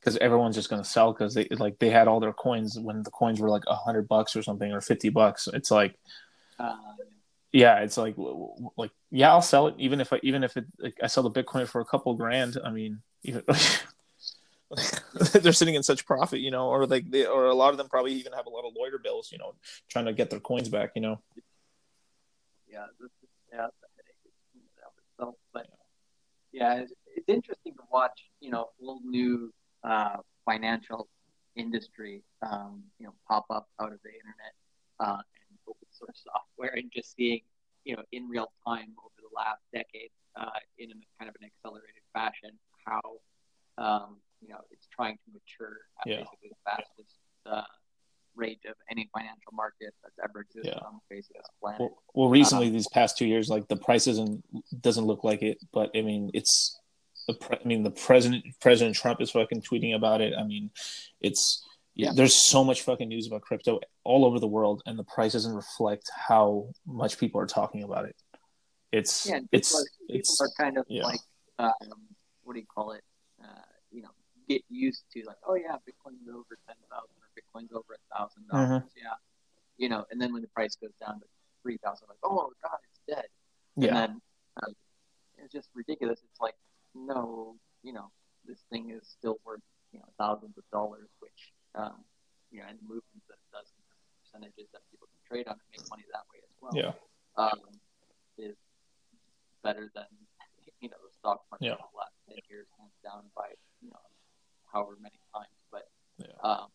because 0.05 0.19
everyone's 0.19 0.55
just 0.55 0.69
going 0.69 0.83
to 0.83 0.89
sell 0.89 1.13
because 1.13 1.33
they 1.33 1.49
like 1.53 1.79
they 1.79 1.89
had 1.89 2.09
all 2.09 2.21
their 2.21 2.35
coins 2.35 2.79
when 2.79 3.03
the 3.03 3.11
coins 3.11 3.41
were 3.41 3.49
like 3.49 3.65
a 3.67 3.75
hundred 3.75 4.07
bucks 4.07 4.37
or 4.37 4.43
something 4.43 4.71
or 4.71 4.83
fifty 4.83 5.09
bucks. 5.09 5.49
It's 5.51 5.71
like, 5.71 5.95
uh, 6.59 6.77
yeah, 7.53 7.79
it's 7.81 7.97
like 7.97 8.15
like 8.77 8.91
yeah, 9.11 9.31
I'll 9.31 9.41
sell 9.41 9.69
it 9.69 9.77
even 9.79 10.03
if 10.03 10.13
I 10.13 10.21
even 10.23 10.45
if 10.45 10.59
it 10.59 10.67
like 10.79 10.99
I 11.03 11.07
sell 11.07 11.23
the 11.23 11.31
Bitcoin 11.31 11.67
for 11.67 11.81
a 11.81 11.87
couple 11.87 12.15
grand. 12.15 12.59
I 12.63 12.71
mean, 12.71 13.01
even. 13.23 13.43
they're 15.35 15.53
sitting 15.53 15.77
in 15.77 15.85
such 15.85 16.05
profit, 16.05 16.41
you 16.41 16.51
know, 16.51 16.67
or 16.67 16.87
like 16.87 17.09
they, 17.09 17.25
or 17.27 17.47
a 17.47 17.55
lot 17.55 17.71
of 17.71 17.77
them 17.77 17.89
probably 17.89 18.13
even 18.13 18.33
have 18.33 18.47
a 18.47 18.51
lot 18.51 18.67
of 18.67 18.75
lawyer 18.77 18.99
bills, 18.99 19.31
you 19.31 19.39
know, 19.39 19.55
trying 19.89 20.07
to 20.07 20.13
get 20.13 20.31
their 20.31 20.41
coins 20.41 20.69
back, 20.69 20.91
you 20.97 21.03
know. 21.03 21.21
yeah, 22.67 22.87
this 23.01 23.11
is, 23.23 23.29
yeah, 23.53 23.67
it's 23.67 23.77
a 23.85 23.89
headache 23.97 24.17
in 24.55 24.61
and 24.61 24.85
of 24.85 24.93
itself. 25.13 25.35
But 25.53 25.69
yeah, 26.51 26.75
it's, 26.81 26.93
it's 27.15 27.29
interesting 27.29 27.75
to 27.75 27.83
watch, 27.93 28.25
you 28.41 28.51
know, 28.51 28.71
whole 28.81 29.01
new 29.05 29.53
uh, 29.85 30.17
financial 30.45 31.09
industry, 31.57 32.23
um, 32.43 32.83
you 32.99 33.07
know, 33.07 33.15
pop 33.29 33.47
up 33.51 33.69
out 33.81 33.93
of 33.93 34.01
the 34.03 34.11
internet 34.11 34.55
uh, 35.01 35.23
and 35.23 35.59
open 35.69 35.87
source 35.91 36.25
software, 36.25 36.75
and 36.77 36.91
just 36.93 37.15
seeing, 37.15 37.41
you 37.85 37.95
know, 37.97 38.03
in 38.13 38.29
real 38.29 38.53
time 38.67 38.93
over 38.99 39.15
the 39.19 39.35
last 39.35 39.61
decade, 39.73 40.11
uh, 40.37 40.59
in 40.79 40.91
a 40.91 40.95
kind 41.19 41.29
of 41.29 41.35
an 41.41 41.47
accelerated 41.47 42.03
fashion, 42.13 42.51
how, 42.85 43.01
um, 43.79 44.17
you 44.41 44.49
know, 44.49 44.61
it's 44.71 44.89
trying 44.89 45.17
to 45.17 45.33
mature 45.33 45.79
at 46.01 46.07
Yeah. 46.07 46.17
basically 46.19 46.49
the 46.51 46.57
fastest 46.65 47.19
uh, 47.47 47.63
rate 48.35 48.61
of 48.69 48.75
any 48.91 49.09
financial 49.15 49.53
market 49.53 49.95
that's 50.03 50.19
ever 50.23 50.41
existed 50.41 50.75
Yeah. 50.75 50.87
on 50.87 50.95
the 50.95 51.15
face 51.15 51.29
of 51.31 51.37
this 51.37 51.47
planet. 51.61 51.81
Well, 51.81 52.03
well 52.15 52.29
recently 52.31 52.71
these 52.71 52.89
past 52.89 53.17
two 53.17 53.27
years, 53.27 53.49
like 53.49 53.69
the 53.69 53.77
price 53.77 54.07
isn't 54.07 54.45
doesn't 54.81 55.05
look 55.05 55.23
like 55.25 55.43
it, 55.43 55.59
but 55.73 55.91
I 55.95 56.03
mean, 56.03 56.31
it's 56.35 56.81
the 57.27 57.35
pre- 57.35 57.59
I 57.63 57.67
mean, 57.67 57.83
the 57.83 57.91
president 57.91 58.45
President 58.61 58.97
Trump 58.97 59.21
is 59.21 59.31
fucking 59.31 59.63
tweeting 59.63 59.95
about 59.95 60.21
it. 60.21 60.35
I 60.39 60.45
mean, 60.45 60.71
it's 61.21 61.65
Yeah. 61.95 62.13
there's 62.15 62.37
so 62.51 62.65
much 62.65 62.83
fucking 62.83 63.09
news 63.09 63.27
about 63.27 63.43
crypto 63.43 63.81
all 64.05 64.25
over 64.25 64.39
the 64.41 64.49
world, 64.49 64.83
and 64.87 64.99
the 64.99 65.05
price 65.05 65.33
doesn't 65.33 65.55
reflect 65.55 66.11
how 66.15 66.69
much 66.87 67.19
people 67.19 67.41
are 67.41 67.47
talking 67.47 67.83
about 67.83 68.05
it. 68.07 68.17
It's 68.93 69.27
Yeah, 69.27 69.37
and 69.37 69.51
people, 69.51 69.59
it's 69.59 69.71
people 70.01 70.19
it's 70.21 70.41
are 70.41 70.51
kind 70.63 70.79
of 70.79 70.87
yeah. 70.89 71.05
like, 71.05 71.21
um, 71.59 71.73
what 72.43 72.55
do 72.55 72.61
you 72.61 72.67
call 72.67 72.93
it? 72.93 73.03
Uh, 73.43 73.47
you 73.91 74.03
know, 74.03 74.11
get 74.49 74.63
used 74.69 75.05
to 75.13 75.23
like, 75.27 75.39
oh 75.47 75.55
yeah, 75.55 75.77
Bitcoin's 75.87 76.29
over 76.29 76.59
ten 76.67 76.77
thousand 76.91 77.17
or 77.21 77.29
Bitcoin's 77.37 77.73
over 77.73 77.95
a 77.95 78.17
thousand 78.17 78.47
dollars. 78.49 78.69
Mm-hmm. 78.69 78.87
Yeah, 78.97 79.15
you 79.79 79.89
know, 79.89 80.05
and 80.11 80.21
then 80.21 80.33
when 80.33 80.43
the 80.43 80.49
price 80.49 80.77
goes 80.77 80.93
down 81.01 81.21
to 81.21 81.27
three 81.63 81.79
thousand, 81.79 82.09
like, 82.09 82.19
oh 82.23 82.53
god, 82.63 82.79
it's 82.91 83.01
dead. 83.09 83.27
yeah 83.77 83.89
And 83.89 83.97
then 83.97 84.21
um, 84.63 84.75
it's 85.39 85.53
just 85.53 85.69
ridiculous. 85.75 86.21
It's 86.31 86.41
like, 86.41 86.55
no, 86.95 87.57
you 87.83 87.93
know, 87.93 88.11
this 88.47 88.61
thing 88.71 88.91
is 88.91 89.07
still 89.09 89.39
worth 89.45 89.61
you 89.93 89.99
know 89.99 90.07
thousands 90.19 90.57
of 90.59 90.65
dollars, 90.73 91.09
which 91.21 91.53
um, 91.75 92.05
you 92.51 92.61
know, 92.61 92.67
and 92.69 92.79
the 92.79 92.83
movements 92.87 93.27
that 93.29 93.39
it 93.39 93.51
does, 93.53 93.67
and 93.75 93.83
the 93.83 93.97
percentages 94.23 94.69
that 94.73 94.83
people 94.91 95.09
can 95.11 95.23
trade 95.27 95.47
on 95.49 95.55
and 95.59 95.69
make 95.73 95.85
money 95.91 96.05
that 96.13 96.25
way 96.33 96.39
as 96.43 96.55
well 96.63 96.75
yeah 96.75 96.95
um, 97.37 97.61
is 98.39 98.57
better 99.63 99.91
than 99.95 100.07
you 100.81 100.89
know 100.89 101.01
the 101.03 101.13
stock 101.13 101.43
market 101.51 101.67
Yeah. 101.73 101.77
for 101.81 101.89
the 101.93 101.99
last 101.99 102.15
ten 102.29 102.39
years, 102.51 102.67
hands 102.79 102.95
down 103.03 103.25
by 103.35 103.49
you 103.83 103.91
know 103.91 104.05
however 104.71 104.97
many 105.01 105.19
times. 105.35 105.55
But 105.71 105.89
Yeah. 106.19 106.39
um, 106.43 106.69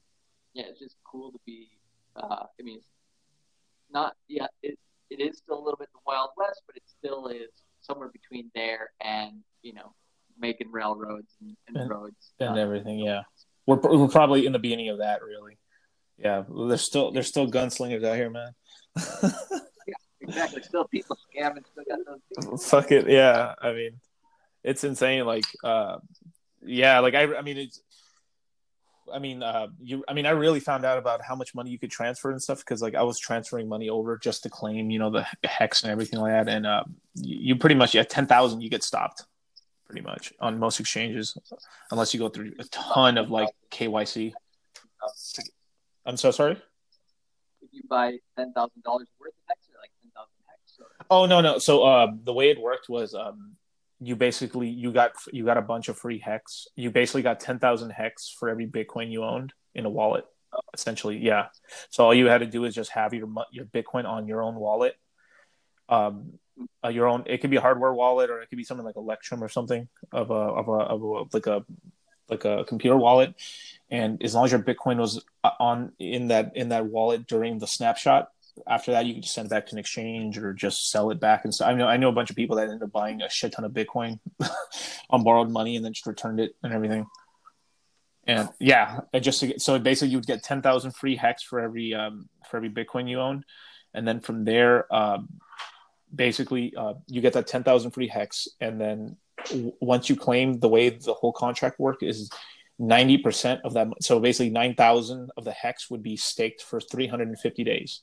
yeah, 0.53 0.65
it's 0.67 0.79
just 0.79 0.97
cool 1.03 1.31
to 1.31 1.39
be. 1.45 1.69
Uh, 2.15 2.45
I 2.49 2.61
mean, 2.63 2.77
it's 2.79 2.89
not 3.91 4.15
yeah, 4.27 4.47
it 4.63 4.77
it 5.09 5.19
is 5.19 5.37
still 5.37 5.57
a 5.57 5.63
little 5.63 5.77
bit 5.77 5.89
the 5.93 5.99
wild 6.05 6.31
west, 6.37 6.61
but 6.67 6.75
it 6.75 6.83
still 6.87 7.27
is 7.27 7.49
somewhere 7.81 8.09
between 8.09 8.51
there 8.55 8.89
and 9.01 9.43
you 9.61 9.73
know 9.73 9.93
making 10.39 10.71
railroads 10.71 11.31
and, 11.41 11.55
and, 11.67 11.77
And- 11.77 11.89
roads 11.89 12.31
and 12.39 12.57
uh, 12.57 12.61
everything. 12.61 12.99
Yeah, 12.99 13.21
we're 13.65 13.77
we're 13.77 14.07
probably 14.07 14.45
in 14.45 14.53
the 14.53 14.59
beginning 14.59 14.89
of 14.89 14.99
that, 14.99 15.21
really. 15.23 15.57
Yeah, 16.17 16.43
there's 16.49 16.81
still 16.81 17.11
there's 17.11 17.27
still 17.27 17.49
gunslingers 17.49 18.03
out 18.03 18.15
here, 18.15 18.29
man. 18.29 18.51
Yeah, 19.87 19.95
exactly. 20.35 20.61
Still 20.61 20.85
people 20.85 21.17
scamming. 21.33 21.63
Still 21.71 21.83
got 21.89 21.99
those. 22.05 22.19
people. 22.37 22.57
Fuck 22.57 22.91
it, 22.91 23.09
yeah. 23.09 23.55
I 23.59 23.71
mean, 23.71 23.99
it's 24.63 24.83
insane. 24.83 25.25
Like, 25.25 25.45
uh, 25.63 25.97
yeah, 26.61 26.99
like 26.99 27.15
I, 27.15 27.35
I 27.37 27.41
mean, 27.41 27.57
it's, 27.57 27.81
I 29.11 29.17
mean, 29.17 29.41
uh, 29.41 29.67
you, 29.81 30.03
I 30.07 30.13
mean, 30.13 30.27
I 30.27 30.31
really 30.31 30.59
found 30.59 30.85
out 30.85 30.99
about 30.99 31.23
how 31.23 31.35
much 31.35 31.55
money 31.55 31.71
you 31.71 31.79
could 31.79 31.89
transfer 31.89 32.29
and 32.29 32.39
stuff 32.39 32.59
because, 32.59 32.79
like, 32.81 32.93
I 32.93 33.01
was 33.01 33.17
transferring 33.17 33.67
money 33.67 33.89
over 33.89 34.17
just 34.19 34.43
to 34.43 34.49
claim, 34.49 34.91
you 34.91 34.99
know, 34.99 35.09
the 35.09 35.25
hex 35.43 35.81
and 35.81 35.91
everything 35.91 36.19
like 36.19 36.33
that, 36.33 36.47
and 36.53 36.67
uh, 36.67 36.83
you, 37.15 37.37
you 37.39 37.55
pretty 37.55 37.75
much, 37.75 37.95
yeah, 37.95 38.03
ten 38.03 38.27
thousand, 38.27 38.61
you 38.61 38.69
get 38.69 38.83
stopped, 38.83 39.23
pretty 39.89 40.05
much 40.05 40.31
on 40.39 40.59
most 40.59 40.79
exchanges, 40.79 41.35
unless 41.91 42.13
you 42.13 42.19
go 42.19 42.29
through 42.29 42.53
a 42.59 42.63
ton 42.65 43.17
of 43.17 43.31
like 43.31 43.49
KYC. 43.71 44.31
I'm 46.05 46.15
so 46.15 46.29
sorry. 46.31 46.53
If 47.61 47.69
you 47.71 47.81
buy 47.89 48.19
ten 48.37 48.53
thousand 48.53 48.83
dollars 48.83 49.07
worth 49.19 49.29
of 49.29 49.43
hex, 49.47 49.67
or 49.67 49.81
like 49.81 49.91
ten 50.01 50.11
thousand 50.15 50.35
hex. 50.47 50.79
Or, 50.79 51.05
Oh 51.09 51.25
no, 51.25 51.41
no. 51.41 51.57
So 51.57 51.83
uh, 51.83 52.07
the 52.23 52.33
way 52.33 52.51
it 52.51 52.61
worked 52.61 52.87
was 52.87 53.15
um, 53.15 53.55
you 53.99 54.15
basically 54.15 54.69
you 54.69 54.91
got 54.91 55.13
you 55.33 55.43
got 55.43 55.57
a 55.57 55.61
bunch 55.61 55.89
of 55.89 55.97
free 55.97 56.19
hex. 56.19 56.67
You 56.75 56.91
basically 56.91 57.23
got 57.23 57.39
ten 57.39 57.57
thousand 57.57 57.89
hex 57.89 58.29
for 58.29 58.47
every 58.47 58.67
Bitcoin 58.67 59.11
you 59.11 59.23
owned 59.23 59.53
in 59.73 59.85
a 59.85 59.89
wallet. 59.89 60.25
Essentially, 60.73 61.17
yeah. 61.17 61.47
So 61.89 62.05
all 62.05 62.13
you 62.13 62.27
had 62.27 62.39
to 62.39 62.47
do 62.47 62.65
is 62.65 62.75
just 62.75 62.91
have 62.91 63.13
your 63.13 63.27
your 63.51 63.65
Bitcoin 63.65 64.05
on 64.05 64.27
your 64.27 64.43
own 64.43 64.55
wallet. 64.55 64.95
Um, 65.89 66.33
uh, 66.83 66.89
your 66.89 67.07
own. 67.07 67.23
It 67.25 67.39
could 67.39 67.49
be 67.49 67.57
a 67.57 67.61
hardware 67.61 67.93
wallet, 67.93 68.29
or 68.29 68.41
it 68.41 68.49
could 68.49 68.57
be 68.57 68.63
something 68.63 68.85
like 68.85 68.95
Electrum 68.95 69.43
or 69.43 69.49
something 69.49 69.87
of 70.11 70.31
a 70.31 70.33
of 70.33 70.67
a, 70.67 70.71
of 70.71 71.01
a 71.01 71.23
like 71.33 71.47
a 71.47 71.65
like 72.29 72.45
a 72.45 72.65
computer 72.65 72.97
wallet. 72.97 73.33
And 73.89 74.23
as 74.23 74.35
long 74.35 74.45
as 74.45 74.51
your 74.51 74.61
Bitcoin 74.61 74.97
was 74.97 75.23
uh, 75.43 75.51
on 75.59 75.93
in 75.99 76.27
that 76.27 76.55
in 76.55 76.69
that 76.69 76.85
wallet 76.85 77.27
during 77.27 77.59
the 77.59 77.67
snapshot, 77.67 78.29
after 78.67 78.91
that 78.91 79.05
you 79.05 79.13
can 79.13 79.21
just 79.21 79.33
send 79.33 79.47
it 79.47 79.49
back 79.49 79.65
to 79.67 79.73
an 79.73 79.79
exchange 79.79 80.37
or 80.37 80.53
just 80.53 80.91
sell 80.91 81.11
it 81.11 81.19
back 81.19 81.43
and 81.43 81.53
so 81.53 81.65
i 81.65 81.73
know 81.73 81.87
i 81.87 81.97
know 81.97 82.09
a 82.09 82.13
bunch 82.13 82.29
of 82.29 82.35
people 82.35 82.55
that 82.55 82.63
ended 82.63 82.83
up 82.83 82.91
buying 82.91 83.21
a 83.21 83.29
shit 83.29 83.51
ton 83.51 83.65
of 83.65 83.71
bitcoin 83.71 84.19
on 85.09 85.23
borrowed 85.23 85.49
money 85.49 85.75
and 85.75 85.85
then 85.85 85.93
just 85.93 86.07
returned 86.07 86.39
it 86.39 86.55
and 86.63 86.73
everything 86.73 87.05
and 88.27 88.49
yeah 88.59 88.99
and 89.13 89.23
just 89.23 89.43
so 89.59 89.79
basically 89.79 90.09
you 90.09 90.17
would 90.17 90.27
get 90.27 90.43
10,000 90.43 90.91
free 90.91 91.15
hex 91.15 91.43
for 91.43 91.59
every 91.59 91.93
um 91.93 92.29
for 92.49 92.57
every 92.57 92.69
bitcoin 92.69 93.09
you 93.09 93.19
own, 93.19 93.43
and 93.93 94.07
then 94.07 94.19
from 94.19 94.45
there 94.45 94.93
um 94.93 95.29
basically 96.13 96.73
uh, 96.75 96.93
you 97.07 97.21
get 97.21 97.33
that 97.33 97.47
10,000 97.47 97.91
free 97.91 98.07
hex 98.07 98.47
and 98.59 98.79
then 98.79 99.17
w- 99.49 99.73
once 99.79 100.09
you 100.09 100.15
claim 100.15 100.59
the 100.59 100.69
way 100.69 100.89
the 100.89 101.13
whole 101.13 101.33
contract 101.33 101.79
work 101.79 102.01
is 102.01 102.29
90% 102.79 103.61
of 103.61 103.73
that 103.73 103.87
so 104.01 104.19
basically 104.19 104.49
9,000 104.49 105.31
of 105.37 105.43
the 105.43 105.51
hex 105.51 105.89
would 105.89 106.03
be 106.03 106.15
staked 106.15 106.61
for 106.61 106.79
350 106.79 107.63
days 107.63 108.01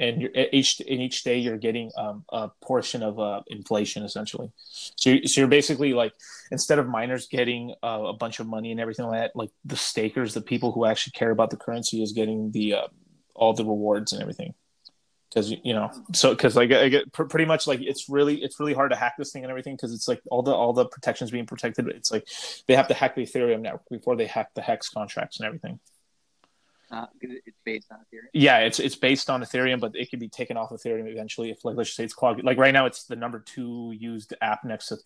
and 0.00 0.22
you're, 0.22 0.30
each 0.50 0.80
in 0.80 1.00
each 1.00 1.22
day 1.22 1.38
you're 1.38 1.58
getting 1.58 1.92
um, 1.96 2.24
a 2.30 2.48
portion 2.62 3.02
of 3.02 3.20
uh, 3.20 3.42
inflation 3.48 4.02
essentially. 4.02 4.50
So, 4.96 5.10
you, 5.10 5.28
so 5.28 5.42
you're 5.42 5.48
basically 5.48 5.92
like 5.92 6.14
instead 6.50 6.78
of 6.78 6.88
miners 6.88 7.28
getting 7.28 7.74
uh, 7.82 8.04
a 8.06 8.14
bunch 8.14 8.40
of 8.40 8.48
money 8.48 8.72
and 8.72 8.80
everything 8.80 9.06
like 9.06 9.20
that, 9.20 9.36
like 9.36 9.50
the 9.64 9.76
stakers, 9.76 10.32
the 10.32 10.40
people 10.40 10.72
who 10.72 10.86
actually 10.86 11.12
care 11.12 11.30
about 11.30 11.50
the 11.50 11.58
currency, 11.58 12.02
is 12.02 12.12
getting 12.12 12.50
the 12.50 12.74
uh, 12.74 12.88
all 13.34 13.52
the 13.52 13.64
rewards 13.64 14.12
and 14.12 14.22
everything. 14.22 14.54
Because 15.30 15.50
you 15.50 15.72
know, 15.72 15.90
so 16.12 16.30
because 16.30 16.56
like 16.56 16.72
I 16.72 16.88
get 16.88 17.12
pr- 17.12 17.24
pretty 17.24 17.44
much 17.44 17.66
like 17.68 17.80
it's 17.80 18.08
really 18.08 18.42
it's 18.42 18.58
really 18.58 18.74
hard 18.74 18.90
to 18.90 18.96
hack 18.96 19.14
this 19.16 19.32
thing 19.32 19.44
and 19.44 19.50
everything 19.50 19.76
because 19.76 19.94
it's 19.94 20.08
like 20.08 20.20
all 20.30 20.42
the 20.42 20.52
all 20.52 20.72
the 20.72 20.86
protections 20.86 21.30
being 21.30 21.46
protected. 21.46 21.86
It's 21.88 22.10
like 22.10 22.26
they 22.66 22.74
have 22.74 22.88
to 22.88 22.94
hack 22.94 23.14
the 23.14 23.22
Ethereum 23.22 23.60
network 23.60 23.88
before 23.88 24.16
they 24.16 24.26
hack 24.26 24.50
the 24.54 24.62
hex 24.62 24.88
contracts 24.88 25.38
and 25.38 25.46
everything. 25.46 25.78
uh, 26.90 27.06
it's 27.20 27.58
based 27.64 27.86
on 27.92 27.98
Ethereum. 27.98 28.28
Yeah, 28.32 28.58
it's 28.58 28.80
it's 28.80 28.96
based 28.96 29.30
on 29.30 29.42
Ethereum, 29.42 29.80
but 29.80 29.94
it 29.94 30.10
could 30.10 30.18
be 30.18 30.28
taken 30.28 30.56
off 30.56 30.70
Ethereum 30.70 31.06
eventually 31.06 31.50
if 31.50 31.64
like 31.64 31.76
let's 31.76 31.90
just 31.90 31.96
say 31.96 32.04
it's 32.04 32.14
clogged. 32.14 32.42
Like 32.42 32.58
right 32.58 32.74
now, 32.74 32.86
it's 32.86 33.04
the 33.04 33.16
number 33.16 33.38
two 33.38 33.94
used 33.96 34.34
app 34.40 34.64
next 34.64 34.88
to 34.88 34.98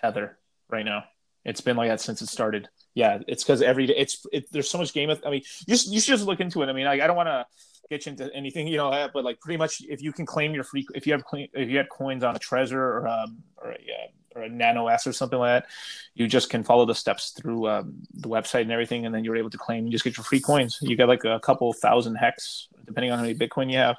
Tether 0.00 0.36
right 0.68 0.84
now. 0.84 1.04
It's 1.44 1.60
been 1.60 1.76
like 1.76 1.88
that 1.88 2.00
since 2.00 2.22
it 2.22 2.28
started. 2.28 2.68
Yeah, 2.94 3.20
it's 3.26 3.42
because 3.42 3.62
every 3.62 3.86
day 3.86 3.94
it's 3.96 4.26
it, 4.32 4.52
there's 4.52 4.70
so 4.70 4.78
much 4.78 4.92
game. 4.92 5.10
I 5.10 5.30
mean, 5.30 5.42
you 5.66 5.76
you 5.86 6.00
should 6.00 6.12
just 6.12 6.26
look 6.26 6.40
into 6.40 6.62
it. 6.62 6.68
I 6.68 6.72
mean, 6.72 6.86
I, 6.86 6.92
I 6.92 7.06
don't 7.06 7.16
want 7.16 7.28
to 7.28 7.46
get 7.90 8.06
you 8.06 8.10
into 8.10 8.34
anything, 8.34 8.66
you 8.66 8.76
know, 8.76 9.08
but 9.12 9.24
like 9.24 9.40
pretty 9.40 9.58
much 9.58 9.82
if 9.88 10.02
you 10.02 10.12
can 10.12 10.26
claim 10.26 10.54
your 10.54 10.64
free, 10.64 10.86
if 10.94 11.06
you 11.06 11.12
have 11.12 11.24
claim, 11.24 11.48
if 11.52 11.68
you 11.68 11.78
have 11.78 11.88
coins 11.88 12.24
on 12.24 12.36
a 12.36 12.38
Trezor 12.38 12.72
or 12.72 13.08
um 13.08 13.42
or 13.58 13.70
a, 13.70 13.74
uh, 13.74 14.08
or 14.34 14.42
a 14.42 14.48
Nano 14.48 14.88
S 14.88 15.06
or 15.06 15.12
something 15.12 15.38
like 15.38 15.62
that, 15.62 15.70
you 16.14 16.26
just 16.26 16.50
can 16.50 16.62
follow 16.62 16.86
the 16.86 16.94
steps 16.94 17.30
through 17.30 17.68
um, 17.68 17.94
the 18.14 18.28
website 18.28 18.62
and 18.62 18.72
everything, 18.72 19.06
and 19.06 19.14
then 19.14 19.24
you're 19.24 19.36
able 19.36 19.50
to 19.50 19.58
claim. 19.58 19.84
You 19.84 19.92
just 19.92 20.04
get 20.04 20.16
your 20.16 20.24
free 20.24 20.40
coins. 20.40 20.78
You 20.80 20.96
get 20.96 21.08
like 21.08 21.24
a 21.24 21.40
couple 21.40 21.72
thousand 21.72 22.16
hex, 22.16 22.68
depending 22.86 23.10
on 23.10 23.18
how 23.18 23.24
many 23.24 23.34
Bitcoin 23.34 23.70
you 23.70 23.78
have, 23.78 23.96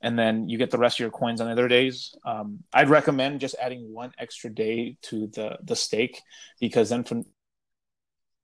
and 0.00 0.18
then 0.18 0.48
you 0.48 0.58
get 0.58 0.70
the 0.70 0.78
rest 0.78 0.96
of 0.96 1.00
your 1.00 1.10
coins 1.10 1.40
on 1.40 1.48
other 1.48 1.68
days. 1.68 2.14
Um, 2.24 2.60
I'd 2.72 2.90
recommend 2.90 3.40
just 3.40 3.56
adding 3.60 3.92
one 3.92 4.12
extra 4.18 4.50
day 4.50 4.96
to 5.02 5.26
the 5.28 5.58
the 5.62 5.76
stake 5.76 6.20
because 6.60 6.90
then 6.90 7.04
from 7.04 7.24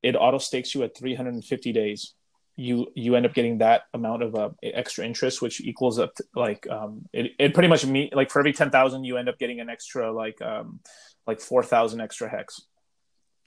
it 0.03 0.14
auto 0.14 0.39
stakes 0.39 0.74
you 0.74 0.82
at 0.84 0.97
350 0.97 1.72
days 1.72 2.14
you 2.59 2.88
you 2.96 3.14
end 3.14 3.24
up 3.24 3.34
getting 3.34 3.59
that 3.59 3.82
amount 3.94 4.24
of 4.24 4.34
uh, 4.34 4.50
extra 4.64 5.06
interest, 5.06 5.40
which 5.40 5.61
equals 5.61 6.00
up 6.00 6.12
to, 6.16 6.24
like 6.34 6.68
um, 6.68 7.06
it, 7.12 7.30
it 7.38 7.54
pretty 7.54 7.68
much 7.68 7.86
mean 7.86 8.11
like 8.12 8.30
for 8.30 8.40
every 8.40 8.52
ten 8.52 8.68
thousand 8.68 9.04
you 9.04 9.16
end 9.16 9.28
up 9.28 9.38
getting 9.38 9.61
an 9.61 9.70
extra 9.70 10.11
like 10.11 10.42
um, 10.42 10.80
like 11.24 11.40
four 11.40 11.62
thousand 11.62 12.00
extra 12.00 12.28
hex, 12.28 12.61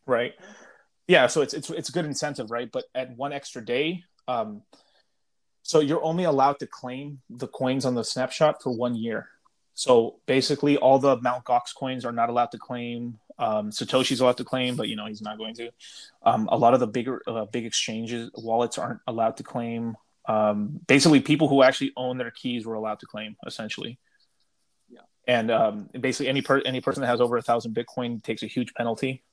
right? 0.08 0.34
Yeah, 1.10 1.28
so 1.28 1.42
it's 1.42 1.54
it's 1.54 1.70
it's 1.70 1.90
a 1.90 1.92
good 1.92 2.06
incentive, 2.06 2.52
right? 2.52 2.72
But 2.72 2.86
at 2.96 3.16
one 3.18 3.34
extra 3.34 3.64
day, 3.64 4.06
um, 4.30 4.62
so 5.62 5.82
you're 5.82 6.04
only 6.04 6.24
allowed 6.24 6.60
to 6.60 6.68
claim 6.68 7.20
the 7.30 7.48
coins 7.48 7.84
on 7.84 7.96
the 7.96 8.06
snapshot 8.06 8.64
for 8.64 8.72
one 8.72 8.96
year. 8.96 9.28
So 9.74 10.20
basically, 10.26 10.78
all 10.78 11.00
the 11.00 11.18
Mount 11.18 11.44
Gox 11.44 11.76
coins 11.78 12.06
are 12.06 12.14
not 12.14 12.30
allowed 12.30 12.52
to 12.52 12.58
claim. 12.58 13.20
Um, 13.42 13.72
Satoshi's 13.72 14.22
allowed 14.22 14.38
to 14.38 14.44
claim, 14.44 14.76
but 14.76 14.88
you 14.88 14.96
know 14.96 15.08
he's 15.08 15.22
not 15.22 15.40
going 15.40 15.56
to. 15.56 15.72
Um, 16.24 16.48
a 16.52 16.58
lot 16.58 16.76
of 16.76 16.80
the 16.80 16.88
bigger 16.88 17.24
uh, 17.26 17.46
big 17.46 17.66
exchanges 17.66 18.30
wallets 18.36 18.78
aren't 18.78 19.00
allowed 19.08 19.38
to 19.38 19.44
claim. 19.44 19.98
Um, 20.28 20.80
basically, 20.88 21.22
people 21.22 21.48
who 21.48 21.64
actually 21.64 21.92
own 21.98 22.20
their 22.20 22.30
keys 22.30 22.68
were 22.68 22.76
allowed 22.76 23.00
to 23.00 23.08
claim, 23.08 23.36
essentially. 23.46 23.98
Yeah. 24.90 25.00
And 25.28 25.50
um, 25.50 25.90
basically, 26.00 26.28
any 26.28 26.44
per- 26.44 26.62
any 26.64 26.82
person 26.82 27.02
that 27.02 27.08
has 27.08 27.20
over 27.20 27.36
a 27.36 27.42
thousand 27.42 27.76
Bitcoin 27.76 28.24
takes 28.24 28.44
a 28.44 28.48
huge 28.48 28.76
penalty 28.76 29.24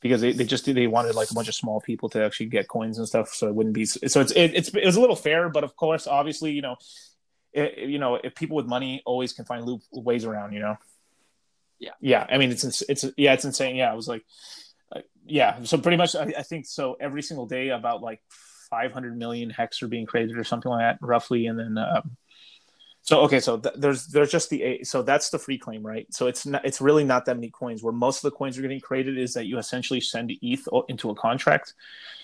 because 0.00 0.20
they, 0.20 0.30
they 0.32 0.44
just 0.44 0.64
they 0.72 0.86
wanted 0.86 1.16
like 1.16 1.32
a 1.32 1.34
bunch 1.34 1.48
of 1.48 1.54
small 1.56 1.80
people 1.80 2.08
to 2.10 2.24
actually 2.24 2.46
get 2.46 2.68
coins 2.68 2.98
and 2.98 3.08
stuff, 3.08 3.30
so 3.34 3.48
it 3.48 3.54
wouldn't 3.54 3.74
be 3.74 3.84
so 3.84 4.20
it's 4.20 4.30
it, 4.30 4.54
it's 4.54 4.68
it 4.68 4.86
was 4.86 4.94
a 4.94 5.00
little 5.00 5.16
fair, 5.16 5.48
but 5.48 5.64
of 5.64 5.74
course, 5.74 6.06
obviously, 6.06 6.52
you 6.52 6.62
know, 6.62 6.76
it, 7.52 7.88
you 7.88 7.98
know, 7.98 8.14
if 8.14 8.36
people 8.36 8.56
with 8.56 8.66
money 8.66 9.02
always 9.04 9.32
can 9.32 9.44
find 9.44 9.64
loop 9.64 9.82
ways 9.92 10.24
around, 10.24 10.52
you 10.52 10.60
know. 10.60 10.76
Yeah. 11.80 11.92
Yeah. 12.00 12.26
I 12.30 12.38
mean, 12.38 12.50
it's 12.52 12.82
it's 12.82 13.04
yeah, 13.16 13.32
it's 13.32 13.44
insane. 13.44 13.74
Yeah, 13.74 13.90
I 13.90 13.94
was 13.94 14.06
like, 14.06 14.24
uh, 14.94 15.00
yeah. 15.26 15.62
So 15.64 15.78
pretty 15.78 15.96
much, 15.96 16.14
I, 16.14 16.32
I, 16.38 16.42
think 16.42 16.66
so. 16.66 16.96
Every 17.00 17.22
single 17.22 17.46
day, 17.46 17.70
about 17.70 18.02
like 18.02 18.20
500 18.70 19.16
million 19.16 19.50
hex 19.50 19.82
are 19.82 19.88
being 19.88 20.06
created 20.06 20.36
or 20.36 20.44
something 20.44 20.70
like 20.70 20.80
that, 20.80 20.98
roughly, 21.04 21.46
and 21.46 21.58
then. 21.58 21.78
Um, 21.78 22.16
so 23.02 23.22
okay, 23.22 23.40
so 23.40 23.58
th- 23.58 23.74
there's 23.78 24.06
there's 24.08 24.30
just 24.30 24.50
the 24.50 24.84
so 24.84 25.02
that's 25.02 25.30
the 25.30 25.38
free 25.38 25.56
claim, 25.56 25.84
right? 25.84 26.06
So 26.12 26.26
it's 26.26 26.44
not 26.44 26.64
it's 26.66 26.82
really 26.82 27.02
not 27.02 27.24
that 27.24 27.34
many 27.34 27.50
coins. 27.50 27.82
Where 27.82 27.94
most 27.94 28.18
of 28.18 28.30
the 28.30 28.36
coins 28.36 28.58
are 28.58 28.62
getting 28.62 28.78
created 28.78 29.16
is 29.16 29.32
that 29.34 29.46
you 29.46 29.58
essentially 29.58 30.02
send 30.02 30.30
ETH 30.42 30.68
into 30.88 31.08
a 31.08 31.14
contract. 31.14 31.72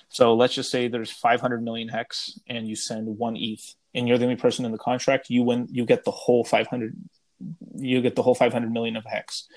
So 0.09 0.35
let's 0.35 0.55
just 0.55 0.71
say 0.71 0.87
there's 0.87 1.11
500 1.11 1.63
million 1.65 1.89
hex, 1.89 2.39
and 2.47 2.69
you 2.69 2.77
send 2.77 3.07
one 3.19 3.37
ETH, 3.37 3.75
and 3.95 4.07
you're 4.07 4.19
the 4.19 4.25
only 4.25 4.37
person 4.37 4.67
in 4.67 4.73
the 4.73 4.79
contract. 4.79 5.31
You 5.31 5.43
win, 5.43 5.67
you 5.71 5.87
get 5.87 6.05
the 6.05 6.11
whole 6.11 6.45
500 6.45 6.95
you 7.75 8.01
get 8.01 8.17
the 8.17 8.23
whole 8.23 8.35
500 8.35 8.71
million 8.73 8.97
of 8.97 9.05
hex. 9.05 9.49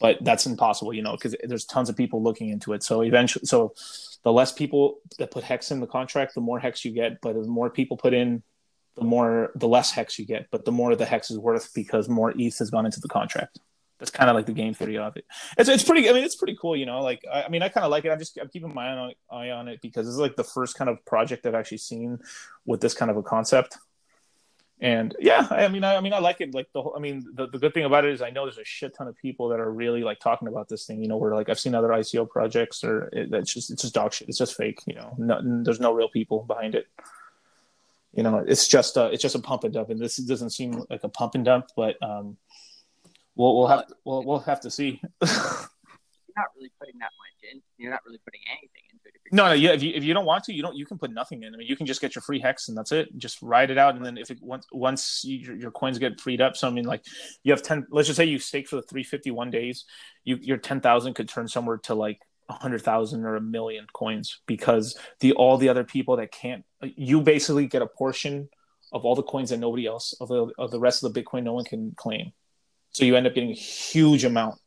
But 0.00 0.18
that's 0.22 0.46
impossible 0.46 0.94
you 0.94 1.02
know 1.02 1.12
because 1.12 1.34
there's 1.42 1.64
tons 1.64 1.88
of 1.88 1.96
people 1.96 2.22
looking 2.22 2.50
into 2.50 2.72
it. 2.72 2.82
So 2.82 3.02
eventually 3.02 3.46
so 3.46 3.74
the 4.24 4.32
less 4.32 4.52
people 4.52 4.98
that 5.18 5.30
put 5.30 5.44
hex 5.44 5.70
in 5.70 5.80
the 5.80 5.86
contract 5.86 6.34
the 6.34 6.40
more 6.40 6.58
hex 6.58 6.84
you 6.84 6.92
get. 6.92 7.20
But 7.20 7.34
the 7.34 7.42
more 7.48 7.70
people 7.70 7.96
put 7.96 8.14
in 8.14 8.42
the 8.96 9.04
more 9.04 9.52
the 9.54 9.68
less 9.68 9.90
hex 9.90 10.18
you 10.18 10.26
get. 10.26 10.48
But 10.50 10.64
the 10.64 10.72
more 10.72 10.94
the 10.94 11.04
hex 11.04 11.30
is 11.30 11.38
worth 11.38 11.72
because 11.74 12.08
more 12.08 12.32
eth 12.38 12.58
has 12.58 12.70
gone 12.70 12.86
into 12.86 13.00
the 13.00 13.08
contract. 13.08 13.58
That's 13.98 14.10
kind 14.12 14.30
of 14.30 14.36
like 14.36 14.46
the 14.46 14.52
game 14.52 14.74
theory 14.74 14.96
of 14.96 15.16
it. 15.16 15.24
It's, 15.56 15.68
it's 15.68 15.82
pretty 15.82 16.08
i 16.08 16.12
mean 16.12 16.22
it's 16.22 16.36
pretty 16.36 16.56
cool 16.60 16.76
you 16.76 16.86
know 16.86 17.00
like 17.00 17.24
i, 17.32 17.42
I 17.42 17.48
mean 17.48 17.62
i 17.62 17.68
kind 17.68 17.84
of 17.84 17.90
like 17.90 18.04
it. 18.04 18.10
I'm 18.10 18.18
just 18.18 18.38
i'm 18.40 18.48
keeping 18.48 18.72
my 18.72 18.86
eye 18.86 18.96
on, 18.96 19.12
eye 19.30 19.50
on 19.50 19.68
it 19.68 19.80
because 19.82 20.06
it's 20.06 20.18
like 20.18 20.36
the 20.36 20.44
first 20.44 20.76
kind 20.76 20.88
of 20.88 21.04
project 21.04 21.46
i've 21.46 21.54
actually 21.54 21.78
seen 21.78 22.20
with 22.64 22.80
this 22.80 22.94
kind 22.94 23.10
of 23.10 23.16
a 23.16 23.22
concept 23.22 23.76
and 24.80 25.16
yeah 25.18 25.46
i 25.50 25.66
mean 25.66 25.82
I, 25.82 25.96
I, 25.96 26.00
mean 26.00 26.12
i 26.12 26.18
like 26.18 26.40
it 26.40 26.54
like 26.54 26.68
the 26.72 26.82
whole 26.82 26.94
i 26.96 27.00
mean 27.00 27.26
the, 27.34 27.48
the 27.48 27.58
good 27.58 27.74
thing 27.74 27.84
about 27.84 28.04
it 28.04 28.12
is 28.12 28.22
i 28.22 28.30
know 28.30 28.44
there's 28.44 28.58
a 28.58 28.64
shit 28.64 28.94
ton 28.96 29.08
of 29.08 29.16
people 29.16 29.48
that 29.48 29.58
are 29.58 29.70
really 29.70 30.04
like 30.04 30.20
talking 30.20 30.46
about 30.46 30.68
this 30.68 30.86
thing 30.86 31.02
you 31.02 31.08
know 31.08 31.16
where 31.16 31.34
like 31.34 31.48
i've 31.48 31.58
seen 31.58 31.74
other 31.74 31.88
ico 31.88 32.28
projects 32.28 32.84
or 32.84 33.08
it, 33.12 33.32
it's 33.32 33.52
just 33.52 33.70
it's 33.70 33.82
just 33.82 33.94
dog 33.94 34.12
shit. 34.12 34.28
It's 34.28 34.38
just 34.38 34.56
fake 34.56 34.80
you 34.86 34.94
know 34.94 35.14
no, 35.18 35.40
there's 35.64 35.80
no 35.80 35.92
real 35.92 36.08
people 36.08 36.44
behind 36.44 36.74
it. 36.74 36.86
You 38.14 38.22
know 38.22 38.38
it's 38.38 38.68
just 38.68 38.96
uh 38.96 39.10
it's 39.12 39.22
just 39.22 39.34
a 39.34 39.40
pump 39.40 39.64
and 39.64 39.74
dump 39.74 39.90
and 39.90 40.00
this 40.00 40.16
doesn't 40.16 40.50
seem 40.50 40.84
like 40.88 41.02
a 41.02 41.08
pump 41.08 41.34
and 41.34 41.44
dump 41.44 41.66
but 41.76 42.00
um 42.02 42.36
we'll 43.34 43.56
we'll 43.56 43.66
have 43.66 43.86
to, 43.86 43.94
we'll, 44.04 44.22
we'll 44.24 44.38
have 44.40 44.60
to 44.60 44.70
see. 44.70 45.00
You're 45.22 46.44
not 46.44 46.54
really 46.56 46.72
putting 46.78 46.98
that 47.00 47.10
much 47.18 47.52
in 47.52 47.60
you're 47.78 47.90
not 47.90 48.00
really 48.06 48.20
putting 48.24 48.40
anything 48.48 48.82
no, 49.32 49.48
no, 49.48 49.52
yeah. 49.52 49.72
If 49.72 49.82
you 49.82 49.92
if 49.94 50.04
you 50.04 50.14
don't 50.14 50.24
want 50.24 50.44
to, 50.44 50.52
you 50.52 50.62
don't. 50.62 50.76
You 50.76 50.86
can 50.86 50.98
put 50.98 51.12
nothing 51.12 51.42
in. 51.42 51.54
I 51.54 51.56
mean, 51.56 51.66
you 51.66 51.76
can 51.76 51.86
just 51.86 52.00
get 52.00 52.14
your 52.14 52.22
free 52.22 52.40
hex 52.40 52.68
and 52.68 52.76
that's 52.76 52.92
it. 52.92 53.08
Just 53.16 53.40
write 53.42 53.70
it 53.70 53.78
out, 53.78 53.94
and 53.94 54.04
then 54.04 54.16
if 54.16 54.30
it 54.30 54.38
once 54.40 54.66
once 54.72 55.24
you, 55.24 55.54
your 55.54 55.70
coins 55.70 55.98
get 55.98 56.20
freed 56.20 56.40
up, 56.40 56.56
so 56.56 56.68
I 56.68 56.70
mean, 56.70 56.84
like 56.84 57.04
you 57.42 57.52
have 57.52 57.62
ten. 57.62 57.86
Let's 57.90 58.08
just 58.08 58.16
say 58.16 58.24
you 58.24 58.38
stake 58.38 58.68
for 58.68 58.76
the 58.76 58.82
three 58.82 59.02
fifty 59.02 59.30
one 59.30 59.50
days. 59.50 59.84
You 60.24 60.38
your 60.40 60.56
ten 60.56 60.80
thousand 60.80 61.14
could 61.14 61.28
turn 61.28 61.48
somewhere 61.48 61.78
to 61.84 61.94
like 61.94 62.20
a 62.48 62.54
hundred 62.54 62.82
thousand 62.82 63.24
or 63.24 63.36
a 63.36 63.40
million 63.40 63.86
coins 63.92 64.40
because 64.46 64.98
the 65.20 65.32
all 65.32 65.58
the 65.58 65.68
other 65.68 65.84
people 65.84 66.16
that 66.16 66.32
can't. 66.32 66.64
You 66.82 67.20
basically 67.20 67.66
get 67.66 67.82
a 67.82 67.86
portion 67.86 68.48
of 68.92 69.04
all 69.04 69.14
the 69.14 69.22
coins 69.22 69.50
that 69.50 69.58
nobody 69.58 69.86
else 69.86 70.14
of 70.20 70.28
the 70.28 70.50
of 70.58 70.70
the 70.70 70.80
rest 70.80 71.02
of 71.02 71.12
the 71.12 71.22
Bitcoin 71.22 71.44
no 71.44 71.52
one 71.52 71.64
can 71.64 71.92
claim. 71.96 72.32
So 72.90 73.04
you 73.04 73.16
end 73.16 73.26
up 73.26 73.34
getting 73.34 73.50
a 73.50 73.54
huge 73.54 74.24
amount 74.24 74.58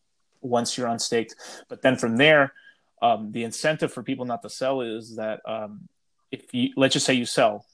once 0.41 0.77
you're 0.77 0.87
unstaked. 0.87 1.35
But 1.69 1.81
then 1.81 1.95
from 1.95 2.17
there 2.17 2.53
um, 3.01 3.31
the 3.31 3.43
incentive 3.43 3.91
for 3.91 4.03
people 4.03 4.25
not 4.25 4.41
to 4.43 4.49
sell 4.49 4.81
is 4.81 5.15
that 5.15 5.41
um, 5.45 5.87
if 6.31 6.53
you 6.53 6.69
let's 6.77 6.93
just 6.93 7.05
say 7.05 7.13
you 7.13 7.25
sell 7.25 7.65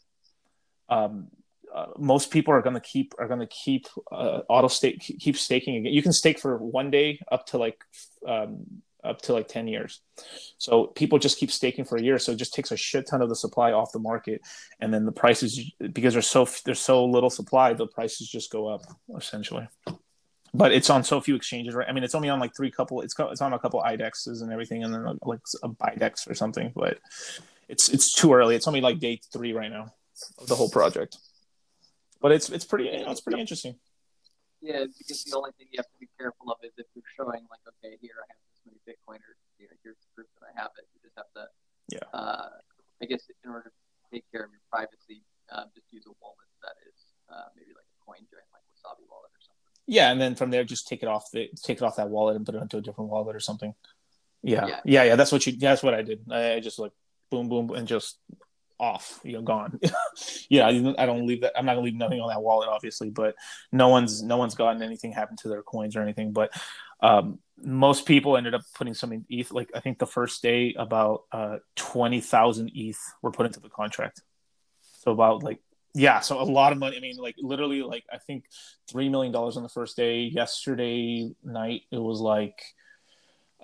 um, 0.89 1.28
uh, 1.73 1.88
most 1.97 2.32
people 2.32 2.53
are 2.53 2.61
going 2.61 2.73
to 2.73 2.82
keep 2.82 3.13
are 3.19 3.28
going 3.28 3.39
to 3.39 3.47
keep 3.47 3.88
uh, 4.11 4.41
auto 4.49 4.67
stake 4.67 4.99
keep 4.99 5.38
staking 5.38 5.75
again. 5.75 5.93
You 5.93 6.01
can 6.01 6.13
stake 6.13 6.39
for 6.39 6.57
one 6.57 6.89
day 6.89 7.19
up 7.32 7.45
to 7.47 7.57
like 7.57 7.80
um, 8.25 8.82
up 9.03 9.21
to 9.23 9.34
like 9.34 9.47
10 9.47 9.67
years. 9.67 10.01
So 10.57 10.88
people 10.88 11.19
just 11.19 11.38
keep 11.38 11.51
staking 11.51 11.86
for 11.86 11.97
a 11.97 12.01
year 12.01 12.19
so 12.19 12.32
it 12.32 12.38
just 12.38 12.53
takes 12.53 12.71
a 12.71 12.78
shit 12.78 13.07
ton 13.07 13.21
of 13.21 13.30
the 13.30 13.36
supply 13.36 13.71
off 13.71 13.91
the 13.91 13.99
market 13.99 14.41
and 14.80 14.93
then 14.93 15.05
the 15.05 15.11
prices 15.11 15.71
because 15.93 16.13
there's 16.13 16.30
so 16.30 16.47
there's 16.65 16.80
so 16.80 17.05
little 17.05 17.30
supply 17.30 17.73
the 17.73 17.88
prices 17.88 18.28
just 18.28 18.51
go 18.51 18.67
up 18.67 18.82
essentially 19.17 19.67
but 20.53 20.71
it's 20.71 20.89
on 20.89 21.03
so 21.03 21.21
few 21.21 21.35
exchanges, 21.35 21.75
right? 21.75 21.87
I 21.87 21.91
mean, 21.91 22.03
it's 22.03 22.15
only 22.15 22.29
on 22.29 22.39
like 22.39 22.55
three 22.55 22.71
couple. 22.71 23.01
It's 23.01 23.15
it's 23.17 23.41
on 23.41 23.53
a 23.53 23.59
couple 23.59 23.81
IDEXs 23.81 24.41
and 24.41 24.51
everything, 24.51 24.83
and 24.83 24.93
then 24.93 25.19
like 25.23 25.39
a 25.63 25.69
BIDEX 25.69 26.29
or 26.29 26.35
something. 26.35 26.71
But 26.75 26.99
it's 27.67 27.89
it's 27.89 28.13
too 28.13 28.33
early. 28.33 28.55
It's 28.55 28.67
only 28.67 28.81
like 28.81 28.99
day 28.99 29.19
three 29.31 29.53
right 29.53 29.71
now 29.71 29.93
of 30.39 30.47
the 30.47 30.55
whole 30.55 30.69
project. 30.69 31.17
But 32.21 32.31
it's 32.31 32.49
it's 32.49 32.65
pretty 32.65 32.85
you 32.85 33.05
know, 33.05 33.11
it's 33.11 33.21
pretty 33.21 33.39
interesting. 33.39 33.75
Yeah, 34.61 34.89
because 34.97 35.23
the 35.23 35.37
only 35.37 35.51
thing 35.57 35.67
you 35.69 35.77
have 35.77 35.91
to 35.91 35.99
be 36.01 36.09
careful 36.17 36.49
of 36.49 36.57
is 36.65 36.73
if 36.77 36.89
you're 36.97 37.05
showing 37.13 37.45
like, 37.45 37.61
okay, 37.77 37.93
here 38.01 38.17
I 38.17 38.25
have 38.25 38.41
this 38.49 38.59
many 38.65 38.81
Bitcoin, 38.89 39.21
or 39.21 39.37
you 39.61 39.69
know, 39.69 39.77
here's 39.85 40.01
the 40.01 40.09
proof 40.17 40.27
that 40.41 40.49
I 40.49 40.53
have 40.57 40.73
it. 40.81 40.89
You 40.97 40.99
just 41.05 41.13
have 41.13 41.29
to, 41.37 41.45
yeah. 41.93 42.07
Uh, 42.09 42.57
I 42.97 43.05
guess 43.05 43.21
in 43.29 43.53
order 43.53 43.69
to 43.69 43.82
take 44.09 44.25
care 44.33 44.41
of 44.41 44.49
your 44.49 44.65
privacy, 44.74 45.21
uh, 45.53 45.69
just 45.78 45.86
use 45.93 46.09
a 46.09 46.15
wallet 46.25 46.49
that 46.65 46.74
is 46.89 46.97
uh, 47.29 47.53
maybe 47.53 47.69
like 47.78 47.86
a 47.86 47.97
CoinJoin, 48.01 48.49
like 48.49 48.65
Wasabi 48.74 49.05
wallet. 49.05 49.29
Yeah, 49.88 50.12
and 50.12 50.20
then 50.20 50.36
from 50.36 50.51
there, 50.51 50.66
just 50.66 50.88
take 50.88 51.01
it 51.01 51.08
off 51.08 51.32
the 51.32 51.50
take 51.64 51.78
it 51.78 51.84
off 51.84 51.96
that 51.96 52.09
wallet 52.09 52.36
and 52.36 52.46
put 52.46 52.55
it 52.55 52.62
onto 52.62 52.78
a 52.78 52.82
different 52.82 53.09
wallet 53.09 53.36
or 53.36 53.39
something. 53.39 53.74
Yeah, 54.43 54.68
yeah, 54.68 54.80
yeah. 54.84 55.04
yeah 55.04 55.16
that's 55.16 55.32
what 55.32 55.47
you. 55.47 55.58
That's 55.58 55.82
what 55.82 55.93
I 55.93 56.01
did. 56.01 56.26
I, 56.30 56.54
I 56.54 56.59
just 56.59 56.78
like 56.78 56.92
boom, 57.32 57.50
boom, 57.50 57.72
and 57.72 57.88
just 57.88 58.20
off. 58.80 59.20
You 59.24 59.34
know, 59.34 59.42
gone. 59.42 59.80
yeah, 60.50 60.68
I, 60.68 60.96
I 60.97 61.05
don't 61.05 61.26
leave 61.26 61.42
that. 61.42 61.54
I'm 61.58 61.66
not 61.66 61.76
gonna 61.76 61.86
leave 61.86 61.96
nothing 61.96 62.20
on 62.20 62.30
that 62.30 62.42
wallet, 62.42 62.70
obviously. 62.70 63.09
But 63.09 63.36
no 63.72 63.88
one's 63.88 64.22
no 64.22 64.38
one's 64.38 64.55
gotten 64.55 64.82
anything 64.82 65.14
happen 65.14 65.38
to 65.38 65.47
their 65.47 65.64
coins 65.64 65.96
or 65.96 66.01
anything. 66.01 66.34
But 66.34 66.51
um, 67.01 67.39
most 67.58 68.05
people 68.05 68.38
ended 68.38 68.54
up 68.54 68.62
putting 68.76 68.93
some 68.93 69.14
in 69.14 69.26
ETH. 69.30 69.51
Like 69.51 69.70
I 69.74 69.80
think 69.80 70.00
the 70.00 70.08
first 70.08 70.42
day, 70.42 70.76
about 70.78 71.24
uh, 71.32 71.58
twenty 71.76 72.22
thousand 72.22 72.72
ETH 72.76 73.00
were 73.22 73.32
put 73.32 73.46
into 73.46 73.59
the 73.59 73.70
contract. 73.70 74.22
So 75.00 75.12
about 75.12 75.43
like 75.43 75.59
yeah, 75.97 76.19
so 76.19 76.39
a 76.39 76.43
lot 76.43 76.71
of 76.71 76.78
money. 76.78 76.95
I 76.95 76.99
mean, 76.99 77.17
like 77.17 77.36
literally, 77.39 77.82
like 77.82 78.05
I 78.13 78.19
think 78.19 78.45
three 78.87 79.09
million 79.09 79.33
dollars 79.33 79.57
on 79.57 79.63
the 79.63 79.69
first 79.69 79.97
day. 79.97 80.21
Yesterday 80.21 81.32
night, 81.43 81.82
it 81.91 81.97
was 81.97 82.19
like 82.19 82.61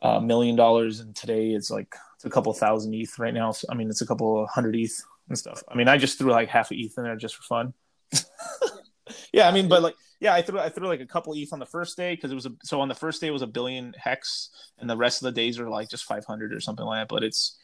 uh, 0.03 0.17
a 0.17 0.21
million 0.21 0.55
dollars, 0.55 0.99
and 0.99 1.15
today 1.15 1.51
it's 1.51 1.69
like 1.69 1.93
it's 2.15 2.25
a 2.25 2.31
couple 2.31 2.51
thousand 2.53 2.95
ETH 2.95 3.19
right 3.19 3.35
now. 3.35 3.51
So, 3.51 3.67
I 3.69 3.75
mean, 3.75 3.87
it's 3.87 4.01
a 4.01 4.07
couple 4.07 4.47
hundred 4.47 4.75
ETH 4.75 4.99
and 5.29 5.37
stuff. 5.37 5.61
I 5.67 5.75
mean, 5.75 5.87
I 5.87 5.97
just 5.97 6.17
threw 6.17 6.31
like 6.31 6.49
half 6.49 6.71
of 6.71 6.77
ETH 6.77 6.97
in 6.97 7.03
there 7.03 7.15
just 7.15 7.35
for 7.35 7.43
fun. 7.43 7.73
yeah, 9.31 9.47
I 9.47 9.51
mean, 9.51 9.69
but 9.69 9.83
like, 9.83 9.95
yeah, 10.19 10.33
I 10.33 10.41
threw 10.41 10.57
I 10.57 10.69
threw 10.69 10.87
like 10.87 11.01
a 11.01 11.05
couple 11.05 11.35
ETH 11.35 11.53
on 11.53 11.59
the 11.59 11.67
first 11.67 11.95
day 11.95 12.15
because 12.15 12.31
it 12.31 12.35
was 12.35 12.47
a 12.47 12.53
so 12.63 12.81
on 12.81 12.87
the 12.87 12.95
first 12.95 13.21
day 13.21 13.27
it 13.27 13.31
was 13.31 13.43
a 13.43 13.47
billion 13.47 13.93
hex, 13.95 14.49
and 14.79 14.89
the 14.89 14.97
rest 14.97 15.21
of 15.21 15.25
the 15.25 15.39
days 15.39 15.59
are 15.59 15.69
like 15.69 15.87
just 15.87 16.05
five 16.05 16.25
hundred 16.25 16.51
or 16.51 16.59
something 16.59 16.85
like 16.85 17.01
that. 17.01 17.13
But 17.13 17.23
it's 17.23 17.59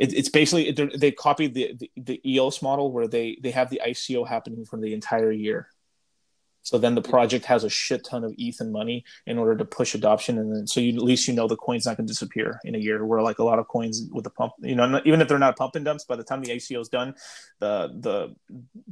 it, 0.00 0.14
it's 0.14 0.30
basically 0.30 0.72
they 0.72 1.12
copied 1.12 1.52
the, 1.54 1.74
the, 1.78 1.90
the 1.96 2.32
EOS 2.32 2.62
model 2.62 2.90
where 2.90 3.06
they 3.06 3.38
they 3.42 3.50
have 3.50 3.68
the 3.68 3.82
ICO 3.86 4.26
happening 4.26 4.64
for 4.64 4.80
the 4.80 4.94
entire 4.94 5.30
year. 5.30 5.68
So 6.62 6.78
then 6.78 6.94
the 6.94 7.00
hmm. 7.00 7.10
project 7.10 7.44
has 7.46 7.64
a 7.64 7.70
shit 7.70 8.04
ton 8.04 8.24
of 8.24 8.34
ETH 8.38 8.60
and 8.60 8.72
money 8.72 9.04
in 9.26 9.38
order 9.38 9.56
to 9.56 9.64
push 9.64 9.94
adoption, 9.94 10.38
and 10.38 10.54
then 10.54 10.66
so 10.66 10.80
you, 10.80 10.94
at 10.96 11.02
least 11.02 11.28
you 11.28 11.34
know 11.34 11.46
the 11.48 11.56
coin's 11.56 11.84
not 11.84 11.98
going 11.98 12.06
to 12.06 12.10
disappear 12.10 12.60
in 12.64 12.74
a 12.74 12.78
year. 12.78 13.04
Where 13.04 13.20
like 13.20 13.40
a 13.40 13.44
lot 13.44 13.58
of 13.58 13.68
coins 13.68 14.08
with 14.10 14.24
the 14.24 14.30
pump, 14.30 14.54
you 14.60 14.74
know, 14.74 14.86
not, 14.86 15.06
even 15.06 15.20
if 15.20 15.28
they're 15.28 15.38
not 15.38 15.56
pump 15.56 15.74
and 15.76 15.84
dumps, 15.84 16.04
by 16.04 16.16
the 16.16 16.24
time 16.24 16.40
the 16.40 16.50
ICO 16.50 16.80
is 16.80 16.88
done, 16.88 17.14
the 17.58 17.90
the 18.00 18.34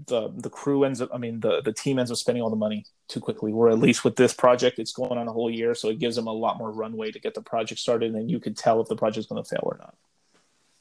the 0.07 0.31
the 0.37 0.51
crew 0.51 0.85
ends 0.85 1.01
up, 1.01 1.09
I 1.13 1.19
mean, 1.19 1.41
the 1.41 1.63
the 1.63 1.73
team 1.73 1.99
ends 1.99 2.11
up 2.11 2.19
spending 2.19 2.43
all 2.43 2.51
the 2.51 2.57
money 2.57 2.85
too 3.09 3.21
quickly. 3.21 3.55
Where 3.55 3.71
at 3.71 3.79
least 3.79 4.05
with 4.05 4.17
this 4.17 4.35
project, 4.35 4.79
it's 4.79 4.93
going 4.93 5.19
on 5.19 5.27
a 5.27 5.33
whole 5.33 5.51
year, 5.51 5.75
so 5.75 5.89
it 5.89 5.99
gives 5.99 6.17
them 6.17 6.27
a 6.27 6.33
lot 6.33 6.59
more 6.59 6.71
runway 6.71 7.13
to 7.13 7.21
get 7.21 7.35
the 7.35 7.43
project 7.43 7.81
started, 7.81 8.15
and 8.15 8.31
you 8.31 8.41
can 8.41 8.55
tell 8.55 8.81
if 8.81 8.89
the 8.89 8.97
project's 8.97 9.29
going 9.29 9.43
to 9.43 9.49
fail 9.49 9.63
or 9.63 9.79
not 9.79 9.95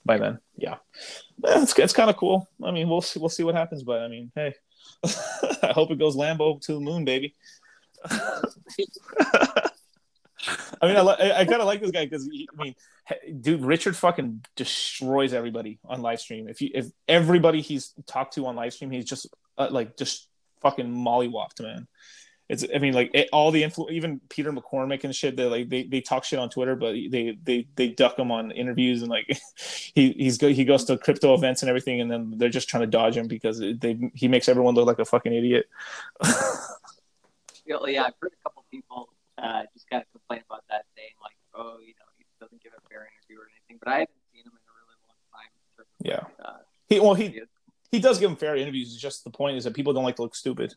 by 0.08 0.18
then. 0.18 0.40
Yeah, 0.56 0.78
it's 1.44 1.78
it's 1.78 1.94
kind 1.94 2.10
of 2.10 2.18
cool. 2.18 2.48
I 2.64 2.72
mean, 2.72 2.90
we'll 2.90 3.02
see 3.02 3.20
we'll 3.20 3.30
see 3.30 3.44
what 3.44 3.54
happens, 3.54 3.84
but 3.84 4.02
I 4.02 4.08
mean, 4.08 4.32
hey, 4.34 4.56
I 5.64 5.74
hope 5.74 5.92
it 5.92 6.00
goes 6.00 6.16
Lambo 6.16 6.60
to 6.62 6.74
the 6.74 6.80
moon, 6.80 7.06
baby. 7.06 7.36
I 10.82 10.88
mean, 10.88 10.96
I, 10.96 11.02
I, 11.02 11.40
I 11.40 11.46
kind 11.46 11.62
of 11.62 11.68
like 11.68 11.82
this 11.82 11.92
guy 11.92 12.06
because 12.06 12.28
I 12.28 12.64
mean, 12.64 12.76
dude, 13.42 13.62
Richard 13.62 13.96
fucking 13.96 14.46
destroys 14.56 15.34
everybody 15.34 15.80
on 15.86 16.02
live 16.02 16.20
stream. 16.20 16.48
If 16.48 16.62
you 16.62 16.72
if 16.74 16.88
everybody 17.08 17.62
he's 17.62 17.94
talked 18.08 18.34
to 18.36 18.48
on 18.48 18.56
live 18.56 18.74
stream, 18.74 18.90
he's 18.90 19.06
just 19.06 19.28
uh, 19.58 19.68
like 19.70 19.98
just 19.98 20.28
fucking 20.62 20.88
mollywopped, 20.88 21.62
man 21.62 21.88
it's 22.50 22.66
I 22.74 22.78
mean 22.80 22.94
like 22.94 23.12
it, 23.14 23.30
all 23.34 23.52
the 23.52 23.64
influ 23.64 23.92
even 23.92 24.22
Peter 24.30 24.52
McCormack 24.52 25.04
and 25.04 25.16
shit 25.16 25.36
they 25.36 25.46
like 25.46 25.70
they, 25.70 25.84
they 25.84 26.02
talk 26.02 26.24
shit 26.24 26.40
on 26.40 26.50
Twitter 26.50 26.76
but 26.76 26.94
they 26.94 27.38
they 27.44 27.68
they 27.76 27.90
duck 27.90 28.18
him 28.18 28.32
on 28.32 28.52
interviews 28.52 29.02
and 29.02 29.10
like 29.10 29.40
he 29.94 30.12
he's 30.14 30.38
go, 30.38 30.48
he 30.48 30.64
goes 30.64 30.86
to 30.86 30.98
crypto 30.98 31.34
events 31.34 31.62
and 31.62 31.70
everything 31.70 32.02
and 32.02 32.10
then 32.10 32.34
they're 32.38 32.50
just 32.50 32.70
trying 32.70 32.82
to 32.82 32.88
dodge 32.88 33.18
him 33.18 33.28
because 33.28 33.60
they 33.60 34.12
he 34.14 34.28
makes 34.28 34.48
everyone 34.48 34.76
look 34.76 34.88
like 34.88 35.00
a 35.00 35.06
fucking 35.06 35.34
idiot. 35.34 35.68
yeah, 37.68 38.04
I've 38.06 38.14
heard 38.22 38.32
a 38.34 38.44
couple 38.44 38.64
people 38.72 39.10
uh, 39.38 39.64
just 39.74 39.90
kind 39.90 40.02
of 40.02 40.12
complain 40.12 40.42
about 40.50 40.64
that, 40.70 40.86
saying 40.96 41.12
like, 41.22 41.36
oh, 41.54 41.78
you 41.82 41.94
know, 41.94 42.08
he 42.18 42.26
doesn't 42.40 42.62
give 42.64 42.72
a 42.78 42.90
fair 42.90 43.02
interview 43.02 43.42
or 43.42 43.48
anything. 43.52 43.80
But 43.80 43.90
I 43.90 44.00
haven't 44.00 44.16
seen 44.34 44.44
him 44.44 44.54
in 44.54 44.64
a 44.64 44.74
really 44.74 44.98
long 45.08 45.20
time. 45.34 46.30
yeah, 46.40 46.46
uh, 46.46 46.58
he 46.88 47.00
well 47.00 47.14
he 47.14 47.42
he 47.92 48.00
does 48.00 48.20
give 48.20 48.30
him 48.30 48.36
fair 48.38 48.56
interviews. 48.56 48.94
It's 48.94 49.02
just 49.02 49.24
the 49.24 49.30
point 49.30 49.58
is 49.58 49.64
that 49.66 49.74
people 49.74 49.94
don't 49.94 50.04
like 50.04 50.16
to 50.18 50.24
look 50.24 50.36
stupid. 50.36 50.76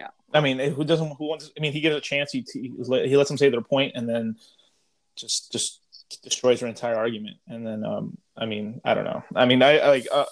Yeah. 0.00 0.08
I 0.32 0.40
mean, 0.40 0.58
who 0.58 0.84
doesn't? 0.84 1.16
Who 1.18 1.28
wants? 1.28 1.50
I 1.56 1.60
mean, 1.60 1.72
he 1.72 1.80
gives 1.80 1.94
a 1.94 2.00
chance. 2.00 2.32
He 2.32 2.44
he, 2.52 2.72
lets 3.16 3.28
them 3.28 3.38
say 3.38 3.50
their 3.50 3.60
point, 3.60 3.92
and 3.94 4.08
then 4.08 4.36
just 5.14 5.52
just 5.52 5.80
destroys 6.22 6.60
their 6.60 6.68
entire 6.68 6.96
argument. 6.96 7.36
And 7.46 7.66
then, 7.66 7.84
um, 7.84 8.16
I 8.36 8.46
mean, 8.46 8.80
I 8.84 8.94
don't 8.94 9.04
know. 9.04 9.22
I 9.36 9.44
mean, 9.44 9.62
I, 9.62 9.78
I 9.78 9.88
like 9.88 10.06
uh, 10.10 10.24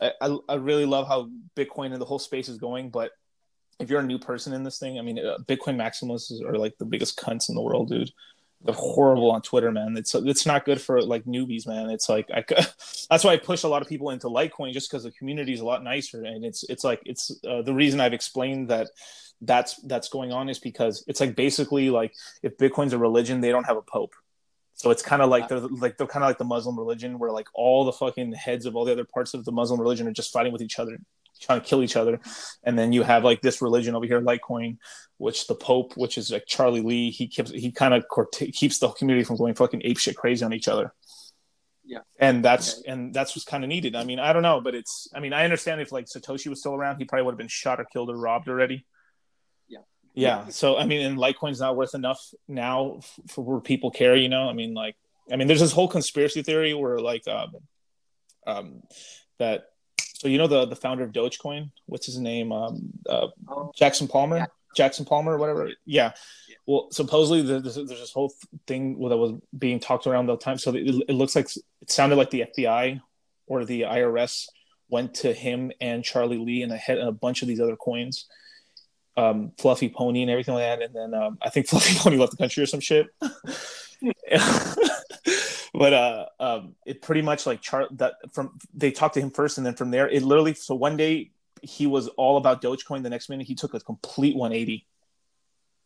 I 0.00 0.36
I 0.48 0.54
really 0.54 0.86
love 0.86 1.06
how 1.06 1.28
Bitcoin 1.54 1.92
and 1.92 2.00
the 2.00 2.06
whole 2.06 2.18
space 2.18 2.48
is 2.48 2.56
going, 2.56 2.90
but 2.90 3.12
if 3.78 3.90
you're 3.90 4.00
a 4.00 4.06
new 4.06 4.18
person 4.18 4.52
in 4.52 4.64
this 4.64 4.78
thing, 4.78 4.98
I 4.98 5.02
mean, 5.02 5.18
uh, 5.18 5.38
Bitcoin 5.46 5.76
maximalists 5.76 6.42
are 6.42 6.58
like 6.58 6.76
the 6.78 6.84
biggest 6.84 7.18
cunts 7.18 7.48
in 7.48 7.54
the 7.54 7.62
world, 7.62 7.90
dude 7.90 8.10
they're 8.62 8.74
horrible 8.74 9.30
on 9.30 9.42
Twitter, 9.42 9.70
man. 9.72 9.96
It's 9.96 10.14
it's 10.14 10.44
not 10.44 10.64
good 10.64 10.80
for 10.80 11.00
like 11.00 11.24
newbies, 11.24 11.66
man. 11.66 11.88
It's 11.90 12.08
like 12.08 12.30
I 12.30 12.44
that's 13.10 13.24
why 13.24 13.32
I 13.32 13.36
push 13.38 13.62
a 13.62 13.68
lot 13.68 13.82
of 13.82 13.88
people 13.88 14.10
into 14.10 14.28
Litecoin 14.28 14.72
just 14.72 14.90
because 14.90 15.04
the 15.04 15.12
community 15.12 15.52
is 15.52 15.60
a 15.60 15.64
lot 15.64 15.82
nicer, 15.82 16.24
and 16.24 16.44
it's 16.44 16.64
it's 16.68 16.84
like 16.84 17.00
it's 17.06 17.30
uh, 17.48 17.62
the 17.62 17.74
reason 17.74 18.00
I've 18.00 18.12
explained 18.12 18.68
that 18.68 18.88
that's 19.40 19.76
that's 19.82 20.08
going 20.08 20.32
on 20.32 20.48
is 20.50 20.58
because 20.58 21.04
it's 21.06 21.20
like 21.20 21.36
basically 21.36 21.88
like 21.88 22.12
if 22.42 22.58
Bitcoin's 22.58 22.92
a 22.92 22.98
religion, 22.98 23.40
they 23.40 23.50
don't 23.50 23.64
have 23.64 23.78
a 23.78 23.82
pope. 23.82 24.14
So 24.74 24.90
it's 24.90 25.02
kind 25.02 25.22
of 25.22 25.30
like 25.30 25.48
they're 25.48 25.60
like 25.60 25.96
they're 25.96 26.06
kind 26.06 26.24
of 26.24 26.28
like 26.28 26.38
the 26.38 26.44
Muslim 26.44 26.78
religion, 26.78 27.18
where 27.18 27.30
like 27.30 27.48
all 27.54 27.84
the 27.84 27.92
fucking 27.92 28.32
heads 28.32 28.66
of 28.66 28.76
all 28.76 28.84
the 28.84 28.92
other 28.92 29.04
parts 29.04 29.32
of 29.32 29.44
the 29.44 29.52
Muslim 29.52 29.80
religion 29.80 30.06
are 30.06 30.12
just 30.12 30.32
fighting 30.32 30.52
with 30.52 30.62
each 30.62 30.78
other 30.78 30.98
trying 31.40 31.60
to 31.60 31.66
kill 31.66 31.82
each 31.82 31.96
other. 31.96 32.20
And 32.62 32.78
then 32.78 32.92
you 32.92 33.02
have 33.02 33.24
like 33.24 33.40
this 33.40 33.62
religion 33.62 33.94
over 33.94 34.06
here, 34.06 34.20
Litecoin, 34.20 34.78
which 35.18 35.46
the 35.46 35.54
Pope, 35.54 35.96
which 35.96 36.18
is 36.18 36.30
like 36.30 36.44
Charlie 36.46 36.80
Lee, 36.80 37.10
he 37.10 37.26
keeps 37.26 37.50
he 37.50 37.72
kind 37.72 37.94
of 37.94 38.04
keeps 38.52 38.78
the 38.78 38.88
community 38.90 39.24
from 39.24 39.36
going 39.36 39.54
fucking 39.54 39.82
ape 39.84 39.98
shit 39.98 40.16
crazy 40.16 40.44
on 40.44 40.52
each 40.52 40.68
other. 40.68 40.92
Yeah, 41.84 42.00
and 42.20 42.44
that's 42.44 42.78
okay. 42.78 42.92
and 42.92 43.12
that's 43.12 43.34
what's 43.34 43.44
kind 43.44 43.64
of 43.64 43.68
needed. 43.68 43.96
I 43.96 44.04
mean, 44.04 44.20
I 44.20 44.32
don't 44.32 44.42
know, 44.42 44.60
but 44.60 44.74
it's. 44.74 45.08
I 45.14 45.18
mean, 45.18 45.32
I 45.32 45.42
understand 45.42 45.80
if 45.80 45.90
like 45.90 46.06
Satoshi 46.06 46.46
was 46.46 46.60
still 46.60 46.74
around, 46.74 46.98
he 46.98 47.04
probably 47.04 47.24
would 47.24 47.32
have 47.32 47.38
been 47.38 47.48
shot 47.48 47.80
or 47.80 47.84
killed 47.84 48.10
or 48.10 48.16
robbed 48.16 48.48
already. 48.48 48.86
Yeah. 49.66 49.80
Yeah. 50.14 50.48
So 50.50 50.76
I 50.76 50.86
mean, 50.86 51.04
and 51.04 51.18
Litecoin's 51.18 51.58
not 51.58 51.76
worth 51.76 51.94
enough 51.94 52.20
now 52.46 53.00
for 53.28 53.42
where 53.42 53.60
people 53.60 53.90
care. 53.90 54.14
You 54.14 54.28
know, 54.28 54.48
I 54.48 54.52
mean, 54.52 54.72
like, 54.72 54.94
I 55.32 55.36
mean, 55.36 55.48
there's 55.48 55.60
this 55.60 55.72
whole 55.72 55.88
conspiracy 55.88 56.42
theory 56.42 56.74
where 56.74 57.00
like, 57.00 57.26
um, 57.26 57.56
um, 58.46 58.82
that 59.38 59.64
so 60.20 60.28
you 60.28 60.36
know 60.36 60.46
the 60.46 60.66
the 60.66 60.76
founder 60.76 61.02
of 61.02 61.12
Dogecoin, 61.12 61.70
what's 61.86 62.04
his 62.04 62.18
name? 62.18 62.52
Um, 62.52 62.90
uh, 63.08 63.28
oh, 63.48 63.72
Jackson 63.74 64.06
Palmer. 64.06 64.36
Yeah. 64.36 64.46
Jackson 64.76 65.06
Palmer, 65.06 65.32
or 65.32 65.38
whatever. 65.38 65.68
Yeah. 65.86 66.12
yeah. 66.46 66.56
Well, 66.66 66.88
supposedly 66.92 67.40
there's, 67.40 67.74
there's 67.74 67.88
this 67.88 68.12
whole 68.12 68.30
thing 68.66 69.00
that 69.08 69.16
was 69.16 69.32
being 69.58 69.80
talked 69.80 70.06
around 70.06 70.26
the 70.26 70.36
time. 70.36 70.58
So 70.58 70.74
it, 70.74 71.04
it 71.08 71.14
looks 71.14 71.34
like 71.34 71.46
it 71.80 71.90
sounded 71.90 72.16
like 72.16 72.28
the 72.28 72.44
FBI 72.54 73.00
or 73.46 73.64
the 73.64 73.80
IRS 73.80 74.46
went 74.90 75.14
to 75.14 75.32
him 75.32 75.72
and 75.80 76.04
Charlie 76.04 76.36
Lee 76.36 76.62
and 76.62 76.70
a, 76.70 76.76
head, 76.76 76.98
a 76.98 77.10
bunch 77.10 77.40
of 77.40 77.48
these 77.48 77.60
other 77.60 77.76
coins, 77.76 78.26
um, 79.16 79.52
Fluffy 79.58 79.88
Pony 79.88 80.20
and 80.20 80.30
everything 80.30 80.54
like 80.54 80.64
that. 80.64 80.82
And 80.82 80.94
then 80.94 81.14
um, 81.14 81.38
I 81.40 81.48
think 81.48 81.66
Fluffy 81.70 81.98
Pony 81.98 82.18
left 82.18 82.32
the 82.32 82.36
country 82.36 82.62
or 82.62 82.66
some 82.66 82.80
shit. 82.80 83.06
but 85.72 85.92
uh, 85.92 86.26
um, 86.38 86.74
it 86.86 87.02
pretty 87.02 87.22
much 87.22 87.46
like 87.46 87.60
chart 87.60 87.88
that 87.98 88.14
from 88.32 88.58
they 88.74 88.90
talked 88.90 89.14
to 89.14 89.20
him 89.20 89.30
first, 89.30 89.58
and 89.58 89.66
then 89.66 89.74
from 89.74 89.90
there, 89.90 90.08
it 90.08 90.22
literally. 90.22 90.54
So 90.54 90.74
one 90.74 90.96
day 90.96 91.30
he 91.62 91.86
was 91.86 92.08
all 92.08 92.36
about 92.36 92.62
Dogecoin. 92.62 93.02
The 93.02 93.10
next 93.10 93.28
minute, 93.28 93.46
he 93.46 93.54
took 93.54 93.74
a 93.74 93.80
complete 93.80 94.36
180, 94.36 94.86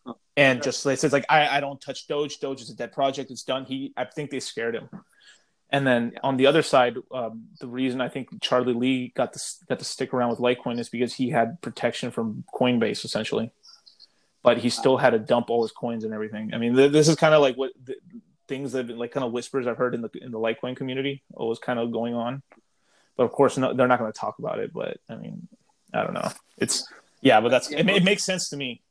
oh, 0.07 0.17
and 0.37 0.63
just 0.63 0.83
says 0.83 1.13
like, 1.13 1.27
I, 1.29 1.49
I 1.49 1.61
don't 1.61 1.81
touch 1.81 2.07
Doge. 2.07 2.39
Doge 2.39 2.63
is 2.63 2.71
a 2.71 2.75
dead 2.75 2.93
project. 2.93 3.31
It's 3.31 3.43
done. 3.43 3.65
He, 3.65 3.93
I 3.97 4.05
think 4.05 4.31
they 4.31 4.41
scared 4.41 4.75
him. 4.75 4.89
And 5.71 5.87
then 5.87 6.13
yeah. 6.15 6.21
on 6.23 6.37
the 6.37 6.47
other 6.47 6.63
side, 6.63 6.97
um, 7.11 7.47
the 7.61 7.67
reason 7.67 8.01
I 8.01 8.09
think 8.09 8.29
Charlie 8.41 8.75
Lee 8.75 9.13
got 9.17 9.33
to 9.33 9.41
got 9.69 9.79
to 9.81 9.85
stick 9.85 10.15
around 10.15 10.31
with 10.31 10.39
Litecoin 10.39 10.79
is 10.79 10.89
because 10.89 11.15
he 11.15 11.31
had 11.31 11.61
protection 11.63 12.11
from 12.11 12.45
Coinbase 12.55 13.05
essentially, 13.05 13.51
but 14.43 14.59
he 14.59 14.71
still 14.71 14.97
had 14.97 15.11
to 15.11 15.19
dump 15.19 15.51
all 15.51 15.63
his 15.63 15.73
coins 15.73 16.05
and 16.05 16.15
everything. 16.15 16.55
I 16.55 16.59
mean, 16.59 16.77
th- 16.77 16.93
this 16.93 17.09
is 17.09 17.17
kind 17.17 17.35
of 17.35 17.41
like 17.41 17.57
what 17.57 17.73
things 18.49 18.73
that 18.73 18.89
like 18.91 19.13
kind 19.13 19.25
of 19.25 19.33
whispers 19.33 19.67
I've 19.67 19.77
heard 19.77 19.95
in 19.95 20.03
the 20.03 20.11
in 20.21 20.31
the 20.31 20.39
Litecoin 20.39 20.77
community 20.77 21.23
was 21.31 21.59
kind 21.59 21.79
of 21.79 21.93
going 21.93 22.15
on. 22.15 22.43
But 23.17 23.25
of 23.25 23.33
course, 23.33 23.57
no, 23.57 23.73
they're 23.73 23.89
not 23.89 23.99
going 23.99 24.13
to 24.13 24.19
talk 24.19 24.39
about 24.39 24.59
it. 24.59 24.73
But 24.73 24.99
I 25.09 25.17
mean, 25.17 25.49
I 25.93 26.03
don't 26.03 26.15
know. 26.15 26.31
It's 26.59 26.87
yeah, 27.21 27.41
but 27.41 27.51
that's 27.51 27.71
it, 27.71 27.89
it, 27.89 28.05
makes 28.05 28.25
sense 28.25 28.49
to 28.51 28.57
me. 28.57 28.83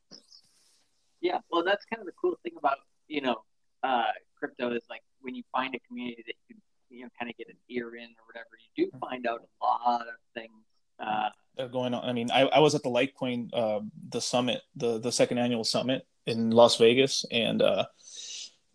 Yeah, 1.22 1.40
well, 1.52 1.64
that's 1.64 1.86
kind 1.86 2.00
of 2.00 2.06
the 2.06 2.14
cool 2.20 2.38
thing 2.44 2.54
about 2.58 2.78
you 3.08 3.22
know 3.22 3.44
uh, 3.84 4.04
crypto 4.38 4.72
is 4.72 4.84
like 4.90 5.02
when 5.22 5.36
you 5.36 5.44
find 5.52 5.76
a 5.76 5.80
community 5.88 6.24
that 6.26 6.36
you 6.48 6.56
can 6.56 6.62
you 6.90 7.04
know 7.04 7.10
kind 7.20 7.30
of 7.30 7.38
get 7.38 7.48
an 7.50 7.58
ear 7.70 7.96
in 7.96 8.04
or 8.04 8.26
whatever, 8.26 8.50
you 8.76 8.86
do 8.86 8.98
find 9.00 9.28
out 9.28 9.42
a 9.62 9.66
lot 9.66 10.02
of 10.02 10.16
things. 10.34 10.52
Uh, 11.00 11.30
going 11.72 11.94
on. 11.94 12.08
I 12.08 12.14
mean, 12.14 12.32
I, 12.32 12.42
I 12.44 12.60
was 12.60 12.76
at 12.76 12.84
the 12.84 12.90
Litecoin, 12.90 13.50
uh, 13.54 13.82
the 14.10 14.22
summit, 14.22 14.62
the 14.76 15.00
the 15.00 15.12
second 15.12 15.38
annual 15.38 15.64
summit 15.64 16.06
in 16.26 16.52
Las 16.52 16.78
Vegas, 16.78 17.26
and 17.32 17.62
uh, 17.62 17.86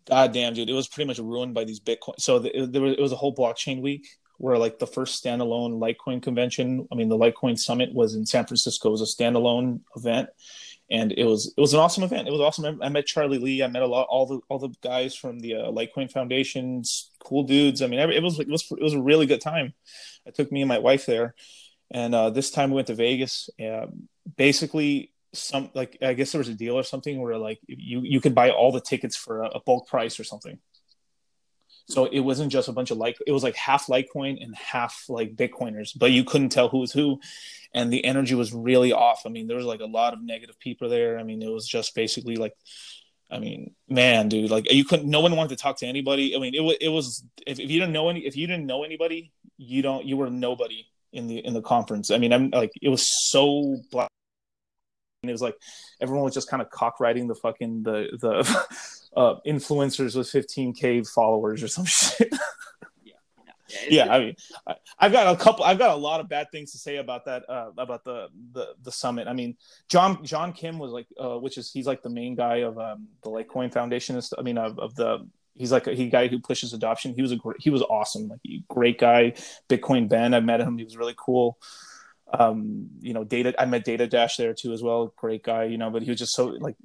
God 0.09 0.33
damn, 0.33 0.53
dude, 0.53 0.69
it 0.69 0.73
was 0.73 0.87
pretty 0.87 1.07
much 1.07 1.19
ruined 1.19 1.53
by 1.53 1.63
these 1.63 1.79
Bitcoin. 1.79 2.19
So 2.19 2.39
the, 2.39 2.63
it, 2.63 2.71
there 2.71 2.81
was, 2.81 2.93
it 2.93 3.01
was 3.01 3.11
a 3.11 3.15
whole 3.15 3.35
blockchain 3.35 3.81
week 3.81 4.07
where 4.37 4.57
like 4.57 4.79
the 4.79 4.87
first 4.87 5.23
standalone 5.23 5.79
Litecoin 5.79 6.21
convention. 6.21 6.87
I 6.91 6.95
mean, 6.95 7.09
the 7.09 7.17
Litecoin 7.17 7.59
summit 7.59 7.93
was 7.93 8.15
in 8.15 8.25
San 8.25 8.45
Francisco. 8.45 8.89
It 8.89 8.93
was 8.93 9.01
a 9.01 9.23
standalone 9.23 9.81
event, 9.95 10.29
and 10.89 11.11
it 11.11 11.25
was 11.25 11.53
it 11.55 11.61
was 11.61 11.73
an 11.73 11.79
awesome 11.79 12.03
event. 12.03 12.27
It 12.27 12.31
was 12.31 12.41
awesome. 12.41 12.81
I 12.81 12.89
met 12.89 13.05
Charlie 13.05 13.37
Lee. 13.37 13.61
I 13.61 13.67
met 13.67 13.83
a 13.83 13.87
lot 13.87 14.07
all 14.09 14.25
the 14.25 14.39
all 14.49 14.57
the 14.57 14.73
guys 14.81 15.15
from 15.15 15.39
the 15.39 15.55
uh, 15.55 15.71
Litecoin 15.71 16.11
Foundations. 16.11 17.11
Cool 17.19 17.43
dudes. 17.43 17.81
I 17.81 17.87
mean, 17.87 17.99
it 17.99 18.23
was 18.23 18.39
it 18.39 18.47
was 18.47 18.65
it 18.71 18.81
was 18.81 18.93
a 18.93 19.01
really 19.01 19.25
good 19.25 19.41
time. 19.41 19.73
I 20.25 20.31
took 20.31 20.51
me 20.51 20.61
and 20.61 20.69
my 20.69 20.79
wife 20.79 21.05
there, 21.05 21.35
and 21.91 22.15
uh, 22.15 22.29
this 22.31 22.49
time 22.49 22.71
we 22.71 22.75
went 22.75 22.87
to 22.87 22.95
Vegas. 22.95 23.49
Uh, 23.63 23.87
basically, 24.37 25.11
some 25.33 25.69
like 25.73 25.97
I 26.01 26.13
guess 26.13 26.31
there 26.31 26.39
was 26.39 26.49
a 26.49 26.53
deal 26.53 26.75
or 26.75 26.83
something 26.83 27.21
where 27.21 27.37
like 27.37 27.59
you 27.67 28.01
you 28.01 28.21
could 28.21 28.35
buy 28.35 28.49
all 28.49 28.71
the 28.71 28.81
tickets 28.81 29.15
for 29.15 29.43
a, 29.43 29.49
a 29.49 29.61
bulk 29.61 29.87
price 29.87 30.19
or 30.19 30.23
something. 30.23 30.59
So 31.87 32.05
it 32.05 32.19
wasn't 32.19 32.51
just 32.51 32.67
a 32.67 32.71
bunch 32.71 32.91
of 32.91 32.97
like 32.97 33.17
it 33.25 33.31
was 33.31 33.43
like 33.43 33.55
half 33.55 33.87
Litecoin 33.87 34.43
and 34.43 34.55
half 34.55 35.05
like 35.09 35.35
Bitcoiners, 35.35 35.97
but 35.97 36.11
you 36.11 36.23
couldn't 36.23 36.49
tell 36.49 36.69
who 36.69 36.77
was 36.79 36.91
who, 36.91 37.19
and 37.73 37.91
the 37.91 38.05
energy 38.05 38.35
was 38.35 38.53
really 38.53 38.93
off. 38.93 39.23
I 39.25 39.29
mean, 39.29 39.47
there 39.47 39.57
was 39.57 39.65
like 39.65 39.79
a 39.79 39.85
lot 39.85 40.13
of 40.13 40.21
negative 40.21 40.59
people 40.59 40.87
there. 40.87 41.17
I 41.17 41.23
mean, 41.23 41.41
it 41.41 41.49
was 41.49 41.67
just 41.67 41.95
basically 41.95 42.35
like, 42.35 42.53
I 43.31 43.39
mean, 43.39 43.73
man, 43.87 44.29
dude, 44.29 44.51
like 44.51 44.71
you 44.71 44.85
couldn't. 44.85 45.09
No 45.09 45.21
one 45.21 45.35
wanted 45.35 45.49
to 45.49 45.55
talk 45.55 45.77
to 45.77 45.87
anybody. 45.87 46.35
I 46.35 46.39
mean, 46.39 46.53
it 46.53 46.61
was 46.61 46.75
it 46.79 46.89
was 46.89 47.23
if, 47.47 47.59
if 47.59 47.71
you 47.71 47.79
didn't 47.79 47.93
know 47.93 48.09
any 48.09 48.19
if 48.19 48.37
you 48.37 48.45
didn't 48.45 48.67
know 48.67 48.83
anybody, 48.83 49.31
you 49.57 49.81
don't 49.81 50.05
you 50.05 50.15
were 50.15 50.29
nobody 50.29 50.85
in 51.11 51.25
the 51.25 51.43
in 51.43 51.53
the 51.53 51.61
conference. 51.61 52.11
I 52.11 52.19
mean, 52.19 52.33
I'm 52.33 52.51
like 52.51 52.71
it 52.83 52.89
was 52.89 53.09
so 53.31 53.77
black 53.91 54.09
it 55.27 55.31
was 55.31 55.41
like 55.41 55.57
everyone 55.99 56.23
was 56.23 56.33
just 56.33 56.49
kind 56.49 56.61
of 56.61 56.69
cock 56.69 56.99
riding 56.99 57.27
the 57.27 57.35
fucking 57.35 57.83
the 57.83 58.07
the 58.21 58.67
uh, 59.17 59.35
influencers 59.45 60.15
with 60.15 60.27
15k 60.31 61.07
followers 61.09 61.61
or 61.61 61.67
some 61.67 61.85
shit. 61.85 62.29
yeah, 63.03 63.13
yeah, 63.67 64.05
yeah, 64.05 64.13
I 64.13 64.19
mean, 64.19 64.35
I, 64.65 64.75
I've 64.97 65.11
got 65.11 65.33
a 65.33 65.37
couple. 65.37 65.65
I've 65.65 65.77
got 65.77 65.91
a 65.91 65.99
lot 65.99 66.21
of 66.21 66.29
bad 66.29 66.47
things 66.51 66.71
to 66.71 66.77
say 66.77 66.97
about 66.97 67.25
that. 67.25 67.49
Uh, 67.49 67.71
about 67.77 68.05
the 68.05 68.29
the 68.53 68.75
the 68.83 68.91
summit. 68.91 69.27
I 69.27 69.33
mean, 69.33 69.57
John 69.89 70.23
John 70.23 70.53
Kim 70.53 70.79
was 70.79 70.91
like, 70.91 71.07
uh, 71.19 71.37
which 71.37 71.57
is 71.57 71.69
he's 71.69 71.87
like 71.87 72.01
the 72.01 72.09
main 72.09 72.35
guy 72.35 72.57
of 72.57 72.79
um, 72.79 73.07
the 73.23 73.29
Litecoin 73.29 73.73
Foundation. 73.73 74.15
And. 74.15 74.29
I 74.37 74.41
mean, 74.41 74.57
of, 74.57 74.79
of 74.79 74.95
the 74.95 75.27
he's 75.55 75.73
like 75.73 75.87
a 75.87 75.93
he 75.93 76.07
guy 76.07 76.29
who 76.29 76.39
pushes 76.39 76.71
adoption. 76.71 77.13
He 77.13 77.21
was 77.21 77.33
a 77.33 77.35
great, 77.35 77.57
he 77.59 77.69
was 77.69 77.81
awesome, 77.81 78.29
like 78.29 78.39
great 78.69 78.99
guy. 78.99 79.33
Bitcoin 79.67 80.07
Ben, 80.07 80.33
I 80.33 80.39
met 80.39 80.61
him. 80.61 80.77
He 80.77 80.85
was 80.85 80.95
really 80.95 81.15
cool 81.17 81.57
um 82.37 82.89
you 82.99 83.13
know 83.13 83.23
data 83.23 83.53
i 83.59 83.65
met 83.65 83.83
data 83.83 84.05
dash 84.05 84.37
there 84.37 84.53
too 84.53 84.71
as 84.71 84.83
well. 84.83 85.13
Great 85.17 85.43
guy 85.43 85.63
you 85.63 85.77
know 85.77 85.89
but 85.89 86.03
he 86.03 86.09
was 86.09 86.19
just 86.19 86.33
so 86.35 86.47
like 86.47 86.75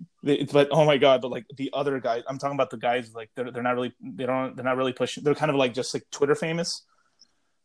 but 0.53 0.69
oh 0.71 0.85
my 0.85 0.97
god 0.97 1.21
but 1.21 1.31
like 1.31 1.45
the 1.57 1.71
other 1.75 2.01
guys 2.01 2.23
i'm 2.29 2.39
talking 2.39 2.55
about 2.55 2.71
the 2.71 2.77
guys 2.79 3.15
like 3.15 3.31
they're, 3.35 3.51
they're 3.51 3.63
not 3.63 3.75
really 3.75 3.93
they 4.01 4.25
don't 4.25 4.57
they're 4.57 4.65
not 4.65 4.77
really 4.77 4.93
pushing 4.93 5.23
they're 5.23 5.35
kind 5.35 5.51
of 5.51 5.57
like 5.57 5.75
just 5.75 5.93
like 5.95 6.05
twitter 6.11 6.35
famous. 6.35 6.83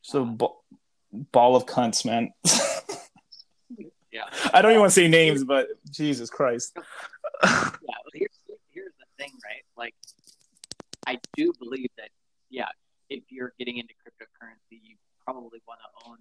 So 0.01 0.25
ball, 0.25 0.63
ball 1.11 1.55
of 1.55 1.65
cunts 1.65 2.05
man. 2.05 2.31
Yeah. 4.11 4.23
I 4.51 4.63
don't 4.63 4.71
even 4.71 4.81
want 4.81 4.91
to 4.91 4.95
say 4.95 5.07
names 5.07 5.43
but 5.43 5.67
jesus 5.89 6.29
christ. 6.31 6.75
Yeah 6.75 6.81
well, 7.43 8.11
here's 8.13 8.39
here's 8.73 8.93
the 8.99 9.23
thing 9.23 9.31
right? 9.45 9.63
Like 9.77 9.93
i 11.05 11.19
do 11.37 11.53
believe 11.59 11.89
that 11.97 12.09
yeah 12.49 12.69
if 13.09 13.23
you're 13.29 13.53
getting 13.59 13.77
into 13.77 13.93
cryptocurrency 13.93 14.79
you 14.81 14.95
probably 15.23 15.61
want 15.67 15.79
to 15.79 16.09
own 16.09 16.17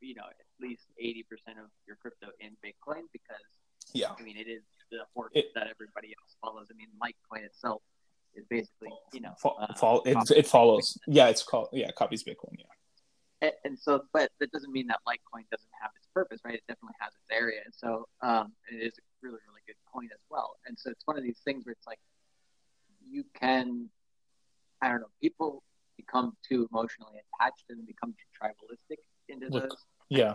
you 0.00 0.14
know 0.14 0.24
least 0.62 0.86
80% 1.02 1.58
of 1.62 1.68
your 1.86 1.96
crypto 1.96 2.28
in 2.40 2.50
bitcoin 2.64 3.02
because 3.12 3.46
yeah. 3.92 4.12
I 4.18 4.22
mean 4.22 4.36
it 4.36 4.48
is 4.48 4.62
the 4.90 5.00
horse 5.14 5.32
It- 5.34 5.46
that 5.54 5.66
everybody 5.68 6.14
else 6.20 6.36
follows. 6.40 6.68
I 6.70 6.74
mean 6.76 6.88
litecoin 7.02 7.44
itself 7.44 7.82
is 8.34 8.44
basically 8.48 8.92
you 9.12 9.20
know 9.20 9.34
Fo- 9.38 9.56
uh, 9.60 9.74
fol- 9.74 10.02
it, 10.06 10.16
it 10.36 10.46
follows. 10.46 10.96
Yeah 11.06 11.28
it's 11.28 11.42
called 11.42 11.68
yeah 11.72 11.90
copies 11.90 12.22
bitcoin 12.24 12.56
yeah. 12.58 12.72
And, 13.42 13.52
and 13.64 13.78
so 13.78 14.04
but 14.12 14.30
that 14.40 14.50
doesn't 14.52 14.72
mean 14.72 14.86
that 14.86 15.00
litecoin 15.06 15.44
doesn't 15.50 15.74
have 15.82 15.90
its 15.96 16.06
purpose 16.14 16.40
right? 16.44 16.54
It 16.54 16.62
definitely 16.68 16.96
has 17.00 17.12
its 17.14 17.28
area. 17.30 17.60
And 17.64 17.74
so 17.74 18.06
um 18.22 18.52
it 18.70 18.76
is 18.76 18.94
a 18.98 19.02
really 19.22 19.40
really 19.48 19.62
good 19.66 19.76
coin 19.92 20.08
as 20.14 20.20
well. 20.30 20.56
And 20.66 20.78
so 20.78 20.90
it's 20.90 21.06
one 21.06 21.18
of 21.18 21.24
these 21.24 21.40
things 21.44 21.66
where 21.66 21.72
it's 21.72 21.86
like 21.86 21.98
you 23.10 23.24
can 23.38 23.88
i 24.80 24.88
don't 24.88 25.00
know 25.00 25.10
people 25.20 25.62
become 25.96 26.32
too 26.48 26.66
emotionally 26.72 27.16
attached 27.34 27.64
and 27.68 27.86
become 27.86 28.12
too 28.12 28.30
tribalistic 28.40 28.98
into 29.28 29.48
Look, 29.50 29.64
those 29.68 29.78
yeah 30.18 30.34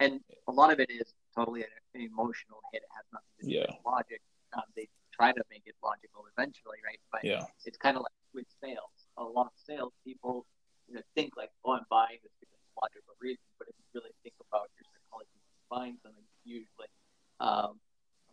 and 0.00 0.20
a 0.48 0.52
lot 0.52 0.72
of 0.72 0.78
it 0.80 0.90
is 0.90 1.14
totally 1.34 1.62
an, 1.62 1.68
emotional 1.94 2.60
hit 2.72 2.82
it 2.82 2.88
has 2.96 3.04
nothing 3.12 3.34
to 3.38 3.44
do 3.46 3.50
Yeah. 3.58 3.70
with 3.70 3.86
logic 3.86 4.20
um, 4.56 4.66
they 4.76 4.88
try 5.12 5.30
to 5.32 5.42
make 5.50 5.62
it 5.66 5.74
logical 5.82 6.26
eventually 6.36 6.78
right 6.84 7.00
but 7.12 7.24
yeah 7.24 7.44
it's 7.64 7.78
kind 7.78 7.96
of 7.96 8.02
like 8.02 8.14
with 8.34 8.50
sales. 8.60 9.06
A 9.16 9.22
lot 9.22 9.46
of 9.46 9.54
sales 9.56 9.94
people, 10.04 10.44
you 10.88 10.94
know, 10.98 11.02
think 11.14 11.36
like, 11.38 11.50
"Oh, 11.64 11.72
I'm 11.78 11.86
buying 11.88 12.18
this 12.22 12.34
because 12.42 12.58
of 12.58 12.72
logical 12.82 13.14
reasons." 13.22 13.46
But 13.58 13.70
if 13.70 13.78
you 13.78 13.86
really 13.94 14.12
think 14.26 14.34
about 14.50 14.68
your 14.74 14.84
psychology 14.90 15.38
when 15.38 15.54
buying 15.70 15.96
something, 16.02 16.26
usually, 16.44 16.90
um, 17.40 17.78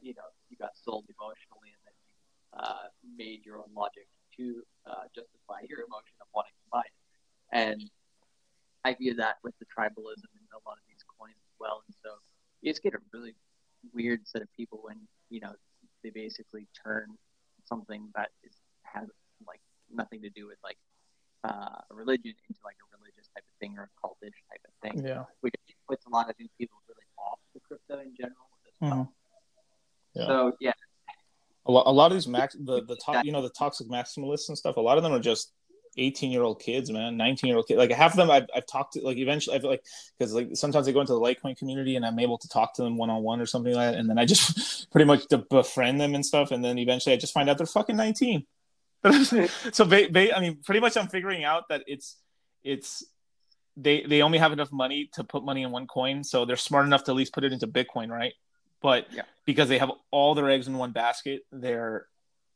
you 0.01 0.13
know, 0.17 0.25
you 0.49 0.57
got 0.57 0.73
sold 0.75 1.05
emotionally, 1.07 1.69
and 1.71 1.81
then 1.85 1.95
you 2.01 2.11
uh, 2.57 2.87
made 3.15 3.45
your 3.45 3.61
own 3.61 3.71
logic 3.77 4.09
to 4.41 4.65
uh, 4.89 5.05
justify 5.13 5.61
your 5.69 5.85
emotion 5.85 6.17
of 6.19 6.27
wanting 6.33 6.57
to 6.57 6.67
buy 6.73 6.81
it. 6.81 6.97
And 7.53 7.79
I 8.83 8.93
view 8.95 9.13
that 9.15 9.37
with 9.43 9.53
the 9.59 9.65
tribalism 9.65 10.29
in 10.33 10.45
a 10.53 10.61
lot 10.67 10.77
of 10.77 10.85
these 10.87 11.03
coins 11.17 11.37
as 11.37 11.55
well. 11.59 11.83
And 11.85 11.95
so 12.03 12.09
you 12.61 12.71
just 12.71 12.83
get 12.83 12.93
a 12.93 12.99
really 13.13 13.35
weird 13.93 14.27
set 14.27 14.41
of 14.41 14.47
people 14.55 14.79
when 14.83 14.97
you 15.29 15.39
know 15.39 15.53
they 16.03 16.09
basically 16.09 16.67
turn 16.83 17.07
something 17.65 18.09
that 18.15 18.29
is 18.43 18.55
has 18.83 19.07
like 19.47 19.61
nothing 19.93 20.21
to 20.21 20.29
do 20.29 20.47
with 20.47 20.57
like 20.63 20.77
uh, 21.43 21.81
a 21.89 21.93
religion 21.95 22.33
into 22.47 22.59
like 22.63 22.75
a 22.81 22.97
religious 22.97 23.27
type 23.33 23.43
of 23.47 23.55
thing 23.59 23.75
or 23.77 23.89
a 23.89 24.07
cultish 24.07 24.37
type 24.49 24.61
of 24.65 24.73
thing, 24.81 25.05
yeah 25.05 25.23
which 25.41 25.53
puts 25.87 26.05
a 26.05 26.09
lot 26.09 26.29
of 26.29 26.35
new 26.39 26.47
people 26.57 26.77
really 26.87 27.05
off 27.17 27.39
the 27.53 27.59
crypto 27.61 27.99
in 27.99 28.13
general 28.15 28.47
as 28.67 28.73
well. 28.81 28.91
Mhm. 28.91 29.09
Yeah. 30.13 30.27
So 30.27 30.53
yeah, 30.59 30.73
a 31.65 31.71
lot, 31.71 31.87
a 31.87 31.91
lot 31.91 32.11
of 32.11 32.17
these 32.17 32.27
max 32.27 32.55
the 32.59 32.83
the 32.83 32.95
top 32.97 33.23
you 33.25 33.31
know 33.31 33.41
the 33.41 33.49
toxic 33.49 33.87
maximalists 33.87 34.49
and 34.49 34.57
stuff 34.57 34.77
a 34.77 34.81
lot 34.81 34.97
of 34.97 35.03
them 35.03 35.13
are 35.13 35.19
just 35.19 35.53
18 35.97 36.31
year 36.31 36.41
old 36.43 36.59
kids 36.61 36.89
man 36.89 37.17
19 37.17 37.47
year 37.47 37.57
old 37.57 37.67
kids 37.67 37.77
like 37.77 37.91
half 37.91 38.11
of 38.11 38.17
them 38.17 38.31
I've, 38.31 38.47
I've 38.55 38.65
talked 38.65 38.93
to 38.93 39.01
like 39.01 39.17
eventually 39.17 39.55
i've 39.57 39.63
like 39.63 39.83
because 40.17 40.33
like 40.33 40.49
sometimes 40.53 40.87
i 40.87 40.91
go 40.91 41.01
into 41.01 41.13
the 41.13 41.19
litecoin 41.19 41.57
community 41.57 41.95
and 41.97 42.05
i'm 42.05 42.17
able 42.19 42.37
to 42.37 42.47
talk 42.47 42.73
to 42.75 42.83
them 42.83 42.95
one-on-one 42.97 43.41
or 43.41 43.45
something 43.45 43.73
like 43.73 43.91
that 43.91 43.99
and 43.99 44.09
then 44.09 44.17
i 44.17 44.23
just 44.25 44.89
pretty 44.91 45.05
much 45.05 45.27
to 45.27 45.39
befriend 45.39 45.99
them 45.99 46.15
and 46.15 46.25
stuff 46.25 46.51
and 46.51 46.63
then 46.63 46.77
eventually 46.77 47.13
i 47.13 47.17
just 47.17 47.33
find 47.33 47.49
out 47.49 47.57
they're 47.57 47.67
fucking 47.67 47.97
19 47.97 48.45
so 49.73 49.83
ba- 49.85 50.07
ba- 50.11 50.35
i 50.37 50.39
mean 50.39 50.57
pretty 50.63 50.79
much 50.79 50.95
i'm 50.95 51.07
figuring 51.07 51.43
out 51.43 51.67
that 51.69 51.83
it's 51.87 52.17
it's 52.63 53.03
they 53.75 54.03
they 54.03 54.21
only 54.21 54.37
have 54.37 54.51
enough 54.53 54.71
money 54.71 55.09
to 55.13 55.23
put 55.23 55.43
money 55.43 55.63
in 55.63 55.71
one 55.71 55.87
coin 55.87 56.23
so 56.23 56.45
they're 56.45 56.55
smart 56.55 56.85
enough 56.85 57.03
to 57.05 57.11
at 57.11 57.17
least 57.17 57.33
put 57.33 57.43
it 57.43 57.51
into 57.53 57.67
bitcoin 57.67 58.09
right? 58.09 58.33
But 58.81 59.07
Yeah. 59.11 59.23
because 59.45 59.69
they 59.69 59.77
have 59.77 59.91
all 60.11 60.35
their 60.35 60.49
eggs 60.49 60.67
in 60.67 60.77
one 60.77 60.91
basket 60.91 61.41
they're 61.51 62.05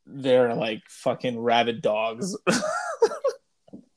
they're 0.05 0.53
like 0.53 0.81
fucking 0.87 1.39
rabid 1.39 1.81
dogs 1.81 2.37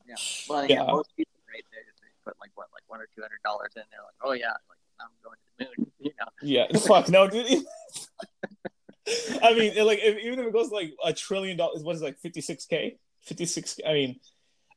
yeah. 0.08 0.14
Well, 0.48 0.66
yeah, 0.66 0.84
Yeah. 0.84 0.92
most 0.92 1.10
people 1.16 1.34
right 1.52 1.64
they, 1.70 1.78
they 1.78 2.08
put 2.24 2.34
like 2.40 2.50
what 2.54 2.68
like 2.72 2.84
one 2.88 3.00
or 3.00 3.08
two 3.14 3.22
hundred 3.22 3.42
dollars 3.44 3.72
in. 3.76 3.82
They're 3.90 4.00
like, 4.00 4.18
oh 4.22 4.32
yeah, 4.32 4.56
like 4.68 4.78
I'm 5.00 5.08
going 5.22 5.36
to 5.36 5.50
the 5.58 5.82
moon. 5.82 5.92
You 6.00 6.12
know, 6.20 6.26
yeah 6.42 6.66
fuck 6.86 7.08
no 7.08 7.28
dude 7.28 7.44
i 9.42 9.52
mean 9.54 9.74
like 9.84 9.98
if, 10.00 10.18
even 10.24 10.38
if 10.38 10.46
it 10.46 10.52
goes 10.52 10.70
like 10.70 10.92
a 11.04 11.12
trillion 11.12 11.56
dollars 11.56 11.82
what 11.82 11.96
is 11.96 12.02
it, 12.02 12.04
like 12.04 12.20
56k 12.24 12.96
56 13.22 13.80
i 13.86 13.92
mean 13.92 14.20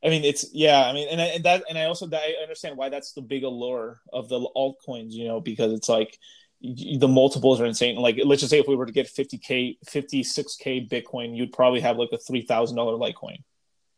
i 0.04 0.08
mean 0.08 0.24
it's 0.24 0.46
yeah 0.52 0.84
i 0.84 0.92
mean 0.92 1.06
and, 1.08 1.20
I, 1.20 1.26
and 1.26 1.44
that 1.44 1.62
and 1.68 1.78
i 1.78 1.84
also 1.84 2.08
i 2.12 2.34
understand 2.42 2.76
why 2.76 2.88
that's 2.88 3.12
the 3.12 3.22
big 3.22 3.44
allure 3.44 4.00
of 4.12 4.28
the 4.28 4.40
altcoins 4.56 5.12
you 5.12 5.26
know 5.28 5.40
because 5.40 5.72
it's 5.72 5.88
like 5.88 6.18
the 6.60 7.08
multiples 7.08 7.60
are 7.60 7.66
insane 7.66 7.96
like 7.96 8.18
let's 8.24 8.40
just 8.40 8.50
say 8.50 8.58
if 8.58 8.66
we 8.68 8.76
were 8.76 8.86
to 8.86 8.92
get 8.92 9.06
50k 9.06 9.78
56k 9.86 10.88
bitcoin 10.88 11.36
you'd 11.36 11.52
probably 11.52 11.80
have 11.80 11.98
like 11.98 12.10
a 12.12 12.18
$3000 12.18 12.74
litecoin 12.74 13.38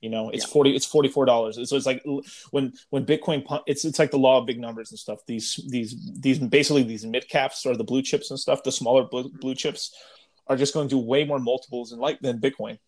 you 0.05 0.11
know 0.11 0.29
it's 0.31 0.45
Yeah. 0.45 0.53
40 0.53 0.77
it's 0.77 0.87
44 0.87 1.25
dollars. 1.25 1.55
So 1.69 1.77
it's 1.77 1.87
like 1.87 2.03
when 2.51 2.75
when 2.91 3.07
bitcoin 3.07 3.41
it's 3.67 3.85
it's 3.85 3.99
like 3.99 4.11
the 4.11 4.25
law 4.27 4.37
of 4.39 4.47
big 4.47 4.61
numbers 4.61 4.91
and 4.91 4.99
stuff. 4.99 5.21
These 5.27 5.61
these 5.75 5.91
these 6.21 6.39
basically 6.39 6.83
these 6.83 7.07
mid 7.07 7.27
caps 7.29 7.65
or 7.67 7.75
the 7.77 7.89
blue 7.91 8.03
chips 8.03 8.31
and 8.31 8.39
stuff 8.39 8.63
the 8.63 8.73
smaller 8.73 9.05
blue, 9.05 9.31
blue 9.31 9.55
chips 9.55 9.95
are 10.47 10.57
just 10.57 10.75
going 10.75 10.89
to 10.89 10.95
do 10.95 10.99
way 10.99 11.25
more 11.25 11.39
multiples 11.39 11.93
in 11.93 11.99
like 11.99 12.21
than 12.21 12.39
bitcoin. 12.39 12.79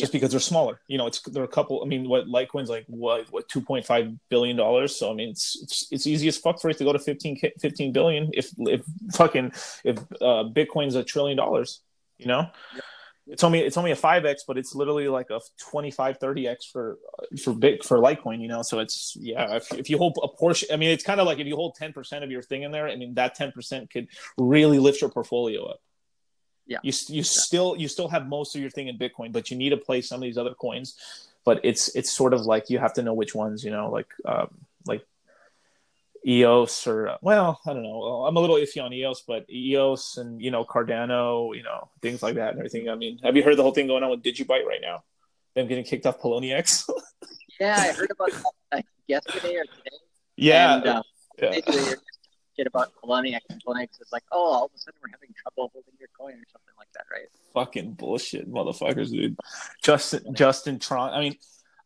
Just 0.00 0.12
because 0.12 0.30
they're 0.30 0.52
smaller 0.52 0.80
you 0.86 0.98
know 0.98 1.06
it's 1.06 1.20
they're 1.22 1.50
a 1.52 1.56
couple 1.58 1.82
i 1.84 1.86
mean 1.92 2.08
what 2.08 2.26
litecoin's 2.26 2.70
like 2.70 2.84
what 2.86 3.26
what 3.32 3.48
2.5 3.48 4.18
billion 4.28 4.56
dollars? 4.56 4.94
So 4.94 5.10
i 5.10 5.14
mean 5.14 5.30
it's, 5.30 5.46
it's 5.62 5.86
it's 5.94 6.06
easy 6.06 6.28
as 6.28 6.38
fuck 6.38 6.60
for 6.60 6.70
it 6.70 6.78
to 6.78 6.84
go 6.84 6.92
to 6.92 7.00
15 7.00 7.40
15 7.60 7.92
billion 7.92 8.30
if 8.32 8.46
if 8.58 8.82
fucking 9.12 9.52
if 9.84 9.98
uh 10.20 10.44
bitcoin's 10.56 10.94
a 10.94 11.02
trillion 11.02 11.36
dollars 11.36 11.80
you 12.18 12.26
know? 12.26 12.46
Yeah. 12.74 12.80
It's 13.28 13.44
only 13.44 13.60
it's 13.60 13.76
only 13.76 13.90
a 13.90 13.96
5x 13.96 14.40
but 14.46 14.56
it's 14.56 14.74
literally 14.74 15.08
like 15.08 15.30
a 15.30 15.40
25 15.58 16.18
30x 16.18 16.70
for 16.70 16.98
for 17.42 17.52
big 17.52 17.84
for 17.84 17.98
litecoin 17.98 18.40
you 18.40 18.48
know? 18.48 18.62
So 18.62 18.78
it's 18.78 19.16
yeah 19.20 19.56
if, 19.56 19.72
if 19.72 19.90
you 19.90 19.98
hold 19.98 20.18
a 20.22 20.28
portion 20.28 20.68
i 20.72 20.76
mean 20.76 20.90
it's 20.90 21.04
kind 21.04 21.20
of 21.20 21.26
like 21.26 21.38
if 21.38 21.46
you 21.46 21.56
hold 21.56 21.76
10% 21.80 22.22
of 22.22 22.30
your 22.30 22.42
thing 22.42 22.62
in 22.62 22.72
there 22.72 22.88
i 22.88 22.96
mean 22.96 23.14
that 23.14 23.36
10% 23.36 23.90
could 23.90 24.08
really 24.36 24.78
lift 24.78 25.00
your 25.00 25.10
portfolio 25.10 25.66
up. 25.66 25.80
Yeah. 26.66 26.78
you, 26.82 26.92
you 27.08 27.22
still 27.22 27.76
you 27.76 27.88
still 27.88 28.08
have 28.08 28.26
most 28.26 28.54
of 28.54 28.60
your 28.60 28.70
thing 28.70 28.88
in 28.88 28.98
bitcoin 28.98 29.32
but 29.32 29.50
you 29.50 29.56
need 29.56 29.70
to 29.70 29.78
play 29.78 30.02
some 30.02 30.16
of 30.16 30.22
these 30.22 30.38
other 30.38 30.54
coins. 30.54 30.96
But 31.44 31.60
it's 31.64 31.88
it's 31.96 32.12
sort 32.12 32.34
of 32.34 32.42
like 32.42 32.68
you 32.68 32.78
have 32.78 32.92
to 32.94 33.02
know 33.02 33.14
which 33.14 33.34
ones 33.34 33.64
you 33.64 33.70
know 33.70 33.90
like 33.90 34.08
um 34.26 34.50
like 34.86 35.06
EOS 36.28 36.86
or 36.86 37.16
well, 37.22 37.60
I 37.66 37.72
don't 37.72 37.82
know. 37.82 38.24
I'm 38.26 38.36
a 38.36 38.40
little 38.40 38.56
iffy 38.56 38.82
on 38.82 38.92
EOS, 38.92 39.22
but 39.26 39.48
EOS 39.50 40.18
and 40.18 40.40
you 40.40 40.50
know 40.50 40.64
Cardano, 40.64 41.56
you 41.56 41.62
know 41.62 41.88
things 42.02 42.22
like 42.22 42.34
that 42.34 42.50
and 42.50 42.58
everything. 42.58 42.88
I 42.88 42.94
mean, 42.94 43.18
have 43.24 43.36
you 43.36 43.42
heard 43.42 43.56
the 43.56 43.62
whole 43.62 43.72
thing 43.72 43.86
going 43.86 44.02
on 44.02 44.10
with 44.10 44.22
Digibyte 44.22 44.64
right 44.64 44.80
now? 44.82 45.02
Them 45.54 45.66
getting 45.66 45.84
kicked 45.84 46.06
off 46.06 46.20
Poloniex. 46.20 46.88
yeah, 47.60 47.76
I 47.78 47.92
heard 47.92 48.10
about 48.10 48.30
that 48.30 48.44
like, 48.72 48.86
yesterday 49.06 49.56
or 49.56 49.64
today. 49.64 49.96
yeah, 50.36 50.76
and, 50.76 50.86
uh, 50.86 51.02
yeah. 51.38 51.50
basically 51.50 51.94
shit 52.56 52.66
about 52.66 52.92
Poloniex 53.02 53.40
and 53.48 53.62
Poloniex 53.64 54.00
is 54.00 54.12
like, 54.12 54.24
oh, 54.30 54.52
all 54.52 54.64
of 54.66 54.70
a 54.74 54.78
sudden 54.78 55.00
we're 55.02 55.10
having 55.10 55.34
trouble 55.40 55.70
holding 55.72 55.94
your 55.98 56.10
coin 56.18 56.34
or 56.34 56.46
something 56.52 56.74
like 56.78 56.92
that, 56.92 57.04
right? 57.10 57.28
fucking 57.58 57.92
bullshit, 57.92 58.50
motherfuckers, 58.50 59.10
dude. 59.10 59.36
Justin 59.82 60.34
Justin 60.34 60.78
Tron. 60.78 61.12
I 61.12 61.20
mean, 61.20 61.36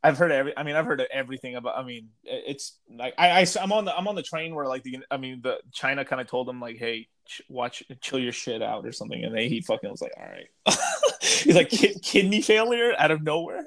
I've 0.05 0.19
heard 0.19 0.33
every. 0.33 0.57
I 0.57 0.63
mean, 0.65 0.75
I've 0.75 0.87
heard 0.87 1.03
everything 1.13 1.55
about. 1.55 1.79
I 1.79 1.85
mean, 1.85 2.09
it's 2.25 2.77
like 2.91 3.15
I, 3.17 3.41
I 3.43 3.47
I'm 3.61 3.73
on 3.73 3.85
the 3.85 3.97
I'm 3.97 4.09
on 4.09 4.15
the 4.17 4.23
train 4.23 4.55
where 4.55 4.67
like 4.67 4.83
the 4.83 4.99
I 5.11 5.17
mean 5.17 5.41
the 5.43 5.59
China 5.73 6.05
kind 6.05 6.21
of 6.21 6.27
told 6.27 6.49
him 6.49 6.61
like, 6.61 6.77
hey, 6.77 7.09
ch- 7.27 7.43
watch 7.49 7.83
chill 8.01 8.19
your 8.19 8.33
shit 8.33 8.63
out 8.63 8.85
or 8.85 8.93
something, 8.93 9.23
and 9.25 9.35
they 9.35 9.49
he 9.49 9.61
fucking 9.61 9.91
was 9.91 10.03
like, 10.03 10.13
all 10.17 10.27
right. 10.27 10.77
He's 11.23 11.55
like 11.55 11.71
Kid, 11.71 12.03
kidney 12.03 12.43
failure 12.43 12.95
out 12.99 13.11
of 13.13 13.23
nowhere. 13.23 13.67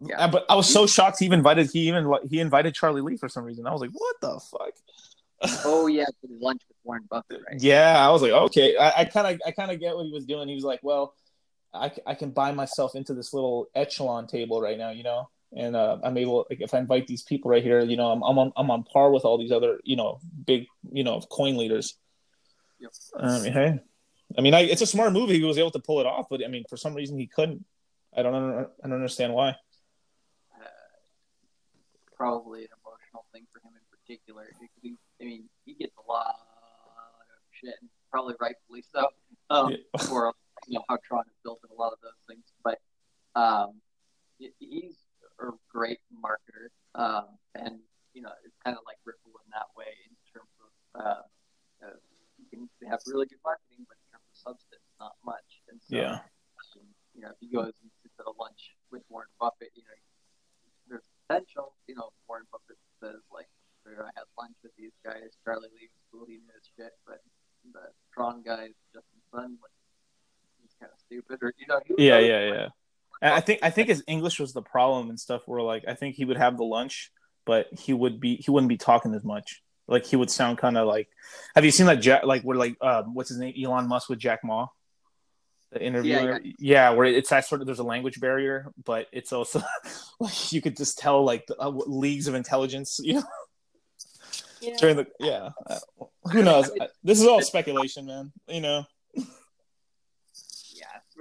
Yeah. 0.00 0.24
Uh, 0.24 0.28
But 0.28 0.46
I 0.48 0.56
was 0.56 0.72
so 0.72 0.86
shocked. 0.86 1.20
He 1.20 1.26
even 1.26 1.38
invited. 1.40 1.70
He 1.72 1.88
even 1.88 2.04
like, 2.04 2.22
he 2.28 2.40
invited 2.40 2.74
Charlie 2.74 3.00
Lee 3.02 3.16
for 3.16 3.28
some 3.28 3.44
reason. 3.44 3.66
I 3.66 3.72
was 3.72 3.80
like, 3.80 3.90
what 3.92 4.16
the 4.20 4.40
fuck? 4.50 4.72
Oh 5.64 5.88
yeah, 5.88 6.04
lunch 6.40 6.62
with 6.68 6.76
Warren 6.84 7.02
Buffett, 7.10 7.40
right? 7.48 7.60
Yeah, 7.60 7.96
I 7.98 8.10
was 8.10 8.22
like, 8.22 8.30
okay. 8.30 8.76
I 8.78 9.04
kind 9.06 9.26
of, 9.26 9.40
I 9.44 9.50
kind 9.50 9.72
of 9.72 9.80
get 9.80 9.96
what 9.96 10.06
he 10.06 10.12
was 10.12 10.24
doing. 10.24 10.46
He 10.48 10.54
was 10.54 10.62
like, 10.62 10.78
well, 10.84 11.14
I, 11.74 11.90
I 12.06 12.14
can 12.14 12.30
buy 12.30 12.52
myself 12.52 12.94
into 12.94 13.14
this 13.14 13.32
little 13.32 13.68
echelon 13.74 14.26
table 14.26 14.60
right 14.60 14.78
now, 14.78 14.90
you 14.90 15.02
know. 15.02 15.28
and 15.56 15.76
uh, 15.76 15.98
I'm 16.02 16.16
able 16.16 16.46
like 16.48 16.60
if 16.60 16.74
I 16.74 16.78
invite 16.78 17.06
these 17.06 17.22
people 17.22 17.50
right 17.50 17.62
here, 17.62 17.80
you 17.80 17.96
know, 17.96 18.10
I'm 18.10 18.22
I'm 18.22 18.38
on 18.38 18.52
I'm 18.56 18.70
on 18.70 18.84
par 18.84 19.10
with 19.10 19.24
all 19.24 19.38
these 19.38 19.52
other 19.52 19.80
you 19.84 19.96
know 19.96 20.18
big 20.46 20.66
you 20.90 21.04
know 21.04 21.20
coin 21.30 21.56
leaders. 21.56 21.94
Yep. 22.80 22.90
I 23.18 23.40
mean, 23.40 23.52
hey, 23.52 23.80
I 24.36 24.40
mean, 24.40 24.54
I, 24.54 24.60
it's 24.62 24.82
a 24.82 24.86
smart 24.86 25.12
move. 25.12 25.30
He 25.30 25.42
was 25.44 25.58
able 25.58 25.70
to 25.72 25.78
pull 25.78 26.00
it 26.00 26.06
off, 26.06 26.26
but 26.30 26.44
I 26.44 26.48
mean, 26.48 26.64
for 26.68 26.76
some 26.76 26.94
reason 26.94 27.18
he 27.18 27.26
couldn't. 27.26 27.64
I 28.16 28.22
don't 28.22 28.34
I 28.34 28.88
don't 28.88 28.92
understand 28.92 29.32
why. 29.34 29.50
Uh, 29.50 30.64
probably 32.16 32.62
an 32.62 32.68
emotional 32.84 33.24
thing 33.32 33.46
for 33.52 33.60
him 33.60 33.72
in 33.74 33.86
particular. 33.90 34.44
Because 34.60 34.68
he, 34.82 34.94
I 35.20 35.24
mean, 35.24 35.44
he 35.64 35.74
gets 35.74 35.94
a 35.96 36.10
lot 36.10 36.26
of 36.28 37.38
shit, 37.52 37.74
and 37.80 37.88
probably 38.10 38.34
rightfully 38.40 38.84
so, 38.92 39.06
um, 39.50 39.70
Yeah. 39.70 40.02
for 40.08 40.34
you 40.66 40.78
know 40.78 40.84
how 40.88 40.98
Tron 41.06 41.24
is 41.26 41.36
built 41.42 41.60
and 41.62 41.72
a 41.72 41.80
lot 41.80 41.92
of 41.92 42.00
those 42.02 42.18
things. 42.28 42.44
But 42.62 42.78
um, 43.34 43.80
he's 44.38 44.96
a 45.40 45.50
great 45.70 45.98
marketer, 46.12 46.70
um, 46.94 47.38
and 47.54 47.80
you 48.14 48.22
know 48.22 48.32
it's 48.44 48.56
kind 48.64 48.76
of 48.76 48.82
like 48.86 48.98
Ripple 49.04 49.32
in 49.44 49.48
that 49.52 49.70
way 49.76 49.90
in 50.06 50.14
terms 50.30 50.52
of 50.62 50.70
uh, 50.94 51.22
uh, 51.86 51.96
you 52.38 52.46
can 52.50 52.68
have 52.90 53.00
really 53.06 53.26
good 53.26 53.42
marketing, 53.44 53.86
but 53.88 53.96
in 53.98 54.06
terms 54.12 54.26
of 54.30 54.36
substance, 54.36 54.86
not 55.00 55.14
much. 55.24 55.62
And 55.70 55.80
so, 55.82 55.96
Yeah. 55.96 56.20
um, 56.76 56.86
you 57.14 57.20
know, 57.22 57.30
if 57.30 57.38
he 57.40 57.48
goes 57.48 57.72
and 57.82 57.90
sits 58.02 58.14
at 58.20 58.26
a 58.26 58.34
lunch 58.38 58.76
with 58.90 59.02
Warren 59.08 59.30
Buffett, 59.40 59.70
you 59.74 59.82
know, 59.84 59.96
there's 60.88 61.06
potential. 61.26 61.74
You 61.88 61.96
know, 61.96 62.10
Warren 62.28 62.46
Buffett 62.52 62.78
says 63.00 63.20
like, 63.32 63.48
"I 63.86 64.10
had 64.14 64.28
lunch 64.38 64.56
with 64.62 64.74
these 64.76 64.94
guys. 65.04 65.32
Charlie 65.44 65.70
Lee 65.74 65.88
was 65.90 66.02
cool. 66.12 66.26
He 66.26 66.38
knew 66.38 66.52
his 66.54 66.68
shit, 66.76 66.92
but 67.06 67.20
the 67.72 67.90
Tron 68.12 68.42
guy, 68.42 68.74
Justin 68.92 69.22
Sun, 69.30 69.58
like, 69.62 69.76
kind 70.82 70.92
of 70.92 70.98
stupid." 71.06 71.38
Or 71.42 71.54
you 71.58 71.66
know, 71.68 71.80
he 71.86 72.06
Yeah, 72.08 72.18
yeah, 72.18 72.38
like, 72.50 72.54
yeah. 72.54 72.68
And 73.22 73.34
I 73.34 73.40
think 73.40 73.60
I 73.62 73.70
think 73.70 73.88
his 73.88 74.02
English 74.06 74.40
was 74.40 74.52
the 74.52 74.62
problem 74.62 75.08
and 75.10 75.18
stuff. 75.18 75.42
Where 75.46 75.62
like 75.62 75.84
I 75.86 75.94
think 75.94 76.16
he 76.16 76.24
would 76.24 76.36
have 76.36 76.56
the 76.56 76.64
lunch, 76.64 77.10
but 77.46 77.68
he 77.72 77.92
would 77.92 78.20
be 78.20 78.36
he 78.36 78.50
wouldn't 78.50 78.68
be 78.68 78.76
talking 78.78 79.14
as 79.14 79.24
much. 79.24 79.62
Like 79.86 80.06
he 80.06 80.16
would 80.16 80.30
sound 80.30 80.58
kind 80.58 80.76
of 80.76 80.86
like. 80.88 81.08
Have 81.54 81.64
you 81.64 81.70
seen 81.70 81.86
that 81.86 82.00
Jack? 82.00 82.24
Like 82.24 82.42
where 82.42 82.56
like 82.56 82.76
um, 82.80 83.14
what's 83.14 83.28
his 83.28 83.38
name? 83.38 83.54
Elon 83.62 83.88
Musk 83.88 84.08
with 84.08 84.18
Jack 84.18 84.40
Ma. 84.44 84.66
The 85.72 85.82
interviewer, 85.82 86.40
yeah, 86.44 86.52
Yeah. 86.58 86.90
where 86.90 87.06
it's 87.06 87.30
that 87.30 87.46
sort 87.46 87.62
of 87.62 87.66
there's 87.66 87.78
a 87.78 87.84
language 87.84 88.20
barrier, 88.20 88.66
but 88.84 89.06
it's 89.10 89.32
also 89.32 89.62
like 90.20 90.52
you 90.52 90.60
could 90.60 90.76
just 90.76 90.98
tell 90.98 91.24
like 91.24 91.46
the, 91.46 91.58
uh, 91.58 91.70
leagues 91.70 92.26
of 92.28 92.34
intelligence, 92.34 93.00
you 93.02 93.14
know, 93.14 93.22
Yeah. 94.60 94.76
during 94.78 94.96
the 94.96 95.06
yeah. 95.18 95.48
Uh, 95.66 95.78
who 96.30 96.42
knows? 96.42 96.70
Uh, 96.80 96.88
This 97.02 97.20
is 97.20 97.26
all 97.26 97.40
speculation, 97.40 98.04
man. 98.06 98.32
You 98.48 98.60
know. 98.60 98.84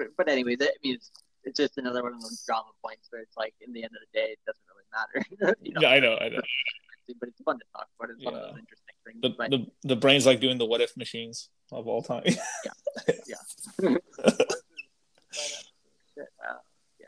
Yeah. 0.01 0.07
But, 0.17 0.25
but 0.25 0.29
anyway, 0.31 0.55
that, 0.57 0.69
I 0.69 0.77
mean, 0.83 0.95
it's, 0.95 1.11
it's 1.43 1.57
just 1.57 1.77
another 1.77 2.03
one 2.03 2.13
of 2.13 2.21
those 2.21 2.43
drama 2.45 2.69
points 2.83 3.07
where 3.09 3.21
it's 3.21 3.35
like, 3.37 3.53
in 3.61 3.73
the 3.73 3.83
end 3.83 3.91
of 3.95 4.01
the 4.11 4.19
day, 4.19 4.27
it 4.33 4.39
doesn't 4.45 4.61
really 4.69 4.85
matter. 4.93 5.55
you 5.61 5.73
know, 5.73 5.81
Yeah, 5.81 5.89
I 5.89 5.99
know, 5.99 6.17
I 6.17 6.29
know. 6.29 6.41
but 7.19 7.29
it's 7.29 7.41
fun 7.43 7.57
to 7.59 7.65
talk 7.75 7.87
about. 7.99 8.11
It's 8.15 8.23
one 8.23 8.35
of 8.35 8.39
Yeah. 8.41 8.47
those 8.51 8.59
interesting 8.59 8.95
things. 9.05 9.21
The, 9.21 9.29
but 9.29 9.49
the 9.51 9.65
the 9.87 9.95
brain's 9.95 10.25
like 10.25 10.39
doing 10.39 10.57
the 10.57 10.65
what 10.65 10.81
if 10.81 10.95
machines 10.95 11.49
of 11.71 11.87
all 11.87 12.01
time. 12.03 12.23
uh, 12.27 12.33
yeah, 16.99 17.07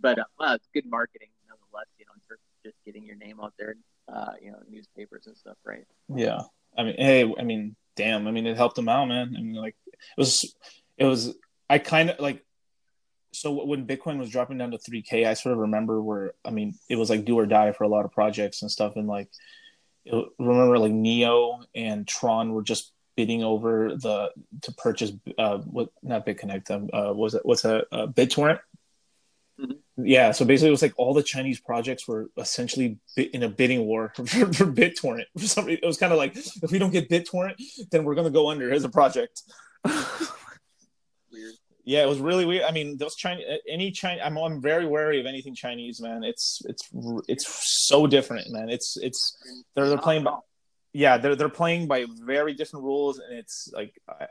but 0.00 0.18
uh, 0.18 0.24
well, 0.38 0.54
it's 0.54 0.68
good 0.74 0.86
marketing 0.86 1.28
nonetheless. 1.48 1.86
You 1.98 2.06
know, 2.06 2.12
in 2.14 2.20
terms 2.28 2.40
of 2.40 2.64
just 2.70 2.76
getting 2.84 3.04
your 3.04 3.16
name 3.16 3.40
out 3.42 3.54
there, 3.58 3.74
uh, 4.12 4.32
you 4.40 4.50
know, 4.52 4.58
newspapers 4.70 5.26
and 5.26 5.36
stuff, 5.36 5.56
right? 5.64 5.84
Yeah. 6.14 6.42
I 6.76 6.84
mean, 6.84 6.94
hey, 6.96 7.34
I 7.38 7.42
mean, 7.42 7.76
damn. 7.96 8.26
I 8.26 8.30
mean, 8.30 8.46
it 8.46 8.56
helped 8.56 8.78
him 8.78 8.88
out, 8.88 9.06
man. 9.08 9.34
I 9.36 9.40
mean, 9.40 9.54
like, 9.54 9.76
it 9.86 9.94
was, 10.16 10.54
it 10.96 11.04
was, 11.04 11.34
I 11.72 11.78
kind 11.78 12.10
of 12.10 12.20
like, 12.20 12.44
so 13.32 13.64
when 13.64 13.86
Bitcoin 13.86 14.18
was 14.18 14.28
dropping 14.28 14.58
down 14.58 14.72
to 14.72 14.76
3K, 14.78 15.26
I 15.26 15.32
sort 15.32 15.54
of 15.54 15.60
remember 15.60 16.02
where, 16.02 16.34
I 16.44 16.50
mean, 16.50 16.74
it 16.90 16.96
was 16.96 17.08
like 17.08 17.24
do 17.24 17.38
or 17.38 17.46
die 17.46 17.72
for 17.72 17.84
a 17.84 17.88
lot 17.88 18.04
of 18.04 18.12
projects 18.12 18.60
and 18.60 18.70
stuff. 18.70 18.96
And 18.96 19.08
like, 19.08 19.30
it, 20.04 20.28
remember 20.38 20.78
like 20.78 20.92
Neo 20.92 21.60
and 21.74 22.06
Tron 22.06 22.52
were 22.52 22.62
just 22.62 22.92
bidding 23.16 23.42
over 23.42 23.96
the, 23.96 24.30
to 24.60 24.72
purchase, 24.72 25.12
uh, 25.38 25.58
what, 25.60 25.88
not 26.02 26.26
BitConnect, 26.26 26.70
um, 26.70 26.90
uh, 26.92 27.14
was 27.14 27.32
it, 27.32 27.40
what's 27.46 27.64
a, 27.64 27.86
uh, 27.90 28.06
BitTorrent? 28.06 28.60
Mhm. 29.58 29.78
Yeah, 29.96 30.32
so 30.32 30.44
basically, 30.44 30.68
it 30.68 30.72
was 30.72 30.82
like 30.82 30.94
all 30.98 31.14
the 31.14 31.22
Chinese 31.22 31.58
projects 31.58 32.06
were 32.06 32.28
essentially 32.36 32.98
in 33.16 33.44
a 33.44 33.48
bidding 33.48 33.86
war 33.86 34.12
for, 34.16 34.26
for 34.26 34.66
BitTorrent. 34.66 35.24
For 35.38 35.46
some 35.46 35.64
reason, 35.64 35.80
it 35.82 35.86
was 35.86 35.96
kind 35.96 36.12
of 36.12 36.18
like 36.18 36.36
if 36.36 36.70
we 36.70 36.78
don't 36.78 36.90
get 36.90 37.08
BitTorrent, 37.08 37.54
then 37.90 38.04
we're 38.04 38.14
gonna 38.14 38.30
go 38.30 38.50
under 38.50 38.72
as 38.72 38.84
a 38.84 38.90
project. 38.90 39.42
Yeah, 41.84 42.04
it 42.04 42.08
was 42.08 42.20
really 42.20 42.44
weird. 42.44 42.62
I 42.62 42.70
mean, 42.70 42.96
those 42.96 43.16
Chinese, 43.16 43.44
any 43.68 43.90
Chinese, 43.90 44.22
I'm, 44.24 44.36
I'm 44.38 44.60
very 44.60 44.86
wary 44.86 45.18
of 45.18 45.26
anything 45.26 45.54
Chinese, 45.54 46.00
man. 46.00 46.22
It's 46.22 46.62
it's 46.66 46.88
it's 47.26 47.46
so 47.88 48.06
different, 48.06 48.50
man. 48.50 48.68
It's 48.68 48.96
it's 48.96 49.36
they're 49.74 49.88
they're 49.88 49.98
playing 49.98 50.22
by, 50.22 50.38
yeah, 50.92 51.18
they're 51.18 51.34
they're 51.34 51.48
playing 51.48 51.88
by 51.88 52.06
very 52.24 52.54
different 52.54 52.84
rules, 52.84 53.18
and 53.18 53.36
it's 53.36 53.68
like 53.72 53.94
I, 54.08 54.26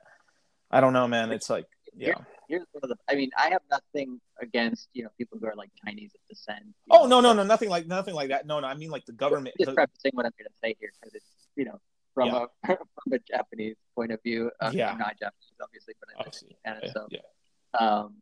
I 0.72 0.80
don't 0.80 0.94
know, 0.94 1.08
man. 1.10 1.32
It's 1.32 1.50
like 1.50 1.66
yeah. 1.94 2.14
Here's 2.48 2.66
one 2.72 2.82
of 2.84 2.90
the. 2.90 2.96
I 3.10 3.16
mean, 3.16 3.30
I 3.38 3.50
have 3.50 3.62
nothing 3.70 4.20
against 4.42 4.88
you 4.94 5.04
know 5.04 5.10
people 5.18 5.38
who 5.40 5.46
are 5.48 5.56
like 5.56 5.72
Chinese 5.86 6.12
of 6.16 6.22
descent. 6.30 6.64
Oh 6.90 7.04
know, 7.06 7.20
no 7.20 7.34
no 7.34 7.34
no 7.34 7.44
nothing 7.44 7.70
like 7.70 7.86
nothing 7.88 8.14
like 8.16 8.30
that. 8.30 8.46
No 8.46 8.60
no, 8.62 8.68
I 8.68 8.76
mean 8.76 8.92
like 8.92 9.06
the 9.06 9.14
government. 9.14 9.56
Just 9.60 9.72
the- 9.72 9.76
prefacing 9.76 10.12
what 10.14 10.26
I'm 10.26 10.32
going 10.38 10.48
to 10.48 10.54
say 10.64 10.76
here 10.80 10.92
because 11.02 11.16
it's 11.16 11.26
you 11.58 11.66
know 11.66 11.80
from 12.14 12.28
Yeah. 12.28 12.46
a 12.64 12.68
from 12.78 13.14
a 13.14 13.20
Japanese 13.20 13.76
point 13.96 14.12
of 14.12 14.22
view. 14.24 14.52
Uh, 14.62 14.72
Yeah. 14.74 14.92
I'm 14.92 14.98
not 14.98 15.20
Japanese, 15.20 15.56
obviously, 15.62 15.96
but 16.00 16.10
I'm 16.26 16.32
Canada, 16.66 16.86
yeah, 16.88 16.94
so 16.94 17.08
yeah. 17.10 17.20
Um, 17.80 18.16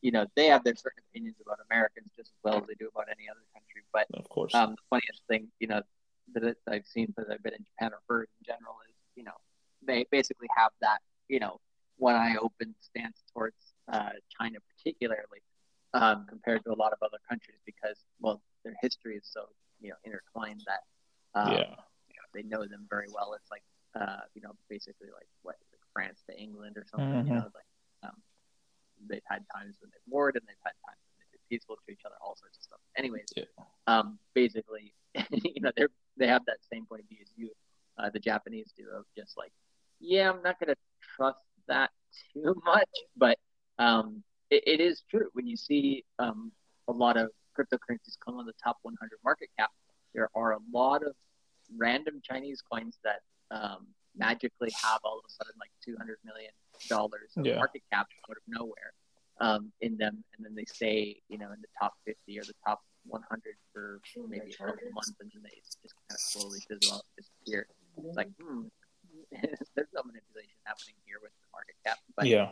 you 0.00 0.10
know 0.10 0.26
they 0.34 0.46
have 0.46 0.64
their 0.64 0.74
certain 0.74 1.02
opinions 1.10 1.36
about 1.44 1.58
Americans 1.70 2.10
just 2.16 2.30
as 2.30 2.40
well 2.42 2.56
as 2.58 2.66
they 2.66 2.74
do 2.74 2.88
about 2.88 3.06
any 3.08 3.28
other 3.28 3.44
country. 3.52 3.82
But 3.92 4.06
of 4.14 4.28
course. 4.28 4.54
um, 4.54 4.70
the 4.70 4.82
funniest 4.90 5.22
thing, 5.28 5.48
you 5.60 5.68
know, 5.68 5.82
that 6.34 6.56
I've 6.68 6.86
seen 6.86 7.06
because 7.06 7.30
I've 7.30 7.42
been 7.42 7.54
in 7.54 7.64
Japan 7.64 7.92
or 7.92 8.00
heard 8.08 8.28
in 8.40 8.46
general 8.46 8.76
is, 8.88 8.94
you 9.14 9.24
know, 9.24 9.36
they 9.86 10.06
basically 10.10 10.48
have 10.56 10.72
that, 10.80 10.98
you 11.28 11.40
know, 11.40 11.60
one 11.96 12.14
eye 12.14 12.36
open 12.40 12.74
stance 12.80 13.22
towards 13.32 13.56
uh, 13.92 14.10
China 14.38 14.58
particularly 14.76 15.40
um, 15.94 16.26
compared 16.28 16.64
to 16.64 16.72
a 16.72 16.78
lot 16.78 16.92
of 16.92 16.98
other 17.02 17.18
countries 17.28 17.58
because, 17.64 18.04
well, 18.20 18.42
their 18.64 18.74
history 18.82 19.16
is 19.16 19.24
so, 19.30 19.46
you 19.80 19.90
know, 19.90 19.96
intertwined 20.04 20.62
that 20.66 20.80
um, 21.36 21.52
yeah. 21.52 21.76
you 22.08 22.16
know, 22.16 22.26
they 22.32 22.42
know 22.42 22.64
them 22.66 22.86
very 22.88 23.06
well. 23.12 23.34
It's 23.34 23.50
like, 23.50 23.62
uh, 23.94 24.24
you 24.34 24.42
know, 24.42 24.52
basically 24.68 25.08
like 25.12 25.28
what 25.42 25.56
like 25.70 25.80
France 25.92 26.22
to 26.28 26.36
England 26.36 26.76
or 26.76 26.84
something. 26.90 27.24
Mhm. 27.24 27.28
You 27.28 27.34
know, 27.34 27.50
like 27.54 27.70
um, 28.02 28.16
they've 29.08 29.24
had 29.28 29.44
times 29.54 29.76
when 29.80 29.90
they've 29.92 30.08
warred 30.08 30.36
and 30.36 30.44
they've 30.46 30.64
had 30.64 30.72
times 30.86 31.00
when 31.08 31.14
they've 31.20 31.32
been 31.32 31.46
peaceful 31.48 31.76
to 31.76 31.92
each 31.92 32.02
other, 32.06 32.14
all 32.24 32.36
sorts 32.36 32.58
of 32.58 32.62
stuff. 32.64 32.80
Anyways, 32.96 33.28
Yeah. 33.36 33.44
um, 33.86 34.18
basically, 34.34 34.94
you 35.30 35.60
know, 35.60 35.70
they're 35.76 35.90
they 36.18 36.26
have 36.26 36.44
that 36.46 36.58
same 36.72 36.86
point 36.86 37.02
of 37.02 37.08
view 37.08 37.18
as 37.20 37.30
you, 37.36 37.50
uh, 37.98 38.08
the 38.10 38.18
Japanese 38.18 38.72
do, 38.76 38.84
of 38.96 39.04
just 39.16 39.36
like, 39.36 39.52
yeah, 40.00 40.30
I'm 40.30 40.42
not 40.42 40.58
gonna 40.58 40.76
trust 41.16 41.44
that 41.68 41.90
too 42.32 42.54
much, 42.64 42.88
but 43.16 43.38
um, 43.78 44.22
it, 44.50 44.62
it 44.66 44.80
is 44.80 45.02
true 45.10 45.28
when 45.34 45.46
you 45.46 45.56
see 45.56 46.04
um, 46.18 46.52
a 46.88 46.92
lot 46.92 47.16
of 47.18 47.30
cryptocurrencies 47.58 48.16
come 48.24 48.36
on 48.38 48.46
the 48.46 48.52
top 48.62 48.78
100 48.82 49.18
market 49.24 49.48
cap. 49.58 49.70
There 50.14 50.30
are 50.34 50.52
a 50.52 50.58
lot 50.72 51.02
of 51.02 51.14
random 51.76 52.20
Chinese 52.22 52.62
coins 52.62 52.98
that 53.04 53.20
um, 53.50 53.86
magically 54.16 54.70
have 54.82 55.00
all 55.04 55.18
of 55.18 55.24
a 55.28 55.32
sudden 55.32 55.52
like 55.60 55.70
200 55.84 56.16
million 56.24 56.50
dollars 56.88 57.32
of 57.36 57.46
Yeah. 57.46 57.56
market 57.56 57.82
cap 57.92 58.08
out 58.30 58.36
of 58.36 58.42
nowhere 58.46 58.92
um, 59.40 59.72
in 59.80 59.96
them, 59.96 60.24
and 60.36 60.44
then 60.44 60.54
they 60.54 60.64
stay, 60.64 61.20
you 61.28 61.38
know, 61.38 61.52
in 61.52 61.60
the 61.60 61.68
top 61.78 61.94
50 62.06 62.38
or 62.38 62.44
the 62.44 62.54
top 62.66 62.80
100 63.04 63.56
for 63.72 64.00
maybe 64.28 64.52
a 64.52 64.56
couple 64.56 64.74
months, 64.92 65.12
and 65.20 65.30
then 65.32 65.42
they 65.42 65.60
just 65.82 65.94
kind 65.94 66.10
of 66.10 66.18
slowly 66.18 66.58
fizzle 66.68 66.96
out, 66.96 67.02
disappear. 67.16 67.66
It's 67.98 68.16
like, 68.16 68.30
hmm, 68.40 68.62
there's 69.32 69.88
no 69.94 70.02
manipulation 70.04 70.56
happening 70.64 70.94
here 71.04 71.18
with 71.22 71.32
the 71.32 71.48
market 71.52 71.76
cap, 71.84 71.98
but 72.16 72.26
yeah. 72.26 72.50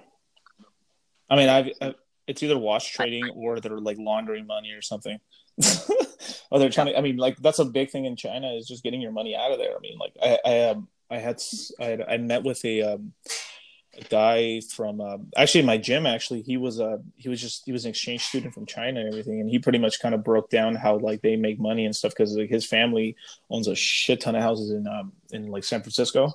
I 1.31 1.37
mean, 1.37 1.49
I've, 1.49 1.71
i 1.81 1.95
it's 2.27 2.43
either 2.43 2.59
wash 2.59 2.91
trading 2.91 3.29
or 3.35 3.61
they're 3.61 3.79
like 3.79 3.99
laundering 3.99 4.47
money 4.47 4.73
or 4.73 4.81
something. 4.81 5.21
or 6.51 6.59
they're 6.59 6.71
trying 6.71 6.87
to. 6.89 6.99
I 6.99 7.01
mean, 7.01 7.17
like 7.17 7.37
that's 7.39 7.59
a 7.59 7.65
big 7.65 7.91
thing 7.91 8.07
in 8.07 8.17
China 8.17 8.53
is 8.55 8.67
just 8.67 8.83
getting 8.83 9.01
your 9.01 9.13
money 9.13 9.37
out 9.37 9.53
of 9.53 9.59
there. 9.59 9.77
I 9.77 9.81
mean, 9.81 9.99
like 9.99 10.15
I, 10.23 10.39
I, 10.45 10.61
um, 10.71 10.89
I 11.11 11.19
had, 11.19 11.43
I, 11.79 11.85
had, 11.85 12.03
I 12.03 12.17
met 12.17 12.43
with 12.43 12.65
a, 12.65 12.95
um, 12.95 13.13
a 13.99 14.05
guy 14.05 14.61
from 14.61 15.01
um, 15.01 15.29
actually 15.37 15.63
my 15.63 15.79
gym. 15.79 16.07
Actually, 16.07 16.43
he 16.43 16.57
was 16.57 16.81
a, 16.81 17.01
he 17.17 17.29
was 17.29 17.41
just 17.41 17.63
he 17.65 17.73
was 17.73 17.85
an 17.85 17.91
exchange 17.91 18.23
student 18.23 18.55
from 18.55 18.67
China 18.67 19.01
and 19.01 19.09
everything, 19.09 19.41
and 19.41 19.49
he 19.49 19.59
pretty 19.59 19.79
much 19.79 20.01
kind 20.01 20.15
of 20.15 20.25
broke 20.25 20.51
down 20.51 20.75
how 20.75 20.99
like 20.99 21.23
they 21.23 21.37
make 21.37 21.59
money 21.59 21.85
and 21.85 21.95
stuff 21.95 22.13
because 22.13 22.37
like 22.37 22.51
his 22.51 22.67
family 22.67 23.17
owns 23.51 23.69
a 23.69 23.75
shit 23.75 24.21
ton 24.21 24.37
of 24.37 24.43
houses 24.43 24.71
in 24.71 24.87
um 24.87 25.13
in 25.31 25.51
like 25.51 25.65
San 25.65 25.81
Francisco, 25.81 26.33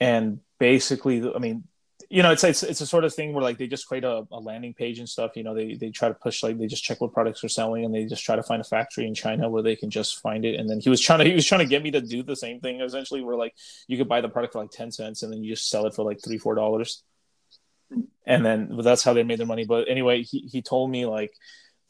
and 0.00 0.40
basically, 0.58 1.30
I 1.34 1.38
mean, 1.38 1.64
you 2.10 2.22
know, 2.22 2.32
it's 2.32 2.42
it's 2.42 2.62
it's 2.62 2.80
a 2.80 2.86
sort 2.86 3.04
of 3.04 3.14
thing 3.14 3.34
where 3.34 3.42
like 3.42 3.58
they 3.58 3.66
just 3.66 3.86
create 3.86 4.04
a, 4.04 4.26
a 4.32 4.40
landing 4.40 4.72
page 4.72 4.98
and 4.98 5.08
stuff. 5.08 5.36
You 5.36 5.42
know, 5.42 5.54
they 5.54 5.74
they 5.74 5.90
try 5.90 6.08
to 6.08 6.14
push 6.14 6.42
like 6.42 6.58
they 6.58 6.66
just 6.66 6.82
check 6.82 7.00
what 7.02 7.12
products 7.12 7.44
are 7.44 7.50
selling 7.50 7.84
and 7.84 7.94
they 7.94 8.06
just 8.06 8.24
try 8.24 8.34
to 8.34 8.42
find 8.42 8.62
a 8.62 8.64
factory 8.64 9.06
in 9.06 9.14
China 9.14 9.50
where 9.50 9.62
they 9.62 9.76
can 9.76 9.90
just 9.90 10.20
find 10.20 10.46
it. 10.46 10.58
And 10.58 10.70
then 10.70 10.80
he 10.80 10.88
was 10.88 11.02
trying 11.02 11.18
to 11.18 11.26
he 11.26 11.34
was 11.34 11.46
trying 11.46 11.60
to 11.60 11.66
get 11.66 11.82
me 11.82 11.90
to 11.90 12.00
do 12.00 12.22
the 12.22 12.36
same 12.36 12.60
thing 12.60 12.80
essentially, 12.80 13.22
where 13.22 13.36
like 13.36 13.54
you 13.88 13.98
could 13.98 14.08
buy 14.08 14.22
the 14.22 14.28
product 14.30 14.54
for 14.54 14.60
like 14.60 14.70
ten 14.70 14.90
cents 14.90 15.22
and 15.22 15.30
then 15.30 15.42
you 15.42 15.52
just 15.52 15.68
sell 15.68 15.84
it 15.84 15.94
for 15.94 16.02
like 16.02 16.20
three 16.24 16.38
four 16.38 16.54
dollars. 16.54 17.02
And 18.26 18.44
then 18.44 18.68
but 18.74 18.84
that's 18.84 19.02
how 19.02 19.12
they 19.12 19.22
made 19.22 19.38
their 19.38 19.46
money. 19.46 19.66
But 19.66 19.88
anyway, 19.88 20.22
he 20.22 20.48
he 20.50 20.62
told 20.62 20.90
me 20.90 21.04
like 21.04 21.34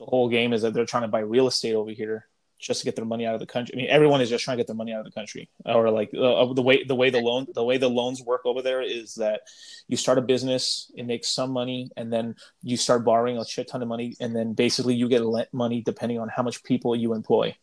the 0.00 0.04
whole 0.04 0.28
game 0.28 0.52
is 0.52 0.62
that 0.62 0.74
they're 0.74 0.84
trying 0.84 1.02
to 1.02 1.08
buy 1.08 1.20
real 1.20 1.46
estate 1.46 1.74
over 1.74 1.90
here 1.90 2.26
just 2.58 2.80
to 2.80 2.84
get 2.84 2.96
their 2.96 3.04
money 3.04 3.24
out 3.24 3.34
of 3.34 3.40
the 3.40 3.46
country. 3.46 3.74
I 3.74 3.76
mean, 3.76 3.88
everyone 3.88 4.20
is 4.20 4.28
just 4.28 4.44
trying 4.44 4.56
to 4.56 4.60
get 4.60 4.66
their 4.66 4.76
money 4.76 4.92
out 4.92 5.00
of 5.00 5.04
the 5.04 5.12
country, 5.12 5.48
or 5.64 5.90
like 5.90 6.10
uh, 6.14 6.52
the 6.52 6.62
way 6.62 6.84
the 6.84 6.94
way 6.94 7.10
the 7.10 7.20
loan 7.20 7.46
the 7.54 7.64
way 7.64 7.78
the 7.78 7.88
loans 7.88 8.22
work 8.22 8.42
over 8.44 8.62
there 8.62 8.82
is 8.82 9.14
that 9.14 9.42
you 9.86 9.96
start 9.96 10.18
a 10.18 10.22
business, 10.22 10.90
it 10.96 11.06
makes 11.06 11.30
some 11.30 11.50
money, 11.50 11.90
and 11.96 12.12
then 12.12 12.34
you 12.62 12.76
start 12.76 13.04
borrowing 13.04 13.38
a 13.38 13.46
shit 13.46 13.68
ton 13.68 13.82
of 13.82 13.88
money, 13.88 14.14
and 14.20 14.34
then 14.34 14.52
basically 14.52 14.94
you 14.94 15.08
get 15.08 15.24
lent 15.24 15.52
money 15.52 15.80
depending 15.80 16.18
on 16.18 16.28
how 16.28 16.42
much 16.42 16.62
people 16.64 16.96
you 16.96 17.14
employ, 17.14 17.54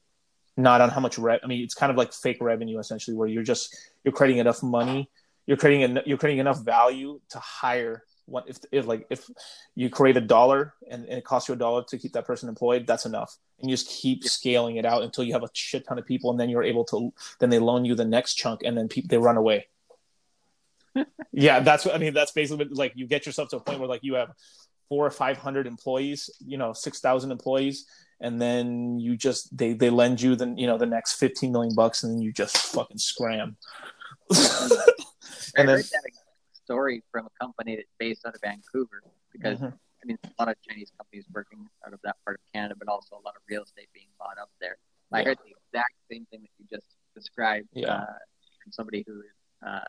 not 0.57 0.81
on 0.81 0.89
how 0.89 1.01
much 1.01 1.17
re- 1.17 1.39
I 1.43 1.47
mean, 1.47 1.63
it's 1.63 1.76
kind 1.76 1.91
of 1.91 1.97
like 1.97 2.13
fake 2.13 2.38
revenue 2.41 2.80
essentially, 2.80 3.17
where 3.17 3.27
you're 3.27 3.43
just 3.43 3.76
you're 4.03 4.13
creating 4.13 4.39
enough 4.39 4.63
money, 4.63 5.09
you're 5.45 5.57
creating 5.57 5.84
en- 5.84 6.03
you're 6.05 6.17
creating 6.17 6.39
enough 6.39 6.63
value 6.63 7.19
to 7.30 7.39
hire 7.39 8.03
what 8.26 8.47
if, 8.47 8.57
if 8.72 8.88
like 8.88 9.06
if 9.10 9.30
you 9.76 9.89
create 9.89 10.18
a 10.18 10.22
dollar 10.22 10.73
and, 10.89 11.06
and, 11.06 11.18
it 11.18 11.23
costs 11.23 11.47
you 11.47 11.53
a 11.53 11.57
dollar 11.57 11.84
to 11.84 11.97
keep 11.97 12.14
that 12.14 12.26
person 12.26 12.49
employed 12.49 12.88
that's 12.88 13.06
enough. 13.06 13.38
And 13.60 13.69
you 13.69 13.76
just 13.76 13.89
keep 13.89 14.23
scaling 14.23 14.77
it 14.77 14.85
out 14.85 15.03
until 15.03 15.23
you 15.23 15.34
have 15.34 15.43
a 15.43 15.49
shit 15.53 15.88
ton 15.88 15.97
of 15.97 16.06
people 16.06 16.31
and 16.31 16.39
then 16.39 16.49
you're 16.49 16.64
able 16.64 16.85
to 16.85 17.14
then 17.39 17.49
they 17.49 17.60
loan 17.60 17.85
you 17.85 17.95
the 17.95 18.06
next 18.06 18.35
chunk 18.35 18.61
and 18.64 18.77
then 18.77 18.88
people 18.88 19.07
they 19.10 19.18
run 19.18 19.38
away. 19.38 19.68
Yeah 21.34 21.60
that's 21.60 21.84
what 21.84 21.93
i 21.93 21.97
mean 21.97 22.14
that's 22.14 22.31
basically 22.31 22.68
like 22.72 22.93
you 22.95 23.06
get 23.06 23.26
yourself 23.26 23.49
to 23.49 23.57
a 23.57 23.60
point 23.60 23.80
where 23.80 23.89
like 23.89 24.06
you 24.06 24.14
have 24.14 24.31
four 24.88 25.06
or 25.06 25.11
five 25.11 25.35
hundred 25.35 25.68
employees 25.68 26.30
you 26.39 26.57
know 26.57 26.72
six 26.72 27.02
thousand 27.02 27.31
employees 27.31 27.85
and 28.22 28.41
then 28.41 28.97
you 28.99 29.18
just 29.18 29.56
they 29.56 29.73
they 29.73 29.89
lend 29.89 30.22
you 30.22 30.38
the 30.38 30.53
you 30.57 30.68
know 30.68 30.77
the 30.77 30.85
next 30.85 31.15
15 31.15 31.52
million 31.52 31.76
bucks 31.76 32.03
and 32.03 32.14
then 32.14 32.22
you 32.22 32.31
just 32.31 32.56
fucking 32.57 32.97
scram. 32.97 33.57
And 35.57 35.69
then 35.69 35.84
story 36.65 37.03
from 37.11 37.27
a 37.27 37.43
company 37.43 37.75
that's 37.75 37.93
based 37.99 38.25
out 38.25 38.35
of 38.35 38.41
Vancouver 38.41 39.01
because 39.31 39.59
mm-hmm. 39.59 39.77
I 40.01 40.03
mean 40.05 40.17
a 40.23 40.29
lot 40.41 40.49
of 40.49 40.55
Chinese 40.67 40.91
companies 40.97 41.25
working 41.33 41.67
out 41.85 41.93
of 41.93 41.99
that 42.03 42.17
part 42.25 42.37
of 42.37 42.41
Canada, 42.53 42.75
but 42.77 42.87
also 42.87 43.15
a 43.15 43.23
lot 43.23 43.35
of 43.35 43.41
real 43.49 43.63
estate 43.63 43.87
being 43.93 44.09
bought 44.19 44.37
up 44.41 44.49
there. 44.59 44.77
Yeah. 45.11 45.19
I 45.19 45.23
heard 45.23 45.37
the 45.45 45.53
exact 45.53 45.93
same 46.11 46.25
thing 46.31 46.41
that 46.41 46.51
you 46.57 46.65
just 46.69 46.87
described 47.13 47.69
yeah. 47.73 47.93
uh, 47.93 48.19
from 48.61 48.71
somebody 48.71 49.03
who 49.07 49.21
is, 49.21 49.37
uh, 49.65 49.79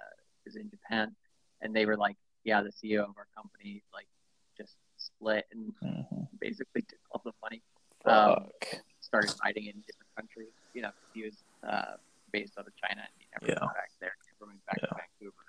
is 0.45 0.57
in 0.57 0.71
Japan, 0.71 1.15
and 1.63 1.75
they 1.75 1.87
were 1.87 1.97
like, 1.97 2.17
"Yeah, 2.45 2.63
the 2.63 2.71
CEO 2.71 3.03
of 3.03 3.17
our 3.17 3.27
company 3.35 3.83
like 3.93 4.07
just 4.57 4.77
split 4.97 5.45
and 5.53 5.73
mm-hmm. 5.83 6.25
basically 6.41 6.83
took 6.89 7.01
all 7.11 7.23
the 7.25 7.33
money, 7.43 7.63
um, 8.05 8.49
started 9.01 9.33
hiding 9.43 9.67
in 9.67 9.75
different 9.87 10.13
countries. 10.17 10.53
You 10.75 10.83
know, 10.83 10.93
he 11.15 11.25
was 11.25 11.37
uh, 11.67 11.97
based 12.33 12.53
out 12.59 12.67
of 12.67 12.73
China 12.77 13.01
and 13.01 13.15
he 13.19 13.27
never 13.33 13.53
yeah. 13.53 13.65
went 13.65 13.75
back 13.75 13.91
there, 14.01 14.13
never 14.41 14.51
went 14.51 14.65
back 14.67 14.79
yeah. 14.81 14.89
to 14.89 14.95
Vancouver 14.95 15.46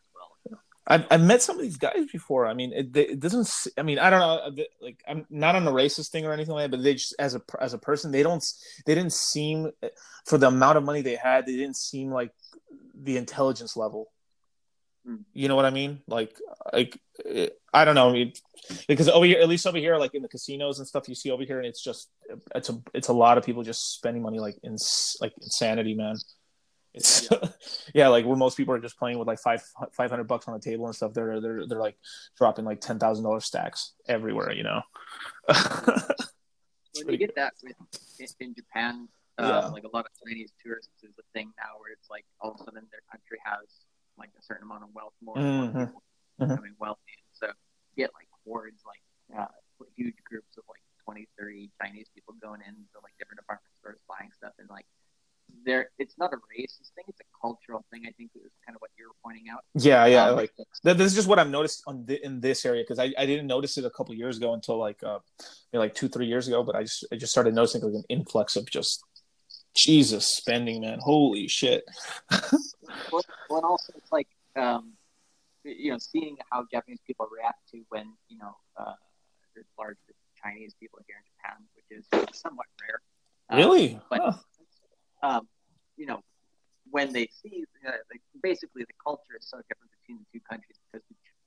I've, 0.90 1.06
I've 1.12 1.22
met 1.22 1.42
some 1.42 1.58
of 1.58 1.62
these 1.62 1.78
guys 1.78 2.06
before. 2.12 2.48
I 2.48 2.54
mean, 2.54 2.72
it, 2.72 2.96
it, 2.96 3.20
doesn't. 3.20 3.74
I 3.78 3.84
mean, 3.84 4.00
I 4.00 4.10
don't 4.10 4.20
know. 4.20 4.62
Uh, 4.62 4.66
like, 4.82 5.04
I'm 5.08 5.26
not 5.30 5.56
on 5.56 5.68
a 5.68 5.72
racist 5.72 6.10
thing 6.10 6.26
or 6.26 6.32
anything 6.32 6.54
like 6.54 6.64
that. 6.64 6.78
But 6.78 6.84
they 6.84 6.94
just, 6.94 7.14
as 7.20 7.36
a 7.36 7.42
as 7.60 7.74
a 7.74 7.78
person, 7.78 8.12
they 8.12 8.24
don't. 8.24 8.44
They 8.86 8.96
didn't 8.96 9.14
seem, 9.14 9.72
uh, 9.84 9.90
for 10.26 10.38
the 10.38 10.48
amount 10.48 10.78
of 10.78 10.86
money 10.86 11.02
they 11.02 11.16
had, 11.16 11.46
they 11.46 11.58
didn't 11.58 11.76
seem 11.76 12.10
like 12.10 12.32
the 12.96 13.18
intelligence 13.18 13.76
level. 13.76 14.10
Hmm. 15.06 15.18
You 15.34 15.50
know 15.50 15.58
what 15.58 15.66
I 15.66 15.72
mean? 15.72 16.00
Like, 16.08 16.40
like 16.72 16.98
uh, 17.30 17.48
I 17.74 17.84
don't 17.84 17.96
know. 17.96 18.10
I 18.10 18.14
mean, 18.14 18.34
because 18.88 19.10
over 19.10 19.26
here, 19.26 19.42
at 19.42 19.50
least 19.50 19.68
over 19.68 19.78
here, 19.78 19.98
like 19.98 20.16
in 20.16 20.22
the 20.22 20.30
casinos 20.30 20.80
and 20.80 20.88
stuff, 20.88 21.10
you 21.10 21.16
see 21.16 21.32
over 21.32 21.44
here, 21.44 21.58
and 21.58 21.68
it's 21.68 21.84
just 21.84 22.10
it's 22.56 22.70
a 22.70 22.82
it's 22.94 23.10
a 23.10 23.14
lot 23.14 23.38
of 23.38 23.46
people 23.46 23.64
just 23.64 23.94
spending 23.94 24.24
money 24.24 24.40
like 24.40 24.58
in 24.64 24.78
like 25.20 25.34
insanity, 25.42 25.96
man. 25.96 26.16
It's 26.98 27.30
yeah. 27.32 27.38
yeah. 27.94 28.08
like 28.10 28.26
where 28.26 28.36
most 28.36 28.58
people 28.58 28.74
are 28.74 28.80
just 28.80 28.98
playing 28.98 29.18
with 29.18 29.28
like 29.28 29.40
five 29.40 29.64
five 29.92 30.10
hundred 30.10 30.26
bucks 30.26 30.48
on 30.48 30.54
the 30.54 30.60
table 30.60 30.86
and 30.86 30.96
stuff. 30.96 31.14
They're 31.14 31.40
they're 31.40 31.66
they're 31.68 31.80
like 31.80 31.98
dropping 32.38 32.66
like 32.66 32.82
ten 32.82 33.00
thousand 33.00 33.24
dollar 33.24 33.40
stacks 33.40 33.94
everywhere. 34.08 34.52
You 34.52 34.64
know. 34.64 34.82
when 35.48 37.10
you 37.10 37.18
get 37.18 37.36
that 37.36 37.54
with 37.64 37.76
in, 38.20 38.28
in 38.40 38.56
Japan, 38.56 39.08
uh, 39.38 39.62
yeah. 39.64 39.68
like 39.70 39.84
a 39.84 39.96
lot 39.96 40.06
of 40.06 40.12
Chinese 40.26 40.52
tourists 40.64 41.04
is 41.04 41.14
a 41.20 41.26
thing 41.34 41.54
now 41.58 41.80
where 41.80 41.92
it's 41.92 42.10
like 42.10 42.26
all 42.42 42.52
of 42.52 42.62
a 42.62 42.64
sudden 42.64 42.84
their 42.92 43.06
country 43.12 43.38
has 43.46 43.86
like 44.18 44.30
a 44.38 44.44
certain 44.44 44.64
amount 44.64 44.84
of 44.84 44.90
wealth 44.94 45.14
more 45.22 45.36
mm-hmm. 45.36 45.80
people 45.80 46.02
mm-hmm. 46.42 46.50
becoming 46.50 46.74
wealthy, 46.80 47.16
and 47.22 47.34
so 47.34 47.48
you 47.48 48.04
get 48.06 48.12
like 48.18 48.28
hordes 48.46 48.82
like 48.86 49.02
uh, 49.38 49.46
huge 49.96 50.18
groups 50.26 50.58
of 50.58 50.64
like 50.70 50.82
20, 51.06 51.28
30 51.40 51.72
Chinese 51.82 52.08
people 52.14 52.36
going 52.42 52.62
into 52.66 52.98
like 53.04 53.14
different 53.20 53.40
department 53.40 53.72
stores 53.80 54.00
buying 54.10 54.32
stuff 54.36 54.52
and 54.60 54.68
like 54.70 54.86
there 55.66 55.90
it's 56.00 56.18
not 56.18 56.34
a 56.34 56.38
racist 56.38 56.92
thing 56.96 57.04
it's 57.08 57.20
a 57.20 57.40
cultural 57.42 57.86
thing 57.92 58.04
i 58.08 58.12
think 58.12 58.32
is 58.36 58.52
kind 58.66 58.76
of 58.76 58.82
what 58.82 58.90
you're 58.98 59.10
pointing 59.24 59.46
out. 59.52 59.64
Yeah 59.76 60.06
yeah 60.06 60.30
um, 60.30 60.36
like 60.36 60.52
this 60.84 61.00
is 61.00 61.16
just 61.16 61.28
what 61.28 61.40
i've 61.40 61.50
noticed 61.50 61.84
on 61.88 62.06
the, 62.06 62.24
in 62.26 62.40
this 62.40 62.66
area 62.66 62.84
because 62.84 63.00
I, 63.00 63.14
I 63.18 63.26
didn't 63.26 63.48
notice 63.48 63.78
it 63.78 63.86
a 63.86 63.90
couple 63.90 64.14
years 64.16 64.38
ago 64.38 64.54
until 64.54 64.78
like 64.78 65.04
uh 65.04 65.20
maybe 65.72 65.80
like 65.80 65.94
two 65.94 66.08
three 66.08 66.26
years 66.26 66.48
ago 66.48 66.64
but 66.64 66.76
i 66.76 66.84
just 66.84 67.06
i 67.12 67.16
just 67.16 67.32
started 67.32 67.54
noticing 67.54 67.82
like 67.82 67.94
an 67.94 68.04
influx 68.10 68.56
of 68.56 68.70
just 68.70 69.04
jesus 69.76 70.26
spending 70.26 70.82
man 70.82 71.00
holy 71.02 71.48
shit. 71.48 71.84
Well, 73.12 73.22
well 73.50 73.66
also 73.66 73.94
it's 73.98 74.12
like 74.14 74.30
um 74.56 74.94
you 75.66 75.92
know 75.92 75.98
seeing 76.00 76.38
how 76.50 76.66
japanese 76.72 77.00
people 77.06 77.28
react 77.30 77.60
to 77.72 77.84
when 77.90 78.14
you 78.30 78.38
know 78.38 78.56
uh 78.80 78.94
there's 79.54 79.68
large 79.78 79.98
chinese 80.42 80.74
people 80.80 81.00
here 81.06 81.18
in 81.18 81.24
japan 81.36 81.68
which 81.76 82.00
is 82.00 82.40
somewhat 82.40 82.68
rare. 82.82 83.02
Really? 83.60 83.96
um, 83.96 84.02
but 84.10 84.22
huh 84.22 84.34
um, 85.24 85.48
you 85.96 86.06
know, 86.06 86.22
when 86.90 87.12
they 87.12 87.28
see, 87.28 87.66
uh, 87.86 87.92
like, 88.12 88.22
basically 88.42 88.84
the 88.84 88.94
culture 89.04 89.36
is 89.40 89.48
so 89.48 89.58
different 89.68 89.92
between 90.02 90.20
the 90.20 90.40
two 90.40 90.44
countries 90.50 90.78
because 90.92 91.06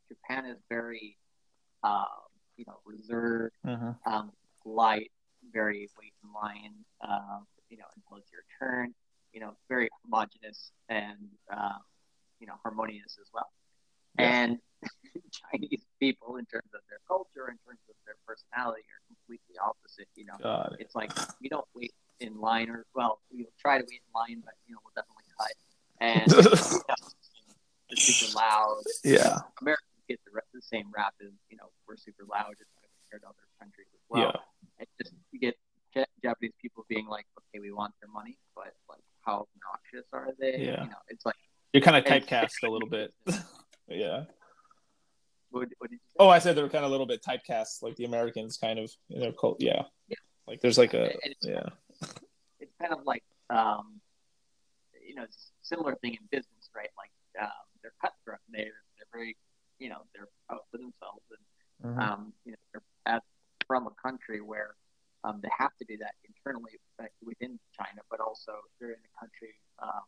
Japan 0.09 0.47
is 0.47 0.59
very, 0.69 1.17
uh, 1.83 2.05
you 2.57 2.65
know, 2.67 2.79
reserved, 2.85 3.55
uh-huh. 3.67 3.93
um, 4.07 4.33
polite, 4.63 5.11
very 5.53 5.89
wait 5.99 6.13
in 6.23 6.33
line, 6.33 6.75
uh, 7.01 7.41
you 7.71 7.79
know, 7.79 7.85
until 7.97 8.19
it's 8.19 8.31
your 8.33 8.43
turn, 8.59 8.93
you 9.33 9.41
know, 9.41 9.53
very 9.69 9.89
homogenous 10.03 10.73
and, 10.89 11.17
uh, 11.55 11.79
you 12.41 12.47
know, 12.47 12.55
harmonious 12.63 13.17
as 13.21 13.29
well. 13.33 13.49
Yeah. 14.19 14.43
And 14.43 14.59
Chinese 15.53 15.85
people, 15.99 16.37
in 16.37 16.47
terms 16.47 16.71
of 16.75 16.81
their 16.89 17.01
culture, 17.07 17.49
in 17.49 17.57
terms 17.67 17.81
of 17.89 17.95
their 18.05 18.17
personality, 18.27 18.83
are 18.83 19.03
completely 19.07 19.57
opposite. 19.63 20.09
You 20.17 20.27
know, 20.27 20.69
it. 20.73 20.81
it's 20.81 20.95
like 20.95 21.13
we 21.41 21.49
don't 21.49 21.67
wait 21.75 21.93
in 22.21 22.41
line, 22.41 22.71
or 22.71 22.87
well, 22.95 23.21
we'll 23.33 23.47
try 23.59 23.79
to 23.79 23.85
wait 23.85 24.01
in 24.01 24.13
line, 24.15 24.43
but 24.45 24.55
you 24.67 24.75
know, 24.75 24.81
we'll 24.85 24.95
definitely 24.95 25.25
cut. 25.39 25.55
And 26.01 26.31
you 26.31 26.79
know, 26.89 26.95
it's 27.91 28.03
super 28.03 28.39
loud. 28.39 28.83
Yeah, 29.05 29.39
Americans 29.61 30.05
get 30.09 30.21
the, 30.25 30.41
the 30.55 30.63
same 30.63 30.91
rap 30.97 31.15
as 31.21 31.33
you 31.51 31.57
know 31.57 31.71
we're 31.87 31.97
super 31.97 32.25
loud 32.31 32.55
compared 32.57 33.23
to 33.23 33.29
other 33.29 33.47
countries 33.59 33.89
as 33.95 34.01
well. 34.09 34.23
Yeah, 34.23 34.85
it's 34.85 34.93
just 35.03 35.15
you 35.33 35.41
get 35.41 35.57
Japanese 36.23 36.53
people 36.61 36.85
being 36.89 37.07
like, 37.07 37.27
okay, 37.39 37.61
we 37.61 37.73
want 37.73 37.95
their 38.01 38.11
money, 38.11 38.39
but 38.55 38.73
like, 38.89 39.03
how 39.23 39.47
obnoxious 39.57 40.09
are 40.13 40.29
they? 40.39 40.65
Yeah, 40.67 40.85
you 40.85 40.91
know, 40.91 41.03
it's 41.09 41.27
like 41.27 41.37
you're 41.73 41.83
kind 41.83 41.97
of 41.97 42.05
typecast 42.13 42.63
a 42.65 42.71
little 42.71 42.89
bit. 42.89 43.13
yeah. 43.89 44.25
What, 45.51 45.69
what 45.79 45.91
oh, 46.21 46.29
I 46.29 46.39
said 46.39 46.57
they're 46.57 46.69
kind 46.69 46.85
of 46.85 46.91
a 46.91 46.93
little 46.93 47.07
bit 47.07 47.25
typecast, 47.25 47.83
like 47.83 47.97
the 47.97 48.05
Americans, 48.05 48.57
kind 48.57 48.79
of 48.79 48.91
in 49.11 49.21
their 49.21 49.33
cult. 49.33 49.57
Yeah. 49.61 49.83
yeah. 50.09 50.17
Like 50.47 50.61
there's 50.61 50.79
like 50.79 50.95
a 50.95 51.13
yeah 51.43 51.67
it's 52.59 52.75
kind 52.81 52.93
of 52.93 53.01
like 53.05 53.25
um, 53.49 54.01
you 55.07 55.15
know 55.15 55.27
similar 55.63 55.95
thing 55.97 56.15
in 56.15 56.27
business, 56.31 56.71
right? 56.75 56.91
Like 56.97 57.13
um, 57.43 57.67
they're 57.83 57.97
cutthroat. 58.01 58.41
They're 58.51 58.81
they're 58.97 59.13
very 59.13 59.37
you 59.79 59.89
know 59.89 60.03
they're 60.15 60.29
out 60.51 60.65
for 60.71 60.79
themselves, 60.79 61.25
and 61.31 61.93
mm-hmm. 61.93 62.01
um, 62.01 62.33
you 62.45 62.53
know 62.53 62.63
they're 62.73 62.83
at, 63.07 63.23
from 63.67 63.87
a 63.87 63.95
country 64.01 64.41
where 64.41 64.75
um, 65.25 65.41
they 65.43 65.51
have 65.57 65.77
to 65.79 65.85
do 65.85 65.97
that 65.99 66.15
internally 66.25 66.79
within 67.25 67.59
China, 67.77 68.01
but 68.11 68.21
also 68.21 68.53
they're 68.79 68.97
in 68.97 69.05
a 69.05 69.15
country 69.21 69.53
um, 69.83 70.05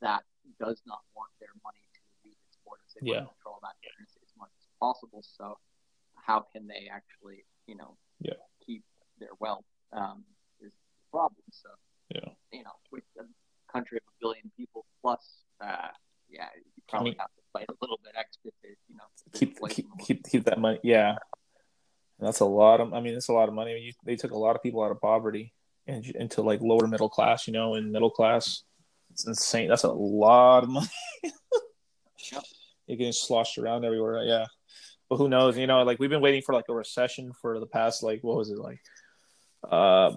that 0.00 0.22
does 0.60 0.80
not 0.86 1.00
want 1.16 1.30
their 1.40 1.52
money 1.64 1.80
to 1.94 2.00
leave 2.24 2.36
its 2.48 2.58
borders. 2.64 2.92
They 2.92 3.08
yeah. 3.08 3.24
want 3.24 3.32
to 3.32 3.34
control 3.40 3.58
that 3.64 3.76
currency 3.80 4.20
as 4.20 4.32
much 4.36 4.52
as 4.60 4.66
possible. 4.80 5.24
So 5.24 5.56
how 6.14 6.44
can 6.52 6.66
they 6.66 6.88
actually, 6.92 7.44
you 7.66 7.76
know, 7.76 7.96
yeah. 8.20 8.40
keep 8.64 8.84
their 9.18 9.32
wealth 9.40 9.64
um, 9.92 10.24
problem. 11.14 11.44
So, 11.50 11.68
yeah, 12.10 12.32
you 12.52 12.64
know, 12.64 12.76
with 12.90 13.04
a 13.18 13.24
country 13.72 13.98
of 13.98 14.04
a 14.08 14.14
billion 14.20 14.50
people 14.56 14.84
plus, 15.00 15.44
uh, 15.60 15.94
yeah, 16.28 16.48
you 16.56 16.82
probably 16.88 17.10
I 17.10 17.12
mean, 17.12 17.18
have 17.20 17.28
to 17.28 17.42
fight 17.52 17.66
a 17.68 17.74
little 17.80 18.00
bit 18.02 18.14
extra 18.18 18.50
to, 18.50 18.68
you 18.88 18.96
know, 18.96 19.08
keep 19.32 19.58
keep, 19.68 19.86
keep 20.04 20.24
keep 20.24 20.44
that 20.44 20.58
money. 20.58 20.80
Yeah, 20.82 21.16
that's 22.18 22.40
a 22.40 22.44
lot 22.44 22.80
of. 22.80 22.92
I 22.92 23.00
mean, 23.00 23.14
it's 23.14 23.28
a 23.28 23.32
lot 23.32 23.48
of 23.48 23.54
money. 23.54 23.72
I 23.72 23.74
mean, 23.74 23.84
you, 23.84 23.92
they 24.04 24.16
took 24.16 24.32
a 24.32 24.38
lot 24.38 24.56
of 24.56 24.62
people 24.62 24.82
out 24.82 24.90
of 24.90 25.00
poverty 25.00 25.52
and 25.86 26.04
into 26.06 26.42
like 26.42 26.60
lower 26.60 26.86
middle 26.86 27.08
class. 27.08 27.46
You 27.46 27.52
know, 27.52 27.74
in 27.74 27.92
middle 27.92 28.10
class, 28.10 28.64
it's 29.10 29.26
insane. 29.26 29.68
That's 29.68 29.84
a 29.84 29.92
lot 29.92 30.64
of 30.64 30.70
money. 30.70 30.88
yep. 32.32 32.42
You're 32.86 32.98
getting 32.98 33.12
sloshed 33.12 33.58
around 33.58 33.84
everywhere. 33.84 34.24
Yeah. 34.24 34.46
But 35.08 35.16
who 35.16 35.28
knows? 35.28 35.56
You 35.56 35.66
know, 35.66 35.82
like 35.82 35.98
we've 35.98 36.10
been 36.10 36.20
waiting 36.20 36.42
for 36.42 36.54
like 36.54 36.66
a 36.68 36.74
recession 36.74 37.32
for 37.40 37.60
the 37.60 37.66
past 37.66 38.02
like 38.02 38.20
what 38.22 38.36
was 38.36 38.50
it 38.50 38.58
like? 38.58 38.80
Uh, 39.68 40.12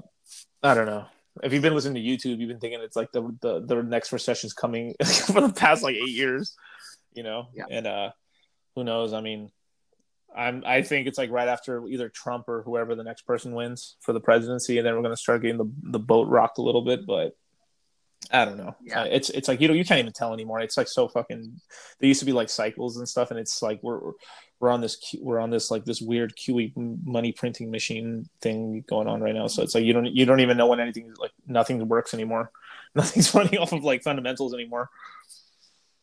I 0.63 0.73
don't 0.73 0.85
know. 0.85 1.05
If 1.43 1.53
you've 1.53 1.61
been 1.61 1.75
listening 1.75 2.03
to 2.03 2.09
YouTube, 2.09 2.39
you've 2.39 2.49
been 2.49 2.59
thinking 2.59 2.81
it's 2.81 2.95
like 2.95 3.11
the 3.11 3.35
the, 3.41 3.59
the 3.59 3.83
next 3.83 4.11
recession's 4.11 4.53
coming 4.53 4.95
for 5.27 5.41
the 5.41 5.53
past 5.53 5.83
like 5.83 5.95
eight 5.95 6.09
years, 6.09 6.55
you 7.13 7.23
know. 7.23 7.47
Yeah. 7.53 7.65
And 7.69 7.87
uh, 7.87 8.11
who 8.75 8.83
knows? 8.83 9.13
I 9.13 9.21
mean, 9.21 9.51
I'm. 10.35 10.63
I 10.65 10.81
think 10.81 11.07
it's 11.07 11.17
like 11.17 11.29
right 11.29 11.47
after 11.47 11.87
either 11.87 12.09
Trump 12.09 12.49
or 12.49 12.63
whoever 12.63 12.95
the 12.95 13.03
next 13.03 13.23
person 13.23 13.53
wins 13.53 13.97
for 14.01 14.13
the 14.13 14.19
presidency, 14.19 14.77
and 14.77 14.87
then 14.87 14.95
we're 14.95 15.03
gonna 15.03 15.17
start 15.17 15.41
getting 15.41 15.57
the 15.57 15.71
the 15.83 15.99
boat 15.99 16.27
rocked 16.27 16.57
a 16.57 16.63
little 16.63 16.83
bit. 16.83 17.05
But 17.05 17.35
I 18.31 18.45
don't 18.45 18.57
know. 18.57 18.75
Yeah. 18.81 19.01
Uh, 19.01 19.05
it's 19.05 19.29
it's 19.29 19.47
like 19.47 19.61
you 19.61 19.67
know 19.67 19.73
you 19.73 19.85
can't 19.85 19.99
even 19.99 20.13
tell 20.13 20.33
anymore. 20.33 20.59
It's 20.59 20.77
like 20.77 20.87
so 20.87 21.07
fucking. 21.07 21.61
There 21.99 22.07
used 22.07 22.19
to 22.21 22.25
be 22.25 22.33
like 22.33 22.49
cycles 22.49 22.97
and 22.97 23.07
stuff, 23.07 23.31
and 23.31 23.39
it's 23.39 23.61
like 23.61 23.79
we're 23.83 23.99
we're 24.59 24.69
on 24.69 24.81
this 24.81 25.15
we're 25.21 25.39
on 25.39 25.49
this 25.49 25.69
like 25.69 25.85
this 25.85 26.01
weird 26.01 26.35
QE 26.35 26.73
money 27.05 27.31
printing 27.31 27.69
machine 27.69 28.27
thing 28.41 28.83
going 28.87 29.07
on 29.07 29.21
right 29.21 29.35
now. 29.35 29.47
So 29.47 29.61
it's 29.61 29.75
like 29.75 29.83
you 29.83 29.93
don't 29.93 30.05
you 30.07 30.25
don't 30.25 30.39
even 30.39 30.57
know 30.57 30.67
when 30.67 30.79
anything 30.79 31.09
is 31.11 31.17
like 31.17 31.31
nothing 31.45 31.87
works 31.87 32.13
anymore. 32.13 32.51
Nothing's 32.95 33.35
running 33.35 33.59
off 33.59 33.73
of 33.73 33.83
like 33.83 34.01
fundamentals 34.01 34.53
anymore. 34.53 34.89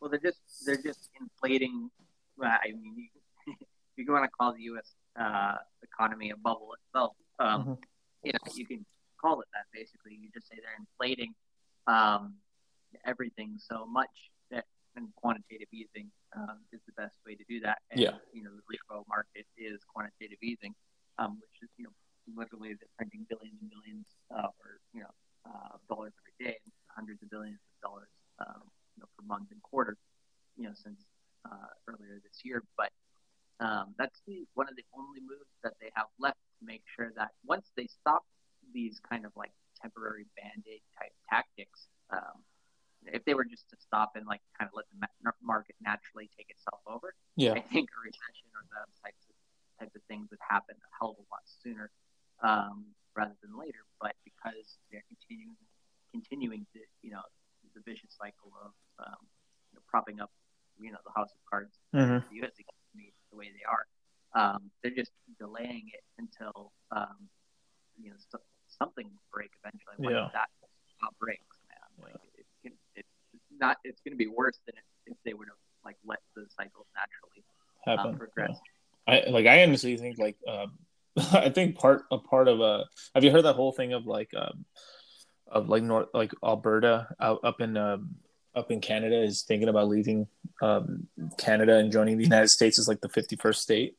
Well, 0.00 0.10
they're 0.10 0.20
just 0.20 0.38
they're 0.64 0.80
just 0.80 1.08
inflating. 1.20 1.90
Well, 2.36 2.50
I 2.52 2.68
mean, 2.72 3.08
you, 3.46 3.54
you 3.96 4.12
want 4.12 4.24
to 4.24 4.30
call 4.30 4.52
the 4.52 4.62
U.S. 4.62 4.92
Uh, 5.18 5.56
economy 5.82 6.30
a 6.30 6.36
bubble 6.36 6.70
itself, 6.74 7.16
um, 7.38 7.64
Mhm. 7.64 7.78
you 8.22 8.32
know, 8.32 8.52
you 8.54 8.66
can 8.66 8.84
call 9.20 9.40
it 9.40 9.48
that. 9.54 9.64
Basically, 9.72 10.12
you 10.20 10.28
just 10.32 10.48
say 10.48 10.56
they're 10.56 10.76
inflating 10.78 11.34
um, 11.86 12.34
everything 13.04 13.54
so 13.58 13.86
much 13.86 14.10
that 14.50 14.66
and 14.94 15.08
quantitative 15.16 15.68
easing 15.72 16.10
um, 16.36 16.58
is 16.72 16.80
the 16.86 16.92
best 16.92 17.16
way 17.26 17.34
to 17.34 17.44
do 17.48 17.60
that. 17.60 17.78
And, 17.90 18.00
Yeah. 18.00 18.16
You 18.32 18.42
know, 18.44 18.50
the 18.54 18.64
repo 18.66 19.06
market 19.08 19.46
is 19.56 19.80
quantitative 19.86 20.38
easing, 20.42 20.74
um, 21.18 21.38
which 21.40 21.56
is 21.62 21.70
you 21.76 21.84
know 21.84 21.94
literally 22.36 22.74
they're 22.74 22.96
printing 22.96 23.26
billions 23.28 23.58
and 23.60 23.70
billions 23.70 24.06
uh, 24.34 24.50
or 24.60 24.80
you 24.92 25.00
know 25.00 25.12
uh, 25.46 25.76
dollars 25.88 26.12
every 26.20 26.36
day, 26.52 26.58
hundreds 26.88 27.22
of 27.22 27.30
billions 27.30 27.60
of 27.60 27.90
dollars 27.90 28.08
um, 28.40 28.62
you 28.96 29.00
know, 29.02 29.08
per 29.16 29.24
month 29.26 29.48
and 29.50 29.62
quarter, 29.62 29.96
you 30.56 30.64
know, 30.64 30.74
since 30.74 31.04
uh, 31.44 31.70
earlier 31.88 32.20
this 32.22 32.40
year. 32.44 32.62
But 32.76 32.90
um, 33.60 33.94
that's 33.98 34.20
the, 34.26 34.46
one 34.54 34.68
of 34.68 34.76
the 34.76 34.84
only 34.96 35.20
moves 35.20 35.50
that 35.62 35.74
they 35.80 35.90
have 35.94 36.06
left 36.18 36.38
to 36.58 36.66
make 36.66 36.82
sure 36.96 37.12
that 37.16 37.30
once 37.44 37.70
they 37.76 37.86
stop 37.86 38.24
these 38.72 39.00
kind 39.08 39.24
of 39.24 39.32
like 39.36 39.52
temporary 39.80 40.26
band-aid 40.36 40.80
type 40.98 41.12
tactics, 41.28 41.86
um, 42.10 42.42
if 43.12 43.24
they 43.24 43.34
were 43.34 43.44
just 43.44 43.68
to 43.70 43.76
stop 43.78 44.12
and 44.16 44.26
like 44.26 44.40
kind 44.58 44.68
of 44.68 44.74
let 44.76 44.86
the 44.90 45.32
market 45.42 45.76
naturally 45.80 46.30
take 46.36 46.50
itself 46.50 46.80
over, 46.86 47.14
Yeah, 47.36 47.52
I 47.52 47.60
think 47.60 47.90
a 47.92 48.00
recession 48.02 48.48
or 48.54 48.62
those 48.72 48.94
types 49.02 49.24
of 49.28 49.34
types 49.80 49.94
of 49.96 50.02
things 50.06 50.30
would 50.30 50.38
happen 50.40 50.76
a 50.78 50.90
hell 50.98 51.10
of 51.10 51.18
a 51.18 51.26
lot 51.32 51.42
sooner 51.44 51.90
um, 52.42 52.84
rather 53.16 53.34
than 53.42 53.58
later. 53.58 53.84
But 54.00 54.14
because 54.24 54.78
they're 54.90 55.04
continuing 55.08 55.56
continuing 56.12 56.66
to 56.72 56.80
you 57.02 57.10
know 57.10 57.22
the 57.74 57.80
vicious 57.82 58.14
cycle 58.16 58.52
of 58.62 58.72
um, 59.04 59.20
you 59.72 59.76
know, 59.76 59.82
propping 59.88 60.20
up 60.20 60.30
you 60.78 60.92
know 60.92 60.98
the 61.04 61.12
house 61.14 61.30
of 61.34 61.40
cards, 61.50 61.78
hmm 61.92 62.18
the 62.30 62.36
U.S. 62.42 62.54
economy 62.58 63.12
the 63.30 63.36
way 63.36 63.50
they 63.50 63.64
are, 63.66 63.86
um, 64.38 64.70
they're 64.82 64.94
just 64.94 65.12
delaying 65.38 65.90
it 65.92 66.04
until 66.18 66.72
um, 66.90 67.28
you 68.00 68.10
know 68.10 68.16
so, 68.30 68.38
something 68.68 69.10
break 69.32 69.50
eventually. 69.62 69.94
When 69.98 70.14
Yeah. 70.14 70.30
that 70.32 70.48
breaks, 71.20 71.58
man, 71.68 71.88
like 72.00 72.14
it, 72.14 72.20
it, 72.24 72.30
it's 72.33 72.33
not. 73.60 73.78
It's 73.84 74.00
going 74.00 74.12
to 74.12 74.18
be 74.18 74.26
worse 74.26 74.58
than 74.66 74.74
if, 74.76 75.12
if 75.12 75.16
they 75.24 75.34
would 75.34 75.48
have 75.48 75.56
like 75.84 75.96
let 76.04 76.20
the 76.34 76.46
cycles 76.56 76.86
naturally 76.94 77.44
um, 77.86 77.98
happen. 77.98 78.18
progress. 78.18 78.58
I 79.06 79.30
like. 79.30 79.46
I 79.46 79.62
honestly 79.62 79.96
think 79.96 80.18
like. 80.18 80.36
Um, 80.48 80.78
I 81.32 81.48
think 81.48 81.78
part 81.78 82.04
a 82.10 82.18
part 82.18 82.48
of 82.48 82.60
uh 82.60 82.84
Have 83.14 83.22
you 83.22 83.30
heard 83.30 83.44
that 83.44 83.54
whole 83.54 83.72
thing 83.72 83.92
of 83.92 84.06
like 84.06 84.32
um 84.36 84.64
of 85.46 85.68
like 85.68 85.82
North 85.82 86.08
like 86.12 86.32
Alberta 86.44 87.08
out 87.20 87.40
up 87.44 87.60
in 87.60 87.76
um 87.76 88.16
up 88.54 88.70
in 88.70 88.80
Canada 88.80 89.22
is 89.22 89.42
thinking 89.42 89.68
about 89.68 89.88
leaving 89.88 90.26
um 90.62 91.06
Canada 91.38 91.76
and 91.76 91.92
joining 91.92 92.16
the 92.16 92.24
United 92.24 92.48
States 92.48 92.78
as 92.78 92.88
like 92.88 93.00
the 93.00 93.08
fifty 93.08 93.36
first 93.36 93.62
state. 93.62 93.96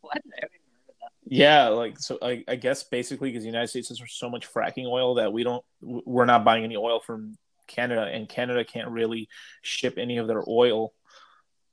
What? 0.00 0.16
I 0.16 0.40
haven't 0.40 0.50
even 0.54 0.72
heard 0.72 0.88
of 0.88 0.94
that. 1.00 1.34
Yeah, 1.34 1.68
like 1.68 1.98
so. 1.98 2.18
I, 2.20 2.44
I 2.48 2.56
guess 2.56 2.82
basically 2.82 3.30
because 3.30 3.44
the 3.44 3.48
United 3.48 3.68
States 3.68 3.88
has 3.90 4.00
so 4.08 4.28
much 4.28 4.52
fracking 4.52 4.86
oil 4.86 5.14
that 5.14 5.32
we 5.32 5.44
don't, 5.44 5.64
we're 5.80 6.24
not 6.24 6.44
buying 6.44 6.64
any 6.64 6.76
oil 6.76 7.00
from 7.00 7.36
Canada, 7.66 8.02
and 8.02 8.28
Canada 8.28 8.64
can't 8.64 8.88
really 8.88 9.28
ship 9.62 9.94
any 9.96 10.18
of 10.18 10.26
their 10.26 10.42
oil, 10.48 10.92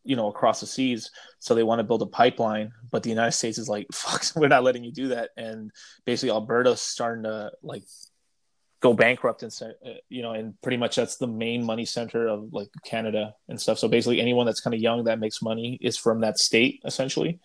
you 0.04 0.16
know, 0.16 0.28
across 0.28 0.60
the 0.60 0.68
seas. 0.68 1.12
So 1.40 1.56
they 1.56 1.64
want 1.64 1.80
to 1.80 1.84
build 1.84 2.02
a 2.02 2.08
pipeline, 2.08 2.72
but 2.90 3.04
the 3.04 3.10
United 3.10 3.34
States 3.34 3.58
is 3.58 3.70
like, 3.70 3.88
"Fuck, 3.94 4.24
we're 4.36 4.48
not 4.48 4.64
letting 4.64 4.84
you 4.84 4.92
do 4.92 5.10
that." 5.10 5.32
And 5.38 5.72
basically, 6.06 6.32
Alberta's 6.32 6.82
starting 6.82 7.24
to 7.24 7.52
like 7.62 7.84
go 8.80 8.94
bankrupt 8.94 9.44
and 9.44 9.54
uh, 9.62 9.90
you 10.10 10.22
know, 10.22 10.34
and 10.34 10.60
pretty 10.62 10.78
much 10.78 10.96
that's 10.96 11.18
the 11.18 11.28
main 11.28 11.64
money 11.64 11.86
center 11.86 12.28
of 12.28 12.52
like 12.52 12.70
Canada 12.84 13.36
and 13.48 13.60
stuff. 13.60 13.80
So 13.80 13.88
basically, 13.88 14.22
anyone 14.22 14.46
that's 14.46 14.62
kind 14.62 14.74
of 14.74 14.80
young 14.80 15.04
that 15.06 15.20
makes 15.20 15.42
money 15.42 15.78
is 15.82 15.98
from 15.98 16.22
that 16.22 16.38
state 16.38 16.82
essentially 16.86 17.40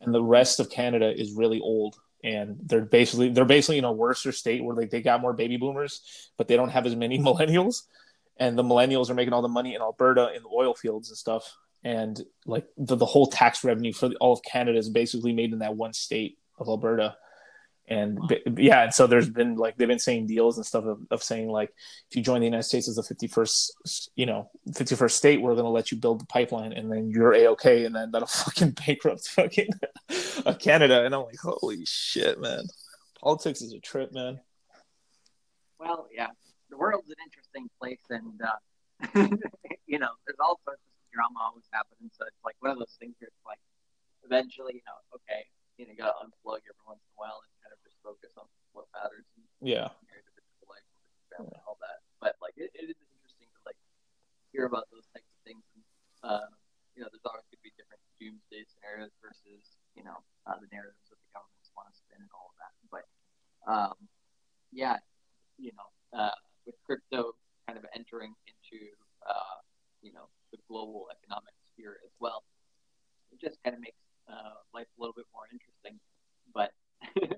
and 0.00 0.14
the 0.14 0.22
rest 0.22 0.60
of 0.60 0.70
Canada 0.70 1.18
is 1.18 1.32
really 1.32 1.60
old. 1.60 1.96
And 2.24 2.58
they're 2.62 2.80
basically 2.84 3.28
they're 3.28 3.44
basically 3.44 3.78
in 3.78 3.84
a 3.84 3.92
worse 3.92 4.26
state 4.36 4.64
where 4.64 4.74
like 4.74 4.90
they 4.90 5.02
got 5.02 5.20
more 5.20 5.32
baby 5.32 5.56
boomers, 5.56 6.30
but 6.36 6.48
they 6.48 6.56
don't 6.56 6.70
have 6.70 6.86
as 6.86 6.96
many 6.96 7.18
millennials. 7.20 7.82
And 8.38 8.58
the 8.58 8.62
millennials 8.62 9.08
are 9.10 9.14
making 9.14 9.32
all 9.32 9.42
the 9.42 9.48
money 9.48 9.74
in 9.74 9.80
Alberta 9.80 10.32
in 10.34 10.42
the 10.42 10.48
oil 10.48 10.74
fields 10.74 11.08
and 11.08 11.16
stuff. 11.16 11.56
And 11.84 12.20
like 12.46 12.66
the, 12.76 12.96
the 12.96 13.06
whole 13.06 13.26
tax 13.26 13.64
revenue 13.64 13.92
for 13.92 14.10
all 14.20 14.32
of 14.32 14.42
Canada 14.42 14.78
is 14.78 14.88
basically 14.88 15.32
made 15.32 15.52
in 15.52 15.60
that 15.60 15.76
one 15.76 15.92
state 15.92 16.38
of 16.58 16.68
Alberta. 16.68 17.16
And 17.88 18.18
b- 18.26 18.42
yeah, 18.56 18.82
and 18.84 18.94
so 18.94 19.06
there's 19.06 19.28
been 19.28 19.54
like 19.56 19.76
they've 19.76 19.86
been 19.86 19.98
saying 20.00 20.26
deals 20.26 20.56
and 20.56 20.66
stuff 20.66 20.84
of, 20.84 20.98
of 21.10 21.22
saying 21.22 21.48
like 21.48 21.72
if 22.10 22.16
you 22.16 22.22
join 22.22 22.40
the 22.40 22.46
United 22.46 22.64
States 22.64 22.88
as 22.88 22.96
the 22.96 23.02
51st, 23.02 24.08
you 24.16 24.26
know, 24.26 24.50
51st 24.70 25.10
state, 25.12 25.40
we're 25.40 25.54
going 25.54 25.64
to 25.64 25.70
let 25.70 25.92
you 25.92 25.96
build 25.96 26.20
the 26.20 26.26
pipeline 26.26 26.72
and 26.72 26.90
then 26.90 27.10
you're 27.10 27.32
a 27.34 27.46
okay, 27.48 27.84
and 27.84 27.94
then 27.94 28.10
that'll 28.10 28.26
fucking 28.44 28.70
bankrupt 28.70 29.28
fucking 29.28 29.68
uh, 30.44 30.54
Canada. 30.54 31.04
And 31.04 31.14
I'm 31.14 31.24
like, 31.24 31.38
holy 31.38 31.84
shit, 31.84 32.40
man. 32.40 32.64
Politics 33.20 33.62
is 33.62 33.72
a 33.72 33.80
trip, 33.80 34.12
man. 34.12 34.40
Well, 35.78 36.08
yeah, 36.12 36.28
the 36.70 36.76
world's 36.76 37.10
an 37.10 37.16
interesting 37.24 37.68
place, 37.78 38.02
and 38.10 38.40
uh, 38.42 38.58
you 39.86 39.98
know, 39.98 40.10
there's 40.26 40.40
all 40.40 40.58
sorts 40.64 40.80
of 40.82 40.92
drama 41.12 41.38
always 41.40 41.64
happening. 41.72 42.10
So 42.12 42.24
it's 42.26 42.44
like 42.44 42.56
one 42.60 42.72
of 42.72 42.78
those 42.78 42.96
things 42.98 43.14
where 43.18 43.28
it's 43.28 43.44
like, 43.46 43.60
eventually, 44.24 44.74
you 44.76 44.84
know, 44.84 44.98
okay, 45.16 45.48
you 45.76 45.86
know, 45.86 45.92
you 45.92 45.98
gotta 45.98 46.12
unplug 46.20 46.64
every 46.68 46.84
once 46.84 47.00
in 47.00 47.12
a 47.14 47.18
while 47.20 47.40
and 47.40 47.48
kind 47.55 47.55
of 47.55 47.55
just 47.55 47.55
focus 48.06 48.30
on 48.38 48.46
what 48.70 48.86
matters 48.94 49.26
and 49.34 49.42
Yeah. 49.58 49.90
life, 50.70 50.86
family, 51.34 51.50
and 51.50 51.66
all 51.66 51.78
that. 51.82 51.98
But 52.22 52.38
like, 52.38 52.54
it, 52.54 52.70
it 52.78 52.86
is 52.86 52.98
interesting 53.10 53.50
to 53.50 53.60
like 53.66 53.78
hear 54.54 54.70
about 54.70 54.86
those 54.94 55.10
types 55.10 55.26
of 55.26 55.40
things. 55.42 55.66
And, 55.74 55.82
uh, 56.22 56.46
you 56.94 57.02
know, 57.02 57.10
there's 57.10 57.26
always 57.26 57.42
going 57.50 57.58
to 57.58 57.66
be 57.66 57.74
different 57.74 58.00
doomsday 58.22 58.64
scenarios 58.72 59.12
versus 59.20 59.76
you 59.92 60.00
know 60.00 60.16
uh, 60.48 60.56
the 60.56 60.68
narratives 60.72 61.04
that 61.12 61.20
the 61.20 61.30
governments 61.36 61.68
want 61.76 61.90
to 61.90 61.94
spin 61.96 62.22
and 62.22 62.32
all 62.32 62.48
of 62.54 62.56
that. 62.62 62.72
But 62.88 63.04
um, 63.68 63.96
yeah, 64.72 64.96
you 65.58 65.72
know, 65.76 65.88
uh, 66.16 66.36
with 66.64 66.78
crypto 66.86 67.36
kind 67.68 67.76
of 67.76 67.84
entering 67.92 68.32
into 68.48 68.80
uh, 69.28 69.58
you 70.00 70.12
know 70.16 70.30
the 70.54 70.58
global 70.70 71.10
economic 71.12 71.52
sphere 71.68 72.00
as 72.06 72.12
well, 72.20 72.44
it 73.32 73.40
just 73.40 73.60
kind 73.60 73.76
of 73.76 73.82
makes 73.82 74.00
uh, 74.30 74.56
life 74.72 74.88
a 74.88 74.98
little 75.00 75.16
bit 75.16 75.28
more 75.36 75.44
interesting. 75.52 76.00
But 76.56 76.72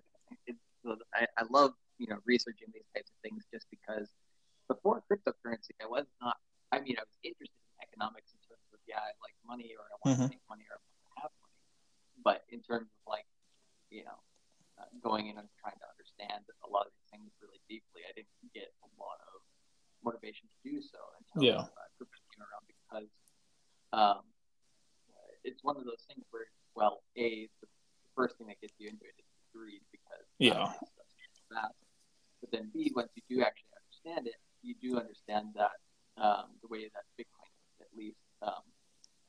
it's, 0.85 1.03
I, 1.15 1.27
I 1.37 1.45
love 1.51 1.73
you 1.99 2.07
know 2.07 2.19
researching 2.25 2.69
these 2.73 2.87
types 2.95 3.11
of 3.11 3.19
things 3.23 3.45
just 3.53 3.67
because 3.71 4.09
before 4.69 5.03
cryptocurrency, 5.11 5.73
I 5.83 5.87
was 5.87 6.07
not. 6.21 6.37
I 6.73 6.81
mean, 6.81 6.97
I 7.01 7.05
was 7.09 7.17
interested 7.25 7.57
in 7.73 7.77
economics 7.89 8.31
in 8.37 8.41
terms 8.45 8.67
of 8.73 8.79
yeah, 8.87 9.01
I 9.01 9.13
like 9.25 9.37
money 9.47 9.73
or 9.75 9.85
I 9.89 9.97
want 10.05 10.21
Mhm. 10.21 10.29
to 10.29 10.35
make 10.37 10.45
money 10.49 10.65
or 10.69 10.77
I 10.77 10.81
want 10.85 11.13
to 11.17 11.21
have 11.25 11.33
money. 11.41 11.59
But 12.23 12.45
in 12.53 12.61
terms 12.61 12.89
of 12.93 13.01
like 13.09 13.27
you 13.91 14.05
know 14.05 14.19
uh, 14.79 14.87
going 15.01 15.27
in 15.33 15.41
and 15.41 15.49
trying 15.59 15.79
to 15.81 15.89
understand 15.89 16.45
a 16.63 16.69
lot 16.69 16.87
of 16.87 16.93
these 16.95 17.09
things 17.11 17.33
really 17.41 17.61
deeply, 17.69 18.05
I 18.07 18.13
didn't 18.13 18.31
get 18.53 18.71
a 18.85 18.89
lot 19.01 19.19
of 19.33 19.41
motivation 20.05 20.47
to 20.47 20.59
do 20.63 20.79
so 20.85 21.01
until 21.19 21.43
Yeah. 21.43 21.65
uh, 21.67 21.89
crypto 21.99 22.21
came 22.31 22.45
around 22.47 22.65
because 22.71 23.11
um, 23.91 24.23
it's 25.45 25.65
one 25.65 25.77
of 25.77 25.85
those 25.85 26.05
things 26.07 26.25
where, 26.31 26.47
well, 26.75 27.03
a 27.17 27.49
the 27.61 27.69
first 28.15 28.37
thing 28.39 28.47
that 28.49 28.61
gets 28.61 28.75
you 28.79 28.89
into 28.89 29.05
it 29.07 29.17
is 29.19 29.28
greed 29.55 29.81
because 29.93 30.25
Yeah. 30.39 30.67
fast. 31.53 31.75
But 32.41 32.51
then 32.53 32.71
B, 32.73 32.93
once 32.95 33.11
you 33.17 33.23
do 33.29 33.43
actually 33.43 33.71
understand 33.83 34.27
it, 34.29 34.35
you 34.63 34.75
do 34.81 34.99
understand 34.99 35.49
that 35.57 35.73
um, 36.17 36.47
the 36.63 36.69
way 36.69 36.85
that 36.95 37.05
Bitcoin, 37.19 37.51
at 37.81 37.87
least, 37.97 38.19
um, 38.43 38.63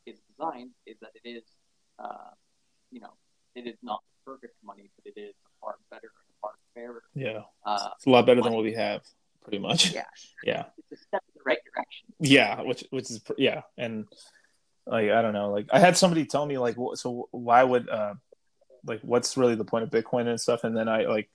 is 0.05 0.19
designed 0.29 0.71
is 0.85 0.97
that 1.01 1.11
it 1.23 1.27
is, 1.27 1.43
uh, 1.99 2.31
you 2.91 2.99
know, 2.99 3.13
it 3.55 3.67
is 3.67 3.77
not 3.83 4.01
perfect 4.25 4.55
money, 4.63 4.89
but 4.95 5.05
it 5.15 5.19
is 5.19 5.33
a 5.45 5.49
far 5.61 5.75
better 5.91 6.11
and 6.27 6.35
far 6.41 6.51
fairer. 6.73 7.03
Yeah. 7.15 7.43
Uh, 7.65 7.89
It's 7.95 8.05
a 8.05 8.09
lot 8.09 8.25
better 8.25 8.41
than 8.41 8.53
what 8.53 8.63
we 8.63 8.73
have, 8.73 9.01
pretty 9.43 9.59
much. 9.59 9.91
yeah, 9.93 10.05
Yeah. 10.43 10.65
it's 10.77 10.91
a 10.91 10.97
step 10.97 11.21
in 11.27 11.33
the 11.35 11.43
right 11.45 11.59
direction. 11.73 12.07
Yeah. 12.19 12.61
Which, 12.61 12.83
which 12.91 13.09
is, 13.11 13.21
yeah. 13.37 13.61
And 13.77 14.05
like, 14.85 15.09
I 15.11 15.21
don't 15.21 15.33
know. 15.33 15.51
Like, 15.51 15.67
I 15.71 15.79
had 15.79 15.97
somebody 15.97 16.25
tell 16.25 16.45
me, 16.45 16.57
like, 16.57 16.75
so 16.95 17.27
why 17.31 17.63
would, 17.63 17.87
uh, 17.89 18.15
like, 18.85 19.01
what's 19.01 19.37
really 19.37 19.55
the 19.55 19.65
point 19.65 19.83
of 19.83 19.89
Bitcoin 19.89 20.27
and 20.27 20.39
stuff? 20.39 20.63
And 20.63 20.75
then 20.75 20.87
I, 20.87 21.05
like, 21.05 21.29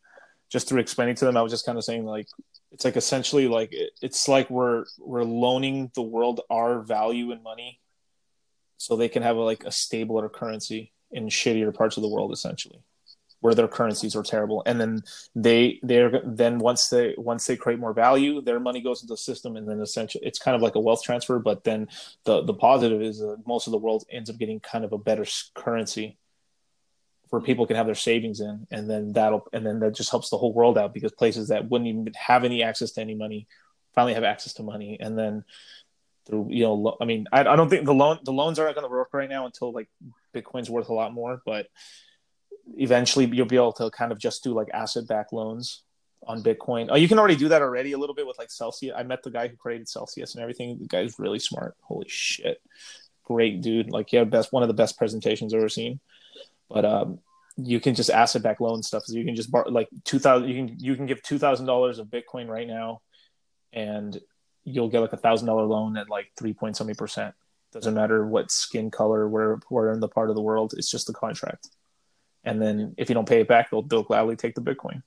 just 0.50 0.68
through 0.68 0.80
explaining 0.80 1.14
to 1.16 1.24
them, 1.24 1.36
I 1.36 1.42
was 1.42 1.52
just 1.52 1.66
kind 1.66 1.78
of 1.78 1.84
saying, 1.84 2.04
like, 2.04 2.28
it's 2.74 2.84
like 2.84 2.96
essentially 2.96 3.46
like 3.46 3.72
it, 3.72 3.92
it's 4.02 4.26
like 4.28 4.50
we're 4.50 4.84
we're 4.98 5.22
loaning 5.22 5.92
the 5.94 6.02
world 6.02 6.40
our 6.50 6.80
value 6.80 7.30
in 7.30 7.40
money 7.42 7.80
so 8.76 8.96
they 8.96 9.08
can 9.08 9.22
have 9.22 9.36
a, 9.36 9.40
like 9.40 9.64
a 9.64 9.70
stabler 9.70 10.28
currency 10.28 10.92
in 11.12 11.28
shittier 11.28 11.72
parts 11.72 11.96
of 11.96 12.02
the 12.02 12.08
world, 12.08 12.32
essentially, 12.32 12.82
where 13.40 13.54
their 13.54 13.68
currencies 13.68 14.16
are 14.16 14.24
terrible. 14.24 14.64
And 14.66 14.80
then 14.80 15.02
they 15.36 15.78
they're 15.84 16.20
then 16.24 16.58
once 16.58 16.88
they 16.88 17.14
once 17.16 17.46
they 17.46 17.56
create 17.56 17.78
more 17.78 17.92
value, 17.92 18.42
their 18.42 18.58
money 18.58 18.80
goes 18.80 19.02
into 19.02 19.12
the 19.12 19.18
system, 19.18 19.56
and 19.56 19.68
then 19.68 19.80
essentially 19.80 20.26
it's 20.26 20.40
kind 20.40 20.56
of 20.56 20.60
like 20.60 20.74
a 20.74 20.80
wealth 20.80 21.04
transfer. 21.04 21.38
But 21.38 21.62
then 21.62 21.88
the 22.24 22.42
the 22.42 22.54
positive 22.54 23.00
is 23.00 23.20
that 23.20 23.46
most 23.46 23.68
of 23.68 23.70
the 23.70 23.78
world 23.78 24.04
ends 24.10 24.28
up 24.28 24.38
getting 24.38 24.58
kind 24.58 24.84
of 24.84 24.92
a 24.92 24.98
better 24.98 25.24
currency 25.54 26.18
where 27.30 27.42
people 27.42 27.66
can 27.66 27.76
have 27.76 27.86
their 27.86 27.94
savings 27.94 28.40
in 28.40 28.66
and 28.70 28.88
then 28.88 29.12
that'll 29.12 29.46
and 29.52 29.66
then 29.66 29.80
that 29.80 29.94
just 29.94 30.10
helps 30.10 30.30
the 30.30 30.38
whole 30.38 30.52
world 30.52 30.78
out 30.78 30.94
because 30.94 31.12
places 31.12 31.48
that 31.48 31.68
wouldn't 31.68 31.88
even 31.88 32.12
have 32.14 32.44
any 32.44 32.62
access 32.62 32.92
to 32.92 33.00
any 33.00 33.14
money 33.14 33.46
finally 33.94 34.14
have 34.14 34.24
access 34.24 34.54
to 34.54 34.62
money. 34.62 34.98
And 35.00 35.18
then 35.18 35.44
through 36.26 36.46
you 36.48 36.64
know 36.64 36.96
i 37.00 37.04
mean 37.04 37.26
i, 37.32 37.40
I 37.40 37.54
don't 37.54 37.68
think 37.68 37.84
the 37.84 37.92
loan 37.92 38.18
the 38.24 38.32
loans 38.32 38.58
aren't 38.58 38.74
going 38.74 38.86
to 38.86 38.90
work 38.90 39.10
right 39.12 39.28
now 39.28 39.44
until 39.44 39.72
like 39.72 39.88
bitcoin's 40.34 40.70
worth 40.70 40.88
a 40.88 40.94
lot 40.94 41.12
more 41.12 41.42
but 41.44 41.66
eventually 42.76 43.26
you'll 43.26 43.46
be 43.46 43.56
able 43.56 43.74
to 43.74 43.90
kind 43.90 44.10
of 44.10 44.18
just 44.18 44.42
do 44.42 44.54
like 44.54 44.68
asset 44.72 45.06
backed 45.06 45.32
loans 45.32 45.82
on 46.26 46.42
bitcoin. 46.42 46.88
Oh 46.90 46.96
you 46.96 47.08
can 47.08 47.18
already 47.18 47.36
do 47.36 47.48
that 47.48 47.62
already 47.62 47.92
a 47.92 47.98
little 47.98 48.14
bit 48.14 48.26
with 48.26 48.38
like 48.38 48.50
celsius. 48.50 48.94
I 48.96 49.02
met 49.02 49.22
the 49.22 49.30
guy 49.30 49.48
who 49.48 49.56
created 49.56 49.88
celsius 49.88 50.34
and 50.34 50.42
everything. 50.42 50.78
The 50.78 50.88
guy's 50.88 51.18
really 51.18 51.38
smart. 51.38 51.74
Holy 51.82 52.08
shit. 52.08 52.62
Great 53.24 53.60
dude. 53.60 53.90
Like 53.90 54.12
yeah 54.12 54.24
best 54.24 54.52
one 54.52 54.62
of 54.62 54.68
the 54.68 54.74
best 54.74 54.96
presentations 54.98 55.52
i've 55.52 55.58
ever 55.58 55.68
seen 55.68 56.00
but 56.74 56.84
um, 56.84 57.20
you 57.56 57.78
can 57.78 57.94
just 57.94 58.10
asset 58.10 58.42
back 58.42 58.60
loan 58.60 58.82
stuff. 58.82 59.04
So 59.04 59.16
you 59.16 59.24
can 59.24 59.36
just 59.36 59.50
bar 59.50 59.66
like 59.70 59.88
two 60.04 60.18
thousand. 60.18 60.48
You 60.48 60.54
can 60.56 60.76
you 60.78 60.96
can 60.96 61.06
give 61.06 61.22
two 61.22 61.38
thousand 61.38 61.66
dollars 61.66 61.98
of 62.00 62.08
Bitcoin 62.08 62.48
right 62.48 62.66
now, 62.66 63.00
and 63.72 64.20
you'll 64.64 64.88
get 64.88 65.00
like 65.00 65.12
a 65.12 65.16
thousand 65.16 65.46
dollar 65.46 65.64
loan 65.64 65.96
at 65.96 66.10
like 66.10 66.26
three 66.36 66.52
point 66.52 66.76
something 66.76 66.96
percent. 66.96 67.34
Doesn't 67.72 67.94
matter 67.94 68.26
what 68.26 68.50
skin 68.50 68.90
color, 68.90 69.28
where 69.28 69.60
where 69.68 69.92
in 69.92 70.00
the 70.00 70.08
part 70.08 70.30
of 70.30 70.36
the 70.36 70.42
world. 70.42 70.74
It's 70.76 70.90
just 70.90 71.06
the 71.06 71.14
contract. 71.14 71.68
And 72.42 72.60
then 72.60 72.94
if 72.98 73.08
you 73.08 73.14
don't 73.14 73.28
pay 73.28 73.40
it 73.40 73.48
back, 73.48 73.70
they'll 73.70 73.82
they'll 73.82 74.02
gladly 74.02 74.36
take 74.36 74.54
the 74.54 74.60
Bitcoin 74.60 75.02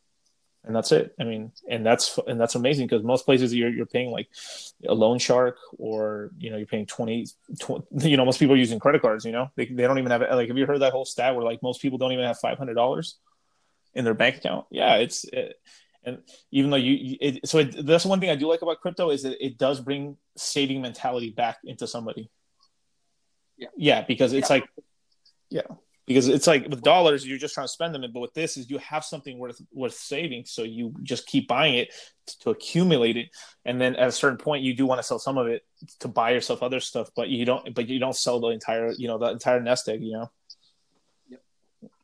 and 0.68 0.76
that's 0.76 0.92
it. 0.92 1.16
I 1.20 1.24
mean, 1.24 1.54
and 1.70 1.86
that's 1.86 2.20
and 2.28 2.40
that's 2.40 2.56
amazing 2.56 2.88
because 2.88 3.04
most 3.04 3.26
places 3.26 3.56
you're 3.56 3.70
you're 3.70 3.86
paying 3.86 4.12
like 4.12 4.28
a 4.88 4.94
loan 4.94 5.18
shark 5.18 5.58
or 5.78 6.32
you 6.38 6.50
know 6.50 6.58
you're 6.58 6.68
paying 6.68 6.86
20, 6.86 7.26
20 7.60 7.86
you 8.10 8.18
know 8.18 8.26
most 8.26 8.38
people 8.38 8.54
are 8.54 8.60
using 8.60 8.78
credit 8.78 9.02
cards. 9.02 9.26
You 9.26 9.32
know 9.32 9.50
they 9.56 9.66
they 9.66 9.84
don't 9.84 9.98
even 9.98 10.12
have 10.12 10.22
like 10.22 10.50
have 10.50 10.58
you 10.58 10.66
heard 10.66 10.82
that 10.82 10.92
whole 10.92 11.06
stat 11.06 11.36
where 11.36 11.46
like 11.46 11.64
most 11.64 11.82
people 11.82 11.98
don't 11.98 12.12
even 12.12 12.26
have 12.26 12.38
five 12.38 12.58
hundred 12.58 12.74
dollars 12.74 13.18
in 13.94 14.04
their 14.04 14.14
bank 14.14 14.38
account? 14.38 14.66
Yeah, 14.70 14.96
it's 14.96 15.24
it, 15.24 15.56
and 16.04 16.20
even 16.52 16.70
though 16.70 16.78
you 16.78 17.18
it, 17.22 17.48
so 17.48 17.60
it, 17.60 17.86
that's 17.86 18.06
one 18.06 18.20
thing 18.20 18.30
I 18.30 18.36
do 18.36 18.48
like 18.48 18.62
about 18.62 18.82
crypto 18.82 19.10
is 19.10 19.24
that 19.24 19.44
it 19.44 19.58
does 19.58 19.80
bring 19.80 20.18
saving 20.36 20.82
mentality 20.82 21.32
back 21.32 21.60
into 21.64 21.88
somebody. 21.88 22.30
Yeah, 23.58 23.70
yeah, 23.78 24.02
because 24.02 24.34
it's 24.34 24.50
yeah. 24.50 24.54
like 24.54 24.70
yeah 25.50 25.62
because 26.08 26.30
it's 26.30 26.48
like 26.48 26.68
with 26.70 26.82
dollars 26.82 27.28
you're 27.28 27.38
just 27.38 27.54
trying 27.54 27.68
to 27.68 27.72
spend 27.72 27.94
them 27.94 28.04
but 28.12 28.22
with 28.22 28.34
this 28.34 28.58
is 28.58 28.70
you 28.70 28.78
have 28.80 29.04
something 29.04 29.38
worth 29.38 29.62
worth 29.74 29.94
saving 29.94 30.46
so 30.46 30.64
you 30.64 30.94
just 31.04 31.28
keep 31.28 31.48
buying 31.48 31.76
it 31.76 31.94
to 32.42 32.50
accumulate 32.50 33.16
it. 33.16 33.30
And 33.64 33.80
then 33.80 33.96
at 33.96 34.08
a 34.08 34.12
certain 34.12 34.38
point 34.38 34.64
you 34.64 34.74
do 34.74 34.86
want 34.86 35.00
to 35.00 35.04
sell 35.04 35.20
some 35.20 35.38
of 35.38 35.48
it 35.48 35.64
to 36.00 36.08
buy 36.08 36.32
yourself 36.32 36.64
other 36.64 36.80
stuff 36.80 37.10
but 37.16 37.30
you 37.30 37.46
don't 37.46 37.76
but 37.76 37.88
you 37.88 38.00
don't 38.00 38.16
sell 38.16 38.40
the 38.40 38.48
entire 38.48 38.92
you 38.98 39.08
know 39.08 39.18
the 39.18 39.28
entire 39.28 39.62
nest 39.62 39.88
egg 39.90 40.02
you 40.02 40.14
know? 40.14 40.32
Yep. 41.30 41.42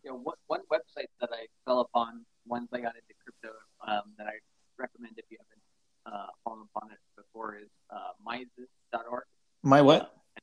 you 0.03 0.11
know 0.11 0.17
one, 0.17 0.37
one 0.47 0.61
website 0.71 1.07
that 1.21 1.29
i 1.31 1.47
fell 1.65 1.79
upon 1.79 2.25
once 2.45 2.67
i 2.73 2.79
got 2.79 2.93
into 2.95 3.13
crypto 3.23 3.57
um, 3.87 4.13
that 4.17 4.27
i 4.27 4.33
recommend 4.77 5.13
if 5.17 5.25
you 5.29 5.37
haven't 5.39 6.13
uh, 6.13 6.27
fallen 6.43 6.67
upon 6.75 6.91
it 6.91 6.99
before 7.15 7.55
is 7.55 7.69
uh, 7.89 8.11
mises.org 8.23 9.23
my 9.63 9.81
what? 9.81 10.01
Uh, 10.01 10.41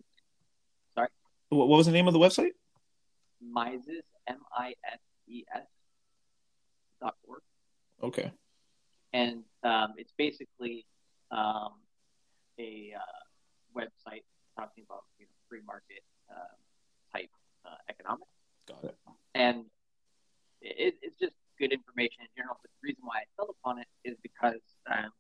sorry? 0.95 1.09
What 1.51 1.69
was 1.69 1.87
the 1.87 1.93
name 1.93 2.09
of 2.09 2.15
the 2.15 2.19
website 2.19 2.53
Mises, 3.41 4.05
M 4.29 4.41
I 4.57 4.75
S 4.93 5.01
E 5.29 5.45
S 5.55 5.67
dot 7.01 7.17
org. 7.27 7.43
Okay. 8.03 8.31
And 9.13 9.43
um, 9.65 9.95
it's 9.97 10.13
basically 10.17 10.87
um, 11.31 11.75
a 12.59 12.93
uh, 12.97 13.25
website 13.77 14.25
talking 14.57 14.85
about 14.87 15.05
you 15.19 15.27
know, 15.27 15.37
free 15.49 15.61
market 15.67 16.03
uh, 16.31 16.55
type 17.13 17.31
uh, 17.67 17.81
economics. 17.89 18.31
Got 18.69 18.85
it. 18.85 18.97
And 19.35 19.65
it, 20.61 20.95
it's 21.03 21.19
just 21.19 21.35
good 21.59 21.73
information 21.73 22.23
in 22.23 22.31
general. 22.37 22.57
But 22.63 22.71
the 22.81 22.89
reason 22.89 23.03
why 23.05 23.25
I 23.25 23.27
fell 23.37 23.51
upon 23.51 23.79
it 23.79 23.89
is 24.05 24.17
because 24.23 24.63
um, 24.89 25.11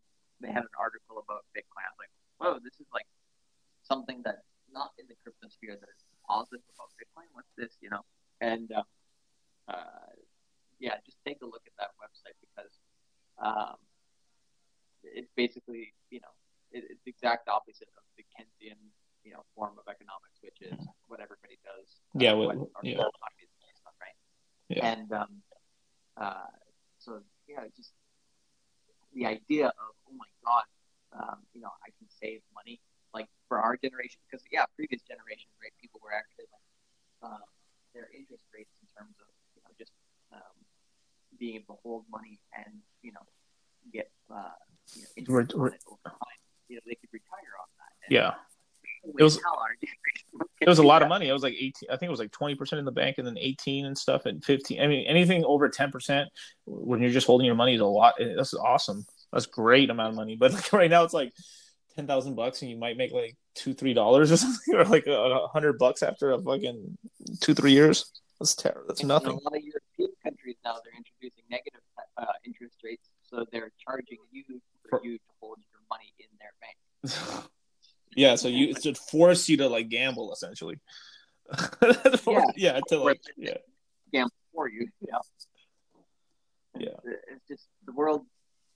they 0.40 0.48
had 0.48 0.64
an 0.64 0.76
article 0.78 1.20
about 1.20 1.44
Bitcoin. 1.56 1.84
I 1.84 1.90
was 1.92 2.00
like, 2.00 2.14
whoa, 2.38 2.54
this 2.62 2.76
is 2.80 2.88
like 2.92 3.08
something 3.82 4.22
that's 4.24 4.46
not 4.72 4.92
in 4.98 5.06
the 5.08 5.16
crypto 5.22 5.48
sphere 5.48 5.76
that 5.76 5.90
is 5.90 6.02
positive 6.30 6.62
about 6.78 6.94
Bitcoin. 6.94 7.26
What's 7.34 7.50
this? 7.58 7.74
You 7.82 7.90
know, 7.90 8.06
and 8.40 8.70
uh, 8.70 8.86
uh, 9.66 10.14
yeah, 10.78 10.94
just 11.02 11.18
take 11.26 11.42
a 11.42 11.48
look 11.50 11.66
at 11.66 11.74
that 11.82 11.90
website 11.98 12.38
because 12.38 12.74
um, 13.42 13.76
it's 15.02 15.30
basically 15.34 15.92
you 16.10 16.22
know 16.22 16.34
it, 16.70 16.86
it's 16.86 17.02
the 17.02 17.10
exact 17.10 17.50
opposite 17.50 17.90
of 17.98 18.06
the 18.14 18.22
Keynesian 18.30 18.78
you 19.26 19.32
know 19.34 19.42
form 19.58 19.74
of 19.74 19.84
economics, 19.90 20.38
which 20.46 20.62
is 20.62 20.78
what 21.10 21.18
everybody 21.18 21.58
does. 21.66 21.98
Yeah, 22.14 22.32
uh, 22.32 22.46
well, 22.46 22.70
yeah. 22.82 23.02
Stuff, 23.02 23.98
right? 23.98 24.18
Yeah. 24.70 24.86
And 24.86 25.10
um, 25.12 25.42
uh, 26.16 26.54
so 26.98 27.20
yeah, 27.48 27.66
just 27.74 27.90
the 29.14 29.26
idea 29.26 29.66
of 29.66 29.90
oh 30.06 30.14
my 30.14 30.30
god, 30.46 30.66
um, 31.12 31.38
you 31.54 31.60
know, 31.60 31.74
I 31.82 31.90
can 31.98 32.06
save 32.08 32.40
money 32.54 32.78
like 33.14 33.28
for 33.48 33.58
our 33.58 33.76
generation 33.76 34.20
because 34.28 34.44
yeah, 34.50 34.64
previous 34.76 35.02
generations, 35.02 35.52
right? 35.62 35.72
People 35.80 36.00
were 36.02 36.14
actually 36.14 36.46
like 36.50 36.66
um, 37.30 37.46
their 37.94 38.08
interest 38.14 38.44
rates 38.54 38.72
in 38.80 38.88
terms 38.96 39.14
of 39.20 39.28
you 39.56 39.62
know 39.62 39.72
just 39.78 39.92
um, 40.32 40.56
being 41.38 41.56
able 41.56 41.76
to 41.76 41.80
hold 41.82 42.04
money 42.10 42.38
and 42.54 42.80
you 43.02 43.12
know 43.12 43.24
get 43.92 44.10
uh, 44.30 44.54
you 44.94 45.02
know 45.02 45.08
interest 45.16 45.54
on 45.54 45.74
it 45.74 45.82
over 45.86 46.00
time. 46.06 46.40
You 46.68 46.76
know, 46.76 46.86
they 46.86 46.94
could 46.94 47.10
retire 47.12 47.54
on 47.58 47.68
that. 47.78 47.92
And 48.06 48.12
yeah. 48.14 48.34
It 49.02 49.24
was, 49.24 49.40
it 50.60 50.68
was 50.68 50.78
a 50.78 50.82
lot 50.82 51.02
of 51.02 51.08
money. 51.08 51.28
It 51.28 51.32
was 51.32 51.42
like 51.42 51.54
18, 51.54 51.88
I 51.90 51.96
think 51.96 52.08
it 52.08 52.10
was 52.10 52.20
like 52.20 52.32
20% 52.32 52.78
in 52.78 52.84
the 52.84 52.92
bank 52.92 53.16
and 53.18 53.26
then 53.26 53.38
18 53.38 53.86
and 53.86 53.96
stuff 53.96 54.26
and 54.26 54.44
15. 54.44 54.80
I 54.80 54.86
mean, 54.86 55.06
anything 55.06 55.42
over 55.44 55.68
10% 55.70 56.26
when 56.66 57.00
you're 57.00 57.10
just 57.10 57.26
holding 57.26 57.46
your 57.46 57.54
money 57.54 57.74
is 57.74 57.80
a 57.80 57.86
lot. 57.86 58.14
That's 58.18 58.52
awesome. 58.54 59.06
That's 59.32 59.46
great 59.46 59.90
amount 59.90 60.10
of 60.10 60.16
money. 60.16 60.36
But 60.36 60.52
like 60.52 60.72
right 60.72 60.90
now 60.90 61.04
it's 61.04 61.14
like 61.14 61.32
ten 61.94 62.06
thousand 62.06 62.34
bucks 62.34 62.62
and 62.62 62.70
you 62.70 62.76
might 62.76 62.96
make 62.96 63.12
like 63.12 63.36
two 63.54 63.74
three 63.74 63.94
dollars 63.94 64.32
or 64.32 64.36
something, 64.44 64.74
or 64.74 64.84
like 64.84 65.06
a, 65.06 65.46
hundred 65.48 65.78
bucks 65.78 66.02
after 66.02 66.32
a 66.32 66.40
fucking 66.40 66.98
two 67.40 67.54
three 67.54 67.72
years. 67.72 68.10
That's 68.38 68.54
terrible. 68.54 68.84
That's 68.88 69.04
nothing. 69.04 69.32
In 69.32 69.38
a 69.38 69.40
lot 69.42 69.56
of 69.56 69.62
European 69.62 70.16
countries 70.22 70.56
now 70.64 70.76
they're 70.84 70.96
introducing 70.96 71.44
negative 71.50 71.80
uh, 72.16 72.24
interest 72.44 72.76
rates, 72.82 73.08
so 73.28 73.44
they're 73.52 73.70
charging 73.84 74.18
you 74.30 74.44
for, 74.88 74.98
for 74.98 75.00
you 75.04 75.18
to 75.18 75.24
hold 75.40 75.58
your 75.72 75.82
money 75.90 76.12
in 76.18 76.28
their 76.38 76.52
bank. 76.60 77.48
yeah, 78.16 78.34
so 78.34 78.48
you 78.48 78.70
it 78.70 78.82
should 78.82 78.98
force 78.98 79.48
you 79.48 79.56
to 79.58 79.68
like 79.68 79.88
gamble 79.88 80.32
essentially. 80.32 80.78
for, 82.18 82.32
yeah, 82.32 82.74
yeah, 82.74 82.80
to 82.88 82.98
like 82.98 83.20
yeah, 83.36 83.54
gamble 84.12 84.32
for 84.54 84.68
you. 84.68 84.86
Yeah, 85.00 85.18
yeah. 86.78 86.88
It's 87.04 87.46
just 87.48 87.66
the 87.84 87.92
world, 87.92 88.24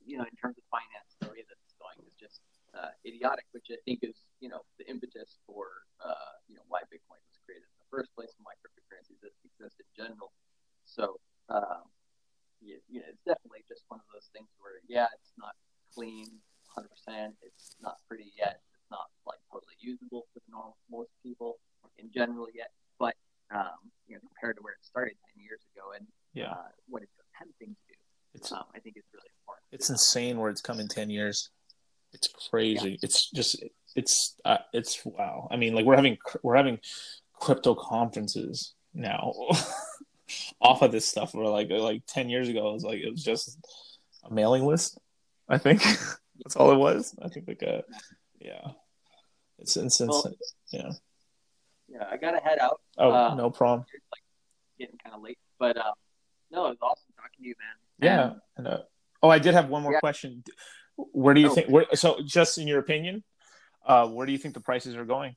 you 0.05 0.19
know, 0.19 0.25
in 0.25 0.37
terms 0.37 0.57
of 0.59 0.65
finance, 0.71 1.15
the 1.21 1.29
way 1.29 1.45
that 1.47 1.57
it's 1.65 1.75
going 1.79 2.07
is 2.07 2.15
just 2.19 2.41
uh, 2.75 2.93
idiotic, 3.07 3.47
which 3.55 3.71
I 3.71 3.79
think 3.87 4.03
is 4.03 4.19
you 4.43 4.51
know 4.51 4.67
the 4.79 4.85
impetus 4.91 5.39
for 5.47 5.87
uh, 6.03 6.35
you 6.51 6.59
know 6.59 6.67
why 6.69 6.83
Bitcoin 6.91 7.23
was 7.23 7.39
created 7.47 7.65
in 7.65 7.79
the 7.79 7.91
first 7.91 8.11
place 8.15 8.35
and 8.37 8.43
why 8.45 8.59
cryptocurrencies 8.61 9.23
exist 9.23 9.79
in 9.79 9.89
general. 9.95 10.35
So 10.85 11.17
um, 11.49 11.87
you, 12.61 12.79
you 12.89 13.01
know, 13.01 13.09
it's 13.09 13.25
definitely 13.25 13.65
just 13.69 13.85
one 13.89 14.01
of 14.01 14.09
those 14.13 14.29
things 14.35 14.49
where 14.59 14.83
yeah, 14.89 15.07
it's 15.15 15.33
not 15.39 15.55
clean 15.95 16.27
100%. 16.75 17.33
It's 17.43 17.77
not 17.81 18.03
pretty 18.09 18.33
yet. 18.37 18.61
It's 18.75 18.91
not 18.91 19.07
like 19.27 19.39
totally 19.53 19.79
usable 19.79 20.27
for 20.33 20.41
the 20.43 20.51
normal 20.51 20.77
most 20.91 21.11
people 21.23 21.59
in 21.99 22.11
general 22.11 22.49
yet. 22.55 22.71
But 22.99 23.15
um, 23.55 23.93
you 24.07 24.17
know, 24.17 24.21
compared 24.27 24.57
to 24.57 24.63
where 24.63 24.75
it 24.75 24.83
started 24.83 25.15
10 25.37 25.45
years 25.45 25.61
ago 25.75 25.93
and 25.95 26.07
yeah. 26.33 26.51
uh, 26.51 26.73
what 26.89 27.03
it's 27.03 27.15
attempting 27.31 27.77
to 27.77 27.85
do, 27.89 27.99
it's, 28.35 28.51
um, 28.51 28.65
I 28.75 28.81
think 28.81 28.97
it's 28.97 29.09
really 29.15 29.31
important. 29.41 29.67
It's 29.71 29.91
insane 29.91 30.39
where 30.39 30.51
it's 30.51 30.61
come 30.61 30.81
in 30.81 30.89
10 30.89 31.11
years. 31.11 31.51
It's 32.15 32.29
crazy. 32.51 32.91
Yeah. 32.91 32.97
It's 33.03 33.31
just 33.31 33.63
it's 33.95 34.37
uh, 34.45 34.59
it's 34.73 35.05
wow. 35.05 35.49
I 35.51 35.57
mean, 35.57 35.75
like 35.75 35.85
we're 35.85 35.97
having 35.97 36.19
we're 36.43 36.57
having 36.57 36.79
crypto 37.35 37.75
conferences 37.75 38.75
now 38.95 39.33
off 40.61 40.83
of 40.83 40.93
this 40.93 41.07
stuff. 41.07 41.35
We're 41.35 41.47
like 41.49 41.71
like 41.71 42.03
ten 42.07 42.29
years 42.29 42.49
ago, 42.49 42.71
it 42.71 42.75
was 42.75 42.85
like 42.85 43.01
it 43.01 43.11
was 43.11 43.23
just 43.23 43.59
a 44.25 44.33
mailing 44.33 44.65
list. 44.65 44.99
I 45.49 45.59
think 45.59 45.83
that's 46.43 46.57
all 46.57 46.73
it 46.73 46.79
was. 46.79 47.15
I 47.23 47.29
think 47.29 47.49
like 47.49 47.63
a 47.63 47.83
yeah. 48.41 48.71
It's 49.59 49.77
it's 49.77 50.01
well, 50.01 50.35
yeah. 50.73 50.91
Yeah, 51.89 52.05
I 52.11 52.17
gotta 52.17 52.41
head 52.41 52.59
out. 52.59 52.81
Oh, 52.99 53.11
uh, 53.11 53.35
no 53.35 53.51
problem. 53.51 53.87
It's 53.93 54.05
like 54.13 54.23
getting 54.79 54.99
kind 55.03 55.15
of 55.15 55.23
late, 55.23 55.39
but 55.59 55.77
um, 55.77 55.93
no, 56.51 56.67
it 56.67 56.71
was 56.71 56.79
awesome 56.83 57.15
talking 57.17 57.43
to 57.43 57.49
you, 57.49 57.55
man. 57.59 58.09
Yeah. 58.11 58.33
And, 58.57 58.67
uh, 58.67 58.79
oh, 59.23 59.29
I 59.29 59.39
did 59.39 59.55
have 59.55 59.69
one 59.69 59.83
more 59.83 59.93
yeah. 59.93 60.01
question. 60.01 60.43
Where 60.97 61.35
do 61.35 61.41
you 61.41 61.51
oh. 61.51 61.55
think? 61.55 61.69
Where, 61.69 61.87
so, 61.95 62.21
just 62.25 62.59
in 62.59 62.69
your 62.69 62.79
opinion, 62.79 63.25
uh, 63.87 64.07
where 64.09 64.27
do 64.27 64.33
you 64.33 64.39
think 64.39 64.55
the 64.55 64.61
prices 64.61 64.97
are 64.97 65.05
going 65.05 65.37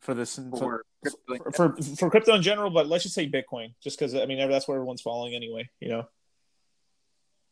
for 0.00 0.14
this 0.14 0.36
for 0.36 0.84
for, 1.02 1.38
crypto 1.38 1.44
in 1.44 1.52
for, 1.52 1.76
for 1.96 2.10
crypto 2.10 2.34
in 2.34 2.42
general, 2.42 2.70
but 2.70 2.88
let's 2.88 3.02
just 3.02 3.14
say 3.14 3.28
Bitcoin, 3.28 3.74
just 3.82 3.98
because 3.98 4.14
I 4.14 4.26
mean 4.26 4.38
that's 4.48 4.68
where 4.68 4.76
everyone's 4.76 5.02
following 5.02 5.34
anyway. 5.34 5.68
You 5.80 5.88
know. 5.88 6.08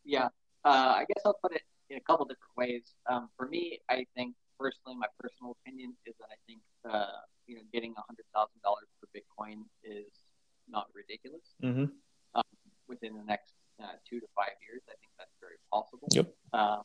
Yeah, 0.03 0.29
uh, 0.63 0.93
I 1.01 1.05
guess 1.07 1.21
I'll 1.25 1.37
put 1.41 1.53
it 1.53 1.61
in 1.89 1.97
a 1.97 2.01
couple 2.01 2.25
different 2.25 2.55
ways. 2.57 2.83
Um, 3.09 3.29
for 3.37 3.47
me, 3.47 3.79
I 3.89 4.05
think 4.15 4.35
personally, 4.59 4.95
my 4.97 5.07
personal 5.19 5.57
opinion 5.61 5.93
is 6.05 6.13
that 6.19 6.29
I 6.31 6.37
think 6.47 6.61
uh, 6.89 7.21
you 7.47 7.55
know 7.55 7.61
getting 7.73 7.93
a 7.97 8.01
hundred 8.01 8.25
thousand 8.33 8.61
dollars 8.63 8.87
for 8.99 9.07
Bitcoin 9.11 9.63
is 9.83 10.11
not 10.69 10.87
ridiculous. 10.95 11.45
Mm-hmm. 11.63 11.85
Um, 12.35 12.43
within 12.87 13.15
the 13.15 13.23
next 13.23 13.53
uh, 13.81 13.95
two 14.07 14.19
to 14.19 14.27
five 14.35 14.55
years, 14.63 14.81
I 14.87 14.95
think 15.01 15.11
that's 15.19 15.35
very 15.39 15.59
possible. 15.71 16.07
Yep. 16.11 16.27
Um, 16.53 16.83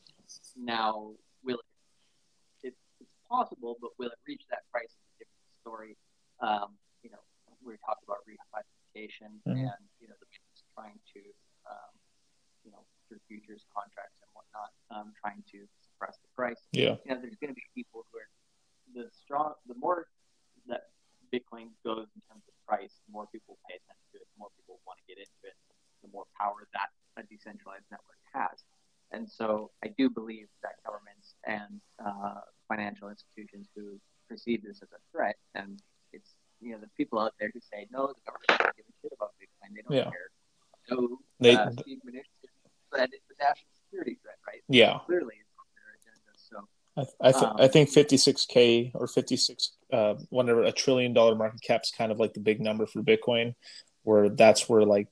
now, 0.57 1.11
will 1.43 1.59
it? 1.59 1.69
It's, 2.67 2.81
it's 2.99 3.15
possible, 3.29 3.77
but 3.81 3.91
will 3.97 4.11
it 4.11 4.19
reach 4.27 4.43
that 4.51 4.67
price? 4.71 4.91
Is 4.91 5.07
a 5.15 5.17
different 5.23 5.51
story. 5.63 5.93
Um, 6.43 6.75
you 7.03 7.09
know, 7.11 7.23
we 7.63 7.77
talked 7.85 8.03
about 8.03 8.25
reclassification 8.27 9.39
Mhm. 9.47 9.71
and 9.71 9.81
you 10.03 10.07
know 10.11 10.17
the 10.19 10.27
banks 10.27 10.63
trying 10.75 10.99
to 11.15 11.21
um, 11.69 11.91
you 12.65 12.71
know 12.71 12.83
through 13.07 13.19
futures 13.27 13.63
contracts 13.71 14.19
and 14.23 14.29
whatnot, 14.35 14.71
um, 14.91 15.13
trying 15.19 15.43
to 15.51 15.67
suppress 15.79 16.17
the 16.19 16.27
price. 16.35 16.59
Yeah. 16.71 16.95
You 17.05 17.15
know, 17.15 17.19
there's 17.21 17.35
going 17.39 17.51
to 17.51 17.59
be 17.59 17.63
people 17.75 18.05
who 18.11 18.19
are 18.19 18.29
the 18.95 19.07
strong, 19.11 19.55
the 19.67 19.75
more 19.75 20.07
that 20.67 20.91
Bitcoin 21.31 21.71
goes 21.83 22.07
in 22.15 22.21
terms 22.27 22.43
of 22.47 22.53
price, 22.67 22.99
the 23.07 23.11
more 23.11 23.27
people 23.31 23.55
pay 23.67 23.75
attention 23.79 24.03
to 24.11 24.19
it, 24.19 24.27
the 24.31 24.39
more 24.39 24.51
people 24.55 24.79
want 24.87 24.99
to 24.99 25.05
get 25.07 25.19
into 25.19 25.39
it, 25.47 25.55
the 26.01 26.09
more 26.11 26.25
power 26.39 26.67
that 26.73 26.89
a 27.17 27.23
decentralized 27.27 27.85
network 27.91 28.19
has. 28.33 28.63
And 29.11 29.29
so 29.29 29.71
I 29.83 29.89
do 29.97 30.09
believe 30.09 30.47
that 30.63 30.79
governments 30.85 31.35
and 31.45 31.81
uh, 31.99 32.41
financial 32.67 33.09
institutions 33.09 33.67
who 33.75 33.99
perceive 34.29 34.63
this 34.63 34.81
as 34.81 34.89
a 34.93 35.01
threat, 35.11 35.35
and 35.55 35.79
it's 36.13 36.31
you 36.61 36.71
know 36.71 36.79
the 36.79 36.87
people 36.95 37.19
out 37.19 37.33
there 37.39 37.51
who 37.53 37.59
say 37.59 37.87
no, 37.91 38.07
the 38.07 38.21
government 38.25 38.47
doesn't 38.47 38.75
give 38.77 38.85
a 38.87 38.95
shit 39.01 39.11
about 39.17 39.31
Bitcoin, 39.41 39.75
they 39.75 39.81
don't 39.81 39.97
Yeah. 39.97 40.09
care. 40.09 40.29
No, 40.89 41.17
They- 41.39 41.55
uh, 41.55 41.71
Steve 41.71 41.99
Mnuchin 42.05 42.23
said 42.95 43.09
it's 43.11 43.29
a 43.29 43.43
national 43.43 43.71
security 43.83 44.17
threat, 44.21 44.37
right? 44.47 44.63
Yeah. 44.69 44.99
Clearly, 45.05 45.35
it's 45.41 45.51
on 45.59 45.65
their 45.75 45.95
agenda. 45.99 46.31
So 46.37 46.67
I 46.95 47.29
I, 47.29 47.31
th- 47.31 47.43
Um, 47.43 47.55
I 47.59 47.67
think 47.67 47.89
56k 47.89 48.91
or 48.95 49.07
56 49.07 49.77
uh 49.91 50.15
whatever 50.29 50.63
a 50.63 50.71
trillion 50.71 51.11
dollar 51.13 51.35
market 51.35 51.61
cap 51.61 51.81
is 51.83 51.91
kind 51.91 52.11
of 52.13 52.19
like 52.19 52.33
the 52.33 52.39
big 52.39 52.61
number 52.61 52.85
for 52.85 53.01
Bitcoin, 53.03 53.55
where 54.03 54.29
that's 54.29 54.69
where 54.69 54.85
like 54.85 55.07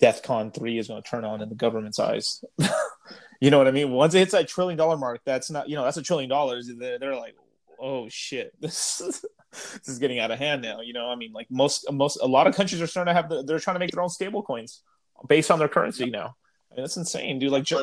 DEFCON 0.00 0.54
three 0.54 0.78
is 0.78 0.88
going 0.88 1.02
to 1.02 1.08
turn 1.08 1.24
on 1.24 1.40
in 1.42 1.48
the 1.48 1.54
government's 1.54 1.98
eyes. 1.98 2.44
you 3.40 3.50
know 3.50 3.58
what 3.58 3.68
I 3.68 3.72
mean? 3.72 3.90
Once 3.90 4.14
it 4.14 4.20
hits 4.20 4.32
that 4.32 4.48
trillion 4.48 4.76
dollar 4.76 4.96
mark, 4.96 5.20
that's 5.24 5.50
not 5.50 5.68
you 5.68 5.76
know 5.76 5.84
that's 5.84 5.96
a 5.96 6.02
trillion 6.02 6.30
dollars. 6.30 6.70
They're, 6.78 6.98
they're 6.98 7.16
like, 7.16 7.34
oh 7.78 8.08
shit, 8.08 8.52
this 8.60 9.00
is, 9.00 9.24
this 9.52 9.88
is 9.88 9.98
getting 9.98 10.18
out 10.18 10.30
of 10.30 10.38
hand 10.38 10.62
now. 10.62 10.80
You 10.80 10.92
know, 10.92 11.08
I 11.08 11.16
mean, 11.16 11.32
like 11.32 11.50
most 11.50 11.90
most 11.92 12.18
a 12.22 12.26
lot 12.26 12.46
of 12.46 12.54
countries 12.54 12.80
are 12.80 12.86
starting 12.86 13.12
to 13.12 13.20
have 13.20 13.28
the, 13.28 13.42
they're 13.42 13.58
trying 13.58 13.76
to 13.76 13.80
make 13.80 13.90
their 13.90 14.02
own 14.02 14.08
stable 14.08 14.42
coins 14.42 14.82
based 15.28 15.50
on 15.50 15.58
their 15.58 15.68
currency 15.68 16.10
now. 16.10 16.36
I 16.70 16.74
mean, 16.76 16.84
that's 16.84 16.96
insane, 16.96 17.38
dude. 17.38 17.50
Like, 17.50 17.66
they're 17.66 17.78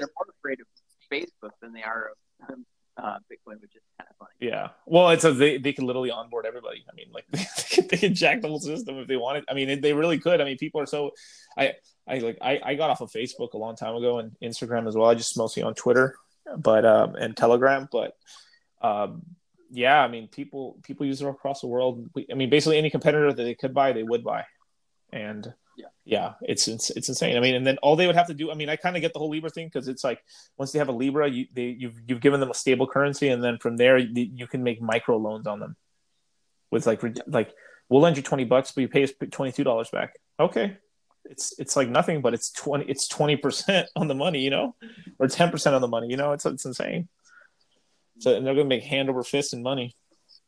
more 0.00 0.26
afraid 0.38 0.58
of 0.60 0.66
Facebook 1.10 1.52
than 1.62 1.72
they 1.72 1.82
are 1.82 2.10
of 2.10 2.52
um, 2.52 2.66
uh, 2.98 3.18
Bitcoin, 3.30 3.60
which 3.60 3.76
is 3.76 3.82
kind 3.98 4.08
of 4.10 4.16
funny. 4.16 4.30
Yeah. 4.40 4.68
Well, 4.86 5.10
it's 5.10 5.24
a 5.24 5.32
they 5.32 5.58
they 5.58 5.72
can 5.72 5.86
literally 5.86 6.10
onboard 6.10 6.46
everybody. 6.46 6.84
I 6.90 6.94
mean, 6.94 7.06
like 7.12 7.24
they 7.30 7.46
could, 7.70 7.88
they 7.88 8.08
jack 8.10 8.40
the 8.42 8.48
whole 8.48 8.60
system 8.60 8.98
if 8.98 9.06
they 9.08 9.16
wanted. 9.16 9.44
I 9.48 9.54
mean, 9.54 9.80
they 9.80 9.92
really 9.92 10.18
could. 10.18 10.40
I 10.40 10.44
mean, 10.44 10.58
people 10.58 10.80
are 10.80 10.86
so. 10.86 11.12
I 11.56 11.74
I 12.06 12.18
like 12.18 12.38
I, 12.40 12.60
I 12.64 12.74
got 12.74 12.90
off 12.90 13.00
of 13.00 13.10
Facebook 13.10 13.52
a 13.54 13.58
long 13.58 13.76
time 13.76 13.94
ago 13.94 14.18
and 14.18 14.32
Instagram 14.42 14.88
as 14.88 14.96
well. 14.96 15.08
I 15.08 15.14
just 15.14 15.36
mostly 15.36 15.62
on 15.62 15.74
Twitter, 15.74 16.16
but 16.56 16.84
um 16.84 17.14
and 17.14 17.36
Telegram. 17.36 17.88
But 17.90 18.16
um 18.82 19.22
yeah, 19.70 20.02
I 20.02 20.08
mean, 20.08 20.28
people 20.28 20.78
people 20.82 21.06
use 21.06 21.20
it 21.20 21.28
across 21.28 21.60
the 21.60 21.66
world. 21.66 22.08
We- 22.14 22.26
I 22.30 22.34
mean, 22.34 22.50
basically 22.50 22.78
any 22.78 22.90
competitor 22.90 23.32
that 23.32 23.42
they 23.42 23.54
could 23.54 23.74
buy, 23.74 23.92
they 23.92 24.02
would 24.02 24.24
buy, 24.24 24.44
and 25.12 25.52
Yeah. 25.78 25.86
yeah, 26.04 26.32
it's 26.42 26.66
it's, 26.66 26.90
it's 26.90 27.08
insane. 27.08 27.36
I 27.36 27.40
mean, 27.40 27.54
and 27.54 27.64
then 27.64 27.78
all 27.78 27.94
they 27.94 28.08
would 28.08 28.16
have 28.16 28.26
to 28.26 28.34
do. 28.34 28.50
I 28.50 28.54
mean, 28.54 28.68
I 28.68 28.74
kind 28.74 28.96
of 28.96 29.02
get 29.02 29.12
the 29.12 29.20
whole 29.20 29.30
Libra 29.30 29.48
thing 29.48 29.68
because 29.68 29.86
it's 29.86 30.02
like 30.02 30.20
once 30.56 30.72
they 30.72 30.80
have 30.80 30.88
a 30.88 30.92
Libra, 30.92 31.30
you 31.30 31.46
they 31.52 31.66
you've 31.66 31.94
you've 32.04 32.20
given 32.20 32.40
them 32.40 32.50
a 32.50 32.54
stable 32.54 32.88
currency, 32.88 33.28
and 33.28 33.44
then 33.44 33.58
from 33.58 33.76
there 33.76 33.96
you, 33.96 34.28
you 34.34 34.48
can 34.48 34.64
make 34.64 34.82
micro 34.82 35.16
loans 35.18 35.46
on 35.46 35.60
them 35.60 35.76
with 36.72 36.84
like 36.84 37.00
re- 37.04 37.14
like 37.28 37.54
we'll 37.88 38.02
lend 38.02 38.16
you 38.16 38.24
twenty 38.24 38.42
bucks, 38.42 38.72
but 38.72 38.80
you 38.80 38.88
pay 38.88 39.04
us 39.04 39.12
twenty 39.30 39.52
two 39.52 39.62
dollars 39.62 39.88
back. 39.90 40.14
Okay, 40.40 40.76
it's 41.26 41.56
it's 41.60 41.76
like 41.76 41.88
nothing, 41.88 42.22
but 42.22 42.34
it's 42.34 42.50
twenty 42.50 42.84
it's 42.86 43.06
twenty 43.06 43.36
percent 43.36 43.88
on 43.96 44.08
the 44.08 44.16
money, 44.16 44.40
you 44.40 44.50
know, 44.50 44.74
or 45.20 45.28
ten 45.28 45.48
percent 45.48 45.76
on 45.76 45.80
the 45.80 45.86
money. 45.86 46.08
You 46.08 46.16
know, 46.16 46.32
it's 46.32 46.44
it's 46.44 46.64
insane. 46.64 47.08
So 48.18 48.34
and 48.34 48.44
they're 48.44 48.54
gonna 48.54 48.66
make 48.66 48.82
hand 48.82 49.08
over 49.10 49.22
fist 49.22 49.52
in 49.52 49.62
money. 49.62 49.94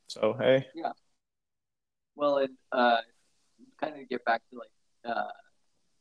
So 0.09 0.37
hey, 0.41 0.67
yeah. 0.75 0.91
Well, 2.17 2.39
and 2.39 2.57
uh, 2.73 2.99
kind 3.81 4.01
of 4.01 4.09
get 4.09 4.25
back 4.25 4.43
to 4.51 4.59
like 4.59 4.71
uh, 5.05 5.35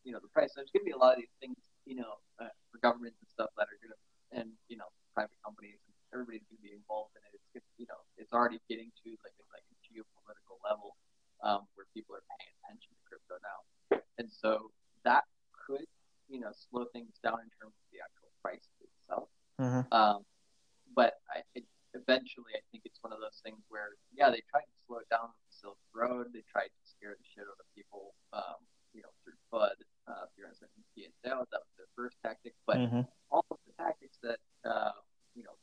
you 0.04 0.12
know 0.12 0.20
the 0.22 0.32
price. 0.32 0.52
There's 0.56 0.72
going 0.72 0.84
to 0.86 0.90
be 0.92 0.98
a 0.98 1.02
lot 1.02 1.14
of 1.16 1.20
these 1.20 1.36
things, 1.40 1.58
you 1.86 1.96
know, 2.00 2.20
uh, 2.40 2.54
for 2.72 2.80
governments 2.80 3.18
and 3.20 3.30
stuff 3.30 3.52
that 3.58 3.68
are 3.68 3.80
going 3.80 3.94
to, 3.94 4.00
and 4.40 4.50
you 4.68 4.78
know, 4.78 4.90
private 5.14 5.38
companies. 5.44 5.80
Everybody's 6.10 6.42
going 6.50 6.58
to 6.58 6.66
be 6.66 6.74
involved 6.74 7.14
in 7.14 7.22
it. 7.30 7.38
It's 7.38 7.62
it's, 7.62 7.72
you 7.78 7.86
know, 7.86 8.02
it's 8.18 8.34
already 8.34 8.58
getting 8.66 8.90
to 9.06 9.10
like 9.22 9.38
a, 9.38 9.46
like 9.54 9.66
a 9.70 9.78
geopolitical 9.86 10.58
level 10.66 10.98
um, 11.46 11.70
where 11.78 11.86
people 11.94 12.18
are 12.18 12.26
paying 12.34 12.50
attention 12.66 12.92
to 12.98 13.02
crypto 13.06 13.36
now, 13.46 13.60
and 14.18 14.26
so 14.26 14.74
that 15.06 15.24
could, 15.54 15.86
you 16.28 16.40
know, 16.42 16.50
slow 16.70 16.86
things 16.92 17.14
down 17.22 17.38
in 17.40 17.50
terms 17.62 17.78
of 17.78 17.86
the 17.94 18.02
actual 18.02 18.34
price 18.42 18.66
itself. 18.82 19.30
Mhm. 19.62 19.86
Um, 19.94 20.26
but 20.96 21.22
I, 21.30 21.46
it, 21.54 21.64
eventually, 21.94 22.58
I 22.58 22.64
think 22.72 22.84
it's 22.86 22.98
one 23.02 23.14
of 23.14 23.20
those 23.22 23.40
things 23.46 23.62
where, 23.70 23.94
yeah, 24.14 24.30
they 24.30 24.42
tried 24.50 24.66
to 24.66 24.78
slow 24.88 24.98
it 24.98 25.10
down 25.10 25.30
with 25.30 25.42
the 25.46 25.54
Silk 25.54 25.78
Road. 25.94 26.34
They 26.34 26.44
tried 26.50 26.74
to 26.74 26.84
scare 26.84 27.14
the 27.14 27.26
shit 27.30 27.46
out 27.46 27.60
of 27.60 27.68
people, 27.78 28.14
um, 28.34 28.60
you 28.94 29.02
know, 29.02 29.14
through 29.24 29.38
FUD, 29.52 29.78
uh, 30.08 30.26
fear, 30.36 30.48
uncertainty, 30.48 31.06
and 31.06 31.14
doubt. 31.24 31.48
That 31.52 31.62
was 31.62 31.74
their 31.78 31.92
first 31.96 32.18
tactic. 32.22 32.54
But 32.66 32.78
Mhm. 32.78 33.08
all 33.30 33.46
of 33.52 33.58
the 33.68 33.74
tactics 33.74 34.18
that, 34.24 34.40
uh, 34.66 34.94
you 35.36 35.44
know, 35.44 35.56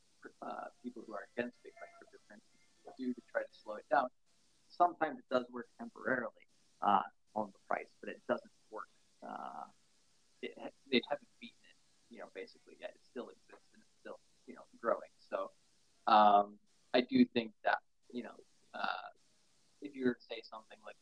uh, 0.42 0.68
people 0.82 1.02
who 1.06 1.14
are 1.14 1.26
against 1.36 1.56
Bitcoin 1.62 1.90
cryptocurrency 1.98 2.58
do 2.98 3.12
to 3.12 3.22
try 3.30 3.42
to 3.42 3.54
slow 3.62 3.76
it 3.76 3.88
down, 3.90 4.08
sometimes 4.68 5.18
it 5.18 5.28
does 5.30 5.44
work 5.50 5.68
temporarily 5.78 6.46
uh, 6.82 7.02
on 7.34 7.52
the 7.52 7.58
price, 7.68 7.90
but 8.00 8.08
it 8.08 8.20
doesn't 8.26 8.50
work. 8.70 8.88
Uh, 9.22 9.66
it, 10.42 10.56
they 10.90 11.00
haven't 11.10 11.28
beaten 11.40 11.60
it, 11.60 11.78
you 12.14 12.18
know, 12.18 12.26
basically 12.34 12.76
yet. 12.80 12.90
It 12.94 13.04
still 13.04 13.28
exists 13.28 13.68
and 13.74 13.82
it's 13.82 13.96
still, 14.00 14.18
you 14.46 14.54
know, 14.54 14.64
growing. 14.80 15.10
So 15.18 15.50
um, 16.06 16.58
I 16.94 17.02
do 17.02 17.24
think 17.34 17.52
that, 17.64 17.78
you 18.12 18.22
know, 18.22 18.36
uh, 18.74 19.10
if 19.82 19.94
you 19.94 20.06
were 20.06 20.14
to 20.14 20.26
say 20.28 20.40
something 20.42 20.78
like 20.84 20.96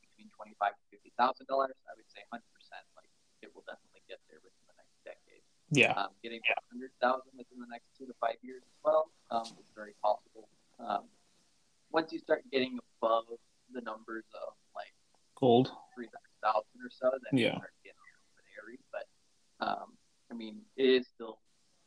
twenty-five 0.45 0.77
to 0.77 0.85
fifty 0.93 1.09
thousand 1.17 1.49
dollars, 1.49 1.73
I 1.89 1.97
would 1.97 2.05
say 2.13 2.21
hundred 2.29 2.53
percent, 2.53 2.85
like 2.93 3.09
it 3.41 3.49
will 3.57 3.65
definitely 3.65 4.05
get 4.05 4.21
there 4.29 4.45
within 4.45 4.61
the 4.69 4.77
next 4.77 4.93
decade. 5.09 5.41
yeah, 5.73 5.97
Um, 5.97 6.13
getting 6.21 6.45
to 6.45 6.53
hundred 6.69 6.93
thousand 7.01 7.33
within 7.33 7.65
the 7.65 7.71
next 7.73 7.89
two 7.97 8.05
to 8.05 8.13
five 8.21 8.37
years 8.45 8.61
as 8.61 8.77
well 8.85 9.09
um, 9.33 9.49
is 9.57 9.69
very 9.73 9.97
possible. 10.05 10.45
Um, 10.77 11.09
once 11.89 12.13
you 12.13 12.21
start 12.21 12.45
getting 12.53 12.77
above 13.01 13.25
the 13.73 13.81
numbers 13.81 14.29
of 14.37 14.53
like 14.77 14.93
gold. 15.41 15.73
three 15.97 16.13
hundred 16.13 16.37
thousand 16.45 16.77
or 16.85 16.93
so, 16.93 17.09
then 17.25 17.41
Yeah. 17.41 17.57
you 17.57 17.65
start 17.65 17.73
getting 17.81 17.97
a 18.05 18.09
little 18.13 18.33
bit 18.37 18.47
airy. 18.61 18.77
But 18.93 19.07
um, 19.65 19.97
I 20.29 20.37
mean, 20.37 20.61
it 20.77 20.85
is 21.01 21.09
still 21.09 21.41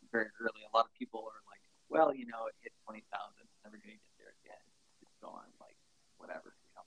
very 0.09 0.33
early. 0.41 0.65
A 0.65 0.73
lot 0.73 0.89
of 0.89 0.93
people 0.97 1.21
are 1.29 1.41
like, 1.45 1.61
well, 1.93 2.09
you 2.09 2.25
know, 2.25 2.49
it 2.49 2.57
hit 2.65 2.73
twenty 2.85 3.05
thousand, 3.13 3.45
it's 3.45 3.61
never 3.61 3.77
going 3.77 3.93
to 3.93 4.01
get 4.01 4.13
there 4.17 4.33
again. 4.41 4.63
It's 5.05 5.13
gone, 5.21 5.45
like 5.61 5.77
whatever, 6.17 6.53
you 6.57 6.71
know. 6.73 6.85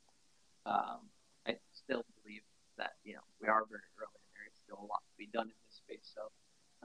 Um, 0.70 1.00
still 1.90 2.06
believe 2.22 2.46
that 2.78 2.94
you 3.02 3.14
know 3.18 3.26
we 3.42 3.50
are 3.50 3.66
very 3.66 3.90
early, 3.98 4.22
and 4.22 4.30
there 4.38 4.46
is 4.46 4.54
still 4.62 4.78
a 4.78 4.86
lot 4.86 5.02
to 5.02 5.14
be 5.18 5.26
done 5.34 5.50
in 5.50 5.58
this 5.66 5.82
space. 5.82 6.06
So 6.14 6.30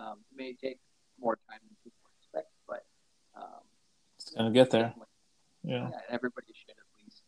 um, 0.02 0.26
it 0.26 0.34
may 0.34 0.52
take 0.57 0.82
more 1.22 1.38
time 1.45 1.61
than 1.61 1.77
people 1.86 2.02
expect, 2.18 2.49
but 2.65 2.82
um, 3.38 3.61
It's 4.18 4.34
gonna 4.34 4.49
get 4.49 4.73
there. 4.73 4.98
Yeah, 5.61 5.94
yeah, 5.94 6.02
everybody 6.10 6.49
should 6.57 6.73
at 6.73 6.90
least 6.98 7.22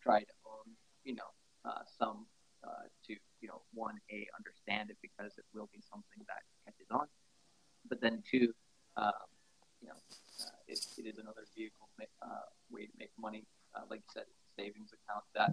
try 0.00 0.20
to 0.24 0.34
own, 0.44 0.72
you 1.04 1.14
know, 1.20 1.30
uh, 1.64 1.84
some 2.00 2.24
uh, 2.64 2.88
to, 3.08 3.12
you 3.40 3.48
know, 3.48 3.60
one, 3.72 3.96
a 4.12 4.28
understand 4.36 4.90
it 4.90 4.98
because 5.00 5.32
it 5.36 5.44
will 5.54 5.68
be 5.72 5.80
something 5.80 6.20
that 6.28 6.42
catches 6.64 6.88
on, 6.90 7.06
but 7.88 8.00
then 8.00 8.20
two, 8.24 8.52
um, 8.96 9.28
you 9.80 9.88
know, 9.88 10.00
uh, 10.44 10.58
it, 10.68 10.80
it 11.00 11.04
is 11.08 11.16
another 11.16 11.44
vehicle 11.56 11.88
uh, 12.20 12.48
way 12.72 12.84
to 12.84 12.92
make 12.98 13.12
money. 13.20 13.44
Uh, 13.76 13.84
like 13.88 14.00
you 14.00 14.12
said, 14.12 14.28
savings 14.56 14.92
account 14.96 15.24
that 15.36 15.52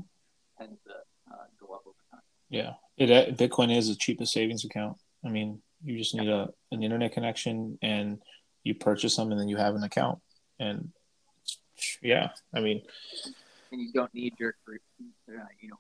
tends 0.58 0.80
to 0.84 0.92
uh, 1.34 1.46
go 1.60 1.74
up 1.74 1.82
over 1.86 1.98
time. 2.12 2.22
yeah. 2.50 2.74
It 2.98 3.12
uh, 3.12 3.32
Bitcoin 3.36 3.76
is 3.76 3.90
the 3.90 3.96
cheapest 3.96 4.32
savings 4.34 4.64
account. 4.64 4.98
I 5.26 5.30
mean, 5.30 5.62
you 5.84 5.98
just 5.98 6.16
need 6.16 6.30
a 6.30 6.50
an 6.72 6.82
internet 6.84 7.12
connection 7.12 7.78
and 7.82 8.22
you 8.64 8.74
purchase 8.76 9.16
them, 9.16 9.32
and 9.32 9.40
then 9.40 9.48
you 9.50 9.58
have 9.58 9.76
an 9.76 9.84
account. 9.84 10.20
And 10.60 10.90
yeah, 12.02 12.30
I 12.54 12.62
mean, 12.62 12.82
and 13.72 13.82
you 13.82 13.92
don't 13.92 14.14
need 14.14 14.34
your, 14.40 14.56
uh, 14.70 15.34
you 15.60 15.70
know, 15.70 15.80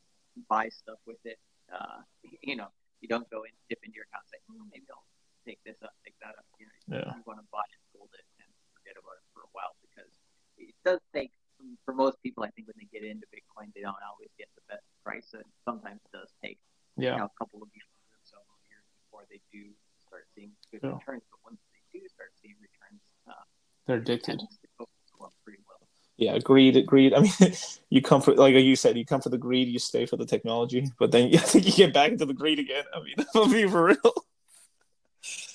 buy 0.50 0.68
stuff 0.70 1.00
with 1.08 1.18
it. 1.24 1.40
Uh, 1.72 2.04
you 2.42 2.56
know, 2.58 2.68
you 3.02 3.08
don't 3.08 3.30
go 3.30 3.44
and 3.44 3.54
dip 3.70 3.80
into 3.84 3.96
your 3.96 4.06
account, 4.12 4.26
and 4.28 4.32
say, 4.36 4.42
oh, 4.52 4.66
maybe 4.72 4.86
I'll 4.92 5.08
take 5.48 5.64
this 5.64 5.78
up, 5.82 5.94
take 6.04 6.16
that 6.22 6.36
up. 6.38 6.46
You 6.60 6.66
know, 6.68 7.00
Yeah. 7.00 7.16
you 7.16 7.24
want 7.26 7.40
to 7.40 7.48
buy 7.52 7.64
it, 7.72 7.80
hold 7.98 8.10
it, 8.14 8.26
and 8.44 8.50
forget 8.76 9.00
about 9.00 9.16
it 9.18 9.26
for 9.34 9.42
a 9.48 9.52
while 9.56 9.74
because 9.82 10.12
it 10.60 10.76
does 10.84 11.00
take 11.16 11.32
for 11.84 11.94
most 11.94 12.22
people, 12.24 12.44
I 12.44 12.50
think 12.52 12.68
when 12.68 12.76
they 12.80 12.88
get 12.92 13.08
into 13.08 13.26
Bitcoin, 13.28 13.74
they 13.74 13.82
don't 13.82 13.96
always 14.10 14.30
get 14.38 14.48
the 14.56 14.62
best 14.74 14.86
price. 15.04 15.28
And 15.34 15.44
sometimes 15.66 16.02
it 16.06 16.18
does 16.18 16.30
take 16.44 16.60
Yeah. 16.98 17.14
you 17.14 17.18
know, 17.20 17.26
a 17.26 17.38
couple 17.38 17.62
of 17.64 17.70
years 17.74 17.90
or 18.12 18.20
so 18.24 18.38
years 18.70 18.84
before 19.04 19.26
they 19.30 19.42
do 19.52 19.72
start 20.08 20.28
seeing 20.36 20.52
good 20.72 20.82
Yeah. 20.84 20.98
returns. 20.98 21.24
But 21.32 21.40
once 21.44 21.60
they 21.74 22.00
do 22.00 22.08
start 22.10 22.32
seeing 22.42 22.56
returns, 22.62 23.02
uh, 23.28 23.44
They're 23.86 23.98
addicted. 23.98 24.40
tends 24.40 24.58
to 24.60 24.68
go 24.78 24.86
go 25.18 25.26
up 25.26 25.34
pretty 25.44 25.60
well. 25.68 25.80
Yeah, 26.18 26.38
greed, 26.40 26.86
greed. 26.86 27.14
I 27.14 27.20
mean, 27.20 27.32
you 27.90 28.02
come 28.02 28.22
for 28.22 28.34
like 28.36 28.54
you 28.56 28.76
said, 28.76 28.98
you 28.98 29.06
come 29.06 29.22
for 29.22 29.30
the 29.30 29.38
greed, 29.38 29.68
you 29.68 29.80
stay 29.80 30.06
for 30.06 30.18
the 30.18 30.26
technology, 30.26 30.90
but 31.00 31.12
then 31.12 31.30
I 31.36 31.38
think 31.40 31.66
you 31.66 31.74
get 31.74 31.94
back 31.94 32.12
into 32.12 32.26
the 32.26 32.34
greed 32.34 32.60
again. 32.60 32.84
I 32.94 33.00
mean, 33.02 33.16
I'll 33.36 33.48
be 33.50 33.68
for 33.68 33.86
real. 33.86 34.14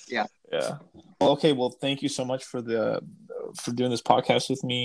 Yeah. 0.07 0.27
Yeah. 0.51 0.77
Okay. 1.21 1.53
Well, 1.53 1.69
thank 1.69 2.01
you 2.03 2.09
so 2.09 2.25
much 2.25 2.43
for 2.43 2.61
the 2.61 3.01
for 3.61 3.71
doing 3.71 3.89
this 3.91 4.01
podcast 4.01 4.49
with 4.49 4.63
me. 4.63 4.79